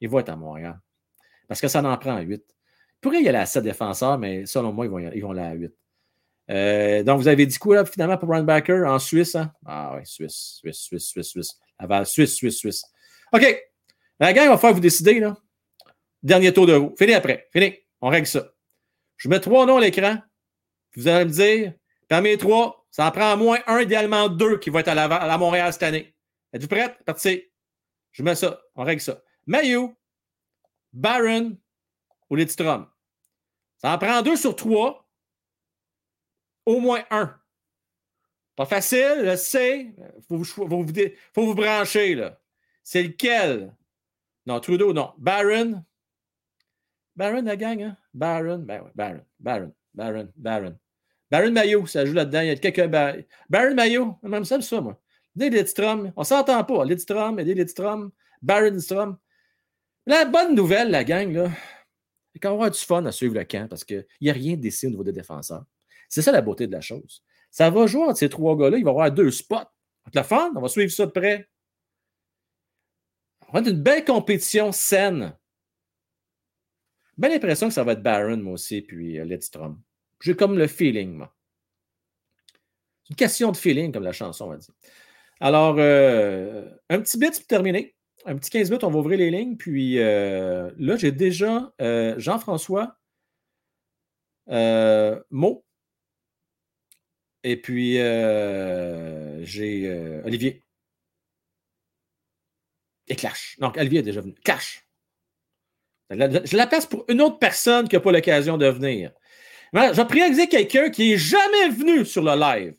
il 0.00 0.08
va 0.08 0.20
être 0.20 0.28
à 0.28 0.36
Montréal. 0.36 0.78
Parce 1.48 1.60
que 1.60 1.68
ça 1.68 1.82
en 1.82 1.96
prend 1.96 2.18
8. 2.18 2.42
Il 2.42 3.00
pourrait 3.00 3.22
y 3.22 3.28
aller 3.28 3.38
à 3.38 3.46
7 3.46 3.62
défenseurs, 3.62 4.18
mais 4.18 4.46
selon 4.46 4.72
moi, 4.72 4.86
ils 4.86 4.90
vont, 4.90 4.98
ils 4.98 5.20
vont 5.20 5.30
aller 5.30 5.40
à 5.40 5.52
8. 5.52 5.74
Euh, 6.50 7.02
donc, 7.02 7.20
vous 7.20 7.28
avez 7.28 7.46
dit 7.46 7.58
quoi, 7.58 7.84
finalement, 7.86 8.18
pour 8.18 8.28
Runbacker 8.30 8.84
en 8.86 8.98
Suisse? 8.98 9.34
Hein? 9.34 9.52
Ah 9.64 9.94
oui, 9.96 10.06
Suisse, 10.06 10.58
Suisse, 10.58 10.78
Suisse, 10.78 11.06
Suisse, 11.06 11.28
Suisse. 11.28 11.58
Laval, 11.80 12.06
Suisse, 12.06 12.34
Suisse, 12.34 12.58
Suisse. 12.58 12.84
OK. 13.32 13.62
La 14.20 14.32
gang, 14.32 14.48
va 14.48 14.56
falloir 14.56 14.74
vous 14.74 14.80
décider, 14.80 15.20
là. 15.20 15.36
Dernier 16.22 16.52
tour 16.52 16.66
de 16.66 16.74
roue. 16.74 16.94
Fini 16.96 17.14
après. 17.14 17.48
Fini. 17.52 17.74
On 18.00 18.08
règle 18.08 18.26
ça. 18.26 18.52
Je 19.16 19.28
mets 19.28 19.40
trois 19.40 19.66
noms 19.66 19.78
à 19.78 19.80
l'écran. 19.80 20.18
Vous 20.96 21.08
allez 21.08 21.24
me 21.24 21.30
dire, 21.30 21.74
parmi 22.08 22.30
les 22.30 22.38
trois, 22.38 22.86
ça 22.90 23.06
en 23.06 23.10
prend 23.10 23.34
au 23.34 23.36
moins 23.36 23.58
un, 23.66 23.80
idéalement 23.80 24.28
deux, 24.28 24.58
qui 24.58 24.70
vont 24.70 24.78
être 24.78 24.88
à, 24.88 25.04
à 25.04 25.38
Montréal 25.38 25.72
cette 25.72 25.82
année. 25.82 26.14
Êtes-vous 26.52 26.68
prêts? 26.68 26.96
Parti. 27.04 27.42
Je 28.12 28.22
mets 28.22 28.36
ça. 28.36 28.60
On 28.76 28.84
règle 28.84 29.00
ça. 29.00 29.20
Mayu, 29.46 29.88
Barron 30.92 31.58
ou 32.30 32.36
Lidstrom. 32.36 32.88
Ça 33.78 33.92
en 33.92 33.98
prend 33.98 34.22
deux 34.22 34.36
sur 34.36 34.54
trois. 34.54 35.08
Au 36.64 36.78
moins 36.78 37.04
un. 37.10 37.38
Pas 38.56 38.66
facile, 38.66 39.22
je 39.24 39.36
sais. 39.36 39.94
Faut 40.28 40.38
vous, 40.38 40.44
faut 40.44 40.66
vous, 40.66 40.86
faut 41.34 41.44
vous 41.44 41.54
brancher. 41.54 42.30
C'est 42.84 43.02
lequel? 43.02 43.76
Non, 44.46 44.60
Trudeau, 44.60 44.92
non. 44.92 45.12
Barron. 45.18 45.84
Barron, 47.16 47.42
la 47.42 47.56
gang, 47.56 47.82
hein? 47.82 47.96
Barron. 48.14 48.58
Ben 48.58 48.82
oui, 48.84 48.90
Barron. 48.94 49.24
Barron. 49.40 49.74
Barron. 49.92 50.32
Barron. 50.36 50.78
Barron 51.30 51.52
Mayo, 51.52 51.86
ça 51.86 52.04
joue 52.04 52.12
là-dedans. 52.12 52.40
Il 52.40 52.48
y 52.48 52.50
a 52.50 52.56
quelques. 52.56 52.86
Bar... 52.86 53.14
Baron 53.48 53.74
Mayo, 53.74 54.18
même 54.22 54.44
ça, 54.44 54.60
ça, 54.60 54.80
moi. 54.80 55.00
Des 55.34 55.50
Lidstrom. 55.50 56.12
On 56.16 56.24
s'entend 56.24 56.62
pas. 56.64 56.84
Lidstrom 56.84 57.36
des 57.36 57.54
Lidstrom. 57.54 58.12
Baron 58.40 58.70
Lidstrom. 58.70 59.18
La 60.06 60.24
bonne 60.26 60.54
nouvelle, 60.54 60.90
la 60.90 61.02
gang, 61.02 61.32
là, 61.32 61.50
c'est 62.32 62.40
qu'on 62.40 62.48
va 62.50 62.54
avoir 62.54 62.70
du 62.70 62.78
fun 62.78 63.04
à 63.06 63.12
suivre 63.12 63.34
le 63.34 63.44
camp 63.44 63.68
parce 63.68 63.84
qu'il 63.84 64.06
n'y 64.20 64.30
a 64.30 64.32
rien 64.34 64.54
de 64.54 64.60
décidé 64.60 64.88
au 64.88 64.90
niveau 64.90 65.04
des 65.04 65.12
défenseurs. 65.12 65.64
C'est 66.08 66.20
ça 66.20 66.30
la 66.30 66.42
beauté 66.42 66.66
de 66.66 66.72
la 66.72 66.80
chose. 66.80 67.22
Ça 67.50 67.70
va 67.70 67.86
jouer 67.86 68.02
entre 68.02 68.18
ces 68.18 68.28
trois 68.28 68.56
gars-là. 68.56 68.76
Il 68.76 68.84
va 68.84 68.90
y 68.90 68.92
avoir 68.92 69.10
deux 69.10 69.30
spots. 69.30 69.56
Donc, 69.56 70.14
le 70.14 70.22
fun, 70.22 70.52
on 70.54 70.60
va 70.60 70.68
suivre 70.68 70.92
ça 70.92 71.06
de 71.06 71.10
près. 71.10 71.48
On 73.42 73.52
va 73.52 73.58
avoir 73.60 73.72
une 73.72 73.82
belle 73.82 74.04
compétition 74.04 74.72
saine. 74.72 75.32
Belle 77.16 77.32
impression 77.32 77.68
que 77.68 77.74
ça 77.74 77.84
va 77.84 77.92
être 77.92 78.02
Baron, 78.02 78.36
moi 78.38 78.54
aussi, 78.54 78.82
puis 78.82 79.18
euh, 79.18 79.24
Lidstrom. 79.24 79.80
J'ai 80.20 80.34
comme 80.34 80.58
le 80.58 80.66
feeling, 80.66 81.12
moi. 81.14 81.34
C'est 83.04 83.10
une 83.10 83.16
question 83.16 83.52
de 83.52 83.56
feeling, 83.56 83.92
comme 83.92 84.04
la 84.04 84.12
chanson 84.12 84.50
a 84.50 84.56
dit. 84.56 84.72
Alors, 85.40 85.76
euh, 85.78 86.70
un 86.88 87.00
petit 87.00 87.18
bit 87.18 87.32
pour 87.32 87.46
terminer. 87.46 87.94
Un 88.24 88.36
petit 88.36 88.50
15 88.50 88.70
minutes, 88.70 88.84
on 88.84 88.90
va 88.90 88.98
ouvrir 88.98 89.18
les 89.18 89.30
lignes. 89.30 89.56
Puis 89.56 89.98
euh, 89.98 90.70
là, 90.78 90.96
j'ai 90.96 91.12
déjà 91.12 91.74
euh, 91.82 92.14
Jean-François 92.18 92.96
Mo. 94.48 95.64
Et 97.42 97.60
puis, 97.60 97.96
j'ai 99.44 100.22
Olivier. 100.24 100.62
Et 103.08 103.16
Clash. 103.16 103.58
Donc, 103.58 103.76
Olivier 103.76 103.98
est 103.98 104.02
déjà 104.02 104.22
venu. 104.22 104.32
Clash. 104.44 104.86
Je 106.10 106.56
la 106.56 106.66
place 106.66 106.86
pour 106.86 107.04
une 107.08 107.20
autre 107.20 107.38
personne 107.38 107.86
qui 107.88 107.96
n'a 107.96 108.00
pas 108.00 108.12
l'occasion 108.12 108.56
de 108.56 108.66
venir. 108.66 109.12
Mais 109.74 109.88
Je 109.88 110.00
vais 110.00 110.06
prioriser 110.06 110.46
quelqu'un 110.46 110.88
qui 110.88 111.10
n'est 111.10 111.18
jamais 111.18 111.68
venu 111.68 112.06
sur 112.06 112.22
le 112.22 112.38
live. 112.38 112.78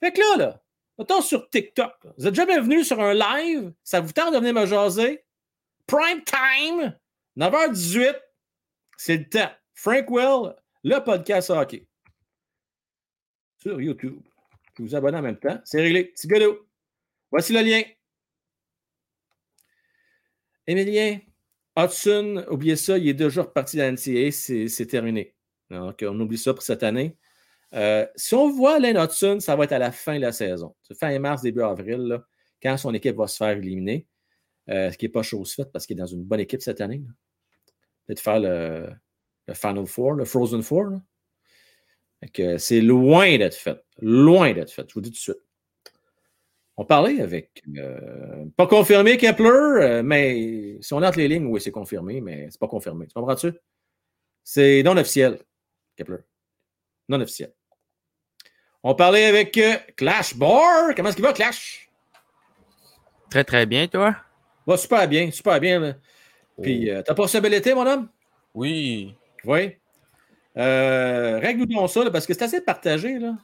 Fait 0.00 0.12
que 0.12 0.18
là, 0.18 0.36
là, 0.38 0.62
mettons 0.98 1.20
sur 1.20 1.48
TikTok, 1.50 1.92
vous 2.16 2.24
n'êtes 2.24 2.34
jamais 2.34 2.58
venu 2.58 2.82
sur 2.82 2.98
un 3.00 3.12
live, 3.12 3.72
ça 3.84 4.00
vous 4.00 4.12
tente 4.12 4.32
de 4.32 4.38
venir 4.38 4.54
me 4.54 4.64
jaser? 4.64 5.22
Prime 5.86 6.24
time, 6.24 6.98
9h18, 7.36 8.16
c'est 8.96 9.18
le 9.18 9.28
temps. 9.28 9.50
Frank 9.74 10.10
Will, 10.10 10.54
le 10.82 10.98
podcast 11.00 11.50
hockey. 11.50 11.86
Sur 13.58 13.80
YouTube. 13.80 14.22
Vous 14.78 14.86
vous 14.86 14.94
abonnez 14.94 15.18
en 15.18 15.22
même 15.22 15.38
temps. 15.38 15.60
C'est 15.64 15.82
réglé. 15.82 16.06
Petit 16.06 16.26
gado. 16.26 16.66
Voici 17.30 17.52
le 17.52 17.60
lien. 17.60 17.82
Émilien, 20.66 21.20
Hudson, 21.76 22.46
oubliez 22.48 22.76
ça, 22.76 22.96
il 22.96 23.08
est 23.08 23.14
déjà 23.14 23.42
reparti 23.42 23.78
NCAA, 23.78 24.30
c'est 24.30 24.68
c'est 24.68 24.86
terminé. 24.86 25.34
On 25.72 26.20
oublie 26.20 26.38
ça 26.38 26.54
pour 26.54 26.62
cette 26.62 26.82
année. 26.82 27.16
Euh, 27.74 28.06
si 28.16 28.34
on 28.34 28.50
voit 28.50 28.78
Len 28.78 28.96
Hudson, 28.96 29.38
ça 29.40 29.56
va 29.56 29.64
être 29.64 29.72
à 29.72 29.78
la 29.78 29.92
fin 29.92 30.16
de 30.16 30.20
la 30.20 30.32
saison. 30.32 30.74
Fin 30.98 31.18
mars, 31.18 31.42
début 31.42 31.62
avril, 31.62 32.20
quand 32.62 32.76
son 32.76 32.92
équipe 32.94 33.16
va 33.16 33.26
se 33.26 33.36
faire 33.36 33.56
éliminer. 33.56 34.06
Euh, 34.70 34.92
ce 34.92 34.98
qui 34.98 35.06
n'est 35.06 35.10
pas 35.10 35.22
chose 35.22 35.54
faite 35.54 35.72
parce 35.72 35.86
qu'il 35.86 35.96
est 35.96 36.00
dans 36.00 36.06
une 36.06 36.22
bonne 36.22 36.40
équipe 36.40 36.62
cette 36.62 36.80
année. 36.80 37.02
Peut-être 38.06 38.20
faire 38.20 38.38
le, 38.38 38.90
Final 39.54 39.86
Four, 39.86 40.12
le 40.12 40.24
Frozen 40.24 40.62
Four. 40.62 41.00
C'est 42.58 42.80
loin 42.80 43.36
d'être 43.38 43.56
fait. 43.56 43.82
Loin 44.00 44.52
d'être 44.52 44.70
fait. 44.70 44.84
Je 44.88 44.94
vous 44.94 45.00
dis 45.00 45.10
tout 45.10 45.14
de 45.14 45.18
suite. 45.18 45.36
On 46.76 46.84
parlait 46.84 47.20
avec, 47.20 47.62
euh, 47.76 48.46
pas 48.56 48.66
confirmé 48.66 49.18
Kepler, 49.18 50.02
mais 50.02 50.78
si 50.80 50.94
on 50.94 51.02
entre 51.02 51.18
les 51.18 51.28
lignes, 51.28 51.46
oui, 51.46 51.60
c'est 51.60 51.70
confirmé, 51.70 52.20
mais 52.20 52.48
c'est 52.50 52.58
pas 52.58 52.68
confirmé. 52.68 53.06
Tu 53.06 53.12
comprends-tu? 53.12 53.52
C'est 54.42 54.82
non 54.82 54.96
officiel, 54.96 55.38
Kepler. 55.96 56.18
Non 57.08 57.20
officiel. 57.20 57.52
On 58.82 58.94
parlait 58.94 59.26
avec 59.26 59.56
euh, 59.58 59.74
Clash 59.96 60.34
Bar. 60.36 60.94
Comment 60.96 61.08
est-ce 61.08 61.16
qu'il 61.16 61.24
va, 61.24 61.32
Clash? 61.32 61.88
Très, 63.30 63.44
très 63.44 63.64
bien, 63.66 63.86
toi? 63.86 64.16
Va 64.66 64.76
super 64.76 65.06
bien, 65.08 65.30
super 65.30 65.58
bien. 65.60 65.78
là. 65.80 65.94
Puis, 66.60 66.90
euh, 66.90 67.02
t'as 67.02 67.14
passé 67.14 67.38
un 67.38 67.40
bel 67.40 67.54
été, 67.54 67.74
mon 67.74 67.86
homme? 67.86 68.08
Oui. 68.54 69.14
Oui. 69.44 69.76
Euh, 70.56 71.38
Règle-nous 71.40 71.66
donc 71.66 71.90
ça, 71.90 72.04
là, 72.04 72.10
parce 72.10 72.26
que 72.26 72.34
c'est 72.34 72.42
assez 72.42 72.60
partagé. 72.60 73.18
là. 73.18 73.36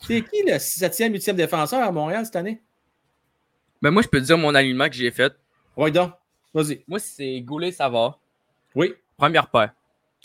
C'est 0.00 0.20
qui 0.22 0.42
le 0.42 0.54
7e, 0.54 1.12
8e 1.12 1.34
défenseur 1.34 1.80
à 1.82 1.90
Montréal 1.92 2.24
cette 2.26 2.36
année? 2.36 2.60
Ben 3.80 3.90
moi, 3.90 4.02
je 4.02 4.08
peux 4.08 4.20
te 4.20 4.24
dire 4.26 4.38
mon 4.38 4.54
alignement 4.54 4.88
que 4.88 4.94
j'ai 4.94 5.10
fait. 5.10 5.32
Oui, 5.76 5.90
donc. 5.90 6.12
Vas-y. 6.52 6.84
Moi, 6.86 6.98
c'est 6.98 7.40
Goulet 7.40 7.72
Savard. 7.72 8.20
Oui. 8.74 8.94
Première 9.16 9.48
paire. 9.48 9.72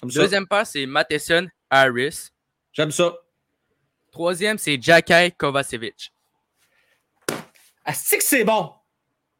Deuxième 0.03 0.45
paire, 0.47 0.65
c'est 0.67 0.85
Matheson 0.85 1.47
Harris. 1.69 2.29
J'aime 2.73 2.91
ça. 2.91 3.15
Troisième, 4.11 4.57
c'est 4.57 4.81
Jakai 4.81 5.31
Kovacevic. 5.31 6.11
Ah, 7.85 7.93
c'est 7.93 8.17
que 8.17 8.23
c'est 8.23 8.43
bon? 8.43 8.71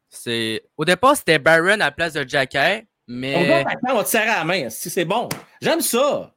C'est... 0.08 0.62
Au 0.76 0.84
départ, 0.84 1.16
c'était 1.16 1.38
Byron 1.38 1.82
à 1.82 1.86
la 1.86 1.90
place 1.92 2.14
de 2.14 2.26
Jacker, 2.26 2.82
On 2.82 2.84
mais, 3.08 3.46
va, 3.48 3.58
attends, 3.70 3.92
on 3.92 3.96
va 3.96 4.04
te 4.04 4.08
serrer 4.08 4.28
à 4.28 4.38
la 4.38 4.44
main. 4.44 4.70
Si 4.70 4.88
c'est 4.88 5.04
bon? 5.04 5.28
J'aime 5.60 5.80
ça. 5.80 6.34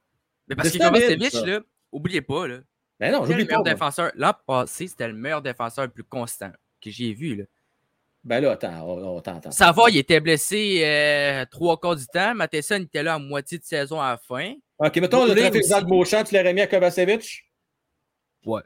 mais 0.47 0.55
parce 0.55 0.71
que 0.71 0.77
Kovacevic, 0.77 1.31
ça. 1.31 1.45
là, 1.45 1.59
oubliez 1.91 2.21
pas, 2.21 2.47
là, 2.47 2.59
Ben 2.99 3.11
non, 3.11 3.19
j'oublie 3.25 3.45
meilleur 3.45 3.49
pas. 3.63 3.69
moi. 3.69 3.73
défenseur? 3.73 4.11
L'an 4.15 4.33
passé, 4.45 4.87
c'était 4.87 5.07
le 5.07 5.13
meilleur 5.13 5.41
défenseur 5.41 5.85
le 5.85 5.91
plus 5.91 6.03
constant 6.03 6.51
que 6.81 6.89
j'ai 6.89 7.13
vu. 7.13 7.35
Là. 7.35 7.43
Ben 8.23 8.39
là, 8.41 8.51
attends, 8.51 8.81
on, 8.83 9.17
on 9.17 9.21
t'entend. 9.21 9.51
Savard, 9.51 9.89
il 9.89 9.97
était 9.97 10.19
blessé 10.19 10.81
euh, 10.83 11.45
trois 11.49 11.79
quarts 11.79 11.95
du 11.95 12.05
temps. 12.07 12.35
Matheson 12.35 12.81
était 12.81 13.03
là 13.03 13.15
à 13.15 13.19
moitié 13.19 13.57
de 13.57 13.63
saison 13.63 13.99
à 14.01 14.11
la 14.11 14.17
fin. 14.17 14.53
OK, 14.83 14.97
mettons 14.97 15.25
le 15.25 15.35
trafic. 15.35 15.63
Zach 15.63 15.85
Beauchamp, 15.85 16.23
tu 16.23 16.35
l'aurais 16.35 16.53
mis 16.53 16.61
à 16.61 16.67
Kovacevic? 16.67 17.45
Ouais. 18.45 18.61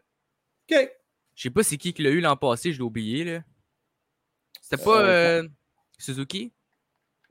OK. 0.72 0.90
Je 1.36 1.42
sais 1.42 1.50
pas 1.50 1.64
c'est 1.64 1.78
qui 1.78 1.94
qui 1.94 2.02
l'a 2.04 2.12
eu 2.12 2.22
l'an 2.22 2.38
passé, 2.38 2.72
je 2.72 2.78
l'ai 2.78 2.84
oublié. 2.84 3.24
Là. 3.26 3.44
C'était 4.62 4.82
pas 4.84 5.02
Euh, 5.02 5.44
euh, 5.44 5.48
Suzuki? 5.98 6.54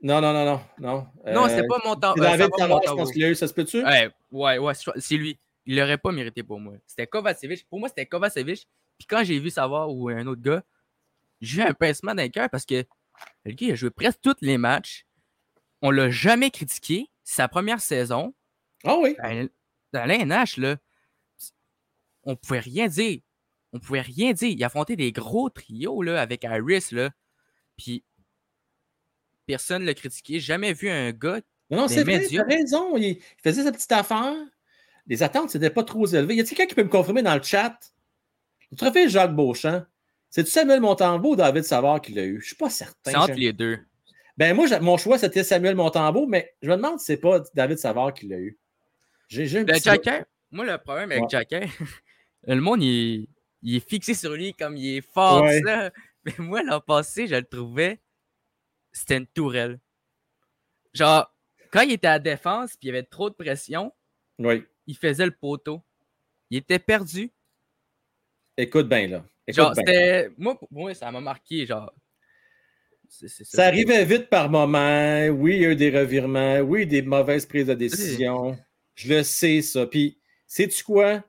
Non, 0.01 0.21
non, 0.21 0.31
non, 0.33 0.45
non. 0.45 0.61
Non, 0.77 1.07
non, 1.33 1.45
Euh, 1.45 1.49
c'était 1.49 1.67
pas 1.67 1.79
Monta- 1.83 2.13
c'est 2.15 2.21
euh, 2.21 2.23
David 2.37 2.49
Savard, 2.57 2.81
je 2.85 2.91
pense 2.93 3.11
qu'il 3.11 3.23
a 3.23 3.29
eu, 3.29 3.35
ça 3.35 3.47
se 3.47 3.53
peut-tu? 3.53 3.83
Ouais, 3.83 4.11
ouais, 4.31 4.57
ouais, 4.59 4.73
c'est 4.75 4.91
c'est 4.97 5.15
lui. 5.17 5.39
Il 5.65 5.75
l'aurait 5.77 5.97
pas 5.97 6.11
mérité 6.11 6.43
pour 6.43 6.59
moi. 6.59 6.75
C'était 6.85 7.07
Kovacevic. 7.07 7.67
Pour 7.67 7.79
moi, 7.79 7.89
c'était 7.89 8.05
Kovacevic. 8.05 8.67
Puis 8.99 9.07
quand 9.07 9.23
j'ai 9.23 9.39
vu 9.39 9.49
Savard 9.49 9.91
ou 9.91 10.09
un 10.09 10.27
autre 10.27 10.41
gars, 10.43 10.63
j'ai 11.41 11.61
eu 11.63 11.65
un 11.65 11.73
pincement 11.73 12.13
d'un 12.13 12.29
cœur 12.29 12.49
parce 12.51 12.65
que 12.65 12.85
le 13.45 13.51
gars 13.51 13.67
il 13.67 13.71
a 13.71 13.75
joué 13.75 13.89
presque 13.89 14.19
tous 14.21 14.35
les 14.41 14.59
matchs. 14.59 15.07
On 15.81 15.89
l'a 15.89 16.11
jamais 16.11 16.51
critiqué. 16.51 17.09
C'est 17.23 17.37
sa 17.37 17.47
première 17.47 17.81
saison. 17.81 18.35
Ah 18.85 18.97
oui. 18.99 19.15
Dans, 19.21 19.49
dans 19.93 20.05
l'ANH, 20.05 20.57
là, 20.57 20.77
on 22.23 22.35
pouvait 22.35 22.59
rien 22.59 22.87
dire. 22.87 23.19
On 23.73 23.79
pouvait 23.79 24.01
rien 24.01 24.33
dire. 24.33 24.49
Il 24.49 24.63
affrontait 24.63 24.95
des 24.95 25.11
gros 25.11 25.49
trios 25.49 26.01
là, 26.01 26.21
avec 26.21 26.45
Harris. 26.45 26.87
Là. 26.91 27.11
Puis 27.77 28.03
personne 29.45 29.81
ne 29.81 29.87
l'a 29.87 29.93
critiqué. 29.93 30.39
Jamais 30.39 30.73
vu 30.73 30.89
un 30.89 31.11
gars. 31.11 31.41
Non, 31.69 31.77
non, 31.77 31.87
c'est 31.87 32.03
vrai, 32.03 32.19
médias. 32.19 32.43
t'as 32.43 32.55
raison. 32.55 32.97
Il, 32.97 33.19
faisait 33.43 33.63
sa 33.63 33.71
petite 33.71 33.91
affaire. 33.91 34.35
Les 35.07 35.23
attentes, 35.23 35.51
c'était 35.51 35.69
pas 35.69 35.83
trop 35.83 36.05
élevées. 36.05 36.35
Y 36.35 36.41
a 36.41 36.43
quelqu'un 36.43 36.65
qui 36.65 36.75
peut 36.75 36.83
me 36.83 36.89
confirmer 36.89 37.21
dans 37.21 37.35
le 37.35 37.43
chat? 37.43 37.77
Le 38.71 38.77
trophée 38.77 39.07
Jacques 39.09 39.35
Beauchamp, 39.35 39.85
c'est-tu 40.29 40.49
Samuel 40.49 40.81
Montembeau 40.81 41.33
ou 41.33 41.35
David 41.35 41.63
Savard 41.63 42.01
qui 42.01 42.13
l'a 42.13 42.25
eu? 42.25 42.41
Je 42.41 42.47
suis 42.47 42.55
pas 42.55 42.69
certain. 42.69 43.11
C'est 43.11 43.15
entre 43.15 43.33
les 43.33 43.53
deux. 43.53 43.79
Ben 44.37 44.55
moi, 44.55 44.67
mon 44.79 44.97
choix, 44.97 45.17
c'était 45.17 45.43
Samuel 45.43 45.75
Montembeau, 45.75 46.27
mais 46.27 46.55
je 46.61 46.69
me 46.69 46.75
demande 46.75 46.99
si 46.99 47.05
c'est 47.05 47.17
pas 47.17 47.41
David 47.53 47.77
Savard 47.77 48.13
qui 48.13 48.27
l'a 48.27 48.37
eu. 48.37 48.57
J'ai 49.27 49.45
Le 49.63 49.73
Jacker, 49.75 50.23
moi, 50.51 50.65
le 50.65 50.77
problème 50.77 51.11
avec 51.11 51.23
Ouais. 51.23 51.29
Jacker, 51.29 51.61
le 52.47 52.61
monde, 52.61 52.83
il 52.83 53.21
est, 53.23 53.29
il 53.61 53.75
est 53.75 53.89
fixé 53.89 54.13
sur 54.13 54.33
lui 54.33 54.53
comme 54.53 54.77
il 54.77 54.97
est 54.97 55.01
fort, 55.01 55.41
Ouais. 55.43 55.61
ça. 55.65 55.91
Mais 56.25 56.33
moi, 56.39 56.63
l'an 56.63 56.79
passé, 56.81 57.27
je 57.27 57.35
le 57.35 57.43
trouvais, 57.43 57.99
c'était 58.91 59.17
une 59.17 59.27
tourelle. 59.27 59.79
Genre, 60.93 61.31
quand 61.71 61.81
il 61.81 61.91
était 61.91 62.07
à 62.07 62.11
la 62.13 62.19
défense 62.19 62.71
puis 62.71 62.79
il 62.83 62.87
y 62.87 62.89
avait 62.91 63.03
trop 63.03 63.29
de 63.29 63.35
pression. 63.35 63.91
Oui. 64.39 64.63
il 64.87 64.95
faisait 64.97 65.25
le 65.25 65.31
poteau. 65.31 65.81
Il 66.49 66.57
était 66.57 66.79
perdu. 66.79 67.31
Écoute 68.57 68.87
bien, 68.87 69.07
là. 69.07 69.25
Écoute 69.47 69.55
Genre, 69.55 69.75
c'était. 69.75 70.29
Moi, 70.37 70.93
ça 70.93 71.11
m'a 71.11 71.21
marqué. 71.21 71.65
Genre. 71.65 71.91
c'est 73.09 73.27
Ça 73.29 73.65
arrivait 73.67 74.03
vite 74.05 74.29
par 74.29 74.49
moment. 74.49 75.27
Oui, 75.27 75.55
il 75.55 75.61
y 75.61 75.65
a 75.65 75.71
eu 75.71 75.75
des 75.75 75.89
revirements. 75.89 76.59
Oui, 76.59 76.87
des 76.87 77.01
mauvaises 77.01 77.45
prises 77.45 77.67
de 77.67 77.73
décision. 77.73 78.57
Je 78.95 79.13
le 79.13 79.23
sais, 79.23 79.61
ça. 79.61 79.85
Puis, 79.85 80.17
sais-tu 80.47 80.83
quoi? 80.83 81.23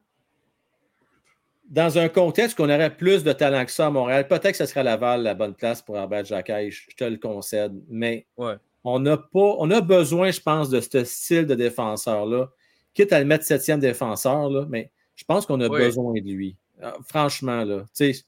Dans 1.69 1.99
un 1.99 2.09
contexte 2.09 2.57
qu'on 2.57 2.71
aurait 2.71 2.97
plus 2.97 3.25
de 3.25 3.33
talent 3.33 3.65
que 3.65 3.73
ça 3.73 3.87
à 3.87 3.91
Montréal, 3.91 4.29
peut-être 4.29 4.53
que 4.53 4.57
ce 4.57 4.67
serait 4.67 4.85
Laval 4.85 5.23
la 5.23 5.35
bonne 5.35 5.55
place 5.55 5.83
pour 5.83 5.97
Herbert 5.97 6.25
Jacquet, 6.25 6.71
je 6.71 6.95
te 6.97 7.03
le 7.05 7.17
concède. 7.17 7.73
Mais 7.89 8.27
Ouais. 8.37 8.55
on 8.85 9.05
a 9.07 9.17
pas, 9.17 9.57
on 9.59 9.69
a 9.73 9.81
besoin, 9.81 10.31
je 10.31 10.41
pense, 10.41 10.71
de 10.71 10.81
ce 10.81 11.03
style 11.05 11.45
de 11.47 11.57
défenseur-là. 11.57 12.51
Quitte 12.95 13.13
à 13.13 13.19
le 13.19 13.25
mettre 13.25 13.45
septième 13.45 13.81
défenseur, 13.81 14.49
là, 14.49 14.65
mais 14.69 14.93
je 15.17 15.25
pense 15.25 15.45
qu'on 15.45 15.61
a 15.61 15.67
Ouais. 15.69 15.79
besoin 15.87 16.13
de 16.15 16.31
lui. 16.31 16.57
Ah, 16.81 16.95
Franchement, 17.09 17.65
là. 17.65 17.81
Tu 17.97 18.13
sais, 18.15 18.25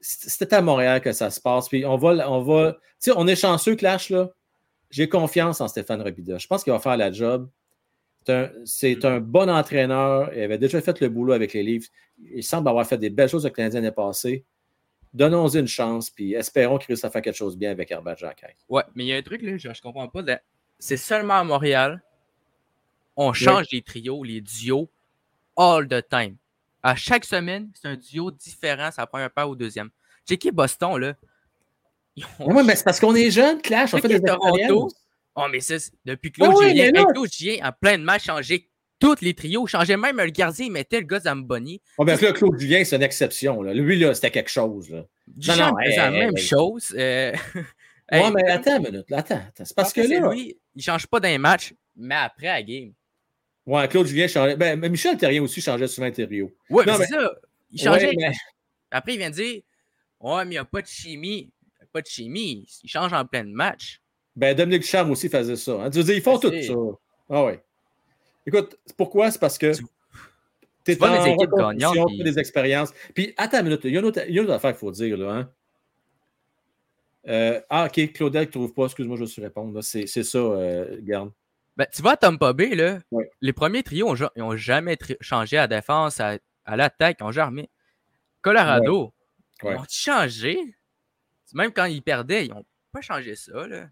c'est- 0.00 0.28
c'était 0.30 0.54
à 0.54 0.62
Montréal 0.62 1.00
que 1.00 1.10
ça 1.12 1.30
se 1.30 1.40
passe. 1.40 1.68
Puis 1.68 1.84
on 1.84 1.96
va, 1.96 2.30
on 2.30 2.40
va. 2.42 2.74
Tu 2.74 2.78
sais, 3.00 3.12
on 3.16 3.26
est 3.26 3.34
chanceux, 3.36 3.74
Clash, 3.74 4.10
là. 4.10 4.30
J'ai 4.90 5.08
confiance 5.08 5.60
en 5.60 5.66
Stéphane 5.66 6.00
Robida. 6.02 6.38
Je 6.38 6.46
pense 6.46 6.62
qu'il 6.62 6.72
va 6.72 6.78
faire 6.78 6.96
la 6.96 7.10
job. 7.10 7.48
C'est 8.64 9.04
un, 9.04 9.20
bon 9.20 9.48
entraîneur. 9.48 10.32
Il 10.34 10.42
avait 10.42 10.58
déjà 10.58 10.80
fait 10.80 11.00
le 11.00 11.08
boulot 11.08 11.32
avec 11.32 11.52
les 11.52 11.62
livres. 11.62 11.86
Il 12.18 12.42
semble 12.42 12.68
avoir 12.68 12.86
fait 12.86 12.98
des 12.98 13.10
belles 13.10 13.28
choses 13.28 13.44
avec 13.44 13.56
les 13.56 13.62
Canadiens 13.62 13.80
l'année 13.80 13.94
passée. 13.94 14.44
Donnons-y 15.14 15.58
une 15.58 15.68
chance, 15.68 16.10
puis 16.10 16.34
espérons 16.34 16.78
qu'il 16.78 16.88
réussisse 16.88 17.04
à 17.04 17.10
faire 17.10 17.22
quelque 17.22 17.36
chose 17.36 17.54
de 17.54 17.60
bien 17.60 17.70
avec 17.70 17.90
Herbert 17.90 18.18
Jacquet. 18.18 18.56
Ouais, 18.68 18.82
mais 18.94 19.04
il 19.04 19.06
y 19.08 19.12
a 19.12 19.16
un 19.16 19.22
truc, 19.22 19.40
là, 19.42 19.56
je, 19.56 19.72
je 19.72 19.80
comprends 19.80 20.08
pas. 20.08 20.22
C'est 20.78 20.98
seulement 20.98 21.34
à 21.34 21.44
Montréal, 21.44 22.02
on 23.16 23.32
change 23.32 23.66
les 23.72 23.80
trios, 23.80 24.22
les 24.24 24.42
duos, 24.42 24.90
all 25.56 25.88
the 25.88 26.06
time. 26.08 26.36
À 26.82 26.94
chaque 26.94 27.24
semaine, 27.24 27.70
c'est 27.74 27.88
un 27.88 27.96
duo 27.96 28.30
différent, 28.30 28.90
ça 28.90 29.06
prend 29.06 29.18
un 29.18 29.30
paire 29.30 29.48
ou 29.48 29.56
deuxième. 29.56 29.88
J'ai 30.28 30.36
qui 30.36 30.50
Boston, 30.50 30.98
là? 30.98 31.14
Oui, 32.40 32.62
mais 32.64 32.76
c'est 32.76 32.84
parce 32.84 33.00
qu'on 33.00 33.14
est 33.14 33.30
jeunes, 33.30 33.60
Clash. 33.60 33.94
On 33.94 33.98
fait 33.98 34.08
des 34.08 34.20
Toronto. 34.20 34.88
Oh, 35.36 35.46
mais 35.52 35.60
ça, 35.60 35.78
c'est- 35.78 35.92
depuis 36.04 36.32
Claude 36.32 36.54
oui, 36.56 36.70
Julien, 36.70 36.90
là- 36.92 37.04
Claude 37.12 37.30
Julien, 37.32 37.56
en 37.68 37.72
plein 37.72 37.98
de 37.98 38.02
matchs, 38.02 38.24
changeait 38.24 38.68
tous 38.98 39.20
les 39.20 39.34
trios, 39.34 39.66
changeait 39.66 39.96
même 39.98 40.16
le 40.16 40.30
gardien, 40.30 40.66
il 40.66 40.72
mettait 40.72 41.00
le 41.00 41.06
gars 41.06 41.20
Zamboni. 41.20 41.82
Bon, 41.98 42.04
ben, 42.04 42.18
là, 42.18 42.32
Claude 42.32 42.58
Julien, 42.58 42.82
c'est 42.84 42.96
une 42.96 43.02
exception. 43.02 43.62
Là. 43.62 43.74
Lui, 43.74 43.98
là, 43.98 44.14
c'était 44.14 44.30
quelque 44.30 44.50
chose. 44.50 44.88
Là. 44.88 45.04
Duchamp 45.26 45.56
non, 45.72 45.76
faisait 45.78 45.90
hey, 45.92 45.96
la 45.98 46.06
hey, 46.12 46.18
même 46.18 46.36
hey. 46.36 46.42
chose. 46.46 46.94
euh, 46.98 47.32
Ouais, 48.12 48.18
hey, 48.20 48.32
mais 48.32 48.48
attends 48.50 48.76
une 48.78 48.84
minute. 48.84 49.12
Attends, 49.12 49.34
attends. 49.34 49.64
C'est 49.64 49.74
parce 49.76 49.92
que 49.92 50.02
c'est 50.06 50.20
là. 50.20 50.30
lui, 50.32 50.56
il 50.74 50.82
change 50.82 51.06
pas 51.08 51.20
d'un 51.20 51.36
match, 51.38 51.74
mais 51.96 52.14
après 52.14 52.46
la 52.46 52.62
game. 52.62 52.92
Ouais, 53.66 53.88
Claude 53.88 54.06
Julien 54.06 54.28
changeait. 54.28 54.56
Ben, 54.56 54.78
mais 54.78 54.88
Michel 54.88 55.16
Terrien 55.18 55.42
aussi 55.42 55.60
changeait 55.60 55.88
souvent 55.88 56.06
les 56.06 56.12
trios. 56.26 56.52
Ouais, 56.70 56.84
Non, 56.86 56.92
mais 56.92 56.98
mais- 57.00 57.06
c'est 57.06 57.14
ça. 57.14 57.32
Il 57.72 57.82
changeait. 57.82 58.06
Ouais, 58.06 58.14
mais- 58.16 58.32
Après, 58.92 59.14
il 59.14 59.18
vient 59.18 59.30
de 59.30 59.34
dire 59.34 59.60
Ouais, 60.20 60.44
mais 60.44 60.50
il 60.52 60.54
n'y 60.54 60.58
a 60.58 60.64
pas 60.64 60.80
de 60.80 60.86
chimie. 60.86 61.50
Il 61.62 61.80
n'y 61.80 61.84
a 61.84 61.86
pas 61.92 62.00
de 62.00 62.06
chimie. 62.06 62.66
Il 62.84 62.88
change 62.88 63.12
en 63.12 63.24
plein 63.26 63.42
match. 63.44 64.00
Ben, 64.36 64.54
Dominique 64.54 64.82
Ducharme 64.82 65.10
aussi 65.10 65.28
faisait 65.28 65.56
ça. 65.56 65.72
hein. 65.72 65.90
Tu 65.90 65.98
veux 65.98 66.04
dire, 66.04 66.14
ils 66.14 66.22
font 66.22 66.38
Je 66.40 66.48
tout 66.48 66.62
ça. 66.62 66.74
Ah 67.30 67.44
ouais. 67.44 67.62
Écoute, 68.46 68.78
pourquoi? 68.96 69.30
C'est 69.30 69.38
parce 69.40 69.56
que 69.58 69.72
Tu- 69.74 70.92
es 70.92 71.02
en 71.02 71.24
les 71.24 71.30
équipes 71.32 71.50
gagnantes, 71.56 72.06
puis- 72.08 72.22
des 72.22 72.38
expériences. 72.38 72.92
Puis, 73.14 73.34
attends 73.36 73.58
une 73.58 73.64
minute. 73.64 73.80
Il 73.84 73.92
y 73.92 73.96
a 73.96 74.00
une 74.00 74.06
autre, 74.06 74.20
il 74.28 74.34
y 74.34 74.38
a 74.38 74.42
une 74.42 74.46
autre 74.46 74.54
affaire 74.56 74.70
qu'il 74.72 74.78
faut 74.80 74.92
dire. 74.92 75.16
Là, 75.16 75.30
hein. 75.32 75.50
Euh, 77.28 77.60
ah, 77.70 77.86
OK. 77.86 78.12
Claudel 78.12 78.42
ne 78.46 78.50
trouve 78.50 78.72
pas. 78.72 78.84
Excuse-moi, 78.84 79.16
je 79.16 79.24
vais 79.24 79.30
te 79.30 79.40
répondre. 79.40 79.80
C'est 79.82 80.06
ça, 80.06 80.38
euh, 80.38 80.98
garde. 81.02 81.32
Ben, 81.76 81.86
tu 81.92 82.00
vois, 82.02 82.16
Tampa 82.16 82.52
Bay, 82.52 82.74
là, 82.74 83.00
Ouais. 83.10 83.28
les 83.40 83.52
premiers 83.52 83.82
trios, 83.82 84.08
ont 84.10 84.28
n'ont 84.36 84.56
jamais 84.56 84.96
tri- 84.96 85.16
changé 85.20 85.58
à 85.58 85.66
défense, 85.66 86.20
à, 86.20 86.38
à 86.64 86.76
l'attaque, 86.76 87.16
ils 87.20 87.24
n'ont 87.24 87.32
jamais. 87.32 87.68
Colorado, 88.42 89.12
Ouais. 89.62 89.72
ils 89.74 89.76
ont 89.78 89.84
changé? 89.90 90.58
Même 91.52 91.72
quand 91.72 91.84
ils 91.86 92.02
perdaient, 92.02 92.46
ils 92.46 92.50
n'ont 92.52 92.64
pas 92.92 93.00
changé 93.00 93.34
ça. 93.34 93.66
Là. 93.66 93.86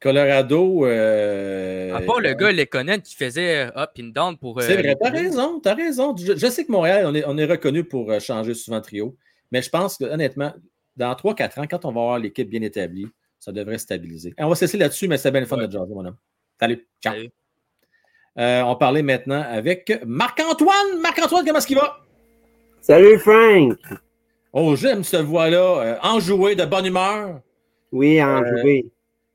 Colorado. 0.00 0.86
euh, 0.86 1.94
À 1.94 2.00
part 2.00 2.20
le 2.20 2.32
gars 2.34 2.52
Lekonen 2.52 3.00
qui 3.02 3.14
faisait 3.14 3.68
up 3.76 3.90
and 4.00 4.04
down 4.14 4.36
pour. 4.38 4.58
euh, 4.58 4.62
C'est 4.62 4.74
vrai, 4.74 4.82
les 4.82 4.96
t'as 4.96 5.10
raison, 5.10 5.60
t'as 5.60 5.74
raison. 5.74 6.16
Je, 6.16 6.36
je 6.36 6.46
sais 6.46 6.64
que 6.64 6.72
Montréal, 6.72 7.04
on 7.06 7.14
est, 7.14 7.24
on 7.26 7.36
est 7.36 7.44
reconnu 7.44 7.84
pour 7.84 8.10
euh, 8.10 8.18
changer 8.20 8.54
souvent 8.54 8.78
de 8.78 8.84
trio, 8.84 9.16
mais 9.52 9.60
je 9.62 9.68
pense 9.70 9.98
que 9.98 10.04
honnêtement, 10.04 10.52
dans 10.96 11.12
3-4 11.14 11.60
ans, 11.60 11.66
quand 11.70 11.84
on 11.84 11.92
va 11.92 12.00
avoir 12.00 12.18
l'équipe 12.18 12.48
bien 12.48 12.62
établie, 12.62 13.06
ça 13.38 13.52
devrait 13.52 13.78
stabiliser. 13.78 14.34
Et 14.38 14.42
on 14.44 14.48
va 14.48 14.54
se 14.54 14.64
laisser 14.64 14.78
là-dessus, 14.78 15.06
mais 15.08 15.18
c'est 15.18 15.30
bien 15.30 15.40
le 15.40 15.46
fun 15.46 15.56
Ouais. 15.58 15.66
de 15.66 15.72
jaser, 15.72 15.94
mon 15.94 16.04
homme. 16.06 16.16
Salut, 16.58 16.86
ciao. 17.02 17.14
Salut. 17.14 17.30
Euh, 18.38 18.62
on 18.62 18.76
parlait 18.76 19.02
maintenant 19.02 19.42
avec 19.48 20.00
Marc-Antoine. 20.06 20.98
Marc-Antoine, 21.00 21.44
comment 21.44 21.58
est-ce 21.58 21.66
qu'il 21.66 21.76
va? 21.76 21.98
Salut 22.80 23.18
Frank! 23.18 23.76
Oh, 24.52 24.74
j'aime 24.76 25.04
cette 25.04 25.22
voix-là, 25.26 25.80
euh, 25.80 25.96
enjouée, 26.02 26.54
de 26.54 26.64
bonne 26.64 26.86
humeur. 26.86 27.40
Oui, 27.92 28.22
en 28.22 28.42
Euh, 28.42 28.60
joué. 28.62 28.86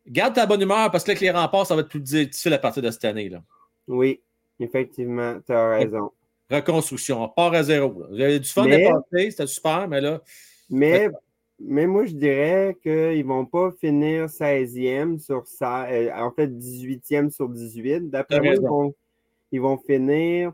Garde 0.07 0.35
ta 0.35 0.45
bonne 0.45 0.61
humeur 0.61 0.91
parce 0.91 1.03
que 1.03 1.11
avec 1.11 1.21
les 1.21 1.31
remparts, 1.31 1.65
ça 1.65 1.75
va 1.75 1.81
être 1.81 1.89
plus 1.89 1.99
difficile 1.99 2.53
à 2.53 2.57
partir 2.59 2.83
de 2.83 2.91
cette 2.91 3.05
année. 3.05 3.29
Là. 3.29 3.41
Oui, 3.87 4.21
effectivement, 4.59 5.37
tu 5.45 5.51
as 5.51 5.69
raison. 5.69 6.11
Reconstruction, 6.49 7.23
on 7.23 7.29
part 7.29 7.53
à 7.53 7.63
zéro. 7.63 8.03
là. 8.09 8.25
Avez 8.25 8.39
du 8.39 8.47
fun 8.49 8.65
Mais- 8.65 8.87
c'était 9.31 9.47
super, 9.47 9.87
mais 9.87 9.99
là, 10.01 10.21
Mais, 10.69 11.09
mais 11.59 11.87
moi, 11.87 12.05
je 12.05 12.13
dirais 12.13 12.77
qu'ils 12.83 12.91
ne 13.19 13.23
vont 13.23 13.45
pas 13.45 13.71
finir 13.79 14.29
16e 14.29 15.17
sur 15.19 15.47
ça, 15.47 15.85
euh, 15.85 16.11
en 16.13 16.31
fait 16.31 16.47
18e 16.47 17.31
sur 17.31 17.49
18. 17.49 18.11
D'après 18.11 18.39
moi, 18.41 18.53
ils 18.53 18.61
vont, 18.61 18.93
ils 19.51 19.61
vont 19.61 19.77
finir 19.77 20.53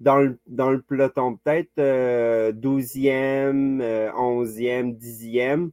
dans 0.00 0.18
le, 0.18 0.38
dans 0.46 0.70
le 0.70 0.82
peloton, 0.82 1.36
peut-être 1.36 1.70
euh, 1.78 2.52
12e, 2.52 3.80
euh, 3.82 4.10
11e, 4.12 4.94
10e. 4.94 5.70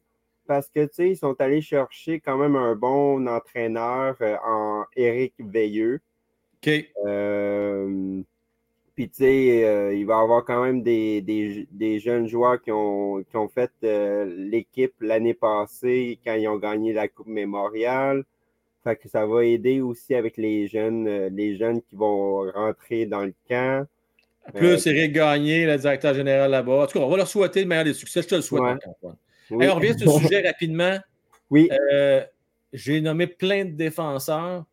Parce 0.48 0.70
que, 0.70 0.86
tu 0.86 0.94
sais, 0.94 1.10
ils 1.12 1.18
sont 1.18 1.36
allés 1.40 1.62
chercher 1.62 2.20
quand 2.20 2.38
même 2.38 2.56
un 2.56 2.76
bon 2.76 3.28
entraîneur 3.28 4.16
euh, 4.22 4.36
en 4.46 4.86
Éric 4.96 5.34
Veilleux. 5.40 6.00
OK. 6.56 6.72
Euh, 7.06 8.22
Puis, 8.96 9.10
tu 9.10 9.16
sais, 9.18 9.66
euh, 9.66 9.94
il 9.94 10.06
va 10.06 10.16
y 10.16 10.24
avoir 10.24 10.46
quand 10.46 10.64
même 10.64 10.82
des, 10.82 11.22
des, 11.22 11.68
des 11.72 12.00
jeunes 12.00 12.28
joueurs 12.28 12.62
qui 12.62 12.72
ont, 12.72 13.24
qui 13.30 13.36
ont 13.38 13.50
fait 13.50 13.72
l'équipe 13.82 14.94
l'année 15.02 15.34
passée 15.34 16.18
quand 16.26 16.34
ils 16.36 16.48
ont 16.48 16.58
gagné 16.58 16.94
la 16.94 17.08
Coupe 17.08 17.28
Mémoriale. 17.28 18.24
Fait 18.84 18.96
que 18.96 19.10
ça 19.10 19.26
va 19.26 19.44
aider 19.44 19.82
aussi 19.82 20.16
avec 20.16 20.38
les 20.38 20.68
jeunes, 20.68 21.28
les 21.28 21.58
jeunes 21.58 21.82
qui 21.82 21.96
vont 21.96 22.50
rentrer 22.52 23.06
dans 23.06 23.26
le 23.26 23.34
camp. 23.50 23.86
Plus 24.54 24.88
Eric 24.88 25.12
Gagné, 25.12 25.66
le 25.66 25.78
directeur 25.78 26.14
général 26.14 26.52
là-bas. 26.52 26.84
En 26.84 26.88
tout 26.88 26.98
cas, 27.00 27.06
on 27.06 27.10
va 27.10 27.18
leur 27.18 27.28
souhaiter 27.28 27.62
le 27.62 27.68
meilleur 27.68 27.84
des 27.84 27.94
succès. 27.94 28.22
Je 28.22 28.28
te 28.30 28.36
le 28.36 28.42
souhaite, 28.42 28.64
Ouais. 29.02 29.12
Oui. 29.52 29.66
Hey, 29.66 29.72
on 29.72 29.76
revient 29.76 29.98
sur 29.98 30.12
le 30.14 30.20
sujet 30.20 30.46
rapidement. 30.48 30.98
Oui. 31.50 31.70
Euh, 31.94 32.24
J'ai 32.74 33.00
nommé 33.02 33.28
plein 33.28 33.66
de 33.66 33.72
défenseurs. 33.72 34.66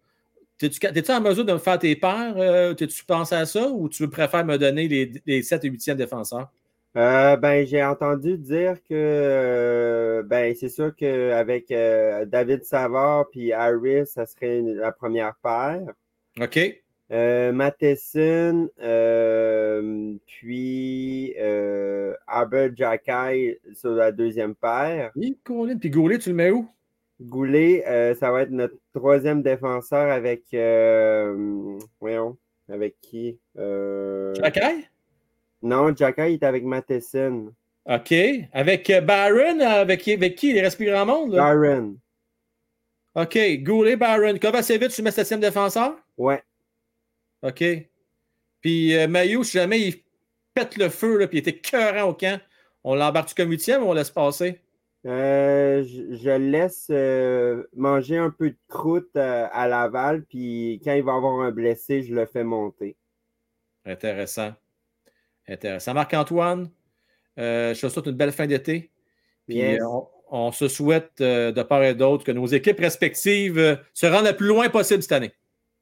T'es-tu 0.58 0.86
es 0.86 1.10
en 1.10 1.20
mesure 1.20 1.44
de 1.44 1.52
me 1.52 1.58
faire 1.58 1.78
tes 1.78 1.96
paires? 1.96 2.34
Euh, 2.36 2.74
T'es-tu 2.74 3.04
pensé 3.04 3.34
à 3.34 3.44
ça 3.46 3.68
ou 3.68 3.88
tu 3.88 4.08
préfères 4.08 4.44
me 4.44 4.56
donner 4.56 4.86
les, 4.88 5.12
les 5.26 5.42
7 5.42 5.64
et 5.64 5.70
8e 5.70 5.94
défenseurs? 5.96 6.50
Euh, 6.96 7.36
ben, 7.36 7.66
j'ai 7.66 7.82
entendu 7.82 8.38
dire 8.38 8.74
que 8.88 8.92
euh, 8.92 10.22
ben, 10.22 10.54
c'est 10.54 10.68
sûr 10.68 10.94
qu'avec 10.94 11.68
David 11.68 12.62
Savard 12.64 13.26
puis 13.32 13.52
Harris, 13.52 14.06
ça 14.06 14.26
serait 14.26 14.58
une- 14.60 14.74
la 14.76 14.92
première 14.92 15.34
paire. 15.42 15.82
OK. 16.40 16.83
Euh, 17.12 17.52
Matheson, 17.52 18.70
euh, 18.82 20.14
puis 20.26 21.34
euh, 21.38 22.14
Albert 22.26 22.70
Jackay 22.74 23.60
sur 23.74 23.90
la 23.90 24.10
deuxième 24.10 24.54
paire. 24.54 25.10
Oui. 25.14 25.38
Puis 25.78 25.90
Goulet, 25.90 26.18
tu 26.18 26.30
le 26.30 26.34
mets 26.34 26.50
où? 26.50 26.66
Goulet, 27.20 27.84
euh, 27.86 28.14
ça 28.14 28.30
va 28.32 28.42
être 28.42 28.50
notre 28.50 28.74
troisième 28.94 29.42
défenseur 29.42 30.10
avec. 30.10 30.42
Euh, 30.54 31.78
voyons, 32.00 32.36
avec 32.68 32.96
qui 33.02 33.38
Jacky? 33.56 34.86
Non, 35.62 35.94
Jackay 35.94 36.34
est 36.34 36.42
avec 36.42 36.64
Matheson. 36.64 37.52
OK. 37.86 38.14
Avec 38.52 38.90
Barron, 39.04 39.60
avec, 39.60 40.00
qui- 40.00 40.12
avec 40.14 40.36
qui? 40.36 40.50
Il 40.50 40.60
reste 40.60 40.76
plus 40.78 40.86
grand 40.86 41.04
monde? 41.06 41.34
Là? 41.34 41.54
Byron. 41.54 41.98
OK. 43.14 43.38
Goulet, 43.62 43.96
Barron. 43.96 44.38
Kovacevic, 44.38 44.88
tu 44.90 45.02
mets 45.02 45.10
7e 45.10 45.40
défenseur? 45.40 45.96
Ouais. 46.16 46.42
OK? 47.44 47.62
Puis 48.60 48.96
euh, 48.96 49.42
si 49.44 49.52
jamais 49.52 49.80
il 49.80 50.02
pète 50.54 50.76
le 50.76 50.88
feu, 50.88 51.18
là, 51.18 51.28
puis 51.28 51.38
il 51.38 51.40
était 51.40 51.58
cœurant 51.58 52.08
au 52.10 52.14
camp, 52.14 52.40
on 52.82 52.94
l'embarque 52.94 53.34
comme 53.34 53.50
huitième 53.50 53.82
ou 53.82 53.86
on 53.86 53.92
laisse 53.92 54.10
passer? 54.10 54.60
Euh, 55.06 55.84
je, 55.84 56.16
je 56.16 56.30
laisse 56.30 56.86
euh, 56.90 57.64
manger 57.76 58.16
un 58.16 58.30
peu 58.30 58.50
de 58.50 58.56
croûte 58.68 59.10
euh, 59.16 59.46
à 59.52 59.68
Laval, 59.68 60.24
puis 60.24 60.80
quand 60.82 60.94
il 60.94 61.02
va 61.02 61.14
avoir 61.14 61.40
un 61.40 61.50
blessé, 61.50 62.02
je 62.02 62.14
le 62.14 62.24
fais 62.24 62.44
monter. 62.44 62.96
Intéressant. 63.84 64.54
Intéressant. 65.46 65.92
Marc-Antoine, 65.92 66.70
je 67.36 67.78
te 67.78 67.88
souhaite 67.88 68.06
une 68.06 68.12
belle 68.16 68.32
fin 68.32 68.46
d'été. 68.46 68.90
Puis 69.46 69.58
Yes. 69.58 69.82
on, 69.82 70.08
on 70.30 70.52
se 70.52 70.68
souhaite 70.68 71.18
de 71.18 71.62
part 71.62 71.82
et 71.84 71.94
d'autre 71.94 72.24
que 72.24 72.32
nos 72.32 72.46
équipes 72.46 72.80
respectives 72.80 73.78
se 73.92 74.06
rendent 74.06 74.24
le 74.26 74.34
plus 74.34 74.46
loin 74.46 74.70
possible 74.70 75.02
cette 75.02 75.12
année. 75.12 75.32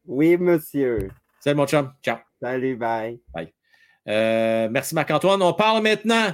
Oui, 0.04 0.36
monsieur. 0.36 1.10
Salut 1.42 1.56
mon 1.56 1.66
chum. 1.66 1.92
Ciao. 2.02 2.18
Salut, 2.40 2.76
bye. 2.76 3.20
Euh, 4.08 4.68
merci 4.70 4.94
Marc-Antoine. 4.94 5.42
On 5.42 5.52
parle 5.54 5.82
maintenant 5.82 6.28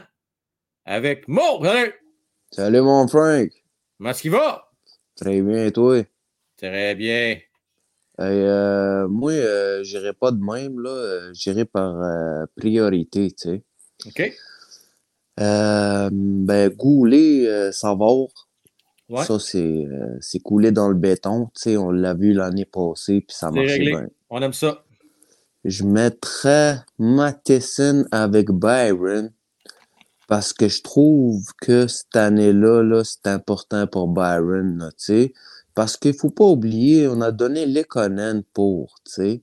avec 0.85 1.27
Mo. 1.29 1.63
Salut. 1.65 1.93
Salut 2.51 2.81
mon 2.83 3.07
Frank. 3.09 3.51
Comment 3.99 4.11
est-ce 4.11 4.23
qu'il 4.23 4.31
va? 4.33 4.71
Très 5.17 5.41
bien, 5.41 5.67
et 5.67 5.73
toi? 5.73 6.03
Très 6.57 6.95
bien. 6.95 7.39
Hey, 8.21 8.41
euh, 8.43 9.07
moi, 9.09 9.33
euh, 9.33 9.83
j'irai 9.85 10.13
pas 10.13 10.31
de 10.33 10.41
même, 10.43 10.81
là. 10.81 10.91
Euh, 10.91 11.31
J'irai 11.35 11.65
par 11.65 12.03
euh, 12.03 12.47
priorité, 12.57 13.31
tu 13.31 13.49
sais. 13.51 13.63
OK. 14.07 14.33
Euh, 15.41 16.11
ben, 16.13 16.69
Goulet, 16.71 17.47
euh, 17.47 17.73
Savard, 17.73 18.27
Ouais. 19.09 19.25
ça, 19.25 19.39
c'est 19.39 19.59
euh, 19.87 20.19
c'est 20.21 20.41
coulé 20.41 20.71
dans 20.71 20.89
le 20.89 20.95
béton, 20.95 21.47
tu 21.55 21.63
sais. 21.63 21.77
On 21.79 21.91
l'a 21.91 22.13
vu 22.13 22.33
l'année 22.35 22.67
passée, 22.67 23.21
puis 23.23 23.35
ça 23.37 23.51
marchait 23.51 23.73
réglé. 23.73 23.91
bien. 23.93 24.07
On 24.29 24.43
aime 24.43 24.53
ça. 24.53 24.85
Je 25.69 25.85
mettrais 25.85 26.81
Matheson 26.99 28.07
avec 28.11 28.51
Byron 28.51 29.31
parce 30.27 30.55
que 30.55 30.67
je 30.67 30.81
trouve 30.81 31.45
que 31.61 31.87
cette 31.87 32.17
année-là, 32.17 32.83
là, 32.83 33.03
c'est 33.05 33.27
important 33.27 33.87
pour 33.87 34.09
Byron, 34.09 34.89
tu 34.97 35.05
sais. 35.05 35.33
Parce 35.79 35.97
qu'il 35.97 36.15
faut 36.15 36.31
pas 36.31 36.43
oublier, 36.43 37.07
on 37.07 37.21
a 37.21 37.31
donné 37.31 37.65
Lekonen 37.65 38.43
pour, 38.53 38.97
tu 39.05 39.13
sais. 39.13 39.43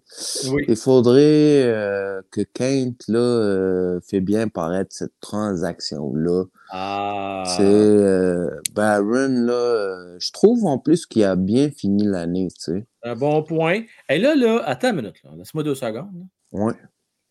Oui. 0.51 0.65
Il 0.67 0.75
faudrait 0.75 1.63
euh, 1.63 2.21
que 2.29 2.41
Kent, 2.41 3.05
là, 3.07 3.19
euh, 3.19 4.01
fait 4.01 4.19
bien 4.19 4.49
paraître 4.49 4.93
cette 4.93 5.17
transaction-là. 5.21 6.43
Ah. 6.71 7.43
Tu 7.45 7.51
sais, 7.53 7.63
euh, 7.63 8.49
là, 8.75 10.17
je 10.19 10.31
trouve 10.33 10.65
en 10.65 10.77
plus 10.77 11.05
qu'il 11.05 11.23
a 11.23 11.37
bien 11.37 11.71
fini 11.71 12.03
l'année, 12.05 12.49
tu 12.49 12.73
sais. 12.73 12.85
Un 13.03 13.15
bon 13.15 13.41
point. 13.41 13.83
Et 14.09 14.17
là, 14.17 14.35
là, 14.35 14.61
attends 14.65 14.89
une 14.89 14.97
minute. 14.97 15.23
là. 15.23 15.31
Laisse-moi 15.37 15.63
deux 15.63 15.75
secondes. 15.75 16.27
Ouais. 16.51 16.73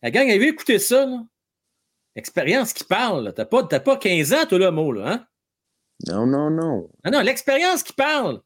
La 0.01 0.09
gang, 0.09 0.27
avez 0.31 0.47
écouté 0.47 0.79
ça? 0.79 1.05
Là? 1.05 1.23
Expérience 2.15 2.73
qui 2.73 2.83
parle. 2.83 3.25
là. 3.25 3.33
T'as 3.33 3.45
pas, 3.45 3.61
pas 3.65 3.97
15 3.97 4.33
ans, 4.33 4.45
toi, 4.49 4.57
là, 4.57 4.71
mot, 4.71 4.91
là, 4.91 5.11
hein? 5.11 5.27
Non, 6.07 6.25
non, 6.25 6.49
non. 6.49 6.89
Non, 7.05 7.11
non, 7.11 7.21
l'expérience 7.21 7.83
qui 7.83 7.93
parle. 7.93 8.41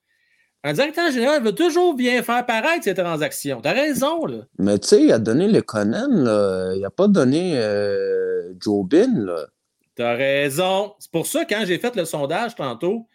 Un 0.64 0.74
directeur 0.74 1.10
général 1.12 1.42
veut 1.42 1.56
toujours 1.56 1.94
bien 1.96 2.22
faire 2.22 2.46
paraître 2.46 2.84
ses 2.84 2.94
transactions. 2.94 3.62
T'as 3.62 3.72
raison, 3.72 4.26
là. 4.26 4.40
Mais 4.58 4.78
tu 4.78 4.90
sais, 4.90 5.04
il 5.04 5.12
a 5.14 5.20
donné 5.20 5.48
le 5.48 5.62
Conan, 5.62 6.10
là. 6.10 6.74
Il 6.76 6.84
a 6.84 6.90
pas 6.90 7.08
donné 7.08 7.54
euh, 7.56 8.54
Jobin, 8.60 9.26
là. 9.26 9.46
T'as 9.96 10.16
raison. 10.16 10.94
C'est 11.00 11.12
pour 11.12 11.28
ça, 11.28 11.46
quand 11.46 11.64
j'ai 11.66 11.78
fait 11.78 11.96
le 11.96 12.04
sondage 12.04 12.56
tantôt, 12.56 13.08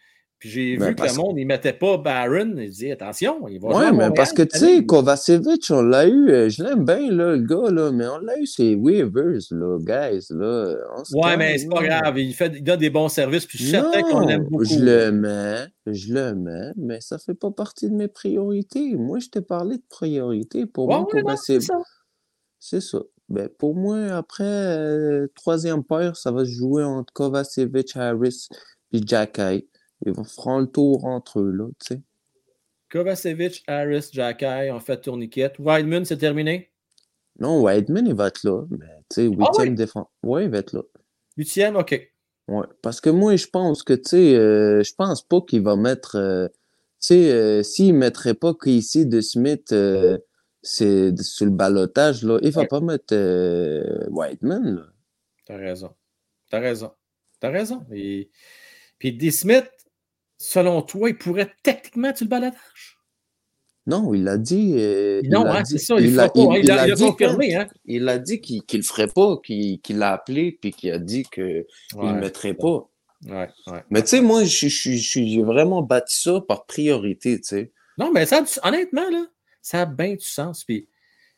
puis 0.45 0.51
j'ai 0.51 0.77
Ben, 0.77 0.91
vu 0.91 0.95
que 0.95 1.07
le 1.07 1.15
monde, 1.15 1.39
il 1.39 1.47
mettait 1.47 1.73
pas 1.73 1.97
Barron, 1.97 2.57
il 2.59 2.69
dit 2.69 2.91
attention, 2.93 3.49
il 3.49 3.59
va 3.59 3.69
Ouais, 3.69 3.85
mais 3.87 3.91
Montréal 3.93 4.13
parce 4.15 4.35
que 4.35 4.43
tu 4.43 4.59
sais. 4.59 4.85
Kovacevic, 4.85 5.65
on 5.71 5.81
l'a 5.81 6.07
eu, 6.07 6.29
euh, 6.29 6.51
je 6.51 6.63
l'aime 6.63 6.85
bien, 6.85 7.11
là, 7.11 7.35
le 7.35 7.39
gars, 7.39 7.71
là, 7.71 7.91
mais 7.91 8.07
on 8.07 8.19
l'a 8.19 8.39
eu, 8.39 8.45
c'est 8.45 8.75
waivers, 8.75 9.41
là, 9.53 9.79
guys, 9.81 10.27
là. 10.29 10.75
Ouais, 11.15 11.39
mais 11.39 11.57
c'est 11.57 11.69
pas 11.69 11.83
grave. 11.83 12.19
Il, 12.19 12.35
fait, 12.35 12.53
il 12.57 12.63
donne 12.63 12.79
des 12.79 12.91
bons 12.91 13.09
services, 13.09 13.47
puis 13.47 13.57
je 13.57 13.63
suis 13.63 13.71
certain 13.73 14.03
qu'on 14.03 14.21
l'aime 14.27 14.45
beaucoup. 14.45 14.67
je 14.67 14.81
le 14.81 15.13
mets, 15.13 15.65
je 15.87 16.13
le 16.13 16.35
mets, 16.35 16.73
mais 16.77 17.01
ça 17.01 17.17
fait 17.17 17.33
pas 17.33 17.51
partie 17.51 17.89
de 17.89 17.95
mes 17.95 18.09
priorités. 18.09 18.95
Moi, 18.97 19.21
je 19.21 19.29
t'ai 19.31 19.41
parlé 19.41 19.79
de 19.79 19.85
priorité. 19.89 20.67
Pour 20.67 20.89
Ouais, 20.89 20.97
moi, 20.97 21.05
ouais, 21.05 21.11
c'est 21.15 21.23
Kovacevic, 21.23 21.63
ça. 21.63 21.79
c'est 22.59 22.83
ça. 22.83 22.99
Ben, 23.31 23.49
pour 23.49 23.75
moi, 23.75 23.99
après, 24.11 24.45
euh, 24.45 25.27
troisième 25.37 25.83
paire, 25.85 26.17
ça 26.19 26.31
va 26.33 26.45
se 26.45 26.51
jouer 26.51 26.85
entre 26.85 27.11
Kovacevic, 27.15 27.97
Harris 27.97 28.49
puis 28.93 29.03
Jacky. 29.07 29.67
Ils 30.07 30.13
vont 30.13 30.25
faire 30.25 30.59
le 30.61 30.67
tour 30.67 31.05
entre 31.05 31.41
eux, 31.41 31.51
là, 31.51 31.69
tu 31.81 31.95
sais. 31.95 32.01
Kovacevic, 32.91 33.65
Harris, 33.67 34.11
Jacky 34.13 34.71
ont 34.71 34.81
fait 34.81 35.01
tourniquet. 35.01 35.53
Wideman, 35.59 36.05
c'est 36.05 36.19
terminé? 36.19 36.71
Non, 37.41 37.61
Whiteman, 37.63 38.07
il 38.07 38.15
va 38.15 38.29
être 38.29 38.45
là, 38.45 38.65
mais 38.71 38.87
tu 39.11 39.15
sais, 39.15 39.27
Ah 39.27 39.37
huitième 39.37 39.69
oui? 39.71 39.75
défense. 39.75 40.07
Ouais, 40.23 40.45
il 40.45 40.51
va 40.51 40.59
être 40.59 40.73
là. 40.73 40.83
Huitième, 41.37 41.77
OK. 41.77 42.09
Ouais, 42.47 42.67
parce 42.83 43.01
que 43.01 43.11
moi, 43.11 43.35
je 43.37 43.47
pense 43.47 43.83
que, 43.83 43.95
tu 43.95 44.03
sais, 44.11 44.37
euh, 44.37 44.83
je 44.85 44.95
pense 44.95 45.23
pas 45.23 45.41
qu'il 45.41 45.63
va 45.63 45.75
mettre, 45.77 46.17
euh, 46.17 46.47
tu 46.49 46.55
sais, 47.09 47.33
euh, 47.33 47.63
s'il 47.63 47.95
mettrait 47.95 48.35
pas 48.35 48.55
Casey 48.55 49.07
de 49.07 49.21
Smith 49.21 49.73
euh, 49.73 50.19
c'est 50.63 51.19
sur 51.21 51.47
le 51.47 51.53
balotage, 51.53 52.23
là, 52.23 52.39
il 52.43 52.51
va 52.53 52.63
Ouais. 52.63 52.69
pas 52.69 52.81
mettre 52.81 53.15
Whiteman, 54.11 54.77
là. 54.77 54.83
T'as 55.47 55.57
raison. 55.57 55.95
T'as 56.51 56.61
raison. 56.61 56.93
T'as 57.41 57.51
raison. 57.51 57.85
Et... 57.93 58.31
Puis 58.99 59.13
D. 59.13 59.31
Smith, 59.31 59.71
selon 60.45 60.83
toi, 60.83 61.09
il 61.09 61.17
pourrait 61.19 61.53
techniquement 61.63 62.13
tu 62.13 62.25
le 62.25 62.29
baladage? 62.29 62.99
Non, 63.87 64.15
il 64.15 64.27
a 64.29 64.39
dit. 64.39 64.75
euh, 64.79 65.21
Non, 65.25 65.47
hein, 65.47 65.63
c'est 65.65 65.79
ça, 65.79 65.97
il 65.99 66.05
le 66.07 66.11
fera 66.13 66.33
pas, 66.33 66.41
hein, 66.55 66.59
il 66.63 66.67
l'a- 66.67 66.87
l'a 66.87 66.97
confirmé, 66.97 67.55
hein. 67.55 67.67
Il 67.85 68.09
a 68.09 68.19
dit 68.19 68.41
qu'il 68.41 68.63
qu'il 68.63 68.81
le 68.81 68.85
ferait 68.85 69.09
pas, 69.09 69.37
qu'il 69.43 69.79
l'a 69.91 70.13
appelé, 70.13 70.53
puis 70.61 70.71
qu'il 70.73 70.91
a 70.93 70.99
dit 70.99 71.25
qu'il 71.25 71.65
Ouais, 71.95 72.13
le 72.13 72.15
mettrait 72.21 72.55
pas. 72.55 72.89
Ouais, 73.27 73.49
ouais. 73.67 73.85
Mais 73.91 74.03
tu 74.03 74.09
sais, 74.09 74.21
moi, 74.21 74.45
je 74.45 74.69
je- 74.69 74.93
je- 74.93 75.25
j'ai 75.25 75.43
vraiment 75.43 75.83
bâti 75.83 76.19
ça 76.19 76.41
par 76.47 76.65
priorité, 76.67 77.37
tu 77.39 77.45
sais. 77.45 77.73
Non, 77.99 78.11
mais 78.13 78.25
ça, 78.27 78.43
honnêtement, 78.63 79.09
là, 79.11 79.27
ça 79.61 79.83
a 79.83 79.87
bien 79.87 80.15
du 80.15 80.25
sens. 80.25 80.65
Puis 80.65 80.89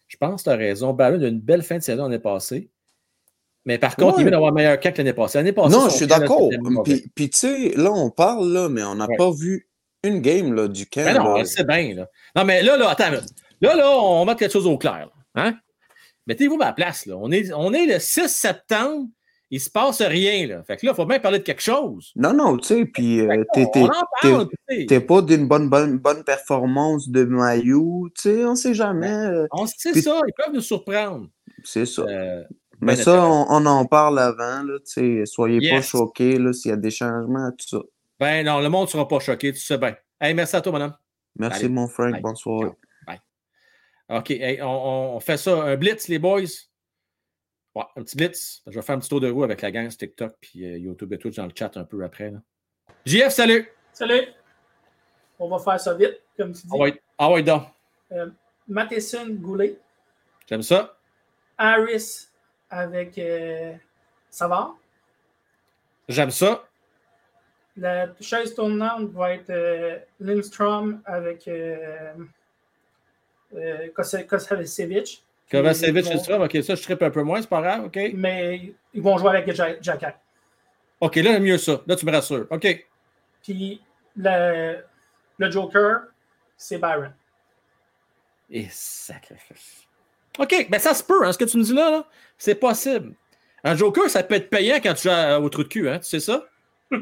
je 0.07 0.16
pense 0.16 0.43
que 0.43 0.49
tu 0.49 0.51
as 0.55 0.57
raison. 0.57 0.93
Ballon 0.93 1.23
a 1.23 1.28
une 1.28 1.41
belle 1.41 1.62
fin 1.62 1.78
de 1.78 1.83
saison 1.83 2.05
l'année 2.05 2.19
passée. 2.20 2.70
Mais 3.66 3.78
par 3.78 3.97
contre, 3.97 4.16
Ouais. 4.16 4.22
il 4.22 4.24
vient 4.24 4.30
d'avoir 4.30 4.52
un 4.52 4.55
meilleur 4.55 4.80
camp 4.80 4.93
que 4.93 4.98
l'année 4.98 5.12
passée. 5.12 5.38
L'année 5.38 5.52
passée, 5.52 5.76
Non, 5.76 5.88
je 5.88 5.94
suis 5.97 6.06
camp, 6.06 6.18
d'accord. 6.20 6.48
Puis, 7.14 7.28
tu 7.30 7.36
sais, 7.36 7.72
là, 7.76 7.90
on 7.93 8.10
parle, 8.10 8.51
là, 8.52 8.68
mais 8.68 8.82
on 8.84 8.94
n'a 8.94 9.06
Ouais. 9.09 9.16
pas 9.16 9.30
vu 9.30 9.68
une 10.05 10.20
game 10.20 10.55
là, 10.55 10.68
du 10.68 10.86
camp. 10.86 11.05
Ben 11.05 11.14
non, 11.18 11.30
on 11.30 11.34
là. 11.34 11.38
le 11.40 11.44
sait 11.47 11.64
bien. 11.64 11.94
Là. 11.94 12.09
Non, 12.36 12.44
mais 12.44 12.62
là, 12.62 12.76
là, 12.76 12.90
attends. 12.90 13.10
Là, 13.60 13.74
là, 13.74 13.90
on 13.98 14.24
met 14.24 14.36
quelque 14.36 14.52
chose 14.52 14.66
au 14.66 14.78
clair. 14.78 15.09
Hein? 15.34 15.55
Mettez-vous 16.26 16.56
à 16.60 16.66
la 16.66 16.72
place. 16.72 17.06
Là. 17.06 17.16
On, 17.18 17.30
est, 17.32 17.52
on 17.52 17.72
est 17.72 17.86
le 17.86 17.98
6 17.98 18.28
septembre. 18.28 19.06
Il 19.51 19.60
se 19.60 19.70
passe 19.70 20.02
rien. 20.02 20.47
Là. 20.48 20.64
Fait 20.66 20.76
que 20.76 20.84
là, 20.86 20.93
il 20.93 20.97
faut 20.97 21.06
bien 21.06 21.20
parler 21.20 21.38
de 21.38 21.44
quelque 21.44 21.62
chose. 21.62 22.10
Non, 22.16 22.32
non, 22.32 22.56
tu 22.56 22.66
sais, 22.66 22.84
puis 22.84 23.20
euh, 23.20 23.44
t'es- 23.55 23.66
t'es- 24.88 25.01
pas 25.01 25.22
d'une 25.22 25.47
bonne, 25.47 25.68
bonne, 25.68 25.98
bonne 25.98 26.24
performance 26.24 27.09
de 27.09 27.22
Mayu, 27.24 28.10
tu 28.16 28.22
sais, 28.22 28.44
on 28.44 28.56
sait 28.56 28.74
jamais. 28.74 29.06
euh, 29.09 29.47
On 29.52 29.66
sait 29.66 29.94
ça. 30.02 30.20
Ils 30.26 30.32
peuvent 30.36 30.52
nous 30.52 30.60
surprendre. 30.60 31.28
C'est 31.62 31.86
ça. 31.86 32.02
Euh, 32.02 32.43
Mais 32.81 32.97
ben 32.97 33.03
ça, 33.03 33.27
on, 33.27 33.47
on 33.48 33.66
en 33.66 33.85
parle 33.86 34.19
avant. 34.19 34.62
Là, 34.62 34.78
tu 34.81 34.86
sais, 35.20 35.27
soyez 35.27 35.70
pas 35.70 35.81
choqués 35.82 36.39
là, 36.39 36.53
s'il 36.53 36.70
y 36.70 36.74
a 36.74 36.77
des 36.77 36.90
changements, 36.90 37.51
tout 37.53 37.66
ça. 37.66 37.78
Ben 38.20 38.44
non, 38.44 38.61
le 38.61 38.69
monde 38.69 38.86
ne 38.86 38.90
sera 38.90 39.07
pas 39.09 39.19
choqué, 39.19 39.53
tu 39.53 39.61
sais 39.61 39.78
bien. 39.78 39.97
Hey, 40.20 40.35
merci 40.35 40.57
à 40.57 40.61
toi, 40.61 40.73
mon 40.73 40.81
homme. 40.81 40.94
Merci, 41.39 41.65
Allez. 41.66 41.69
mon 41.74 41.89
Frank. 41.89 42.12
Bye. 42.12 42.23
Bonsoir. 42.23 42.73
Bye. 43.07 43.20
OK, 44.09 44.31
hey, 44.31 44.62
on, 44.62 44.66
on- 44.66 45.16
on 45.16 45.20
fait 45.20 45.36
ça, 45.36 45.62
un 45.62 45.77
blitz, 45.77 46.09
les 46.09 46.19
boys. 46.19 46.40
Ouais, 47.74 47.85
un 47.97 48.03
petit 48.03 48.16
blitz. 48.16 48.62
Je 48.66 48.73
vais 48.73 48.82
faire 48.82 48.97
un 48.97 49.01
petit 49.01 49.09
tour 49.11 49.20
de 49.20 49.31
roue 49.31 49.44
avec 49.44 49.61
la 49.61 49.70
gang 49.70 49.89
sur 49.90 49.98
TikTok 49.98 50.35
puis 50.40 50.65
euh, 50.65 50.78
YouTube 50.78 51.12
et 51.12 51.19
Twitch 51.19 51.36
dans 51.36 51.44
le 51.44 51.53
chat 51.55 51.77
un 51.77 51.85
peu 51.85 52.03
après. 52.05 52.31
Là. 52.31 52.39
JF, 53.05 53.28
salut! 53.31 53.69
Salut! 53.93 54.23
On 55.39 55.48
va 55.51 55.59
faire 55.59 55.78
ça 55.78 55.94
vite, 55.94 56.23
comme 56.39 56.53
tu 56.53 56.62
dis. 56.62 56.69
Ah 56.73 56.77
ouais, 56.78 57.03
ah 57.19 57.31
ouais 57.31 57.43
donc. 57.43 57.65
Euh, 58.12 58.31
Matheson 58.69 59.27
Goulet, 59.31 59.78
J'aime 60.48 60.62
ça. 60.62 60.98
Harris 61.59 62.28
avec 62.70 63.18
euh, 63.18 63.72
Savard. 64.30 64.76
J'aime 66.09 66.30
ça. 66.30 66.64
La 67.76 68.06
chaise 68.20 68.55
tournante 68.55 69.10
va 69.10 69.34
être 69.34 69.51
euh, 69.51 69.98
Lindstrom 70.20 71.02
avec 71.05 71.47
euh, 71.48 72.14
euh. 73.55 73.88
Kovacevic, 73.94 75.22
vont- 76.06 76.18
ça. 76.24 76.40
OK, 76.40 76.59
ça, 76.62 76.74
je 76.74 76.82
trippe 76.82 77.02
un 77.02 77.10
peu 77.10 77.22
moins, 77.22 77.40
c'est 77.40 77.48
pas 77.48 77.60
grave. 77.62 77.84
OK. 77.84 77.98
Mais 78.14 78.72
ils 78.94 79.02
vont 79.02 79.16
jouer 79.18 79.30
avec 79.30 79.52
Ja- 79.55 79.80
Jacquet. 79.80 80.14
OK, 81.01 81.16
là, 81.16 81.38
mieux 81.38 81.59
ça. 81.59 81.82
Là, 81.86 81.97
tu 81.97 82.06
me 82.06 82.12
rassures. 82.12 82.47
OK. 82.51 82.86
Puis 83.43 83.80
le, 84.16 84.82
le 85.38 85.51
Joker, 85.51 86.06
c'est 86.56 86.78
Byron. 86.78 87.12
Et 88.51 88.66
sacrifice. 88.70 89.85
OK, 90.38 90.66
ben 90.70 90.78
ça 90.78 90.94
se 90.94 91.02
peut, 91.02 91.24
hein, 91.26 91.32
ce 91.32 91.38
que 91.38 91.44
tu 91.44 91.56
me 91.58 91.62
dis 91.62 91.72
là, 91.74 91.90
là. 91.90 92.04
C'est 92.38 92.54
possible. 92.56 93.14
Un 93.64 93.74
Joker, 93.74 94.08
ça 94.10 94.22
peut 94.22 94.34
être 94.34 94.50
payant 94.50 94.76
quand 94.82 94.94
tu 94.94 95.08
as 95.08 95.40
au 95.40 95.48
trou 95.48 95.62
de 95.62 95.68
cul, 95.68 95.88
hein, 95.88 95.98
tu 95.98 96.06
sais 96.06 96.20
ça? 96.20 96.44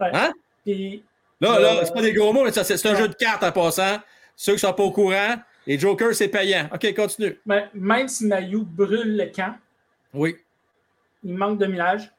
Hein? 0.00 0.32
Puis 0.64 1.02
Là, 1.40 1.56
Le- 1.58 1.62
là, 1.64 1.84
c'est 1.84 1.92
pas 1.94 2.02
des 2.02 2.12
gros 2.12 2.32
mots, 2.32 2.44
mais 2.44 2.52
c'est 2.52 2.86
un 2.86 2.94
jeu 2.96 3.08
de 3.08 3.14
cartes 3.14 3.42
en 3.42 3.52
passant. 3.52 3.98
Ceux 4.36 4.52
qui 4.54 4.58
sont 4.60 4.72
pas 4.72 4.82
au 4.82 4.90
courant, 4.90 5.36
les 5.66 5.78
Jokers, 5.78 6.14
c'est 6.14 6.28
payant. 6.28 6.68
OK, 6.72 6.94
continue. 6.94 7.38
mais 7.46 7.68
même 7.74 8.06
si 8.08 8.26
Mayu 8.26 8.58
brûle 8.64 9.16
le 9.16 9.26
camp, 9.34 9.54
Oui, 10.14 10.36
il 11.24 11.34
manque 11.34 11.58
de 11.58 11.66
millage. 11.66 12.10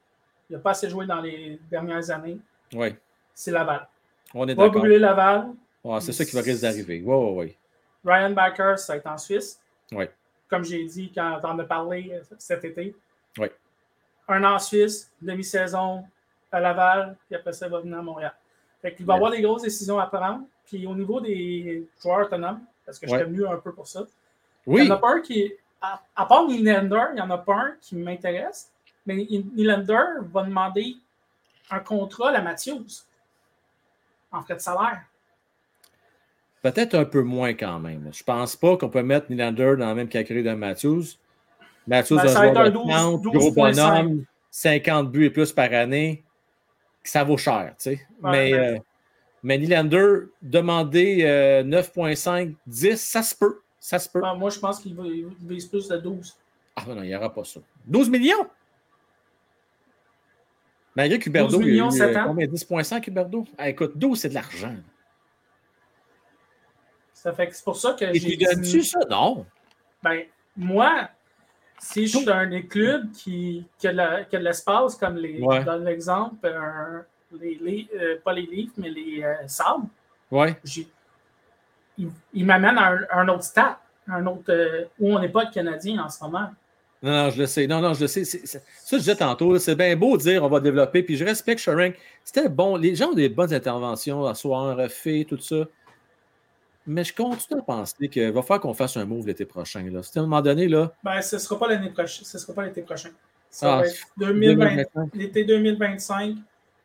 Il 0.49 0.53
n'a 0.53 0.59
pas 0.59 0.71
assez 0.71 0.89
joué 0.89 1.05
dans 1.05 1.21
les 1.21 1.59
dernières 1.69 2.09
années. 2.09 2.37
oui, 2.73 2.95
C'est 3.33 3.51
Laval. 3.51 3.87
on 4.33 4.47
est 4.47 4.53
Va 4.55 4.63
d'accord. 4.65 4.81
brûler 4.81 4.99
Laval. 4.99 5.47
C'est 6.01 6.13
ça 6.13 6.25
qui 6.25 6.35
va 6.35 6.41
risque 6.41 6.61
d'arriver. 6.61 7.01
Oui, 7.05 7.15
oui, 7.15 7.45
oui. 7.45 7.55
Ryan 8.05 8.31
Backer, 8.31 8.77
ça 8.79 8.93
va 8.93 8.97
être 8.97 9.07
en 9.07 9.17
Suisse. 9.17 9.59
Oui. 9.91 10.05
Comme 10.49 10.63
j'ai 10.63 10.83
dit 10.85 11.11
quand 11.13 11.39
on 11.43 11.47
en 11.47 11.59
a 11.59 11.63
parlé 11.65 12.11
euh, 12.13 12.35
cet 12.37 12.63
été. 12.65 12.95
Oui. 13.37 13.47
Un 14.27 14.43
an 14.43 14.55
en 14.55 14.59
Suisse, 14.59 15.11
demi-saison 15.21 16.05
à 16.51 16.59
Laval, 16.59 17.15
puis 17.27 17.35
après 17.35 17.53
ça, 17.53 17.67
il 17.67 17.71
va 17.71 17.79
venir 17.81 17.97
à 17.97 18.01
Montréal. 18.01 18.33
Fait 18.81 18.93
qu'il 18.93 19.05
va 19.05 19.13
y 19.13 19.15
avoir 19.17 19.31
des 19.31 19.41
grosses 19.41 19.63
décisions 19.63 19.99
à 19.99 20.07
prendre. 20.07 20.43
Puis 20.65 20.85
au 20.85 20.93
niveau 20.95 21.19
des 21.21 21.87
joueurs 22.01 22.25
autonomes, 22.27 22.61
parce 22.85 22.99
que 22.99 23.05
Ouais. 23.05 23.19
j'étais 23.19 23.29
venu 23.29 23.47
un 23.47 23.57
peu 23.57 23.73
pour 23.73 23.87
ça, 23.87 24.03
Oui, 24.65 24.81
il 24.83 24.87
y 24.87 24.91
en 24.91 24.95
a 24.95 24.97
pas 24.97 25.11
un 25.15 25.21
qui. 25.21 25.53
À, 25.81 26.01
à 26.15 26.25
part 26.25 26.45
Nylander, 26.47 27.05
il 27.11 27.15
n'y 27.15 27.21
en 27.21 27.29
a 27.29 27.37
pas 27.37 27.55
un 27.55 27.75
qui 27.79 27.95
m'intéresse. 27.95 28.71
Mais 29.05 29.15
Nylander 29.15 30.03
va 30.33 30.43
demander 30.43 30.97
un 31.69 31.79
contrat 31.79 32.31
à 32.31 32.41
Matthews 32.41 32.87
en 34.31 34.41
frais 34.41 34.55
de 34.55 34.59
salaire. 34.59 35.03
Peut-être 36.61 36.95
un 36.95 37.05
peu 37.05 37.21
moins 37.21 37.53
quand 37.53 37.79
même. 37.79 38.09
Je 38.13 38.23
pense 38.23 38.55
pas 38.55 38.77
qu'on 38.77 38.89
peut 38.89 39.03
mettre 39.03 39.31
Nylander 39.31 39.75
dans 39.77 39.87
la 39.87 39.95
même 39.95 40.09
catégorie 40.09 40.43
de 40.43 40.53
Matthews. 40.53 41.03
Matthews, 41.87 42.17
Ben, 42.17 42.23
de 42.25 42.57
un 42.57 42.69
12, 42.69 42.89
30, 42.89 43.23
12,5. 43.23 43.37
gros 43.37 43.51
bonhomme, 43.51 44.25
50 44.51 45.11
buts 45.11 45.25
et 45.25 45.29
plus 45.29 45.51
par 45.53 45.71
année. 45.73 46.23
Ça 47.03 47.23
vaut 47.23 47.37
cher, 47.37 47.73
tu 47.81 47.91
sais. 47.91 48.01
Mais, 48.21 48.51
ben- 48.51 48.75
euh, 48.75 48.79
mais 49.43 49.57
Nylander, 49.57 50.15
demander 50.41 51.19
euh, 51.23 51.63
9,5, 51.63 52.53
10, 52.67 52.97
ça 53.01 53.21
se 53.23 53.33
peut. 53.33 53.61
Ça 53.79 53.99
se 53.99 54.09
peut. 54.09 54.19
Ben, 54.19 54.35
moi, 54.35 54.49
je 54.49 54.59
pense 54.59 54.79
qu'il 54.79 54.95
vise 55.47 55.67
plus 55.67 55.87
de 55.87 55.95
12. 55.97 56.35
Ah 56.75 56.83
non, 56.87 57.01
il 57.03 57.07
n'y 57.07 57.15
aura 57.15 57.33
pas 57.33 57.45
ça. 57.45 57.61
12 57.85 58.09
millions? 58.09 58.45
Malgré 60.95 61.19
qu'Huberdo, 61.19 61.57
12 61.57 61.61
il 61.61 61.65
y 61.67 61.69
a 61.69 61.71
millions, 61.71 61.89
eu, 61.89 61.97
sept 61.97 62.15
euh, 62.15 62.19
ans. 62.19 62.25
combien? 62.27 62.47
10,5 62.47 63.07
Huberdo? 63.07 63.45
Ah, 63.57 63.69
écoute, 63.69 63.93
12, 63.95 64.19
c'est 64.19 64.29
de 64.29 64.33
l'argent. 64.33 64.75
Ça 67.17 67.33
fait 67.33 67.47
que 67.47 67.55
c'est 67.55 67.63
pour 67.63 67.75
ça 67.75 67.93
que 67.99 68.05
j'ai 68.13 68.37
tu 68.37 68.37
donnes-tu 68.37 68.83
ça? 68.83 68.99
Non. 69.09 69.43
Ben, 70.03 70.21
moi, 70.55 71.09
si 71.79 72.05
je 72.05 72.15
suis 72.19 72.29
un 72.29 72.45
des 72.45 72.67
clubs 72.67 73.11
qui, 73.11 73.65
qui, 73.79 73.87
a, 73.87 73.91
de 73.91 73.97
la- 73.97 74.23
qui 74.23 74.35
a 74.35 74.39
de 74.39 74.43
l'espace, 74.43 74.93
comme 74.95 75.17
les, 75.17 75.41
Ouais. 75.41 75.63
dans 75.63 75.77
l'exemple, 75.77 76.45
un- 76.47 77.03
les, 77.41 77.55
les- 77.59 77.87
euh, 77.99 78.17
pas 78.23 78.33
les 78.33 78.43
livres, 78.43 78.71
mais 78.77 78.89
les 78.91 79.23
euh, 79.23 79.33
sables, 79.47 79.87
Ouais. 80.29 80.55
j'ai- 80.63 80.87
il, 81.97 82.09
il 82.35 82.45
m'amène 82.45 82.77
à 82.77 82.91
un, 82.91 82.99
un 83.11 83.27
autre 83.29 83.43
stade, 83.45 83.77
un 84.07 84.23
autre, 84.27 84.43
euh, 84.53 84.85
où 84.99 85.15
on 85.15 85.19
n'est 85.19 85.29
pas 85.29 85.45
de 85.45 85.51
Canadien 85.51 86.03
en 86.03 86.09
ce 86.09 86.23
moment. 86.23 86.51
Non, 87.01 87.11
non, 87.23 87.29
je 87.31 87.39
le 87.41 87.47
sais. 87.47 87.65
Non, 87.65 87.81
non, 87.81 87.95
je 87.95 88.01
le 88.01 88.07
sais. 88.07 88.25
Ça, 88.25 88.59
je 88.91 88.97
disais 88.97 89.15
tantôt, 89.15 89.57
c'est 89.57 89.75
bien 89.75 89.95
beau 89.95 90.17
de 90.17 90.21
dire 90.21 90.43
on 90.43 90.49
va 90.49 90.59
développer. 90.59 91.01
Puis 91.01 91.17
je 91.17 91.25
respecte 91.25 91.59
Sharank. 91.61 91.95
C'était 92.23 92.47
bon. 92.47 92.75
Les 92.75 92.93
gens 92.95 93.09
ont 93.09 93.13
des 93.13 93.29
bonnes 93.29 93.53
interventions 93.53 94.23
à 94.25 94.35
soir, 94.35 94.77
refait, 94.77 95.25
tout 95.27 95.39
ça. 95.39 95.65
Mais 96.89 97.03
je 97.03 97.13
continue 97.13 97.59
à 97.59 97.63
penser 97.63 98.07
qu'il 98.07 98.31
va 98.31 98.41
falloir 98.41 98.61
qu'on 98.61 98.73
fasse 98.73 98.95
un 98.95 99.05
move 99.05 99.27
l'été 99.27 99.45
prochain. 99.45 99.83
Là. 99.91 99.99
C'est 100.03 100.17
à 100.17 100.21
un 100.21 100.25
moment 100.25 100.41
donné, 100.41 100.67
là. 100.69 100.93
Ben, 101.03 101.21
ce 101.21 101.35
ne 101.35 101.41
sera 101.41 101.59
pas 101.59 101.67
l'année 101.67 101.89
prochaine. 101.89 102.23
Ce 102.25 102.37
sera 102.39 102.53
pas 102.53 102.63
l'été 102.65 102.81
prochain. 102.81 103.09
Ça 103.49 103.73
Ah, 103.73 103.81
va 103.81 103.87
être 103.87 103.95
2020 104.17 104.55
2025. 104.65 105.09
l'été 105.15 105.43
2025. 105.43 106.35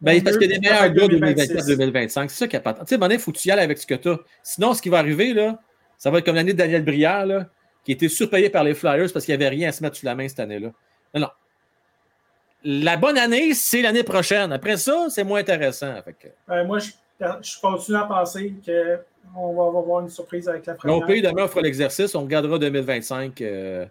Ben, 0.00 0.20
parce 0.24 0.36
qu'il 0.36 0.50
y 0.50 0.54
a 0.54 0.58
des 0.58 0.60
meilleurs 0.68 0.90
gars 0.90 1.06
2026. 1.08 1.66
2024-2025. 1.68 2.28
C'est 2.30 2.38
ça 2.38 2.48
qui 2.48 2.56
est 2.56 2.60
pas. 2.60 2.74
Tu 2.74 2.80
sais, 2.86 2.98
il 3.00 3.18
faut 3.20 3.30
que 3.30 3.38
tu 3.38 3.48
y 3.48 3.50
ailles 3.52 3.60
avec 3.60 3.78
ce 3.78 3.86
que 3.86 3.94
tu 3.94 4.08
as. 4.08 4.18
Sinon, 4.42 4.74
ce 4.74 4.82
qui 4.82 4.88
va 4.88 4.98
arriver, 4.98 5.32
là, 5.34 5.60
ça 5.98 6.10
va 6.10 6.18
être 6.18 6.24
comme 6.26 6.34
l'année 6.34 6.52
de 6.52 6.58
Daniel 6.58 6.84
Brière, 6.84 7.24
là, 7.24 7.46
qui 7.84 7.92
a 7.92 7.94
été 7.94 8.08
surpayé 8.08 8.50
par 8.50 8.64
les 8.64 8.74
Flyers 8.74 9.12
parce 9.12 9.24
qu'il 9.24 9.36
n'y 9.36 9.44
avait 9.44 9.54
rien 9.54 9.68
à 9.68 9.72
se 9.72 9.82
mettre 9.84 9.96
sous 9.96 10.06
la 10.06 10.16
main 10.16 10.26
cette 10.28 10.40
année-là. 10.40 10.72
Non, 11.14 11.20
non. 11.20 11.28
La 12.64 12.96
bonne 12.96 13.18
année, 13.18 13.54
c'est 13.54 13.82
l'année 13.82 14.02
prochaine. 14.04 14.52
Après 14.52 14.76
ça, 14.76 15.06
c'est 15.10 15.24
moins 15.24 15.40
intéressant. 15.40 15.94
Fait 16.04 16.12
que- 16.12 16.28
Ben, 16.48 16.64
moi, 16.64 16.78
je, 16.80 16.90
je 17.42 17.60
continue 17.60 17.98
à 17.98 18.04
penser 18.04 18.54
qu'on 19.34 19.54
va 19.54 19.78
avoir 19.78 20.00
une 20.00 20.10
surprise 20.10 20.48
avec 20.48 20.66
la 20.66 20.74
première. 20.74 21.06
pays, 21.06 21.22
demain, 21.22 21.44
on 21.44 21.48
fera 21.48 21.62
l'exercice. 21.62 22.14
On 22.14 22.22
regardera 22.22 22.58
2025. 22.58 23.40
euh, 23.40 23.86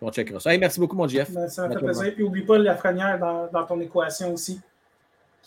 on 0.00 0.10
checkera 0.10 0.40
ça. 0.40 0.52
Hey, 0.52 0.58
merci 0.58 0.80
beaucoup, 0.80 0.96
mon 0.96 1.06
GF. 1.06 1.30
Ben, 1.30 1.48
ça 1.48 1.68
me 1.68 1.72
fait 1.72 1.78
plaisir. 1.78 2.14
Puis, 2.14 2.24
oublie 2.24 2.42
pas 2.42 2.58
la 2.58 2.76
frenière 2.76 3.18
dans, 3.18 3.46
dans 3.46 3.64
ton 3.64 3.80
équation 3.80 4.32
aussi. 4.32 4.60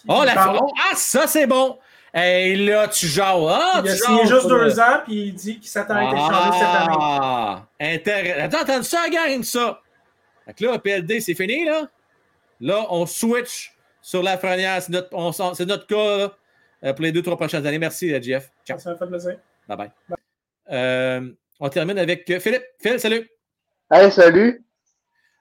Oh, 0.08 0.24
la 0.26 0.56
oh, 0.62 0.68
Ah, 0.78 0.96
ça, 0.96 1.28
c'est 1.28 1.48
bon. 1.48 1.78
Hey, 2.14 2.66
là, 2.66 2.88
tu 2.88 3.08
jases. 3.08 3.44
Ah, 3.50 3.82
il 3.84 3.90
a 3.92 3.96
signé 3.96 4.26
juste 4.26 4.48
deux 4.48 4.74
là. 4.74 4.90
ans, 4.90 5.02
puis 5.04 5.28
il 5.28 5.34
dit 5.34 5.60
qu'il 5.60 5.70
s'attend 5.70 5.96
à 5.96 6.04
être 6.04 6.14
échangé 6.14 6.60
cette 6.60 6.68
année. 6.68 6.96
Ah, 6.98 7.66
intéressant. 7.80 8.46
Attends, 8.46 8.58
attends, 8.62 8.84
ça, 8.84 9.10
gang, 9.10 9.44
ça. 9.44 9.82
Fait 10.46 10.54
que 10.54 10.66
là, 10.66 10.80
PLD, 10.80 11.20
c'est 11.20 11.34
fini, 11.34 11.66
là. 11.66 11.90
Là, 12.62 12.86
on 12.90 13.06
switch 13.06 13.76
sur 14.02 14.24
la 14.24 14.38
frenière. 14.38 14.82
C'est 14.82 14.94
notre, 14.94 15.10
on 15.12 15.32
notre 15.66 15.88
cas 15.88 16.18
là, 16.18 16.32
pour 16.82 17.02
les 17.04 17.12
deux, 17.12 17.22
trois 17.22 17.38
prochaines 17.38 17.66
années. 17.66 17.80
Merci, 17.80 18.14
euh, 18.14 18.22
Jeff. 18.22 18.52
Ciao. 18.66 18.78
Ça 18.80 18.92
me 18.92 18.98
fait 18.98 19.08
plaisir. 19.08 19.38
Bye 19.68 19.78
bye. 19.78 19.92
Euh, 20.72 21.32
on 21.60 21.70
termine 21.70 21.98
avec 21.98 22.30
euh, 22.30 22.40
Philippe. 22.40 22.66
Phil, 22.82 23.00
salut. 23.00 23.30
Hey, 23.92 24.12
salut. 24.12 24.64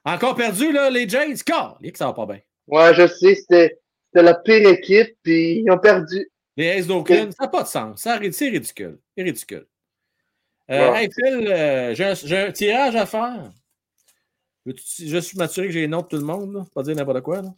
Encore 0.03 0.35
perdu, 0.35 0.71
là, 0.71 0.89
les 0.89 1.07
Jades. 1.09 1.41
Car, 1.43 1.79
que 1.81 1.97
ça 1.97 2.05
va 2.07 2.13
pas 2.13 2.25
bien. 2.25 2.39
Ouais, 2.67 2.93
je 2.93 3.07
sais, 3.07 3.35
c'était 3.35 3.79
la 4.13 4.33
pire 4.35 4.69
équipe, 4.69 5.17
puis 5.23 5.59
ils 5.59 5.71
ont 5.71 5.77
perdu. 5.79 6.29
Les 6.57 6.69
Aces 6.71 6.87
d'Oakland, 6.87 7.31
ça 7.31 7.43
n'a 7.43 7.49
pas 7.49 7.63
de 7.63 7.67
sens. 7.67 8.01
Ça, 8.01 8.19
C'est 8.31 8.49
ridicule. 8.49 8.99
C'est 9.17 9.23
ridicule. 9.23 9.65
Euh, 10.71 10.91
Ouais. 10.91 11.03
Hey, 11.03 11.09
Phil, 11.11 11.47
euh, 11.47 11.93
j'ai 11.95 12.37
un, 12.37 12.51
tirage 12.51 12.95
à 12.95 13.05
faire. 13.05 13.51
Veux-tu- 14.65 15.07
Je 15.07 15.17
suis 15.17 15.37
m'assurer 15.37 15.67
que 15.67 15.73
j'ai 15.73 15.81
les 15.81 15.87
noms 15.87 16.01
de 16.01 16.07
tout 16.07 16.15
le 16.17 16.23
monde, 16.23 16.53
là. 16.53 16.65
pas 16.73 16.81
dire 16.81 16.95
n'importe 16.95 17.21
quoi. 17.21 17.41
Là. 17.41 17.49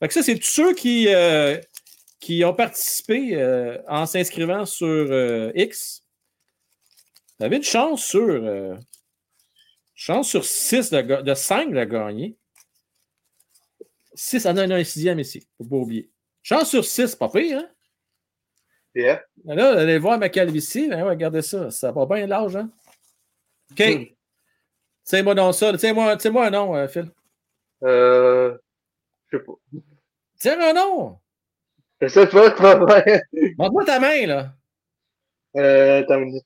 Fait 0.00 0.08
que 0.08 0.14
ça, 0.14 0.22
c'est 0.22 0.34
tous 0.36 0.44
ceux 0.46 0.74
qui, 0.74 1.06
euh, 1.08 1.58
qui 2.20 2.44
ont 2.44 2.54
participé 2.54 3.34
euh, 3.34 3.78
en 3.88 4.06
s'inscrivant 4.06 4.64
sur 4.64 4.86
euh, 4.86 5.52
X. 5.54 6.02
Vous 7.38 7.44
avez 7.44 7.56
une 7.56 7.62
chance 7.62 8.04
sur 8.04 8.20
euh, 8.20 8.74
chance 9.94 10.28
sur 10.28 10.44
6 10.44 10.90
de, 10.90 11.22
de 11.22 11.34
5 11.34 11.72
de 11.72 11.84
gagner. 11.84 12.36
6, 14.14 14.46
ah 14.46 14.52
non, 14.52 14.66
non, 14.66 14.76
un 14.76 14.84
sixième 14.84 15.18
ici. 15.18 15.46
Faut 15.58 15.64
pas 15.64 15.76
oublier. 15.76 16.10
Chance 16.42 16.70
sur 16.70 16.84
6, 16.84 17.16
pas 17.16 17.28
pire, 17.28 17.58
hein? 17.58 17.68
Yeah. 18.94 19.22
Là, 19.44 19.78
allez 19.80 19.98
voir 19.98 20.18
ma 20.18 20.30
calvitie. 20.30 20.88
Ben 20.88 21.02
ouais, 21.02 21.10
regardez 21.10 21.42
ça. 21.42 21.70
Ça 21.70 21.92
va 21.92 22.06
bien 22.06 22.26
large, 22.26 22.56
hein? 22.56 22.70
OK. 23.70 24.14
Tiens-moi 25.04 25.34
donc 25.34 25.54
ça. 25.54 25.76
Tiens-moi 25.76 26.16
tiens 26.16 26.34
un 26.34 26.50
nom, 26.50 26.74
euh, 26.74 26.88
Phil. 26.88 27.10
Euh, 27.82 28.56
je 29.28 29.36
sais 29.36 29.44
pas. 29.44 29.52
Tiens 30.38 30.60
un 30.60 30.72
nom. 30.72 31.18
Je 32.00 32.08
sais 32.08 32.26
pas, 32.26 32.50
vas 32.50 32.74
voir. 32.76 33.02
Montre-moi 33.58 33.84
ta 33.84 33.98
main, 34.00 34.26
là. 34.26 34.52
Euh, 35.56 36.04
une 36.08 36.24
minute. 36.24 36.44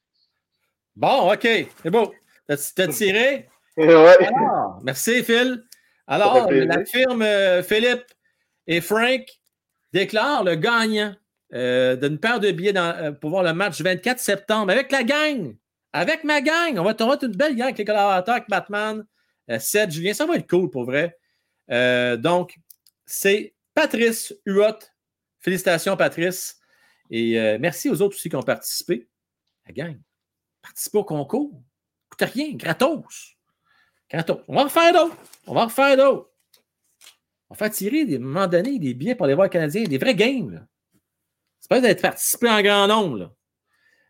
Bon, 0.95 1.33
OK. 1.33 1.43
C'est 1.83 1.91
beau. 1.91 2.15
T'as 2.47 2.73
t'as 2.75 2.89
tiré? 2.89 3.49
Ouais. 3.77 3.87
Alors, 4.27 4.81
Merci, 4.83 5.23
Phil. 5.23 5.65
Alors, 6.07 6.51
la 6.51 6.85
firme 6.85 7.23
euh, 7.23 7.63
Philippe 7.63 8.05
et 8.67 8.81
Frank 8.81 9.23
déclarent 9.93 10.45
le 10.45 10.57
gagnant 10.57 11.15
euh, 11.55 11.97
d'une 11.97 12.19
paire 12.19 12.41
de 12.41 12.51
billets 12.51 12.73
dans- 12.75 12.95
euh, 12.97 13.13
pour 13.13 13.31
voir 13.31 13.43
le 13.43 13.55
match 13.55 13.81
24 13.81 14.19
septembre 14.19 14.71
avec 14.73 14.93
la 14.93 15.03
gang. 15.05 15.57
Avec 15.93 16.25
ma 16.25 16.41
gang. 16.43 16.79
On 16.79 16.83
va 16.85 16.91
être 16.91 17.25
une 17.25 17.37
belle 17.37 17.55
gang 17.55 17.67
avec 17.67 17.79
les 17.79 17.85
collaborateurs, 17.85 18.35
avec 18.35 18.49
Batman, 18.51 19.07
Seth, 19.59 19.93
Julien. 19.93 20.13
Ça 20.13 20.27
va 20.27 20.35
être 20.37 20.51
cool 20.51 20.69
pour 20.69 20.85
vrai. 20.85 21.17
Donc, 22.19 22.57
c'est 23.07 23.55
Patrice 23.75 24.35
Huot. 24.47 24.79
Félicitations, 25.41 25.97
Patrice. 25.97 26.59
Et 27.11 27.39
euh, 27.41 27.59
merci 27.61 27.89
aux 27.91 28.01
autres 28.03 28.17
aussi 28.17 28.29
qui 28.29 28.37
ont 28.37 28.43
participé. 28.43 29.09
La 29.67 29.73
gang. 29.73 29.99
Participez 30.63 30.99
au 30.99 31.05
concours. 31.05 31.63
Coûte 32.11 32.29
rien, 32.33 32.53
gratos. 32.55 33.37
Gratos. 34.11 34.41
On 34.49 34.55
va 34.55 34.61
en 34.63 34.65
refaire 34.65 34.93
d'autres. 34.93 35.17
On 35.47 35.55
va 35.55 35.63
en 35.63 35.67
refaire 35.67 35.97
d'autres. 35.97 36.31
On 37.49 37.55
va 37.55 37.59
faire 37.59 37.71
tirer 37.71 38.05
des 38.05 38.15
à 38.15 38.19
un 38.19 38.21
moment 38.23 38.47
donné 38.47 38.79
des 38.79 38.95
billets 38.95 39.15
pour 39.15 39.27
aller 39.27 39.35
voir 39.35 39.47
les 39.47 39.51
Canadiens, 39.51 39.85
des 39.85 39.99
vrais 39.99 40.15
games. 40.15 40.67
C'est 41.59 41.69
pas 41.69 41.81
d'être 41.81 42.03
participé 42.03 42.49
en 42.49 42.63
grand 42.63 42.87
nombre. 42.87 43.19
là. 43.19 43.31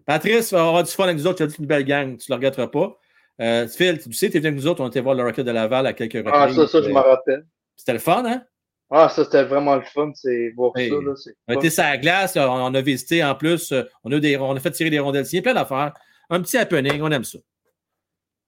Patrice 0.05 0.53
va 0.53 0.67
avoir 0.67 0.83
du 0.83 0.91
fun 0.91 1.05
avec 1.05 1.17
nous 1.17 1.27
autres. 1.27 1.39
Tu 1.39 1.43
as 1.45 1.47
dit 1.47 1.57
une 1.59 1.67
belle 1.67 1.85
gang. 1.85 2.17
Tu 2.19 2.31
ne 2.31 2.35
le 2.35 2.39
regretteras 2.39 2.67
pas. 2.69 2.99
Euh, 3.41 3.67
Phil, 3.69 3.99
tu 3.99 4.13
sais, 4.13 4.29
tu 4.29 4.37
es 4.37 4.41
venu 4.41 4.49
avec 4.49 4.61
nous 4.61 4.67
autres. 4.67 4.83
On 4.83 4.89
était 4.89 5.01
voir 5.01 5.15
le 5.15 5.23
Rocket 5.23 5.47
de 5.47 5.51
Laval 5.51 5.87
à 5.87 5.93
quelques 5.95 6.15
reprises. 6.15 6.33
Ah, 6.35 6.53
ça, 6.53 6.67
ça, 6.69 6.83
je 6.83 6.89
Euh, 6.89 6.93
m'en 6.93 7.03
rappelle. 7.03 7.47
C'était 7.77 7.93
le 7.95 7.99
fun, 7.99 8.25
hein? 8.27 8.45
Ah, 8.93 9.09
ça, 9.09 9.25
c'était 9.25 9.45
vraiment 9.45 9.77
le 9.77 9.83
fun, 9.83 10.11
c'est 10.15 10.51
voir 10.51 10.73
Hey, 10.77 10.91
ça, 10.91 10.97
là. 10.97 11.15
On 11.49 11.55
été 11.55 11.71
sur 11.71 11.83
la 11.85 11.97
glace, 11.97 12.37
on 12.37 12.75
a 12.75 12.81
visité 12.81 13.23
en 13.23 13.37
plus, 13.37 13.71
euh, 13.71 13.85
on 14.03 14.11
a, 14.11 14.19
des, 14.19 14.37
on 14.37 14.53
a 14.57 14.61
fait 14.61 14.73
tirer 14.73 14.91
des 14.91 14.99
rondelles, 14.99 15.27
il 15.31 15.37
y 15.37 15.39
a 15.39 15.43
plein 15.43 15.55
d'affaires. 15.55 15.95
Un 16.29 16.41
petit 16.43 16.59
happening, 16.59 17.01
on 17.01 17.11
aime 17.11 17.25
ça. 17.25 17.39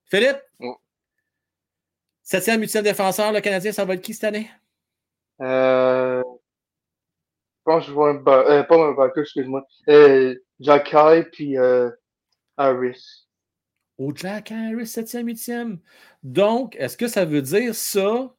Philippe? 0.05 0.41
Ouais. 0.59 0.75
Septième, 2.21 2.59
huitième 2.61 2.83
défenseur, 2.83 3.31
le 3.31 3.39
Canadien, 3.41 3.71
ça 3.71 3.85
va 3.85 3.93
être 3.93 4.01
qui 4.01 4.13
cette 4.13 4.25
année? 4.25 4.49
Euh, 5.41 6.21
je 6.21 7.63
pense 7.63 7.83
que 7.83 7.87
je 7.89 7.93
vois 7.93 8.09
un 8.09 8.15
ba- 8.15 8.45
euh, 8.49 8.63
pas 8.63 8.75
un 8.75 8.91
backer, 8.93 9.23
excuse-moi. 9.23 9.65
Euh, 9.89 10.35
Jack 10.59 10.91
High 10.93 11.29
puis 11.31 11.57
euh, 11.57 11.89
Harris. 12.57 13.27
Au 13.97 14.13
Jack 14.13 14.51
Harris, 14.51 14.87
septième, 14.87 15.27
huitième. 15.27 15.79
Donc, 16.21 16.75
est-ce 16.77 16.97
que 16.97 17.07
ça 17.07 17.25
veut 17.25 17.41
dire 17.41 17.73
ça 17.75 18.33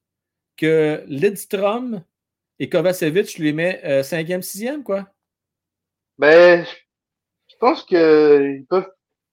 que 0.56 1.02
Lidstrom 1.06 2.02
et 2.58 2.68
Kovacevic, 2.68 3.36
je 3.36 3.42
lui 3.42 3.52
mets 3.52 3.80
euh, 3.84 4.02
cinquième, 4.02 4.42
sixième, 4.42 4.82
quoi? 4.82 5.06
Ben, 6.18 6.64
je 7.48 7.54
pense 7.58 7.82
que 7.84 8.56
ils 8.58 8.66
peuvent, 8.66 8.90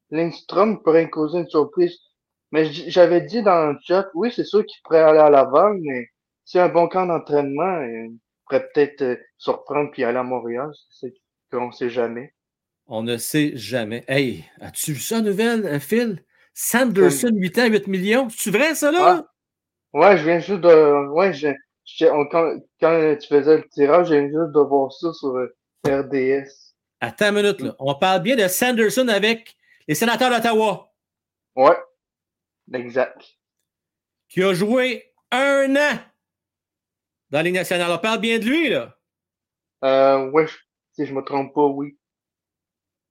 Lindstrom 0.09 0.81
pourrait 0.83 1.09
causer 1.09 1.39
une 1.39 1.49
surprise. 1.49 1.97
Mais 2.51 2.71
j'avais 2.71 3.21
dit 3.21 3.41
dans 3.43 3.71
le 3.71 3.77
chat, 3.83 4.09
oui, 4.13 4.31
c'est 4.35 4.43
sûr 4.43 4.65
qu'il 4.65 4.81
pourrait 4.83 5.01
aller 5.01 5.19
à 5.19 5.29
Laval, 5.29 5.77
mais 5.81 6.09
a 6.53 6.65
un 6.65 6.69
bon 6.69 6.87
camp 6.89 7.05
d'entraînement, 7.05 7.79
euh, 7.79 8.07
il 8.07 8.19
pourrait 8.45 8.67
peut-être 8.73 9.01
euh, 9.03 9.15
surprendre 9.37 9.89
puis 9.91 10.03
aller 10.03 10.17
à 10.17 10.23
Montréal. 10.23 10.69
C'est 10.89 11.13
qu'on 11.49 11.71
sait 11.71 11.89
jamais. 11.89 12.33
On 12.87 13.03
ne 13.03 13.17
sait 13.17 13.53
jamais. 13.55 14.03
Hey, 14.07 14.45
as-tu 14.59 14.93
vu 14.93 14.99
ça, 14.99 15.21
nouvelle, 15.21 15.65
euh, 15.65 15.79
Phil? 15.79 16.23
Sanderson, 16.53 17.31
8 17.33 17.59
ans, 17.59 17.67
8 17.67 17.87
millions. 17.87 18.27
C'est 18.29 18.51
vrai, 18.51 18.75
ça, 18.75 18.91
là? 18.91 19.30
Ouais, 19.93 20.17
je 20.17 20.23
viens 20.23 20.39
juste 20.39 20.61
de, 20.61 21.07
ouais, 21.09 21.33
je, 21.33 21.49
je- 21.85 22.05
on- 22.05 22.27
quand, 22.29 22.53
quand 22.79 23.17
tu 23.19 23.27
faisais 23.27 23.57
le 23.57 23.67
tirage, 23.69 24.07
je 24.07 24.13
viens 24.15 24.27
juste 24.27 24.53
de 24.53 24.59
voir 24.59 24.91
ça 24.93 25.11
sur 25.13 25.35
euh, 25.35 25.53
RDS. 25.85 26.73
Attends 27.01 27.29
une 27.29 27.35
minute, 27.35 27.61
là. 27.61 27.75
On 27.79 27.95
parle 27.95 28.21
bien 28.21 28.35
de 28.35 28.47
Sanderson 28.47 29.07
avec 29.07 29.55
les 29.87 29.95
sénateurs 29.95 30.29
d'Ottawa, 30.29 30.93
Ouais, 31.55 31.77
exact. 32.73 33.21
qui 34.29 34.43
a 34.43 34.53
joué 34.53 35.11
un 35.31 35.75
an 35.75 35.99
dans 37.29 37.39
la 37.39 37.43
Ligue 37.43 37.55
nationale. 37.55 37.91
On 37.91 37.97
parle 37.97 38.19
bien 38.21 38.39
de 38.39 38.45
lui, 38.45 38.69
là. 38.69 38.95
Euh, 39.83 40.29
ouais, 40.29 40.47
je- 40.47 40.57
si 40.93 41.05
je 41.05 41.13
me 41.13 41.21
trompe 41.23 41.53
pas, 41.53 41.65
oui. 41.65 41.97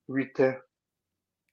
8 0.07 0.39
ans. 0.39 0.55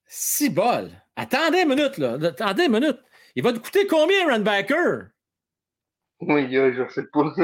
Six 0.07 0.49
bol. 0.49 0.91
Attendez 1.17 1.63
une 1.63 1.69
minute, 1.69 1.99
là. 1.99 2.13
Attendez 2.23 2.65
une 2.65 2.73
minute. 2.73 2.99
Il 3.35 3.43
va 3.43 3.53
te 3.53 3.59
coûter 3.59 3.87
combien, 3.87 4.27
Runbacker? 4.27 5.09
Oui, 6.21 6.49
je 6.53 6.89
sais 6.91 7.07
pas. 7.13 7.35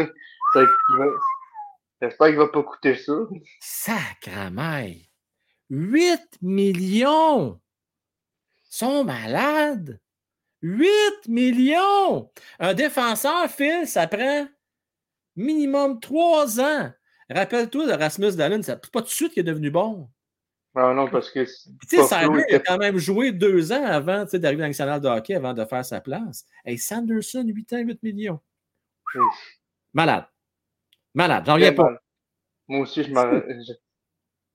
J'espère 2.01 2.27
qu'il 2.29 2.37
va 2.37 2.49
pas 2.49 2.63
coûter 2.63 2.97
ça. 2.97 3.13
Sacramaille. 3.61 5.09
8 5.71 6.39
millions. 6.43 7.61
Sont 8.69 9.05
malades. 9.05 10.01
8 10.63 11.29
millions. 11.29 12.31
Un 12.59 12.75
défenseur, 12.75 13.49
Phil, 13.49 13.87
ça 13.87 14.07
prend 14.07 14.47
minimum 15.37 16.01
3 16.01 16.61
ans. 16.61 16.93
Rappelle-toi 17.31 17.87
de 17.87 17.93
Rasmus 17.93 18.33
Dallin, 18.33 18.63
c'est 18.63 18.91
pas 18.91 19.01
tout 19.01 19.07
de 19.07 19.11
suite 19.11 19.33
qu'il 19.33 19.41
est 19.41 19.45
devenu 19.45 19.71
bon. 19.71 20.09
Ah 20.75 20.93
non, 20.93 21.09
parce 21.09 21.31
que. 21.31 21.45
Tu 21.89 21.97
sais, 21.97 22.15
a 22.15 22.59
quand 22.59 22.79
même 22.79 22.99
joué 22.99 23.31
deux 23.31 23.73
ans 23.73 23.85
avant 23.85 24.25
d'arriver 24.25 24.57
dans 24.57 24.63
la 24.63 24.69
nationale 24.69 25.01
de 25.01 25.09
hockey, 25.09 25.35
avant 25.35 25.55
de 25.55 25.65
faire 25.65 25.85
sa 25.85 26.01
place. 26.01 26.45
Hey, 26.65 26.79
Sanderson, 26.79 27.45
8 27.47 27.73
ans, 27.75 27.79
8 27.79 28.03
millions. 28.03 28.41
Malade. 29.93 30.27
Malade. 31.15 31.45
J'en 31.47 31.55
reviens 31.55 31.73
pas. 31.73 31.85
mal. 31.85 32.01
Moi 32.69 32.81
aussi, 32.81 33.05
je 33.05 33.12
m'en. 33.12 33.24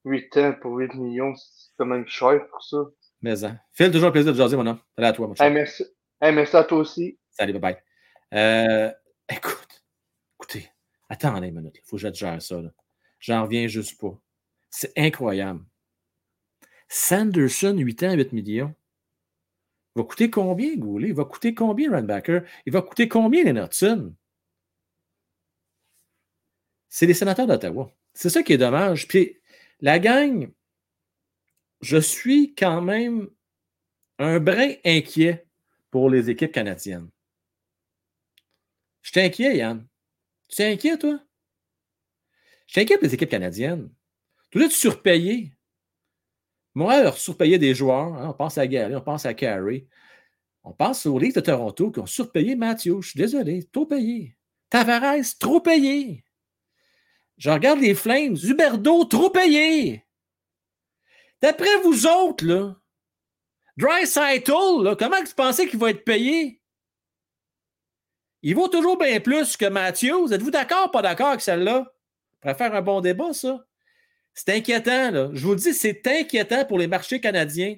8 0.06 0.38
ans 0.38 0.54
pour 0.62 0.76
8 0.78 0.96
millions, 0.96 1.36
c'est 1.36 1.72
quand 1.78 1.86
même 1.86 2.08
cher 2.08 2.48
pour 2.50 2.64
ça. 2.64 2.78
Mais, 3.22 3.44
hein. 3.44 3.60
Phil, 3.74 3.92
toujours 3.92 4.08
un 4.10 4.12
plaisir 4.12 4.32
de 4.32 4.38
jaser, 4.38 4.56
mon 4.56 4.66
homme. 4.66 4.80
Salut 4.96 5.08
à 5.08 5.14
toi, 5.14 5.28
mon 5.28 5.36
cher. 5.36 5.46
Hey, 5.46 5.54
merci. 5.54 5.84
Hey, 6.22 6.34
merci 6.34 6.56
à 6.56 6.64
toi 6.64 6.80
aussi. 6.80 7.20
Salut, 7.32 7.54
bye 7.54 7.62
bye. 7.62 7.78
Euh, 8.34 8.92
écoute, 9.30 9.84
écoutez, 10.40 10.70
attendez 11.10 11.48
une 11.48 11.56
minute. 11.56 11.76
Il 11.76 11.82
faut 11.86 11.98
que 11.98 12.02
je 12.02 12.08
te 12.08 12.16
gère 12.16 12.42
ça. 12.42 12.62
J'en 13.20 13.44
reviens 13.44 13.68
juste 13.68 14.00
pas. 14.00 14.18
C'est 14.70 14.98
incroyable. 14.98 15.62
Sanderson, 16.88 17.76
8 17.78 18.04
ans, 18.04 18.14
8 18.14 18.34
millions. 18.34 18.74
Il 19.96 20.02
va 20.02 20.08
coûter 20.08 20.30
combien, 20.30 20.76
Goulet? 20.76 21.10
Il 21.10 21.16
va 21.16 21.26
coûter 21.26 21.54
combien, 21.54 21.92
Runbacker? 21.92 22.42
Il 22.66 22.74
va 22.74 22.82
coûter 22.82 23.10
combien, 23.10 23.44
les 23.44 23.54
Norton? 23.54 24.16
C'est 26.90 27.06
les 27.06 27.14
sénateurs 27.14 27.48
d'Ottawa. 27.48 27.92
C'est 28.14 28.30
ça 28.30 28.44
qui 28.44 28.54
est 28.54 28.58
dommage. 28.58 29.08
Puis 29.08 29.38
la 29.80 30.00
gang, 30.00 30.52
je 31.82 31.98
suis 31.98 32.54
quand 32.56 32.82
même 32.82 33.30
un 34.18 34.40
brin 34.40 34.74
inquiet 34.84 35.46
pour 35.92 36.10
les 36.10 36.30
équipes 36.30 36.52
canadiennes. 36.52 37.10
Je 39.02 39.12
suis 39.12 39.22
inquiet, 39.22 39.58
Yann. 39.58 39.88
Tu 40.50 40.62
es 40.62 40.74
inquiet, 40.74 40.98
toi? 40.98 41.20
Je 42.68 42.74
suis 42.74 42.82
inquiet 42.82 42.98
pour 42.98 43.06
les 43.08 43.14
équipes 43.14 43.30
canadiennes. 43.30 43.90
Dois 44.52 44.66
être 44.66 44.72
surpayé. 44.72 45.54
Moi, 46.76 47.02
leur 47.02 47.18
surpayer 47.18 47.58
des 47.58 47.74
joueurs, 47.74 48.14
hein, 48.16 48.30
on 48.30 48.34
pense 48.34 48.58
à 48.58 48.68
Gary, 48.68 48.96
on 48.96 49.02
pense 49.02 49.26
à 49.26 49.34
Carey. 49.34 49.88
On 50.64 50.74
pense 50.74 51.06
aux 51.06 51.18
Leafs 51.18 51.36
de 51.36 51.42
Toronto 51.42 51.92
qui 51.92 52.00
ont 52.00 52.06
surpayé 52.06 52.56
Mathieu. 52.56 53.02
Je 53.02 53.10
suis 53.10 53.18
désolé, 53.18 53.64
trop 53.72 53.86
payé. 53.86 54.38
Tavares, 54.70 55.38
trop 55.40 55.62
payé. 55.62 56.24
Je 57.40 57.50
regarde 57.50 57.80
les 57.80 57.96
Flames, 57.96 58.36
Huberdo, 58.36 59.06
trop 59.06 59.30
payé. 59.30 60.06
D'après 61.42 61.78
vous 61.84 62.06
autres, 62.06 62.46
là, 62.46 62.76
Dry 63.78 64.04
là, 64.84 64.96
comment 64.98 65.24
vous 65.24 65.34
pensez 65.38 65.66
qu'il 65.66 65.80
va 65.80 65.92
être 65.92 66.04
payé? 66.04 66.62
Il 68.42 68.56
vaut 68.56 68.68
toujours 68.68 68.98
bien 68.98 69.22
plus 69.22 69.56
que 69.56 69.68
Matthews. 69.68 70.34
Êtes-vous 70.34 70.52
d'accord 70.52 70.88
ou 70.88 70.92
pas 70.92 71.02
d'accord 71.02 71.30
avec 71.30 71.40
celle-là? 71.40 71.90
On 72.44 72.54
faire 72.54 72.76
un 72.76 72.82
bon 72.82 73.00
débat, 73.00 73.32
ça. 73.32 73.66
C'est 74.34 74.50
inquiétant, 74.50 75.12
là. 75.12 75.30
Je 75.32 75.46
vous 75.46 75.56
dis, 75.56 75.74
c'est 75.74 76.06
inquiétant 76.08 76.66
pour 76.66 76.78
les 76.78 76.88
marchés 76.88 77.22
canadiens. 77.22 77.76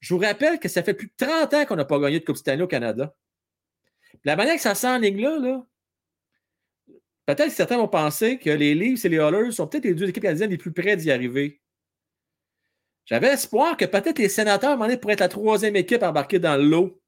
Je 0.00 0.12
vous 0.12 0.20
rappelle 0.20 0.58
que 0.58 0.68
ça 0.68 0.82
fait 0.82 0.94
plus 0.94 1.06
de 1.06 1.24
30 1.24 1.54
ans 1.54 1.66
qu'on 1.66 1.76
n'a 1.76 1.84
pas 1.84 2.00
gagné 2.00 2.18
de 2.18 2.24
Coupe 2.24 2.36
Stanley 2.36 2.62
au 2.62 2.68
Canada. 2.68 3.14
La 4.24 4.34
manière 4.34 4.56
que 4.56 4.60
ça 4.60 4.74
sent 4.74 4.88
en 4.88 4.98
ligne 4.98 5.20
là, 5.20 5.38
là 5.38 5.64
peut-être 7.26 7.48
que 7.48 7.54
certains 7.54 7.76
vont 7.76 7.88
penser 7.88 8.38
que 8.38 8.50
les 8.50 8.74
Leafs 8.74 9.04
et 9.04 9.08
les 9.08 9.16
Oilers 9.16 9.52
sont 9.52 9.66
peut-être 9.66 9.84
les 9.84 9.94
deux 9.94 10.08
équipes 10.08 10.22
canadiennes 10.22 10.50
les 10.50 10.58
plus 10.58 10.72
près 10.72 10.96
d'y 10.96 11.10
arriver. 11.10 11.60
J'avais 13.06 13.28
espoir 13.28 13.76
que 13.76 13.84
peut-être 13.84 14.18
les 14.18 14.28
sénateurs, 14.28 14.80
à 14.80 14.88
être 14.88 15.04
la 15.04 15.28
troisième 15.28 15.76
équipe 15.76 16.02
embarquée 16.02 16.38
dans 16.38 16.56
le 16.56 16.66
lot. 16.66 17.00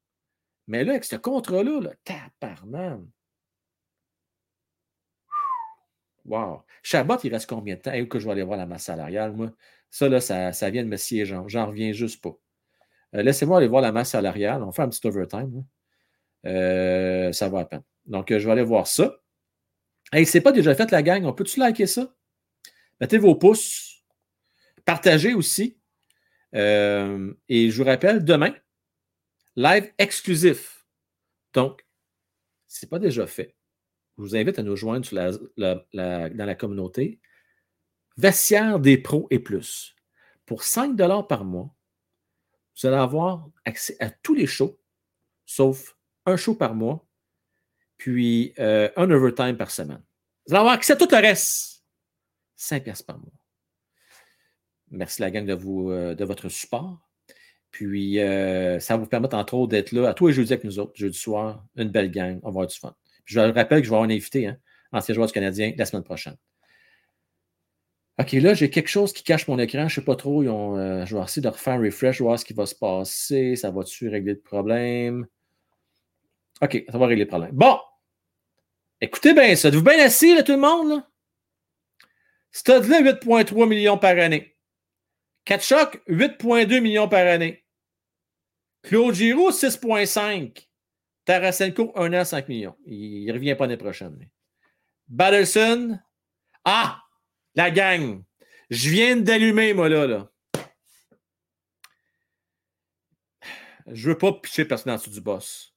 Mais 0.67 0.85
là, 0.85 0.93
avec 0.93 1.05
ce 1.05 1.17
contrat-là, 1.17 1.81
là, 1.81 1.91
tabarnane. 2.05 3.09
Wow. 6.25 6.63
Chabot, 6.83 7.17
il 7.23 7.33
reste 7.33 7.49
combien 7.49 7.77
de 7.77 7.81
temps? 7.81 7.93
Et 7.93 8.07
que 8.09 8.19
je 8.19 8.27
vais 8.27 8.33
aller 8.33 8.43
voir 8.43 8.59
la 8.59 8.67
masse 8.67 8.85
salariale, 8.85 9.33
moi. 9.33 9.53
Ça, 9.91 10.09
là, 10.09 10.21
ça, 10.21 10.71
vient 10.71 10.83
de 10.83 10.89
me 10.89 10.97
siéger. 10.97 11.39
J'en 11.47 11.67
reviens 11.67 11.93
juste 11.93 12.23
pas. 12.23 12.37
Euh, 13.15 13.23
Laissez-moi 13.23 13.59
aller 13.59 13.69
voir 13.69 13.83
la 13.83 13.93
masse 13.93 14.11
salariale. 14.11 14.63
On 14.63 14.73
fait 14.73 14.83
un 14.83 14.89
petit 14.89 15.07
overtime. 15.07 15.65
Euh, 16.45 17.33
ça 17.33 17.49
va 17.49 17.61
à 17.61 17.65
peine. 17.65 17.83
Donc, 18.07 18.31
euh, 18.31 18.39
je 18.39 18.47
vais 18.47 18.53
aller 18.53 18.63
voir 18.65 18.87
ça. 18.87 19.17
Hey, 20.13 20.25
c'est 20.25 20.41
pas 20.41 20.53
déjà 20.53 20.75
fait 20.75 20.91
la 20.91 21.03
gang. 21.03 21.25
On 21.25 21.33
peut-tu 21.33 21.59
liker 21.61 21.87
ça? 21.87 22.15
Mettez 23.01 23.19
vos 23.19 23.35
pouces. 23.35 24.05
Partagez 24.85 25.35
aussi. 25.35 25.79
Euh, 26.55 27.35
et 27.49 27.71
je 27.71 27.77
vous 27.77 27.89
rappelle, 27.89 28.25
demain, 28.25 28.55
live 29.57 29.93
exclusif. 29.99 30.87
Donc, 31.53 31.85
si 32.69 32.81
ce 32.81 32.87
n'est 32.87 32.91
pas 32.91 32.99
déjà 32.99 33.27
fait, 33.27 33.57
je 34.17 34.23
vous 34.23 34.37
invite 34.37 34.59
à 34.59 34.63
nous 34.63 34.77
joindre 34.77 35.09
dans 35.13 35.87
la 35.97 36.55
communauté. 36.55 37.21
Vestiaire 38.17 38.81
des 38.81 38.97
pros 38.97 39.27
et 39.31 39.39
plus. 39.39 39.95
Pour 40.47 40.63
5 40.63 40.97
par 41.29 41.45
mois, 41.45 41.75
vous 42.77 42.87
allez 42.87 42.97
avoir 42.97 43.49
accès 43.65 43.97
à 44.01 44.11
tous 44.11 44.35
les 44.35 44.47
shows, 44.47 44.79
sauf 45.45 45.97
un 46.25 46.37
show 46.37 46.55
par 46.55 46.75
mois, 46.75 47.06
puis 47.97 48.53
euh, 48.59 48.89
un 48.97 49.11
overtime 49.11 49.57
par 49.57 49.71
semaine. 49.71 50.03
Vous 50.47 50.55
allez 50.55 50.61
avoir 50.61 50.75
accès 50.75 50.93
à 50.93 50.97
tout 50.97 51.09
le 51.11 51.17
reste. 51.17 51.85
5 52.57 52.85
piastres 52.85 53.07
par 53.07 53.19
mois. 53.19 53.33
Merci 54.91 55.21
la 55.21 55.31
gang 55.31 55.45
de, 55.45 55.55
vous, 55.55 55.91
euh, 55.91 56.15
de 56.15 56.25
votre 56.25 56.49
support. 56.49 57.01
Puis, 57.71 58.21
euh, 58.21 58.81
ça 58.81 58.97
va 58.97 59.03
vous 59.03 59.09
permettre, 59.09 59.37
entre 59.37 59.55
autres, 59.55 59.71
d'être 59.71 59.93
là 59.93 60.09
à 60.09 60.15
tous 60.15 60.29
les 60.29 60.33
jeudis 60.33 60.53
avec 60.53 60.65
nous 60.65 60.79
autres, 60.79 60.93
jeudi 60.95 61.19
soir, 61.19 61.67
une 61.77 61.91
belle 61.91 62.11
gang, 62.11 62.39
on 62.43 62.47
va 62.47 62.51
avoir 62.51 62.67
du 62.67 62.77
fun. 62.77 62.95
Je 63.25 63.41
rappelle 63.41 63.81
que 63.81 63.85
je 63.85 63.91
vais 63.91 63.97
avoir 63.97 64.09
un 64.09 64.15
invité, 64.15 64.47
hein, 64.47 64.57
ancien 64.93 65.15
joueur 65.15 65.27
du 65.27 65.33
Canadien, 65.33 65.75
la 65.77 65.85
semaine 65.85 66.05
prochaine. 66.05 66.37
OK, 68.19 68.33
là, 68.33 68.55
j'ai 68.55 68.71
quelque 68.71 68.89
chose 68.89 69.13
qui 69.13 69.23
cache 69.25 69.47
mon 69.47 69.59
écran. 69.59 69.81
Je 69.81 69.85
ne 69.85 70.01
sais 70.01 70.05
pas 70.05 70.17
trop. 70.17 70.43
je 70.43 71.15
vais 71.15 71.23
essayer 71.23 71.43
de 71.43 71.49
refaire 71.49 71.75
un 71.75 71.83
refresh, 71.83 72.23
voir 72.23 72.39
ce 72.39 72.47
qui 72.47 72.55
va 72.55 72.65
se 72.65 72.75
passer. 72.75 73.57
Ça 73.57 73.71
va-tu 73.71 74.09
régler 74.09 74.33
le 74.33 74.41
problème? 74.41 75.27
OK, 76.63 76.85
ça 76.91 76.99
va 76.99 77.07
régler 77.07 77.25
le 77.25 77.29
problème. 77.29 77.53
Bon! 77.53 77.79
Écoutez 79.01 79.35
bien 79.35 79.55
ça. 79.57 79.69
Êtes-vous 79.69 79.83
bien 79.83 79.99
assis, 79.99 80.35
là, 80.35 80.43
tout 80.43 80.53
le 80.53 80.59
monde? 80.59 80.89
Là? 80.89 81.11
Stade-là, 82.51 83.03
8,3 83.03 83.69
millions 83.69 83.99
par 83.99 84.17
année. 84.19 84.57
Katchok, 85.45 86.03
8,2 86.09 86.81
millions 86.81 87.09
par 87.09 87.27
année. 87.27 87.65
Claude 88.83 89.15
Giroux, 89.15 89.51
6,5. 89.51 90.67
Tarasenko, 91.27 91.93
1 91.95 92.15
an, 92.15 92.25
5 92.25 92.49
millions. 92.49 92.77
Il 92.87 93.27
ne 93.27 93.33
revient 93.33 93.55
pas 93.55 93.65
l'année 93.65 93.77
prochaine. 93.77 94.17
lui. 94.19 94.29
Badelson, 95.09 95.99
ah! 96.65 97.03
La 97.55 97.71
gang. 97.71 98.23
Je 98.71 98.91
viens 98.91 99.17
d'allumer, 99.17 99.75
moi, 99.75 99.89
là. 99.89 100.07
là. 100.07 100.31
Je 103.87 104.09
veux 104.09 104.19
pas 104.19 104.33
pitcher 104.33 104.65
personne 104.65 104.93
en 104.93 104.97
dessous 104.97 105.11
du 105.11 105.21
boss. 105.21 105.76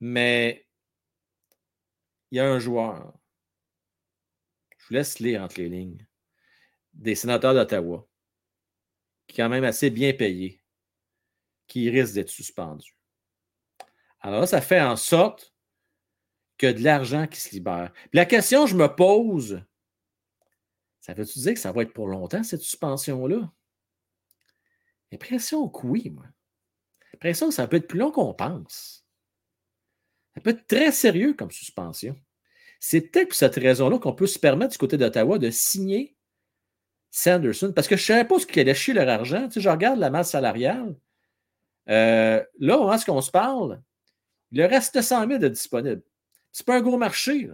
Mais 0.00 0.66
il 2.30 2.36
y 2.36 2.40
a 2.40 2.50
un 2.50 2.58
joueur. 2.58 3.12
Je 4.78 4.86
vous 4.86 4.94
laisse 4.94 5.18
lire 5.18 5.42
entre 5.42 5.60
les 5.60 5.68
lignes. 5.68 6.06
Des 6.92 7.14
sénateurs 7.14 7.54
d'Ottawa. 7.54 8.08
Qui 9.26 9.34
est 9.34 9.44
quand 9.44 9.48
même 9.48 9.64
assez 9.64 9.90
bien 9.90 10.12
payé. 10.12 10.62
Qui 11.66 11.90
risque 11.90 12.14
d'être 12.14 12.30
suspendu. 12.30 12.96
Alors 14.20 14.40
là, 14.40 14.46
ça 14.46 14.60
fait 14.60 14.80
en 14.80 14.96
sorte 14.96 15.54
que 16.58 16.70
de 16.70 16.82
l'argent 16.82 17.26
qui 17.26 17.40
se 17.40 17.50
libère. 17.50 17.92
La 18.12 18.26
question 18.26 18.64
que 18.64 18.70
je 18.70 18.76
me 18.76 18.86
pose, 18.86 19.64
ça 21.00 21.14
veut-tu 21.14 21.38
dire 21.38 21.54
que 21.54 21.60
ça 21.60 21.72
va 21.72 21.82
être 21.82 21.94
pour 21.94 22.06
longtemps, 22.06 22.42
cette 22.42 22.60
suspension-là? 22.60 23.50
L'impression 25.10 25.68
que 25.68 25.86
oui, 25.86 26.10
moi. 26.10 26.26
L'impression 27.12 27.48
que 27.48 27.54
ça 27.54 27.66
peut 27.66 27.78
être 27.78 27.88
plus 27.88 27.98
long 27.98 28.12
qu'on 28.12 28.34
pense. 28.34 28.99
Ça 30.34 30.40
peut 30.40 30.50
être 30.50 30.66
très 30.66 30.92
sérieux 30.92 31.34
comme 31.34 31.50
suspension. 31.50 32.16
C'est 32.78 33.02
peut-être 33.02 33.28
pour 33.28 33.36
cette 33.36 33.56
raison-là 33.56 33.98
qu'on 33.98 34.14
peut 34.14 34.26
se 34.26 34.38
permettre 34.38 34.72
du 34.72 34.78
côté 34.78 34.96
d'Ottawa 34.96 35.38
de 35.38 35.50
signer 35.50 36.16
Sanderson, 37.10 37.72
parce 37.74 37.88
que 37.88 37.96
je 37.96 38.02
ne 38.02 38.06
savais 38.06 38.28
pas 38.28 38.38
ce 38.38 38.46
qu'il 38.46 38.60
allait 38.60 38.74
chier 38.74 38.94
leur 38.94 39.08
argent. 39.08 39.48
Tu 39.48 39.54
sais, 39.54 39.60
je 39.60 39.68
regarde 39.68 39.98
la 39.98 40.10
masse 40.10 40.30
salariale. 40.30 40.96
Euh, 41.88 42.42
là, 42.58 42.76
au 42.78 42.84
moment 42.84 42.96
où 42.96 43.10
on 43.10 43.20
se 43.20 43.30
parle, 43.30 43.82
il 44.52 44.62
reste 44.62 45.00
100 45.00 45.26
000 45.26 45.38
de 45.38 45.48
disponibles. 45.48 46.02
C'est 46.52 46.64
pas 46.66 46.76
un 46.76 46.80
gros 46.80 46.98
marché. 46.98 47.50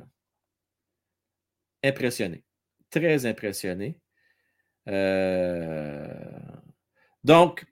Impressionné. 1.83 2.45
Très 2.91 3.27
impressionné. 3.27 3.99
Euh, 4.89 6.07
Donc, 7.25 7.65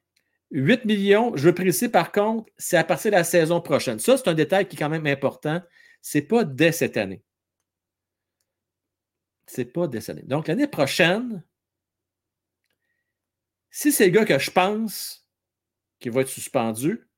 8 0.55 0.85
millions, 0.85 1.37
je 1.37 1.49
veux 1.49 1.55
préciser 1.55 1.89
par 1.89 2.13
contre, 2.13 2.51
c'est 2.57 2.77
à 2.77 2.85
partir 2.85 3.11
de 3.11 3.17
la 3.17 3.25
saison 3.25 3.61
prochaine. 3.61 3.99
Ça, 3.99 4.17
c'est 4.17 4.29
un 4.29 4.35
détail 4.35 4.69
qui 4.69 4.77
est 4.77 4.79
quand 4.79 4.89
même 4.89 5.07
important. 5.07 5.61
Ce 6.01 6.19
n'est 6.19 6.25
pas 6.25 6.45
dès 6.45 6.71
cette 6.71 6.97
année. 6.97 7.25
C'est 9.47 9.65
pas 9.65 9.89
dès 9.89 10.01
cette 10.01 10.17
année. 10.17 10.27
Donc, 10.27 10.47
l'année 10.47 10.69
prochaine, 10.69 11.43
si 13.71 13.91
c'est 13.91 14.07
le 14.07 14.13
gars 14.13 14.25
que 14.25 14.39
je 14.39 14.51
pense 14.53 15.29
qui 15.99 16.09
va 16.09 16.21
être 16.21 16.29
suspendu, 16.29 17.09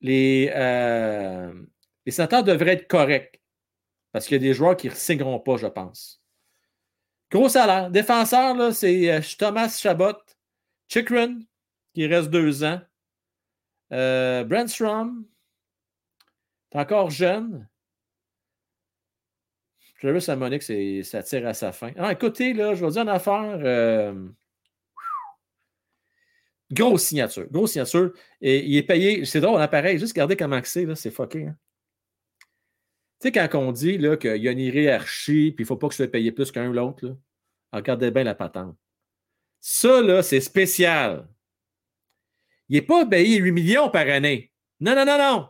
les, 0.00 0.52
euh, 0.54 1.52
sénateurs 2.06 2.44
devraient 2.44 2.74
être 2.74 2.86
corrects. 2.86 3.42
Parce 4.12 4.26
qu'il 4.26 4.36
y 4.36 4.46
a 4.46 4.48
des 4.48 4.54
joueurs 4.54 4.76
qui 4.76 4.88
ne 4.88 4.94
signeront 4.94 5.40
pas, 5.40 5.56
je 5.56 5.66
pense. 5.66 6.22
Gros 7.28 7.48
salaire. 7.48 7.90
Défenseur, 7.90 8.72
c'est 8.72 9.10
euh, 9.10 9.20
Thomas 9.36 9.68
Chabot, 9.68 10.12
Chikrin, 10.86 11.40
qui 11.94 12.06
reste 12.06 12.28
deux 12.30 12.64
ans. 12.64 12.80
Euh, 13.92 14.44
Brandstrom, 14.44 15.24
est 16.72 16.78
encore 16.78 17.10
jeune. 17.10 17.68
Travis 20.00 20.26
Monique, 20.36 20.62
ça 21.04 21.22
tire 21.22 21.46
à 21.46 21.54
sa 21.54 21.72
fin. 21.72 21.92
Ah, 21.96 22.12
écoutez, 22.12 22.52
là, 22.52 22.74
je 22.74 22.84
vais 22.84 22.90
dire 22.90 23.02
une 23.02 23.08
affaire. 23.08 23.58
euh, 23.62 24.28
Grosse 26.70 27.04
signature. 27.04 27.46
Grosse 27.50 27.72
signature. 27.72 28.12
Et 28.40 28.64
il 28.66 28.76
est 28.76 28.82
payé. 28.82 29.24
C'est 29.24 29.40
drôle, 29.40 29.58
l'appareil. 29.60 29.98
Juste 29.98 30.12
regardez 30.12 30.36
comment 30.36 30.60
c'est. 30.64 30.92
C'est 30.96 31.10
fucké. 31.10 31.46
hein. 31.46 31.56
Tu 33.20 33.28
sais, 33.28 33.32
quand 33.32 33.54
on 33.54 33.72
dit 33.72 33.98
qu'il 34.18 34.36
y 34.42 34.48
a 34.48 34.50
une 34.50 34.58
hiérarchie, 34.58 35.52
puis 35.52 35.62
il 35.62 35.64
ne 35.64 35.66
faut 35.66 35.76
pas 35.76 35.86
que 35.88 35.92
je 35.94 35.98
sois 35.98 36.08
payé 36.08 36.32
plus 36.32 36.50
qu'un 36.50 36.68
ou 36.68 36.72
l'autre, 36.72 37.16
regardez 37.72 38.10
bien 38.10 38.24
la 38.24 38.34
patente. 38.34 38.76
Ça, 39.60 40.02
là, 40.02 40.22
c'est 40.22 40.40
spécial. 40.40 41.26
Il 42.68 42.76
n'est 42.76 42.82
pas 42.82 43.06
payé 43.06 43.38
8 43.38 43.52
millions 43.52 43.90
par 43.90 44.08
année. 44.08 44.52
Non, 44.80 44.94
non, 44.94 45.04
non, 45.04 45.18
non. 45.18 45.48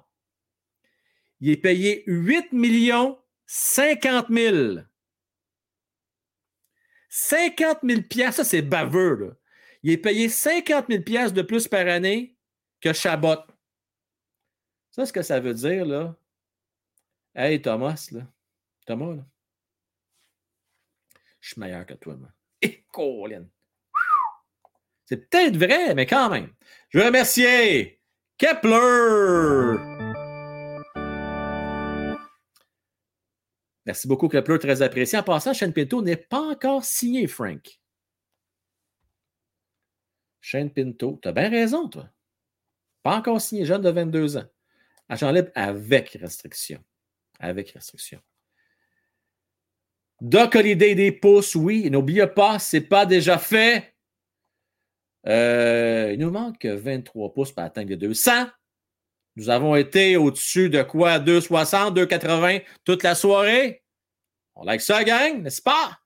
Il 1.40 1.50
est 1.50 1.56
payé 1.56 2.04
8 2.06 2.52
millions 2.52 3.18
50 3.46 4.28
000. 4.30 4.80
50 7.08 7.78
000 7.82 8.02
piastres, 8.02 8.38
ça, 8.38 8.44
c'est 8.44 8.62
baveux, 8.62 9.16
là. 9.16 9.36
Il 9.82 9.92
est 9.92 9.98
payé 9.98 10.28
50 10.28 10.86
000 10.88 11.02
piastres 11.02 11.34
de 11.34 11.42
plus 11.42 11.68
par 11.68 11.86
année 11.86 12.36
que 12.80 12.92
Chabot. 12.92 13.36
Ça, 14.90 15.06
ce 15.06 15.12
que 15.12 15.22
ça 15.22 15.40
veut 15.40 15.54
dire, 15.54 15.84
là. 15.84 16.16
Hey, 17.34 17.60
Thomas, 17.60 18.08
là. 18.12 18.26
Thomas, 18.86 19.14
là. 19.14 19.26
Je 21.40 21.50
suis 21.50 21.60
meilleur 21.60 21.84
que 21.84 21.94
toi, 21.94 22.16
moi. 22.16 22.30
Et 22.62 22.84
Colin. 22.90 23.46
C'est 25.04 25.28
peut-être 25.28 25.56
vrai, 25.56 25.94
mais 25.94 26.06
quand 26.06 26.30
même. 26.30 26.52
Je 26.94 27.00
veux 27.00 27.06
remercier 27.06 28.00
Kepler. 28.38 29.80
Merci 33.84 34.06
beaucoup, 34.06 34.28
Kepler, 34.28 34.60
très 34.60 34.80
apprécié. 34.80 35.18
En 35.18 35.24
passant, 35.24 35.52
Shane 35.52 35.72
Pinto 35.72 36.02
n'est 36.02 36.16
pas 36.16 36.38
encore 36.38 36.84
signé, 36.84 37.26
Frank. 37.26 37.80
Shane 40.40 40.70
Pinto, 40.70 41.18
tu 41.20 41.26
as 41.26 41.32
bien 41.32 41.50
raison, 41.50 41.88
toi. 41.88 42.08
Pas 43.02 43.16
encore 43.16 43.40
signé, 43.40 43.64
jeune 43.64 43.82
de 43.82 43.90
22 43.90 44.36
ans. 44.36 44.46
Agent 45.08 45.32
libre 45.32 45.50
avec 45.56 46.10
restriction. 46.20 46.80
Avec 47.40 47.72
restriction. 47.72 48.20
Doc 50.20 50.54
Holiday 50.54 50.94
des 50.94 51.10
pouces, 51.10 51.56
oui. 51.56 51.90
N'oubliez 51.90 52.28
pas, 52.28 52.60
ce 52.60 52.76
n'est 52.76 52.84
pas 52.84 53.04
déjà 53.04 53.36
fait. 53.38 53.93
Euh, 55.26 56.10
il 56.12 56.20
nous 56.20 56.30
manque 56.30 56.66
23 56.66 57.32
pouces 57.32 57.52
pour 57.52 57.62
atteindre 57.62 57.90
les 57.90 57.96
200. 57.96 58.46
Nous 59.36 59.50
avons 59.50 59.74
été 59.74 60.16
au-dessus 60.16 60.70
de 60.70 60.82
quoi? 60.82 61.18
2,60, 61.18 61.94
2,80 61.94 62.62
toute 62.84 63.02
la 63.02 63.14
soirée? 63.14 63.82
On 64.54 64.64
like 64.64 64.80
ça, 64.80 65.02
gang, 65.02 65.42
n'est-ce 65.42 65.62
pas? 65.62 65.98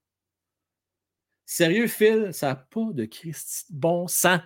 Sérieux, 1.44 1.86
Phil, 1.86 2.30
ça 2.32 2.48
n'a 2.48 2.54
pas 2.56 2.92
de 2.92 3.08
bon 3.70 4.06
sens. 4.06 4.40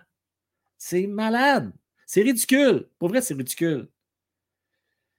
C'est 0.78 1.06
malade. 1.06 1.72
C'est 2.06 2.22
ridicule. 2.22 2.88
Pour 2.98 3.08
vrai, 3.08 3.22
c'est 3.22 3.34
ridicule. 3.34 3.88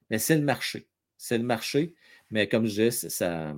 Mais 0.09 0.17
c'est 0.17 0.35
le 0.35 0.43
marché. 0.43 0.88
C'est 1.17 1.38
le 1.38 1.43
marché. 1.43 1.95
Mais 2.30 2.47
comme 2.47 2.67
je 2.67 2.89
dis, 2.89 2.91
ça, 2.91 3.55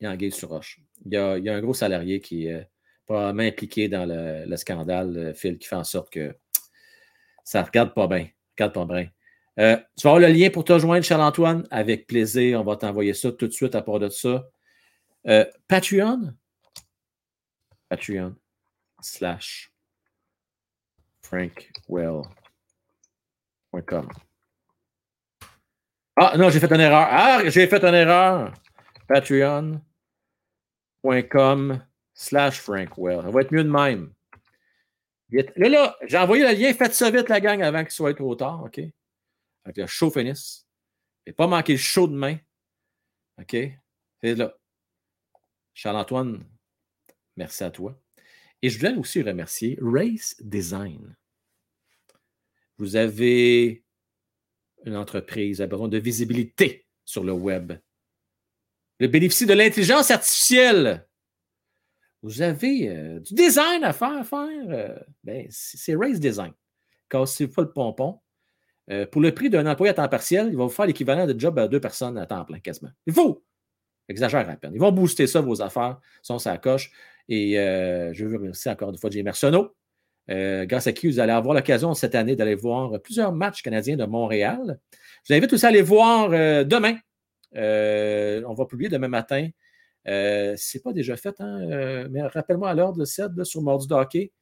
il 0.00 0.04
y 0.04 0.06
a 0.06 0.10
un 0.10 0.16
guet 0.16 0.30
sur 0.30 0.48
roche. 0.48 0.80
Il 1.04 1.12
y 1.12 1.16
a, 1.16 1.32
un 1.32 1.60
gros 1.60 1.74
salarié 1.74 2.20
qui 2.20 2.46
est 2.46 2.68
probablement 3.10 3.48
impliqué 3.48 3.88
dans 3.88 4.06
le, 4.06 4.44
le 4.46 4.56
scandale, 4.56 5.16
euh, 5.16 5.34
Phil, 5.34 5.58
qui 5.58 5.66
fait 5.66 5.74
en 5.74 5.82
sorte 5.82 6.12
que 6.12 6.36
ça 7.42 7.60
ne 7.60 7.66
regarde 7.66 7.92
pas 7.92 8.06
bien. 8.06 8.28
Regarde 8.56 8.72
pas 8.72 8.84
bien. 8.84 9.08
Euh, 9.58 9.76
tu 9.96 10.04
vas 10.04 10.10
avoir 10.10 10.20
le 10.20 10.28
lien 10.28 10.48
pour 10.50 10.62
te 10.62 10.78
joindre, 10.78 11.04
Charles-Antoine. 11.04 11.66
Avec 11.72 12.06
plaisir. 12.06 12.60
On 12.60 12.64
va 12.64 12.76
t'envoyer 12.76 13.12
ça 13.12 13.32
tout 13.32 13.48
de 13.48 13.52
suite 13.52 13.74
à 13.74 13.82
part 13.82 13.98
de 13.98 14.08
ça. 14.08 14.44
Euh, 15.26 15.44
Patreon? 15.66 16.36
Patreon 17.88 18.36
slash 19.00 19.72
frankwell.com. 21.22 22.28
Ah 26.14 26.36
non, 26.38 26.48
j'ai 26.50 26.60
fait 26.60 26.72
une 26.72 26.80
erreur. 26.80 27.08
Ah, 27.10 27.40
j'ai 27.46 27.66
fait 27.66 27.84
une 27.84 27.94
erreur. 27.94 28.52
Patreon.com 29.08 29.82
slash 32.20 32.60
Frankwell. 32.60 33.22
Ça 33.22 33.30
va 33.30 33.40
être 33.40 33.50
mieux 33.50 33.64
de 33.64 33.70
même. 33.70 34.12
Là, 35.30 35.68
là, 35.68 35.96
j'ai 36.02 36.18
envoyé 36.18 36.42
le 36.42 36.52
lien. 36.52 36.74
Faites 36.74 36.92
ça 36.92 37.10
vite, 37.10 37.30
la 37.30 37.40
gang, 37.40 37.62
avant 37.62 37.82
qu'il 37.82 37.92
soit 37.92 38.12
trop 38.14 38.34
tard. 38.34 38.62
OK? 38.64 38.78
Avec 39.64 39.76
le 39.78 39.86
show 39.86 40.10
finisse. 40.10 40.66
Et 41.24 41.32
pas 41.32 41.46
manquer 41.46 41.72
le 41.72 41.78
show 41.78 42.06
demain. 42.06 42.36
OK? 43.38 43.56
C'est 44.20 44.34
là. 44.34 44.54
Charles-Antoine, 45.72 46.44
merci 47.36 47.64
à 47.64 47.70
toi. 47.70 47.98
Et 48.60 48.68
je 48.68 48.78
voulais 48.78 48.96
aussi 48.96 49.22
remercier 49.22 49.78
Race 49.80 50.36
Design. 50.40 51.16
Vous 52.76 52.96
avez 52.96 53.82
une 54.84 54.96
entreprise 54.96 55.60
besoin 55.62 55.88
de 55.88 55.98
visibilité 55.98 56.86
sur 57.06 57.24
le 57.24 57.32
web. 57.32 57.72
Le 58.98 59.08
bénéficie 59.08 59.46
de 59.46 59.54
l'intelligence 59.54 60.10
artificielle. 60.10 61.06
Vous 62.22 62.42
avez 62.42 62.88
euh, 62.88 63.20
du 63.20 63.34
design 63.34 63.82
à 63.82 63.92
faire. 63.92 64.26
faire 64.26 64.48
euh, 64.68 64.98
ben, 65.24 65.46
c'est 65.50 65.94
Race 65.94 66.20
Design. 66.20 66.52
Cassez 67.08 67.48
pas 67.48 67.62
le 67.62 67.72
pompon. 67.72 68.20
Euh, 68.90 69.06
pour 69.06 69.20
le 69.20 69.32
prix 69.32 69.50
d'un 69.50 69.66
employé 69.66 69.90
à 69.90 69.94
temps 69.94 70.08
partiel, 70.08 70.48
il 70.50 70.56
va 70.56 70.64
vous 70.64 70.70
faire 70.70 70.86
l'équivalent 70.86 71.26
de 71.26 71.38
job 71.38 71.58
à 71.58 71.68
deux 71.68 71.80
personnes 71.80 72.18
à 72.18 72.26
temps 72.26 72.44
plein, 72.44 72.58
quasiment. 72.58 72.90
Il 73.06 73.12
faut. 73.12 73.44
Exagère 74.08 74.48
à 74.48 74.56
peine. 74.56 74.72
Ils 74.74 74.80
vont 74.80 74.92
booster 74.92 75.26
ça, 75.26 75.40
vos 75.40 75.62
affaires, 75.62 76.00
sont 76.22 76.38
sa 76.38 76.58
coche. 76.58 76.90
Et 77.28 77.54
je 77.54 78.24
veux 78.24 78.38
remercier 78.38 78.72
encore 78.72 78.90
une 78.90 78.98
fois 78.98 79.08
Jay 79.08 79.22
Mercenault, 79.22 79.76
grâce 80.28 80.88
à 80.88 80.92
qui 80.92 81.06
vous 81.06 81.20
allez 81.20 81.30
avoir 81.30 81.54
l'occasion 81.54 81.94
cette 81.94 82.16
année 82.16 82.34
d'aller 82.34 82.56
voir 82.56 83.00
plusieurs 83.00 83.32
matchs 83.32 83.62
canadiens 83.62 83.96
de 83.96 84.04
Montréal. 84.04 84.80
Je 85.22 85.32
vous 85.32 85.38
invite 85.38 85.52
aussi 85.52 85.64
à 85.64 85.68
aller 85.68 85.82
voir 85.82 86.30
demain. 86.30 86.96
on 87.54 88.54
va 88.54 88.66
publier 88.66 88.90
demain 88.90 89.06
matin 89.06 89.48
euh, 90.08 90.54
c'est 90.56 90.82
pas 90.82 90.92
déjà 90.92 91.16
fait, 91.16 91.34
hein? 91.40 91.60
Euh, 91.70 92.08
mais 92.10 92.22
rappelle-moi 92.22 92.70
à 92.70 92.74
l'heure 92.74 92.92
de 92.92 93.04
7 93.04 93.44
sur 93.44 93.62
Mordu 93.62 93.92
Hockey. 93.92 94.32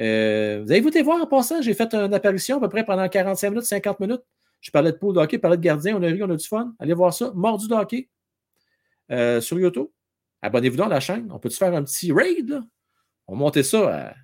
Euh, 0.00 0.62
vous 0.64 0.70
avez 0.72 0.80
voté 0.80 1.02
voir 1.02 1.22
en 1.22 1.26
passant, 1.26 1.62
j'ai 1.62 1.74
fait 1.74 1.94
une 1.94 2.14
apparition 2.14 2.56
à 2.56 2.60
peu 2.60 2.68
près 2.68 2.84
pendant 2.84 3.08
45 3.08 3.50
minutes, 3.50 3.64
50 3.64 4.00
minutes. 4.00 4.22
Je 4.60 4.70
parlais 4.70 4.92
de 4.92 4.96
pool 4.96 5.14
de 5.14 5.20
hockey, 5.20 5.36
je 5.36 5.40
parlais 5.40 5.58
de 5.58 5.62
gardien, 5.62 5.96
on 5.96 6.02
a 6.02 6.06
ri, 6.06 6.22
on 6.22 6.30
a 6.30 6.36
du 6.36 6.46
fun. 6.46 6.74
Allez 6.78 6.94
voir 6.94 7.12
ça, 7.12 7.32
Mordu 7.34 7.72
Hockey 7.72 8.08
sur 9.40 9.58
YouTube. 9.58 9.88
Abonnez-vous 10.40 10.76
dans 10.76 10.88
la 10.88 11.00
chaîne. 11.00 11.30
On 11.30 11.38
peut-tu 11.38 11.56
faire 11.56 11.74
un 11.74 11.84
petit 11.84 12.12
raid? 12.12 12.60
On 13.26 13.36
monter 13.36 13.62
ça 13.62 14.14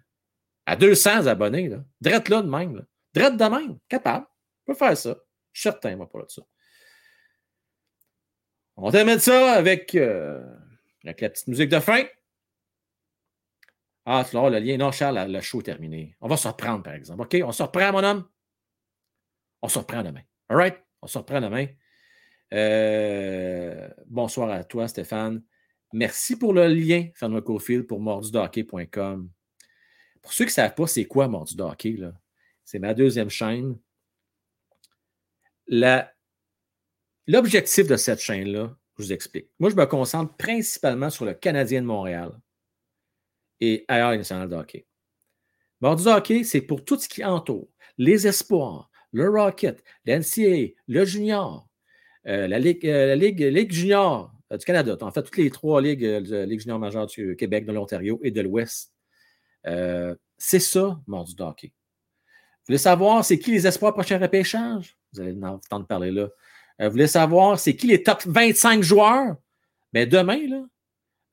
à, 0.66 0.76
200 0.76 1.26
abonnés. 1.26 1.68
Là. 1.68 1.84
Drette 2.00 2.28
là 2.28 2.42
de 2.42 2.48
même. 2.48 2.76
Là. 2.76 2.82
Drette 3.14 3.36
de 3.36 3.44
même. 3.44 3.78
Capable. 3.88 4.26
On 4.66 4.72
peut 4.72 4.78
faire 4.78 4.96
ça. 4.96 5.16
Je 5.52 5.60
suis 5.60 5.70
certain, 5.70 5.96
moi, 5.96 6.08
pour 6.08 6.22
ça. 6.30 6.42
On 8.76 8.90
termine 8.90 9.18
ça 9.18 9.52
avec 9.52 9.94
avec 11.04 11.20
la 11.20 11.30
petite 11.30 11.48
musique 11.48 11.70
de 11.70 11.80
fin. 11.80 12.04
Ah, 14.04 14.24
tu 14.28 14.36
vas 14.36 14.50
le 14.50 14.58
lien. 14.58 14.76
Non, 14.76 14.92
Charles, 14.92 15.30
le 15.30 15.40
show 15.40 15.60
est 15.60 15.64
terminé. 15.64 16.16
On 16.20 16.28
va 16.28 16.36
se 16.36 16.48
reprendre, 16.48 16.82
par 16.82 16.94
exemple. 16.94 17.22
OK? 17.22 17.36
On 17.44 17.52
se 17.52 17.62
reprend, 17.62 17.92
mon 17.92 18.02
homme? 18.02 18.28
On 19.62 19.68
se 19.68 19.78
reprend 19.78 20.02
demain. 20.02 20.22
All 20.48 20.56
right? 20.56 20.76
On 21.02 21.06
se 21.06 21.18
reprend 21.18 21.40
demain. 21.40 21.66
Euh, 22.52 23.88
bonsoir 24.06 24.50
à 24.50 24.64
toi, 24.64 24.88
Stéphane. 24.88 25.42
Merci 25.92 26.36
pour 26.36 26.52
le 26.52 26.66
lien, 26.68 27.08
Fernand 27.14 27.40
Cofield, 27.40 27.86
pour 27.86 28.00
mordudohockey.com. 28.00 29.30
Pour 30.22 30.32
ceux 30.32 30.44
qui 30.44 30.50
ne 30.50 30.54
savent 30.54 30.74
pas, 30.74 30.86
c'est 30.86 31.06
quoi 31.06 31.28
Mordu 31.28 31.54
C'est 32.64 32.78
ma 32.78 32.94
deuxième 32.94 33.30
chaîne. 33.30 33.78
L'objectif 37.26 37.86
de 37.86 37.96
cette 37.96 38.20
chaîne-là, 38.20 38.76
je 39.00 39.06
vous 39.06 39.12
explique. 39.12 39.48
Moi, 39.58 39.70
je 39.70 39.76
me 39.76 39.86
concentre 39.86 40.36
principalement 40.36 41.10
sur 41.10 41.24
le 41.24 41.34
Canadien 41.34 41.82
de 41.82 41.86
Montréal 41.86 42.32
et 43.60 43.84
ailleurs 43.88 44.16
national 44.16 44.48
de 44.48 44.56
hockey. 44.56 44.86
du 45.80 46.06
hockey, 46.06 46.44
c'est 46.44 46.60
pour 46.60 46.84
tout 46.84 46.98
ce 46.98 47.08
qui 47.08 47.24
entoure 47.24 47.68
les 47.98 48.26
espoirs, 48.26 48.90
le 49.12 49.28
Rocket, 49.28 49.82
l'NCAA, 50.06 50.74
le 50.88 51.04
Junior, 51.04 51.68
euh, 52.26 52.46
la, 52.48 52.58
Ligue, 52.58 52.86
euh, 52.86 53.06
la 53.06 53.16
Ligue, 53.16 53.72
Junior 53.72 54.32
euh, 54.52 54.56
du 54.56 54.64
Canada. 54.64 54.96
En 55.00 55.10
fait, 55.10 55.22
toutes 55.22 55.36
les 55.36 55.50
trois 55.50 55.80
ligues, 55.80 56.02
la 56.02 56.46
Ligue 56.46 56.60
Junior 56.60 56.78
majeure 56.78 57.06
du 57.06 57.36
Québec, 57.36 57.66
de 57.66 57.72
l'Ontario 57.72 58.20
et 58.22 58.30
de 58.30 58.40
l'Ouest. 58.40 58.94
c'est 60.38 60.60
ça, 60.60 61.00
du 61.06 61.42
hockey. 61.42 61.68
Vous 61.68 62.66
voulez 62.74 62.78
savoir 62.78 63.24
c'est 63.24 63.38
qui 63.38 63.52
les 63.52 63.66
espoirs 63.66 63.92
prochain 63.92 64.18
repêchage? 64.18 64.96
Vous 65.12 65.20
allez 65.20 65.36
entendre 65.42 65.86
parler 65.86 66.10
là. 66.10 66.28
Euh, 66.80 66.86
vous 66.86 66.92
voulez 66.92 67.06
savoir 67.06 67.58
c'est 67.58 67.76
qui 67.76 67.86
les 67.86 68.02
top 68.02 68.22
25 68.26 68.82
joueurs? 68.82 69.36
Bien, 69.92 70.06
demain, 70.06 70.40
là, 70.48 70.64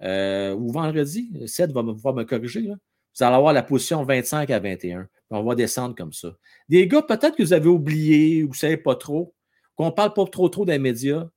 euh, 0.03 0.53
ou 0.55 0.71
vendredi, 0.71 1.31
Seth 1.47 1.71
va 1.71 1.83
me, 1.83 2.23
corriger. 2.23 2.61
Vous 2.61 3.23
allez 3.23 3.35
avoir 3.35 3.53
la 3.53 3.63
position 3.63 4.03
25 4.03 4.49
à 4.49 4.59
21. 4.59 5.07
On 5.29 5.43
va 5.43 5.55
descendre 5.55 5.95
comme 5.95 6.13
ça. 6.13 6.29
Des 6.69 6.87
gars, 6.87 7.01
peut-être 7.01 7.35
que 7.35 7.43
vous 7.43 7.53
avez 7.53 7.69
oublié, 7.69 8.43
ou 8.43 8.47
vous 8.47 8.53
ne 8.53 8.57
savez 8.57 8.77
pas 8.77 8.95
trop, 8.95 9.35
qu'on 9.75 9.87
ne 9.87 9.91
parle 9.91 10.13
pas 10.13 10.25
trop 10.25 10.49
trop 10.49 10.65
des 10.65 10.79
médias. 10.79 11.27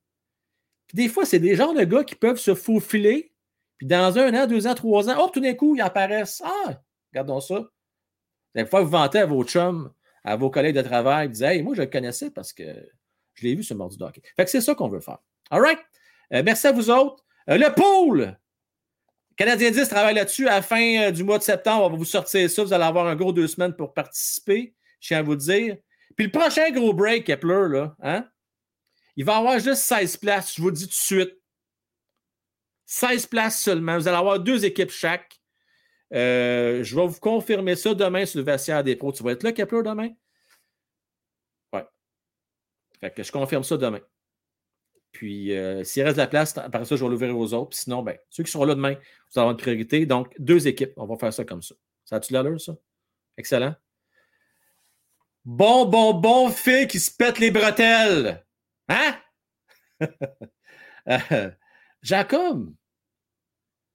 Puis 0.87 0.97
des 0.97 1.09
fois, 1.09 1.25
c'est 1.25 1.39
des 1.39 1.57
genres 1.57 1.75
de 1.75 1.85
gars 1.85 2.05
qui 2.05 2.15
peuvent 2.15 2.39
se 2.39 2.55
faufiler, 2.55 3.33
puis 3.79 3.87
dans 3.87 4.19
un 4.19 4.35
an, 4.35 4.47
deux 4.47 4.67
ans, 4.67 4.75
trois 4.75 5.09
ans, 5.09 5.25
hop, 5.25 5.33
tout 5.33 5.41
d'un 5.41 5.55
coup, 5.55 5.77
ils 5.77 5.81
apparaissent. 5.81 6.43
Ah, 6.45 6.81
regardons 7.13 7.41
ça. 7.41 7.71
Des 8.55 8.67
fois, 8.67 8.83
vous 8.83 8.91
vantez 8.91 9.19
à 9.19 9.27
vos 9.27 9.45
chums, 9.45 9.93
à 10.25 10.37
vos 10.37 10.51
collègues 10.51 10.77
de 10.77 10.83
travail, 10.83 11.29
vous 11.29 11.35
dites 11.35 11.43
Hey, 11.43 11.63
moi, 11.63 11.75
je 11.75 11.83
le 11.83 11.87
connaissais 11.87 12.31
parce 12.31 12.53
que 12.53 12.65
je 13.41 13.47
l'ai 13.47 13.55
vu 13.55 13.63
ce 13.63 13.75
mardi 13.75 13.97
hockey. 14.01 14.23
Fait 14.37 14.45
que 14.45 14.51
c'est 14.51 14.61
ça 14.61 14.75
qu'on 14.75 14.89
veut 14.89 15.01
faire. 15.01 15.19
All 15.51 15.61
right? 15.61 15.79
Euh, 16.33 16.43
merci 16.45 16.67
à 16.67 16.73
vous 16.73 16.91
autres. 16.91 17.25
Euh, 17.49 17.57
le 17.57 17.73
pool! 17.75 18.37
Canadien 19.37 19.71
10 19.71 19.89
travaille 19.89 20.15
là-dessus. 20.15 20.47
À 20.47 20.57
la 20.57 20.63
fin 20.63 21.09
euh, 21.09 21.11
du 21.11 21.25
mois 21.25 21.39
de 21.39 21.43
septembre, 21.43 21.85
on 21.85 21.91
va 21.91 21.97
vous 21.97 22.05
sortir 22.05 22.49
ça. 22.51 22.63
Vous 22.63 22.73
allez 22.73 22.85
avoir 22.85 23.07
un 23.07 23.17
gros 23.17 23.33
deux 23.33 23.49
semaines 23.49 23.75
pour 23.75 23.95
participer. 23.95 24.75
Je 25.01 25.09
tiens 25.09 25.21
à 25.21 25.23
vous 25.23 25.37
dire. 25.37 25.77
Puis 26.17 26.27
le 26.27 26.33
prochain 26.33 26.71
gros 26.71 26.93
break, 26.93 27.25
Kepler, 27.25 27.69
là, 27.71 27.97
hein? 28.03 28.29
il 29.17 29.25
va 29.25 29.37
avoir 29.37 29.59
juste 29.59 29.83
16 29.83 30.19
places. 30.19 30.55
Je 30.57 30.63
vous 30.63 30.69
le 30.69 30.75
dis 30.75 30.85
tout 30.85 30.91
de 30.91 30.95
suite. 30.95 31.37
16 32.85 33.27
places 33.27 33.61
seulement. 33.61 33.97
Vous 33.97 34.09
allez 34.09 34.19
avoir 34.19 34.39
deux 34.39 34.65
équipes 34.65 34.91
chaque. 34.91 35.41
je 36.13 36.95
vais 36.95 37.07
vous 37.07 37.21
confirmer 37.21 37.77
ça 37.77 37.95
demain 37.95 38.27
sur 38.27 38.41
le 38.41 38.45
vestiaire 38.45 38.85
des 38.85 38.97
pros. 38.97 39.13
Tu 39.13 39.23
vas 39.23 39.33
être 39.33 39.45
là, 39.45 39.53
Kepler, 39.53 39.83
demain? 39.85 40.11
Fait 43.01 43.11
que 43.11 43.23
je 43.23 43.33
confirme 43.33 43.65
ça 43.65 43.77
demain. 43.77 44.01
Puis, 45.13 45.57
euh, 45.57 45.83
s'il 45.85 46.03
reste 46.03 46.17
de 46.17 46.23
la 46.23 46.29
place, 46.29 46.57
après 46.57 46.85
ça, 46.85 46.97
je 46.97 47.03
vais 47.03 47.11
l'ouvrir 47.11 47.37
aux 47.37 47.53
autres. 47.53 47.71
Puis 47.71 47.81
sinon, 47.81 48.03
ben, 48.03 48.17
ceux 48.29 48.45
qui 48.45 48.51
seront 48.51 48.65
là 48.65 48.75
demain, 48.75 48.93
vous 48.93 48.99
allez 48.99 49.41
avoir 49.41 49.51
une 49.53 49.57
priorité. 49.57 50.07
Donc, 50.07 50.35
deux 50.39 50.69
équipes. 50.69 50.93
On 50.97 51.07
va 51.07 51.17
faire 51.17 51.33
ça 51.33 51.45
comme 51.45 51.63
ça. 51.63 51.75
Ça 52.05 52.17
a-tu 52.17 52.33
l'allure, 52.33 52.61
ça? 52.61 52.77
Excellent. 53.37 53.75
Bon, 55.45 55.87
bon, 55.87 56.15
bon 56.15 56.51
fait 56.51 56.87
qui 56.87 57.01
se 57.01 57.11
pète 57.11 57.39
les 57.39 57.51
bretelles. 57.51 58.45
Hein? 58.89 59.17
Euh, 61.09 61.51
Jacob. 62.03 62.73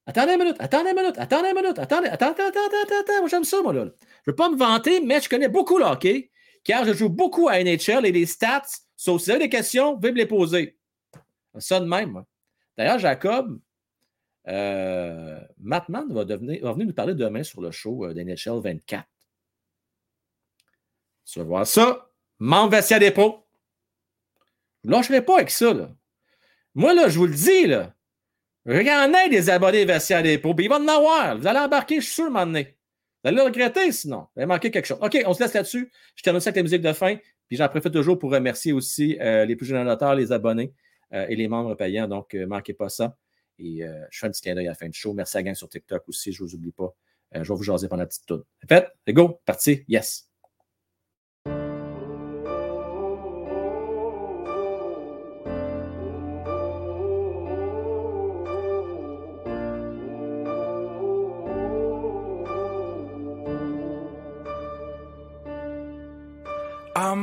Attendez 0.08 0.34
une 0.34 0.40
minute, 0.40 0.58
attendez 0.60 0.90
une 0.90 0.96
minute, 0.98 1.18
attendez 1.20 1.50
une 1.50 1.56
minute, 1.56 1.78
attendez, 1.78 2.10
attendez, 2.10 2.42
attendez, 2.42 2.66
attendez, 2.66 2.96
attendez. 3.00 3.20
Moi, 3.20 3.30
j'aime 3.30 3.44
ça, 3.44 3.62
moi, 3.62 3.74
là. 3.74 3.82
Je 3.86 3.86
ne 3.86 3.92
veux 4.26 4.36
pas 4.36 4.50
me 4.50 4.58
vanter, 4.58 5.00
mais 5.02 5.22
je 5.22 5.30
connais 5.30 5.48
beaucoup 5.48 5.78
le 5.78 5.86
hockey 5.86 6.32
car 6.66 6.84
je 6.84 6.94
joue 6.94 7.10
beaucoup 7.10 7.48
à 7.48 7.64
NHL 7.64 8.06
et 8.06 8.12
les 8.12 8.26
stats, 8.26 8.64
sauf 9.06 9.22
si 9.22 9.26
vous 9.26 9.32
avez 9.32 9.46
des 9.46 9.50
questions, 9.50 9.98
veuillez 9.98 10.14
me 10.14 10.18
les 10.18 10.26
poser. 10.26 10.78
Ça 11.60 11.80
de 11.80 11.86
même, 11.86 12.12
moi. 12.12 12.26
D'ailleurs, 12.78 13.00
Jacob, 13.00 13.60
euh, 14.48 15.40
Mattman 15.60 16.12
va, 16.12 16.26
venir 16.26 16.76
nous 16.76 16.94
parler 16.94 17.14
demain 17.14 17.44
sur 17.44 17.62
le 17.62 17.72
show 17.72 18.06
euh, 18.06 18.14
d'NHL 18.14 18.60
24. 18.62 19.08
Tu 21.26 21.40
vas 21.40 21.46
voir 21.46 21.68
ça. 21.68 22.10
Membre 22.40 22.78
des 23.00 23.12
pros. 23.12 23.46
Je 24.84 24.90
ne 24.90 24.96
lâcherai 24.96 25.24
pas 25.24 25.38
avec 25.38 25.50
ça. 25.50 25.74
Moi, 26.74 26.94
là, 26.94 27.08
je 27.08 27.18
vous 27.18 27.28
le 27.28 27.34
dis, 27.34 27.66
là. 27.68 27.94
Regardez 28.66 29.30
des 29.30 29.50
abonnés 29.50 29.86
vestiaire 29.86 30.24
des 30.24 30.38
pros. 30.38 30.56
il 30.58 30.68
va 30.68 30.78
en 30.78 30.88
avoir. 30.88 31.38
Vous 31.38 31.48
allez 31.48 31.60
embarquer, 31.60 32.02
je 32.02 32.06
suis 32.06 32.16
sûr, 32.16 32.30
m'en 32.30 32.46
vous 33.26 33.30
allez 33.30 33.38
le 33.38 33.44
regretter 33.44 33.92
sinon. 33.92 34.28
Vous 34.36 34.42
allez 34.42 34.46
manquer 34.46 34.70
quelque 34.70 34.86
chose. 34.86 35.00
OK, 35.02 35.18
on 35.26 35.34
se 35.34 35.42
laisse 35.42 35.54
là-dessus. 35.54 35.92
Je 36.16 36.22
termine 36.22 36.40
ça 36.40 36.50
avec 36.50 36.58
la 36.58 36.62
musique 36.62 36.84
de 36.84 36.94
fin. 36.94 37.18
Puis 37.48 37.58
j'en 37.58 37.70
profite 37.70 37.94
toujours 37.94 38.18
pour 38.18 38.32
remercier 38.32 38.74
aussi 38.74 39.18
euh, 39.20 39.46
les 39.46 39.56
plus 39.56 39.66
jeunes 39.66 39.88
les 40.16 40.32
abonnés 40.32 40.74
euh, 41.14 41.26
et 41.28 41.36
les 41.36 41.48
membres 41.48 41.76
payants. 41.76 42.08
Donc, 42.08 42.34
ne 42.34 42.42
euh, 42.42 42.48
manquez 42.48 42.74
pas 42.74 42.90
ça. 42.90 43.18
Et 43.58 43.84
je 44.12 44.20
fais 44.20 44.28
un 44.28 44.32
petit 44.32 44.42
clin 44.42 44.54
d'œil 44.54 44.68
à 44.68 44.72
la 44.72 44.76
fin 44.76 44.90
du 44.90 44.98
show. 45.00 45.14
Merci 45.14 45.38
à 45.38 45.44
gang 45.44 45.56
sur 45.56 45.70
TikTok 45.70 46.10
aussi. 46.10 46.34
Je 46.34 46.44
ne 46.44 46.50
vous 46.50 46.56
oublie 46.56 46.74
pas. 46.74 46.94
je 47.34 47.40
vais 47.40 47.56
vous 47.56 47.64
jaser 47.64 47.88
pendant 47.88 48.02
la 48.02 48.08
petite 48.08 48.26
tour. 48.26 48.44
Fait, 48.68 48.92
go, 49.08 49.40
parti, 49.46 49.86
yes. 49.88 50.28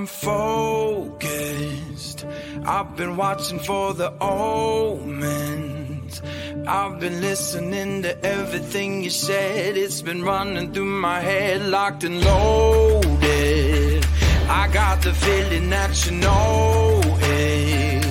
I'm 0.03 0.09
focused. 0.09 2.27
I've 2.65 2.97
been 2.97 3.17
watching 3.17 3.61
for 3.61 3.95
the 3.95 4.13
omens. 4.21 6.21
I've 6.67 6.99
been 6.99 7.21
listening 7.21 8.03
to 8.03 8.27
everything 8.27 9.05
you 9.05 9.11
said. 9.11 9.77
It's 9.77 10.03
been 10.03 10.25
running 10.25 10.73
through 10.73 10.87
my 10.87 11.21
head, 11.21 11.65
locked 11.67 12.03
and 12.03 12.21
loaded. 12.21 14.05
I 14.49 14.67
got 14.73 15.03
the 15.03 15.15
feeling 15.15 15.71
that 15.71 16.05
you 16.05 16.17
know 16.17 17.01
it. 17.05 18.03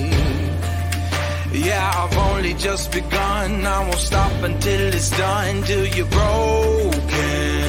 Yeah, 1.52 1.92
I've 1.94 2.16
only 2.16 2.54
just 2.54 2.90
begun. 2.90 3.66
I 3.66 3.80
won't 3.80 3.96
stop 3.96 4.32
until 4.42 4.94
it's 4.94 5.10
done, 5.10 5.62
till 5.64 5.86
you're 5.88 6.06
broken. 6.06 7.61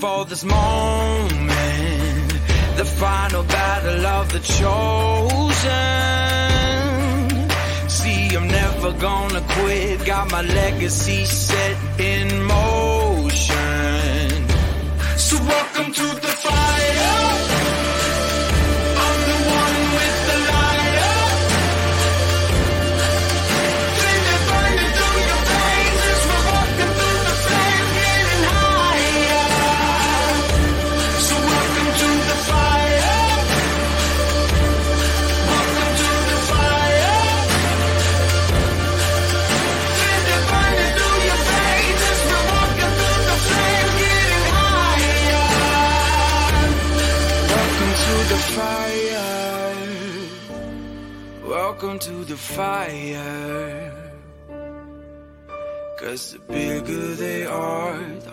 For 0.00 0.24
this 0.24 0.44
moment, 0.44 1.50
the 2.78 2.84
final 2.86 3.42
battle 3.42 4.06
of 4.06 4.32
the 4.32 4.40
chosen. 4.40 5.60
See, 7.88 8.34
I'm 8.34 8.48
never 8.48 8.92
gonna 8.92 9.42
quit. 9.56 10.06
Got 10.06 10.30
my 10.30 10.40
legacy 10.40 11.26
set 11.26 11.76
in 12.00 12.44
motion. 12.44 13.28
So 15.18 15.36
welcome 15.36 15.92
to 15.92 16.19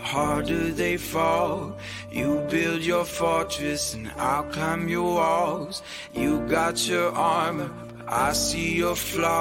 harder 0.07 0.71
they 0.71 0.95
fall. 0.97 1.75
You 2.11 2.29
build 2.49 2.81
your 2.81 3.05
fortress 3.05 3.93
and 3.93 4.09
I'll 4.17 4.43
climb 4.55 4.87
your 4.87 5.15
walls. 5.19 5.81
You 6.13 6.47
got 6.47 6.87
your 6.87 7.11
armor, 7.11 7.69
but 7.97 8.13
I 8.25 8.33
see 8.33 8.77
your 8.83 8.95
flaws. 8.95 9.35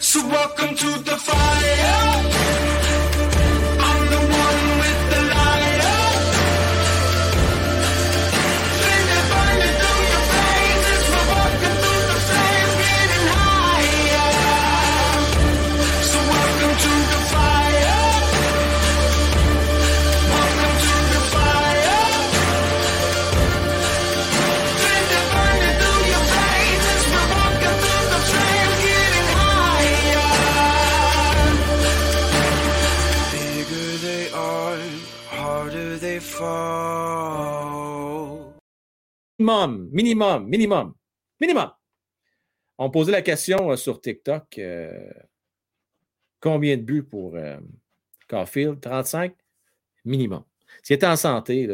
So 0.00 0.18
welcome 0.28 0.76
to 0.76 0.90
the 1.08 1.16
fire. 1.28 2.83
Minimum, 39.38 39.88
minimum, 39.90 40.48
minimum, 40.48 40.94
minimum. 41.40 41.72
On 42.78 42.90
posait 42.90 43.12
la 43.12 43.22
question 43.22 43.70
euh, 43.70 43.76
sur 43.76 44.00
TikTok 44.00 44.58
euh, 44.58 45.12
combien 46.40 46.76
de 46.76 46.82
buts 46.82 47.02
pour 47.02 47.34
euh, 47.34 47.58
Caulfield? 48.28 48.80
35 48.80 49.34
Minimum. 50.04 50.44
S'il 50.82 50.94
est 50.94 51.04
en 51.04 51.16
santé, 51.16 51.68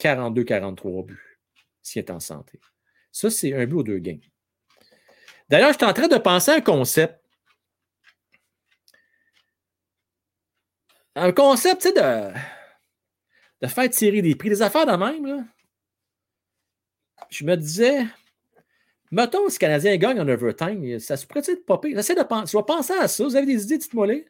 42-43 0.00 1.06
buts. 1.06 1.38
S'il 1.82 2.00
est 2.00 2.10
en 2.10 2.20
santé. 2.20 2.58
Ça, 3.12 3.30
c'est 3.30 3.52
un 3.52 3.66
but 3.66 3.76
aux 3.76 3.82
deux 3.82 3.98
games. 3.98 4.20
D'ailleurs, 5.48 5.72
je 5.72 5.76
suis 5.76 5.86
en 5.86 5.92
train 5.92 6.08
de 6.08 6.16
penser 6.16 6.50
à 6.50 6.54
un 6.54 6.60
concept. 6.60 7.20
Un 11.14 11.30
concept, 11.32 11.82
tu 11.82 11.92
de, 11.92 12.32
de 13.60 13.66
faire 13.66 13.90
tirer 13.90 14.22
des 14.22 14.34
prix, 14.34 14.48
des 14.48 14.62
affaires 14.62 14.86
de 14.86 14.96
même, 14.96 15.26
là 15.26 15.44
je 17.30 17.44
me 17.44 17.56
disais, 17.56 18.06
mettons, 19.10 19.48
si 19.48 19.56
le 19.56 19.60
Canadien 19.60 19.96
gagne 19.96 20.20
en 20.20 20.28
overtime, 20.28 20.98
ça 20.98 21.16
se 21.16 21.26
pourrait 21.26 21.42
être 21.46 21.64
popé. 21.64 21.92
J'essaie 21.94 22.14
de 22.14 22.22
penser, 22.22 22.52
je 22.52 22.56
vais 22.56 22.64
penser 22.64 22.92
à 22.94 23.08
ça. 23.08 23.24
Vous 23.24 23.36
avez 23.36 23.46
des 23.46 23.62
idées, 23.64 23.78
dites-moi 23.78 24.06
les. 24.06 24.26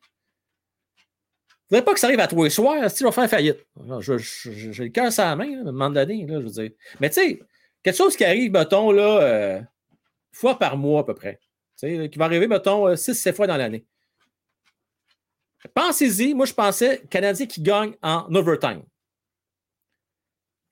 Vous 1.71 1.83
pas 1.83 1.95
que 1.95 2.01
ça 2.01 2.07
arrive 2.07 2.21
à 2.21 2.29
tous 2.29 2.45
les 2.45 2.51
soirs, 2.51 2.91
si 2.91 2.99
tu 2.99 3.05
vas 3.05 3.12
faire 3.12 3.29
faillite. 3.29 3.66
J'ai 4.01 4.85
le 4.85 4.89
cœur 4.89 5.12
sur 5.12 5.25
la 5.25 5.35
main, 5.35 5.51
là, 5.51 5.59
à 5.59 5.61
un 5.61 5.65
moment 5.65 5.91
donné, 5.91 6.27
je 6.29 6.35
veux 6.35 6.51
dire. 6.51 6.71
Mais 7.01 7.09
tu 7.09 7.15
sais, 7.15 7.41
quelque 7.83 7.97
chose 7.97 8.16
qui 8.16 8.25
arrive, 8.25 8.53
mettons, 8.53 8.93
là, 8.93 9.21
euh, 9.23 9.59
une 9.59 9.66
fois 10.33 10.59
par 10.59 10.77
mois 10.77 11.01
à 11.01 11.05
peu 11.05 11.15
près. 11.15 11.41
Qui 11.81 12.16
va 12.16 12.27
arriver, 12.27 12.47
mettons, 12.47 12.95
6-7 12.95 13.35
fois 13.35 13.47
dans 13.47 13.57
l'année. 13.57 13.85
Pensez-y, 15.73 16.35
moi 16.35 16.47
je 16.47 16.53
pensais 16.53 17.03
Canadien 17.09 17.47
qui 17.47 17.62
gagne 17.62 17.95
en 18.03 18.33
overtime. 18.35 18.83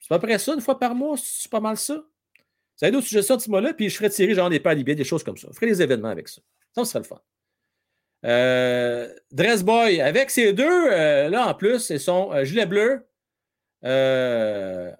C'est 0.01 0.12
à 0.12 0.19
peu 0.19 0.27
près 0.27 0.39
ça, 0.39 0.55
une 0.55 0.61
fois 0.61 0.78
par 0.78 0.94
mois, 0.94 1.16
c'est 1.16 1.51
pas 1.51 1.61
mal 1.61 1.77
ça? 1.77 2.05
Vous 2.78 2.85
avez 2.85 2.93
d'autres 2.93 3.07
suggestions 3.07 3.36
de 3.36 3.43
ce 3.43 3.51
mois-là, 3.51 3.74
puis 3.74 3.89
je 3.89 3.97
ferais 3.97 4.11
tirer 4.11 4.35
genre 4.35 4.51
des 4.51 4.61
palibés, 4.61 4.94
des 4.94 5.05
choses 5.05 5.23
comme 5.23 5.36
ça. 5.36 5.49
Je 5.51 5.55
ferais 5.55 5.66
des 5.66 5.82
événements 5.82 6.09
avec 6.09 6.28
ça. 6.28 6.40
Ça, 6.74 6.85
ce 6.85 6.90
serait 6.90 7.01
le 7.01 7.05
fun. 7.05 7.20
Euh, 8.24 9.12
Dressboy, 9.32 10.01
avec 10.01 10.31
ces 10.31 10.53
deux, 10.53 10.65
euh, 10.93 11.28
là 11.28 11.49
en 11.49 11.55
plus, 11.55 11.81
c'est 11.81 11.99
son 11.99 12.32
euh, 12.32 12.44
gilet 12.44 12.66
bleu. 12.66 13.07
Euh... 13.85 14.93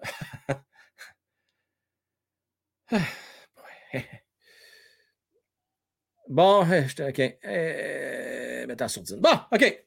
bon, 6.29 6.61
OK. 7.07 7.21
En 8.81 8.87
sourdine. 8.87 9.19
Bon, 9.19 9.39
OK. 9.51 9.85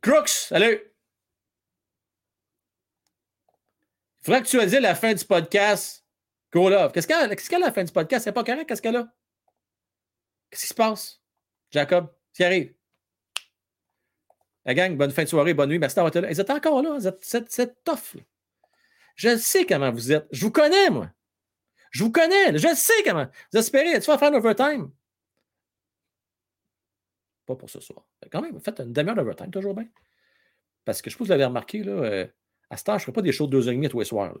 Crooks, 0.00 0.28
salut. 0.28 0.93
Faudrait 4.24 4.40
actualiser 4.40 4.80
la 4.80 4.94
fin 4.94 5.12
du 5.12 5.22
podcast. 5.24 6.02
Go 6.50 6.70
Love. 6.70 6.92
Qu'est-ce 6.92 7.06
qu'elle 7.06 7.28
qu'est-ce 7.28 7.50
qu'elle 7.50 7.62
a 7.62 7.66
la 7.66 7.72
fin 7.72 7.84
du 7.84 7.92
podcast? 7.92 8.24
C'est 8.24 8.32
pas 8.32 8.42
correct? 8.42 8.66
Qu'est-ce 8.66 8.80
qu'elle 8.80 8.96
a? 8.96 9.12
Qu'est-ce 10.50 10.62
qui 10.62 10.68
se 10.68 10.74
passe? 10.74 11.20
Jacob, 11.70 12.10
ce 12.32 12.36
qui 12.38 12.44
arrive? 12.44 12.74
La 14.64 14.72
gang, 14.72 14.96
bonne 14.96 15.10
fin 15.10 15.24
de 15.24 15.28
soirée, 15.28 15.52
bonne 15.52 15.68
nuit. 15.68 15.78
Merci 15.78 15.96
d'avoir 15.96 16.08
été 16.08 16.22
là. 16.22 16.28
Vous 16.28 16.40
êtes 16.40 16.48
encore 16.48 16.82
là. 16.82 16.98
C'est, 17.20 17.84
tough. 17.84 18.16
Je 19.14 19.36
sais 19.36 19.66
comment 19.66 19.92
vous 19.92 20.12
êtes. 20.12 20.26
Je 20.30 20.40
vous 20.46 20.50
connais, 20.52 20.88
moi. 20.88 21.10
Je 21.90 22.02
vous 22.02 22.10
connais. 22.10 22.56
Je 22.56 22.74
sais 22.74 23.02
comment. 23.04 23.26
Vous 23.52 23.58
espérez. 23.58 24.00
Tu 24.00 24.06
vas 24.06 24.16
faire 24.16 24.32
un 24.32 24.36
overtime? 24.36 24.90
Pas 27.44 27.56
pour 27.56 27.68
ce 27.68 27.80
soir. 27.80 28.06
Quand 28.32 28.40
même, 28.40 28.58
faites 28.58 28.80
une 28.80 28.92
demi-heure 28.92 29.16
d'overtime, 29.16 29.50
toujours 29.50 29.74
bien. 29.74 29.86
Parce 30.86 31.02
que 31.02 31.10
je 31.10 31.16
pense 31.16 31.26
que 31.26 31.32
vous 31.32 31.38
l'avez 31.38 31.44
remarqué, 31.44 31.82
là, 31.82 31.92
euh, 31.92 32.26
À 32.70 32.76
ce 32.76 32.84
temps, 32.84 32.92
je 32.92 33.02
ne 33.02 33.04
ferai 33.06 33.12
pas 33.12 33.22
des 33.22 33.32
shows 33.32 33.46
de 33.46 33.52
deux 33.52 33.66
heures 33.68 33.72
et 33.72 33.76
demie 33.76 33.88
tous 33.88 33.98
les 33.98 34.04
soirs. 34.04 34.34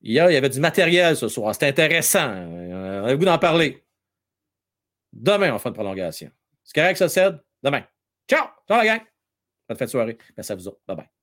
Hier, 0.00 0.30
il 0.30 0.34
y 0.34 0.36
avait 0.36 0.48
du 0.48 0.60
matériel 0.60 1.16
ce 1.16 1.28
soir. 1.28 1.52
C'était 1.54 1.66
intéressant. 1.68 2.28
On 2.28 3.02
avait 3.04 3.12
le 3.12 3.18
goût 3.18 3.24
d'en 3.24 3.38
parler? 3.38 3.84
Demain, 5.12 5.52
on 5.52 5.58
fera 5.58 5.70
une 5.70 5.74
prolongation. 5.74 6.30
C'est 6.62 6.74
correct, 6.74 6.96
ça, 6.96 7.08
Ced? 7.08 7.42
Demain. 7.62 7.84
Ciao! 8.28 8.46
Ciao, 8.68 8.78
la 8.78 8.84
gang! 8.84 9.00
Bonne 9.68 9.78
fin 9.78 9.84
de 9.86 9.90
soirée. 9.90 10.18
Merci 10.36 10.52
à 10.52 10.54
vous 10.54 10.68
autres. 10.68 10.80
Bye 10.86 10.96
bye. 10.96 11.17